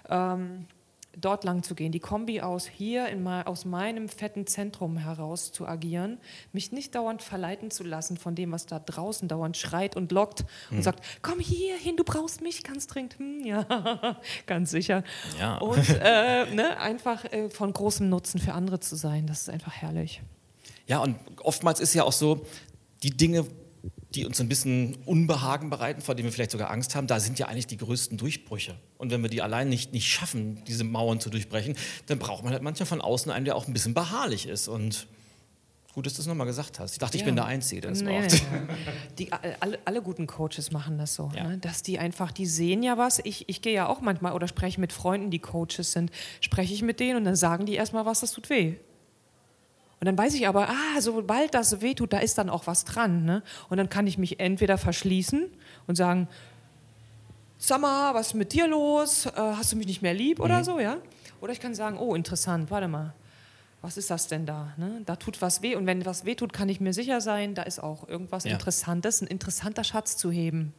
ähm, 0.09 0.67
dort 1.17 1.45
lang 1.45 1.63
zu 1.63 1.75
gehen. 1.75 1.93
Die 1.93 2.01
Kombi 2.01 2.41
aus 2.41 2.67
hier, 2.67 3.09
in 3.09 3.23
mal, 3.23 3.45
aus 3.45 3.65
meinem 3.65 4.09
fetten 4.09 4.47
Zentrum 4.47 4.97
heraus 4.97 5.53
zu 5.53 5.67
agieren, 5.67 6.19
mich 6.53 6.73
nicht 6.73 6.95
dauernd 6.95 7.23
verleiten 7.23 7.71
zu 7.71 7.85
lassen 7.85 8.17
von 8.17 8.35
dem, 8.35 8.53
was 8.53 8.67
da 8.67 8.79
draußen 8.79 9.29
dauernd 9.29 9.57
schreit 9.57 9.97
und 9.97 10.13
lockt 10.13 10.45
und 10.71 10.83
sagt, 10.83 11.05
komm 11.23 11.41
hier 11.41 11.77
hin, 11.77 11.97
du 11.97 12.05
brauchst 12.05 12.41
mich 12.41 12.63
ganz 12.63 12.87
dringend. 12.87 13.19
Hm, 13.19 13.45
ja, 13.45 14.17
ganz 14.47 14.71
sicher. 14.71 15.03
Ja. 15.39 15.59
Und 15.59 15.89
äh, 16.03 16.47
ne, 16.55 16.79
einfach 16.79 17.25
äh, 17.25 17.51
von 17.51 17.73
großem 17.73 18.09
Nutzen 18.09 18.41
für 18.41 18.53
andere 18.53 18.81
zu 18.81 18.97
sein, 18.97 19.27
das 19.27 19.43
ist 19.43 19.51
einfach 19.51 19.73
herrlich. 19.73 20.23
Ja, 20.87 21.01
und 21.01 21.17
oftmals 21.43 21.81
ist 21.81 21.95
ja 21.95 22.05
auch 22.05 22.13
so, 22.13 22.45
die 23.03 23.17
Dinge, 23.17 23.47
die 24.15 24.27
uns 24.27 24.41
ein 24.41 24.49
bisschen 24.49 24.97
Unbehagen 25.07 25.71
bereiten, 25.71 26.01
vor 26.01 26.15
denen 26.17 26.27
wir 26.27 26.33
vielleicht 26.33 26.51
sogar 26.51 26.71
Angst 26.71 26.95
haben, 26.97 27.07
da 27.07 27.21
sind 27.21 27.39
ja 27.39 27.47
eigentlich 27.47 27.69
die 27.69 27.77
größten 27.77 28.19
Durchbrüche. 28.19 28.75
Und 28.99 29.11
wenn 29.13 29.23
wir 29.23 29.31
die 29.31 29.41
allein 29.41 29.69
nicht, 29.69 29.93
nicht 29.93 30.09
schaffen, 30.09 30.63
diese 30.67 30.83
Mauern 30.85 31.21
zu 31.21 31.31
durchbrechen, 31.31 31.77
dann 32.07 32.19
braucht 32.19 32.43
man 32.43 32.53
halt 32.53 32.63
manchmal 32.63 32.87
von 32.87 33.01
außen 33.01 33.31
einen, 33.31 33.45
der 33.45 33.55
auch 33.55 33.69
ein 33.69 33.73
bisschen 33.73 33.95
beharrlich 33.95 34.47
ist. 34.49 34.67
Und 34.67 35.07
gut, 35.95 36.07
dass 36.07 36.15
du 36.15 36.23
es 36.23 36.27
nochmal 36.27 36.47
gesagt 36.49 36.81
hast. 36.81 36.93
Ich 36.95 36.99
dachte, 36.99 37.17
ich 37.17 37.23
Ja. 37.23 37.27
bin 37.27 37.37
der 37.37 37.45
Einzige, 37.45 37.83
der 37.83 37.91
das 37.91 38.03
Nee, 38.03 38.21
braucht. 38.21 38.43
Die, 39.21 39.33
alle, 39.33 39.79
alle 39.85 40.03
guten 40.03 40.27
Coaches 40.27 40.73
machen 40.73 40.99
das 40.99 41.15
so, 41.15 41.31
Ja. 41.35 41.45
ne? 41.49 41.59
dass 41.59 41.83
die 41.85 42.01
einfach, 42.01 42.33
die 42.33 42.47
sehen 42.47 42.83
ja 42.83 42.99
was. 42.99 43.21
Ich, 43.23 43.49
ich 43.49 43.63
gehe 43.63 43.75
ja 43.75 43.87
auch 43.89 44.01
manchmal 44.01 44.33
oder 44.33 44.49
spreche 44.49 44.81
mit 44.81 44.93
Freunden, 44.93 45.31
die 45.31 45.39
Coaches 45.39 45.93
sind, 45.93 46.11
spreche 46.41 46.75
ich 46.75 46.83
mit 46.83 46.99
denen 46.99 47.17
und 47.17 47.25
dann 47.25 47.37
sagen 47.37 47.65
die 47.65 47.75
erstmal 47.75 48.07
was, 48.07 48.21
das 48.21 48.33
tut 48.33 48.51
weh. 48.51 48.75
Und 50.01 50.07
dann 50.07 50.17
weiß 50.17 50.33
ich 50.35 50.49
aber, 50.49 50.71
ah, 50.71 51.01
sobald 51.01 51.55
das 51.55 51.83
weh 51.83 51.95
tut, 51.95 52.15
da 52.15 52.19
ist 52.19 52.39
dann 52.39 52.49
auch 52.49 52.67
was 52.67 52.87
dran. 52.87 53.25
Ne? 53.25 53.43
Und 53.69 53.77
dann 53.77 53.91
kann 53.91 54.07
ich 54.07 54.17
mich 54.17 54.41
entweder 54.41 54.79
verschließen 54.79 55.47
und 55.87 55.95
sagen, 55.95 56.27
sag 57.59 57.83
mal, 57.83 58.15
was 58.15 58.29
ist 58.29 58.35
mit 58.35 58.55
dir 58.55 58.67
los? 58.67 59.27
Äh, 59.27 59.33
hast 59.37 59.73
du 59.73 59.77
mich 59.77 59.87
nicht 59.87 60.01
mehr 60.01 60.15
lieb 60.15 60.41
oder 60.41 60.65
so, 60.65 60.81
ja? 60.81 60.97
Oder 61.43 61.53
ich 61.53 61.61
kann 61.61 61.75
sagen, 61.75 61.99
oh, 61.99 62.15
interessant, 62.15 62.71
warte 62.71 62.89
mal. 62.89 63.13
Was 63.83 63.97
ist 63.97 64.11
das 64.11 64.27
denn 64.27 64.47
da? 64.47 64.73
Ne? 64.79 65.03
Da 65.05 65.17
tut 65.17 65.41
was 65.41 65.63
weh. 65.63 65.75
Und 65.75 65.87
wenn 65.87 66.05
was 66.05 66.25
weh 66.25 66.35
tut, 66.35 66.53
kann 66.53 66.69
ich 66.69 66.81
mir 66.81 66.93
sicher 66.93 67.21
sein, 67.21 67.55
da 67.55 67.63
ist 67.63 67.83
auch 67.83 68.09
irgendwas 68.09 68.45
Ja. 68.45 68.53
Interessantes, 68.53 69.21
ein 69.21 69.27
interessanter 69.27 69.85
Schatz 69.85 70.17
zu 70.17 70.31
heben. 70.31 70.75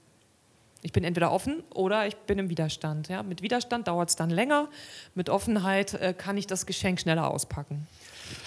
Ich 0.84 0.92
bin 0.92 1.04
entweder 1.04 1.32
offen 1.32 1.64
oder 1.74 2.08
ich 2.08 2.16
bin 2.16 2.40
im 2.40 2.50
Widerstand. 2.50 3.08
Ja? 3.08 3.22
Mit 3.22 3.44
Widerstand 3.44 3.88
dauert 3.88 4.10
es 4.10 4.16
dann 4.16 4.32
länger. 4.32 4.68
Mit 5.14 5.30
Offenheit 5.30 5.94
äh, 5.96 6.14
kann 6.16 6.38
ich 6.38 6.48
das 6.48 6.66
Geschenk 6.66 7.00
schneller 7.00 7.30
auspacken. 7.30 7.88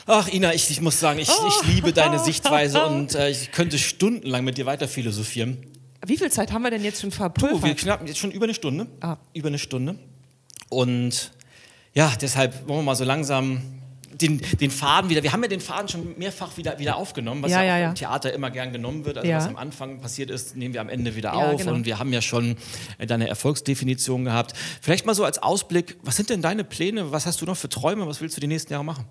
Ach, 0.07 0.29
Ina, 0.29 0.55
ich, 0.55 0.71
ich 0.71 0.81
muss 0.81 1.01
sagen, 1.01 1.19
ich, 1.19 1.29
ich 1.29 1.67
liebe 1.75 1.93
deine 1.93 2.19
Sichtweise 2.19 2.85
und 2.87 3.15
äh, 3.15 3.31
ich 3.31 3.53
könnte 3.53 3.79
stundenlang 3.79 4.45
mit 4.45 4.59
dir 4.59 4.67
weiter 4.67 4.89
philosophieren. 4.89 5.59
Wie 6.07 6.17
viel 6.19 6.31
Zeit 6.31 6.53
haben 6.53 6.63
wir 6.63 6.71
denn 6.71 6.85
jetzt 6.85 7.01
schon 7.01 7.11
Du, 7.11 7.17
verpulvert? 7.17 7.63
wir 7.65 7.75
knappen 7.75 8.07
jetzt 8.07 8.19
schon 8.19 8.31
über 8.31 8.45
eine 8.45 8.55
Stunde. 8.55 8.87
Ah. 9.01 9.17
Über 9.33 9.49
eine 9.49 9.59
Stunde. 9.59 9.99
Und 10.69 11.33
ja, 11.95 12.13
deshalb 12.21 12.69
wollen 12.69 12.81
wir 12.81 12.83
mal 12.85 12.95
so 12.97 13.05
langsam 13.05 13.63
den, 14.21 14.41
den 14.61 14.71
Faden 14.71 15.11
wieder. 15.11 15.23
Wir 15.23 15.33
haben 15.33 15.43
ja 15.43 15.49
den 15.49 15.61
Faden 15.61 15.89
schon 15.89 16.17
mehrfach 16.19 16.57
wieder, 16.57 16.79
wieder 16.79 16.97
aufgenommen, 16.97 17.43
was 17.43 17.51
Ja, 17.51 17.63
ja, 17.63 17.79
ja, 17.79 17.89
im 17.89 17.95
Theater 17.95 18.33
immer 18.33 18.51
gern 18.51 18.73
genommen 18.73 19.05
wird. 19.05 19.19
Also 19.19 19.33
was 19.33 19.47
am 19.47 19.57
Anfang 19.57 20.01
passiert 20.01 20.31
ist, 20.31 20.57
nehmen 20.57 20.75
wir 20.75 20.81
am 20.81 20.89
Ende 20.89 21.17
wieder 21.17 21.35
auf. 21.35 21.57
genau. 21.59 21.73
Und 21.73 21.85
wir 21.87 21.99
haben 21.99 22.13
ja 22.13 22.23
schon 22.23 22.57
äh, 22.99 23.07
deine 23.07 23.29
Erfolgsdefinition 23.29 24.25
gehabt. 24.25 24.53
Vielleicht 24.81 25.07
mal 25.07 25.15
so 25.15 25.25
als 25.25 25.39
Ausblick, 25.43 25.97
was 26.03 26.17
sind 26.17 26.31
denn 26.31 26.43
deine 26.43 26.65
Pläne? 26.65 27.13
Was 27.13 27.27
hast 27.27 27.41
du 27.41 27.47
noch 27.47 27.57
für 27.57 27.69
Träume? 27.69 28.07
Was 28.07 28.21
willst 28.21 28.37
du 28.37 28.41
die 28.41 28.47
nächsten 28.47 28.73
Jahre 28.73 28.85
machen? 28.85 29.05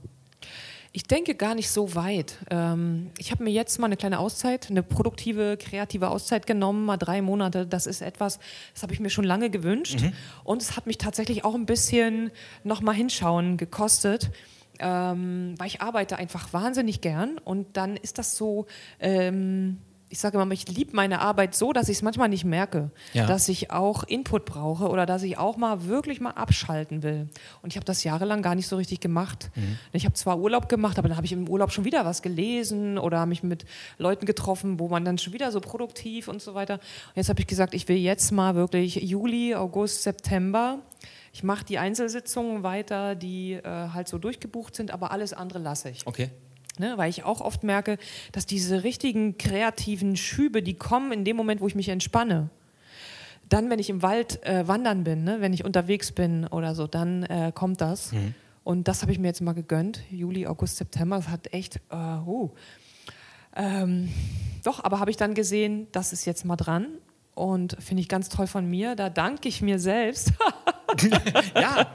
Ich 0.95 1.05
denke 1.05 1.33
gar 1.33 1.55
nicht 1.55 1.71
so 1.71 1.95
weit. 1.95 2.37
Ähm, 2.51 3.09
ich 3.17 3.31
habe 3.31 3.43
mir 3.43 3.49
jetzt 3.49 3.79
mal 3.79 3.87
eine 3.87 3.97
kleine 3.97 4.19
Auszeit, 4.19 4.69
eine 4.69 4.83
produktive, 4.83 5.57
kreative 5.57 6.09
Auszeit 6.09 6.45
genommen, 6.45 6.85
mal 6.85 6.97
drei 6.97 7.23
Monate. 7.23 7.65
Das 7.65 7.87
ist 7.87 8.03
etwas, 8.03 8.39
das 8.75 8.83
habe 8.83 8.93
ich 8.93 8.99
mir 8.99 9.09
schon 9.09 9.25
lange 9.25 9.49
gewünscht. 9.49 9.97
Und 10.43 10.61
es 10.61 10.77
hat 10.77 10.85
mich 10.85 10.99
tatsächlich 10.99 11.43
auch 11.43 11.55
ein 11.55 11.65
bisschen 11.65 12.29
nochmal 12.63 12.93
hinschauen 12.93 13.57
gekostet. 13.57 14.29
Ähm, 14.79 15.55
weil 15.57 15.67
ich 15.67 15.81
arbeite 15.81 16.17
einfach 16.17 16.51
wahnsinnig 16.51 17.01
gern 17.01 17.37
und 17.37 17.77
dann 17.77 17.95
ist 17.95 18.17
das 18.17 18.35
so, 18.35 18.65
ähm, 18.99 19.77
ich 20.14 20.20
sage 20.20 20.39
immer, 20.39 20.53
ich 20.53 20.68
liebe 20.68 20.95
meine 20.95 21.22
Arbeit 21.22 21.55
so, 21.55 21.74
dass 21.74 21.89
ich 21.89 21.97
es 21.97 22.01
manchmal 22.03 22.30
nicht 22.30 22.45
merke, 22.45 22.91
Ja. 23.14 23.26
dass 23.26 23.49
ich 23.49 23.72
auch 23.72 24.03
Input 24.03 24.45
brauche 24.45 24.88
oder 24.89 25.07
dass 25.07 25.24
ich 25.24 25.39
auch 25.39 25.57
mal 25.57 25.86
wirklich 25.88 26.22
mal 26.22 26.30
abschalten 26.30 27.01
will. 27.01 27.28
Und 27.64 27.72
ich 27.74 27.78
habe 27.78 27.86
das 27.86 28.03
jahrelang 28.03 28.43
gar 28.43 28.53
nicht 28.53 28.68
so 28.68 28.76
richtig 28.76 28.99
gemacht. 28.99 29.49
Ich 29.91 30.05
habe 30.05 30.14
zwar 30.14 30.38
Urlaub 30.38 30.70
gemacht, 30.70 30.99
aber 30.99 31.07
dann 31.07 31.18
habe 31.18 31.26
ich 31.26 31.32
im 31.34 31.49
Urlaub 31.49 31.72
schon 31.72 31.84
wieder 31.84 32.05
was 32.05 32.22
gelesen 32.22 32.99
oder 32.99 33.26
mich 33.26 33.41
mit 33.41 33.66
Leuten 33.97 34.28
getroffen, 34.28 34.78
wo 34.80 34.88
man 34.88 35.03
dann 35.03 35.18
schon 35.18 35.34
wieder 35.34 35.51
so 35.51 35.59
produktiv 35.59 36.28
und 36.28 36.43
so 36.43 36.53
weiter. 36.53 36.76
Und 36.76 37.16
jetzt 37.16 37.30
habe 37.30 37.39
ich 37.39 37.47
gesagt, 37.47 37.74
ich 37.74 37.88
will 37.88 37.97
jetzt 37.97 38.32
mal 38.32 38.53
wirklich 38.53 38.97
Juli, 38.97 39.55
August, 39.55 40.03
September. 40.03 40.78
Ich 41.34 41.41
mache 41.41 41.66
die 41.66 41.80
Einzelsitzungen 41.80 42.61
weiter, 42.61 43.16
die 43.16 43.53
äh, 43.53 43.64
halt 43.66 44.07
so 44.07 44.20
durchgebucht 44.20 44.76
sind, 44.76 44.91
aber 44.91 45.09
alles 45.11 45.34
andere 45.34 45.57
lasse 45.57 45.89
ich. 45.89 46.05
Okay. 46.05 46.30
Ne, 46.80 46.97
weil 46.97 47.09
ich 47.09 47.24
auch 47.24 47.39
oft 47.39 47.63
merke, 47.63 47.99
dass 48.32 48.47
diese 48.47 48.84
richtigen 48.84 49.38
kreativen 49.38 50.15
Schübe, 50.17 50.63
die 50.63 50.74
kommen 50.74 51.11
in 51.11 51.24
dem 51.24 51.36
Moment, 51.36 51.61
wo 51.61 51.67
ich 51.67 51.76
mich 51.76 51.89
entspanne. 51.89 52.49
Dann, 53.47 53.69
wenn 53.69 53.78
ich 53.78 53.91
im 53.91 54.01
Wald 54.01 54.43
äh, 54.43 54.67
wandern 54.67 55.03
bin, 55.03 55.24
ne, 55.24 55.39
wenn 55.39 55.53
ich 55.53 55.63
unterwegs 55.65 56.11
bin 56.11 56.47
oder 56.47 56.74
so, 56.74 56.88
dann 56.88 57.24
äh, 57.24 57.51
kommt 57.53 57.80
das. 57.82 58.11
Und 58.63 58.88
das 58.88 59.03
habe 59.03 59.11
ich 59.11 59.19
mir 59.19 59.28
jetzt 59.28 59.41
mal 59.41 59.53
gegönnt. 59.53 60.01
Juli, 60.09 60.47
August, 60.47 60.78
September, 60.78 61.17
das 61.17 61.28
hat 61.28 61.53
echt, 61.53 61.80
äh, 61.91 61.95
uh. 61.95 62.49
ähm, 63.55 64.09
doch, 64.63 64.84
aber 64.84 64.99
habe 64.99 65.11
ich 65.11 65.17
dann 65.17 65.36
gesehen, 65.36 65.88
das 65.91 66.11
ist 66.11 66.26
jetzt 66.26 66.43
mal 66.43 66.55
dran. 66.55 66.88
Und 67.36 67.75
finde 67.79 68.01
ich 68.01 68.09
ganz 68.09 68.29
toll 68.29 68.45
von 68.47 68.65
mir. 68.69 68.95
Da 68.95 69.09
danke 69.09 69.47
ich 69.49 69.61
mir 69.61 69.79
selbst. 69.79 70.31
Ja, 71.55 71.88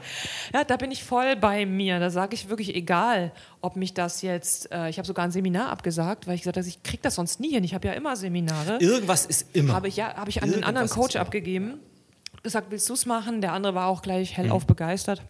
Ja, 0.53 0.63
da 0.65 0.75
bin 0.75 0.91
ich 0.91 1.05
voll 1.05 1.37
bei 1.37 1.65
mir. 1.65 1.99
Da 2.01 2.09
sage 2.09 2.33
ich 2.33 2.49
wirklich, 2.49 2.75
egal, 2.75 3.31
ob 3.61 3.77
mich 3.77 3.93
das 3.93 4.21
jetzt, 4.21 4.69
äh, 4.73 4.89
ich 4.89 4.97
habe 4.97 5.07
sogar 5.07 5.23
ein 5.23 5.31
Seminar 5.31 5.69
abgesagt, 5.69 6.27
weil 6.27 6.35
ich 6.35 6.41
gesagt 6.41 6.57
habe, 6.57 6.67
ich 6.67 6.83
kriege 6.83 7.01
das 7.01 7.15
sonst 7.15 7.39
nie 7.39 7.51
hin. 7.51 7.63
Ich 7.63 7.73
habe 7.73 7.87
ja 7.87 7.93
immer 7.93 8.17
Seminare. 8.17 8.77
irgendwas 8.81 9.25
ist 9.25 9.55
immer. 9.55 9.73
Habe 9.73 9.87
ich, 9.87 9.95
ja, 9.95 10.15
habe 10.15 10.29
ich 10.29 10.39
an 10.39 10.43
einen 10.43 10.51
Irgendwas 10.53 10.67
anderen 10.67 10.85
ist 10.87 10.93
Coach 10.95 11.15
abgegeben. 11.15 11.79
Gesagt, 12.43 12.71
willst 12.71 12.89
du 12.89 12.93
es 12.93 13.05
machen? 13.05 13.39
Der 13.39 13.53
andere 13.53 13.73
war 13.73 13.87
auch 13.87 14.01
gleich 14.01 14.31
Mhm. 14.31 14.41
hellauf 14.41 14.65
begeistert. 14.67 15.21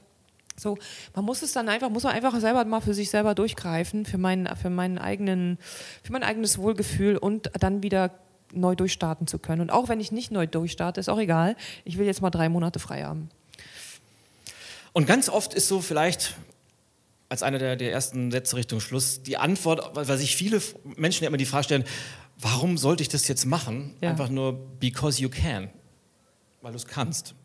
So, 0.58 0.78
man 1.16 1.24
muss 1.24 1.44
es 1.44 1.54
dann 1.54 1.70
einfach, 1.70 1.90
muss 1.92 2.04
man 2.04 2.14
einfach 2.14 2.38
selber 2.40 2.66
mal 2.66 2.82
für 2.82 2.96
sich 2.96 3.12
selber 3.12 3.36
durchgreifen, 3.36 4.06
für 4.06 4.18
meinen, 4.18 4.48
für 4.58 4.72
meinen 4.72 4.98
eigenen, 4.98 5.60
für 6.04 6.12
mein 6.12 6.24
eigenes 6.24 6.58
Wohlgefühl 6.58 7.18
und 7.18 7.52
dann 7.60 7.84
wieder 7.84 8.10
neu 8.54 8.76
durchstarten 8.76 9.28
zu 9.28 9.40
können. 9.40 9.62
Und 9.62 9.70
auch 9.70 9.90
wenn 9.90 10.00
ich 10.00 10.12
nicht 10.12 10.32
neu 10.32 10.48
durchstarte, 10.48 11.00
ist 11.00 11.10
auch 11.10 11.20
egal. 11.20 11.56
Ich 11.84 11.98
will 11.98 12.06
jetzt 12.06 12.22
mal 12.22 12.30
drei 12.30 12.50
Monate 12.50 12.80
frei 12.80 13.04
haben. 13.04 13.30
Und 14.94 15.06
ganz 15.06 15.30
oft 15.30 15.54
ist 15.54 15.68
so 15.68 15.82
vielleicht 15.82 16.36
als 17.30 17.44
einer 17.44 17.60
der, 17.60 17.76
der 17.76 17.92
ersten 17.92 18.32
Sätze 18.32 18.56
Richtung 18.56 18.80
Schluss 18.80 19.22
die 19.22 19.38
Antwort, 19.38 19.96
weil 19.96 20.08
weil 20.08 20.18
sich 20.18 20.36
viele 20.36 20.62
Menschen 20.96 21.24
ja 21.24 21.28
immer 21.28 21.38
die 21.38 21.46
Frage 21.46 21.66
stellen, 21.66 21.84
warum 22.40 22.78
sollte 22.78 23.04
ich 23.04 23.10
das 23.10 23.28
jetzt 23.28 23.46
machen? 23.46 23.96
Ja. 24.02 24.10
Einfach 24.10 24.30
nur 24.30 24.54
because 24.80 25.22
you 25.22 25.30
can. 25.30 25.70
Weil 26.62 26.72
du 26.72 26.78
es 26.78 26.88
kannst. 26.88 27.36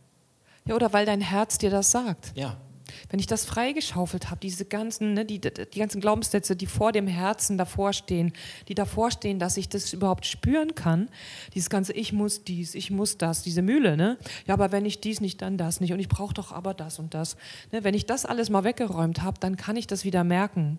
Ja, 0.67 0.75
oder 0.75 0.93
weil 0.93 1.05
dein 1.05 1.21
Herz 1.21 1.59
dir 1.59 1.71
das 1.71 1.91
sagt. 1.91 2.33
Ja. 2.35 2.57
Wenn 3.11 3.21
ich 3.21 3.27
das 3.27 3.45
freigeschaufelt 3.45 4.31
habe, 4.31 4.41
diese 4.41 4.65
ganzen, 4.65 5.15
ne, 5.15 5.25
die, 5.25 5.41
die 5.41 5.79
ganzen 5.79 6.01
Glaubenssätze, 6.01 6.57
die 6.57 6.67
vor 6.67 6.93
dem 6.93 7.07
Herzen 7.07 7.59
davor 7.59 7.93
stehen, 7.93 8.33
die 8.69 8.75
davor 8.75 9.11
stehen, 9.11 9.39
dass 9.39 9.57
ich 9.57 9.69
das 9.69 9.93
überhaupt 9.93 10.27
spüren 10.27 10.75
kann, 10.75 11.09
dieses 11.55 11.71
ganze 11.71 11.93
Ich 11.93 12.13
muss 12.13 12.45
dies, 12.45 12.75
ich 12.75 12.91
muss 12.91 13.19
das, 13.19 13.43
diese 13.43 13.63
Mühle, 13.63 13.97
ne? 13.97 14.19
Ja, 14.47 14.55
aber 14.55 14.73
wenn 14.73 14.87
ich 14.87 15.01
dies 15.01 15.21
nicht, 15.21 15.43
dann 15.43 15.57
das 15.59 15.81
nicht 15.81 15.93
und 15.93 16.01
ich 16.01 16.09
brauche 16.09 16.35
doch 16.35 16.53
aber 16.53 16.75
das 16.75 16.99
und 16.99 17.15
das. 17.15 17.37
Ne? 17.73 17.85
Wenn 17.85 17.95
ich 17.95 18.07
das 18.07 18.27
alles 18.27 18.51
mal 18.51 18.65
weggeräumt 18.65 19.23
habe, 19.23 19.39
dann 19.41 19.57
kann 19.57 19.77
ich 19.77 19.87
das 19.87 20.05
wieder 20.05 20.25
merken, 20.25 20.79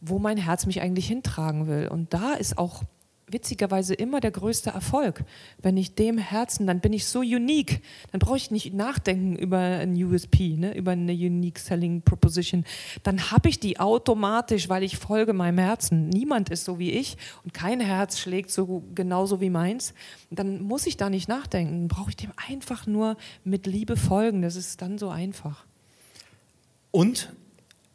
wo 0.00 0.18
mein 0.18 0.36
Herz 0.36 0.66
mich 0.66 0.80
eigentlich 0.80 1.06
hintragen 1.06 1.66
will. 1.66 1.88
Und 1.88 2.12
da 2.12 2.34
ist 2.34 2.58
auch 2.58 2.82
witzigerweise 3.26 3.94
immer 3.94 4.20
der 4.20 4.30
größte 4.30 4.70
Erfolg. 4.70 5.24
Wenn 5.60 5.76
ich 5.76 5.94
dem 5.94 6.18
Herzen, 6.18 6.66
dann 6.66 6.80
bin 6.80 6.92
ich 6.92 7.06
so 7.06 7.20
unique. 7.20 7.82
Dann 8.12 8.18
brauche 8.18 8.36
ich 8.36 8.50
nicht 8.50 8.74
nachdenken 8.74 9.36
über 9.36 9.58
ein 9.58 9.94
USP, 9.94 10.56
ne, 10.56 10.76
über 10.76 10.92
eine 10.92 11.12
Unique 11.12 11.58
Selling 11.58 12.02
Proposition. 12.02 12.64
Dann 13.02 13.30
habe 13.30 13.48
ich 13.48 13.60
die 13.60 13.80
automatisch, 13.80 14.68
weil 14.68 14.82
ich 14.82 14.96
folge 14.96 15.32
meinem 15.32 15.58
Herzen. 15.58 16.08
Niemand 16.08 16.50
ist 16.50 16.64
so 16.64 16.78
wie 16.78 16.90
ich 16.90 17.16
und 17.44 17.54
kein 17.54 17.80
Herz 17.80 18.18
schlägt 18.18 18.50
so 18.50 18.82
genauso 18.94 19.40
wie 19.40 19.50
meins. 19.50 19.94
Dann 20.30 20.62
muss 20.62 20.86
ich 20.86 20.96
da 20.96 21.10
nicht 21.10 21.28
nachdenken. 21.28 21.88
Dann 21.88 21.88
brauche 21.88 22.10
ich 22.10 22.16
dem 22.16 22.32
einfach 22.48 22.86
nur 22.86 23.16
mit 23.44 23.66
Liebe 23.66 23.96
folgen. 23.96 24.42
Das 24.42 24.56
ist 24.56 24.82
dann 24.82 24.98
so 24.98 25.08
einfach. 25.08 25.64
Und 26.90 27.32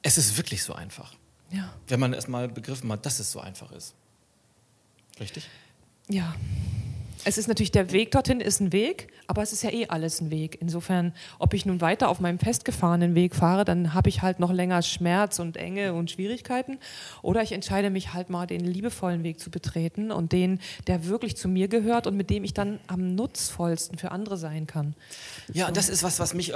es 0.01 0.17
ist 0.17 0.37
wirklich 0.37 0.63
so 0.63 0.73
einfach. 0.73 1.13
Ja. 1.51 1.73
Wenn 1.87 1.99
man 1.99 2.13
erstmal 2.13 2.47
begriffen 2.47 2.91
hat, 2.91 3.05
dass 3.05 3.19
es 3.19 3.31
so 3.31 3.39
einfach 3.39 3.71
ist. 3.71 3.95
Richtig? 5.19 5.49
Ja. 6.07 6.35
Es 7.25 7.37
ist 7.37 7.47
natürlich, 7.47 7.71
der 7.71 7.91
Weg 7.91 8.11
dorthin 8.11 8.39
ist 8.39 8.61
ein 8.61 8.71
Weg, 8.71 9.09
aber 9.27 9.41
es 9.41 9.51
ist 9.51 9.61
ja 9.61 9.71
eh 9.71 9.87
alles 9.87 10.21
ein 10.21 10.31
Weg. 10.31 10.57
Insofern, 10.61 11.13
ob 11.37 11.53
ich 11.53 11.65
nun 11.65 11.81
weiter 11.81 12.07
auf 12.07 12.21
meinem 12.21 12.39
festgefahrenen 12.39 13.13
Weg 13.13 13.35
fahre, 13.35 13.65
dann 13.65 13.93
habe 13.93 14.07
ich 14.07 14.21
halt 14.21 14.39
noch 14.39 14.53
länger 14.53 14.81
Schmerz 14.81 15.39
und 15.39 15.57
Enge 15.57 15.93
und 15.93 16.11
Schwierigkeiten. 16.11 16.79
Oder 17.21 17.43
ich 17.43 17.51
entscheide 17.51 17.89
mich 17.89 18.13
halt 18.13 18.29
mal, 18.29 18.47
den 18.47 18.61
liebevollen 18.61 19.23
Weg 19.23 19.39
zu 19.39 19.51
betreten 19.51 20.11
und 20.11 20.31
den, 20.31 20.59
der 20.87 21.07
wirklich 21.07 21.35
zu 21.35 21.49
mir 21.49 21.67
gehört 21.67 22.07
und 22.07 22.15
mit 22.15 22.29
dem 22.29 22.45
ich 22.45 22.53
dann 22.53 22.79
am 22.87 23.15
nutzvollsten 23.15 23.97
für 23.97 24.11
andere 24.11 24.37
sein 24.37 24.65
kann. 24.65 24.95
Ja, 25.51 25.67
so. 25.67 25.73
das 25.73 25.89
ist 25.89 26.03
was, 26.03 26.19
was 26.19 26.33
mich, 26.33 26.53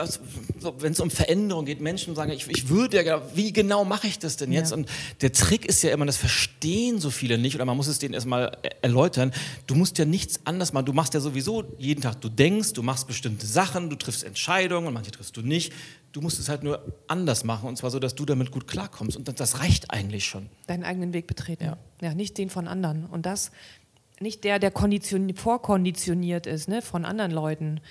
wenn 0.77 0.93
es 0.93 0.99
um 1.01 1.11
Veränderung 1.11 1.65
geht, 1.65 1.81
Menschen 1.81 2.15
sagen, 2.15 2.31
ich, 2.31 2.47
ich 2.47 2.69
würde 2.69 3.03
ja, 3.03 3.21
wie 3.35 3.51
genau 3.51 3.83
mache 3.83 4.07
ich 4.07 4.17
das 4.17 4.37
denn 4.37 4.53
jetzt? 4.53 4.71
Ja. 4.71 4.77
Und 4.77 4.89
der 5.19 5.33
Trick 5.33 5.65
ist 5.65 5.83
ja 5.83 5.91
immer, 5.91 6.05
das 6.05 6.17
verstehen 6.17 6.99
so 6.99 7.09
viele 7.09 7.37
nicht 7.37 7.55
oder 7.55 7.65
man 7.65 7.75
muss 7.75 7.87
es 7.87 7.99
denen 7.99 8.13
erstmal 8.13 8.57
erläutern. 8.81 9.33
Du 9.67 9.75
musst 9.75 9.97
ja 9.97 10.05
nichts 10.05 10.39
anderes 10.45 10.52
machen. 10.57 10.85
Du 10.85 10.93
machst 10.93 11.13
ja 11.13 11.19
sowieso 11.19 11.63
jeden 11.77 12.01
Tag, 12.01 12.21
du 12.21 12.29
denkst, 12.29 12.73
du 12.73 12.83
machst 12.83 13.07
bestimmte 13.07 13.45
Sachen, 13.45 13.89
du 13.89 13.95
triffst 13.95 14.23
Entscheidungen 14.23 14.87
und 14.87 14.93
manche 14.93 15.11
triffst 15.11 15.35
du 15.37 15.41
nicht. 15.41 15.73
Du 16.11 16.21
musst 16.21 16.39
es 16.39 16.49
halt 16.49 16.63
nur 16.63 16.81
anders 17.07 17.43
machen 17.43 17.67
und 17.67 17.77
zwar 17.77 17.89
so, 17.89 17.99
dass 17.99 18.15
du 18.15 18.25
damit 18.25 18.51
gut 18.51 18.67
klarkommst. 18.67 19.17
Und 19.17 19.39
das 19.39 19.59
reicht 19.59 19.91
eigentlich 19.91 20.25
schon. 20.25 20.49
Deinen 20.67 20.83
eigenen 20.83 21.13
Weg 21.13 21.27
betreten. 21.27 21.63
Ja, 21.63 21.77
ja 22.01 22.13
nicht 22.13 22.37
den 22.37 22.49
von 22.49 22.67
anderen. 22.67 23.05
Und 23.05 23.25
das 23.25 23.51
nicht 24.19 24.43
der, 24.43 24.59
der 24.59 24.71
konditioniert, 24.71 25.39
vorkonditioniert 25.39 26.45
ist 26.45 26.67
ne, 26.69 26.81
von 26.81 27.05
anderen 27.05 27.31
Leuten. 27.31 27.81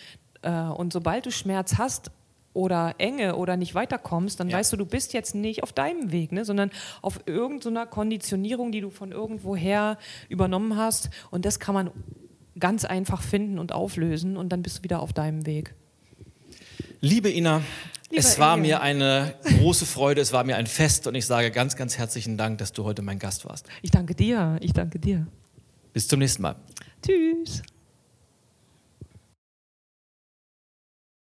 Äh, 0.43 0.51
und 0.51 0.93
sobald 0.93 1.27
du 1.27 1.33
Schmerz 1.33 1.79
hast, 1.79 2.11
oder 2.55 2.95
Enge 2.99 3.37
oder 3.37 3.57
nicht 3.57 3.75
weiterkommst, 3.75 4.39
dann 4.41 4.49
ja. 4.49 4.59
weißt 4.59 4.73
du, 4.73 4.77
du 4.77 4.87
bist 4.87 5.13
jetzt 5.13 5.35
nicht 5.35 5.63
auf 5.63 5.73
deinem 5.73 6.13
Weg, 6.13 6.33
ne, 6.33 6.45
sondern 6.45 6.71
auf 7.01 7.21
irgendeiner 7.27 7.87
Konditionierung, 7.87 8.73
die 8.73 8.81
du 8.81 8.91
von 8.91 9.13
irgendwoher 9.13 9.99
übernommen 10.29 10.77
hast. 10.77 11.11
Und 11.31 11.45
das 11.45 11.59
kann 11.59 11.75
man 11.75 11.91
ganz 12.59 12.84
einfach 12.84 13.22
finden 13.22 13.59
und 13.59 13.72
auflösen 13.72 14.36
und 14.36 14.50
dann 14.50 14.62
bist 14.62 14.78
du 14.78 14.82
wieder 14.82 15.00
auf 15.00 15.12
deinem 15.12 15.46
Weg. 15.46 15.74
Liebe 17.00 17.30
Ina, 17.30 17.62
Lieber 18.11 18.20
es 18.20 18.38
war 18.38 18.55
Engel. 18.55 18.66
mir 18.68 18.80
eine 18.82 19.34
große 19.42 19.86
Freude, 19.86 20.20
es 20.20 20.32
war 20.32 20.44
mir 20.44 20.57
ein 20.57 20.66
Fest 20.66 21.07
und 21.07 21.14
ich 21.14 21.26
sage 21.26 21.50
ganz, 21.50 21.76
ganz 21.76 21.98
herzlichen 21.98 22.36
Dank, 22.36 22.59
dass 22.59 22.72
du 22.72 22.84
heute 22.84 23.03
mein 23.03 23.18
Gast 23.18 23.44
warst. 23.44 23.66
Ich 23.80 23.90
danke 23.90 24.14
dir, 24.14 24.59
ich 24.61 24.72
danke 24.72 24.98
dir. 24.98 25.26
Bis 25.92 26.09
zum 26.09 26.18
nächsten 26.18 26.42
Mal. 26.42 26.57
Tschüss. 27.05 27.62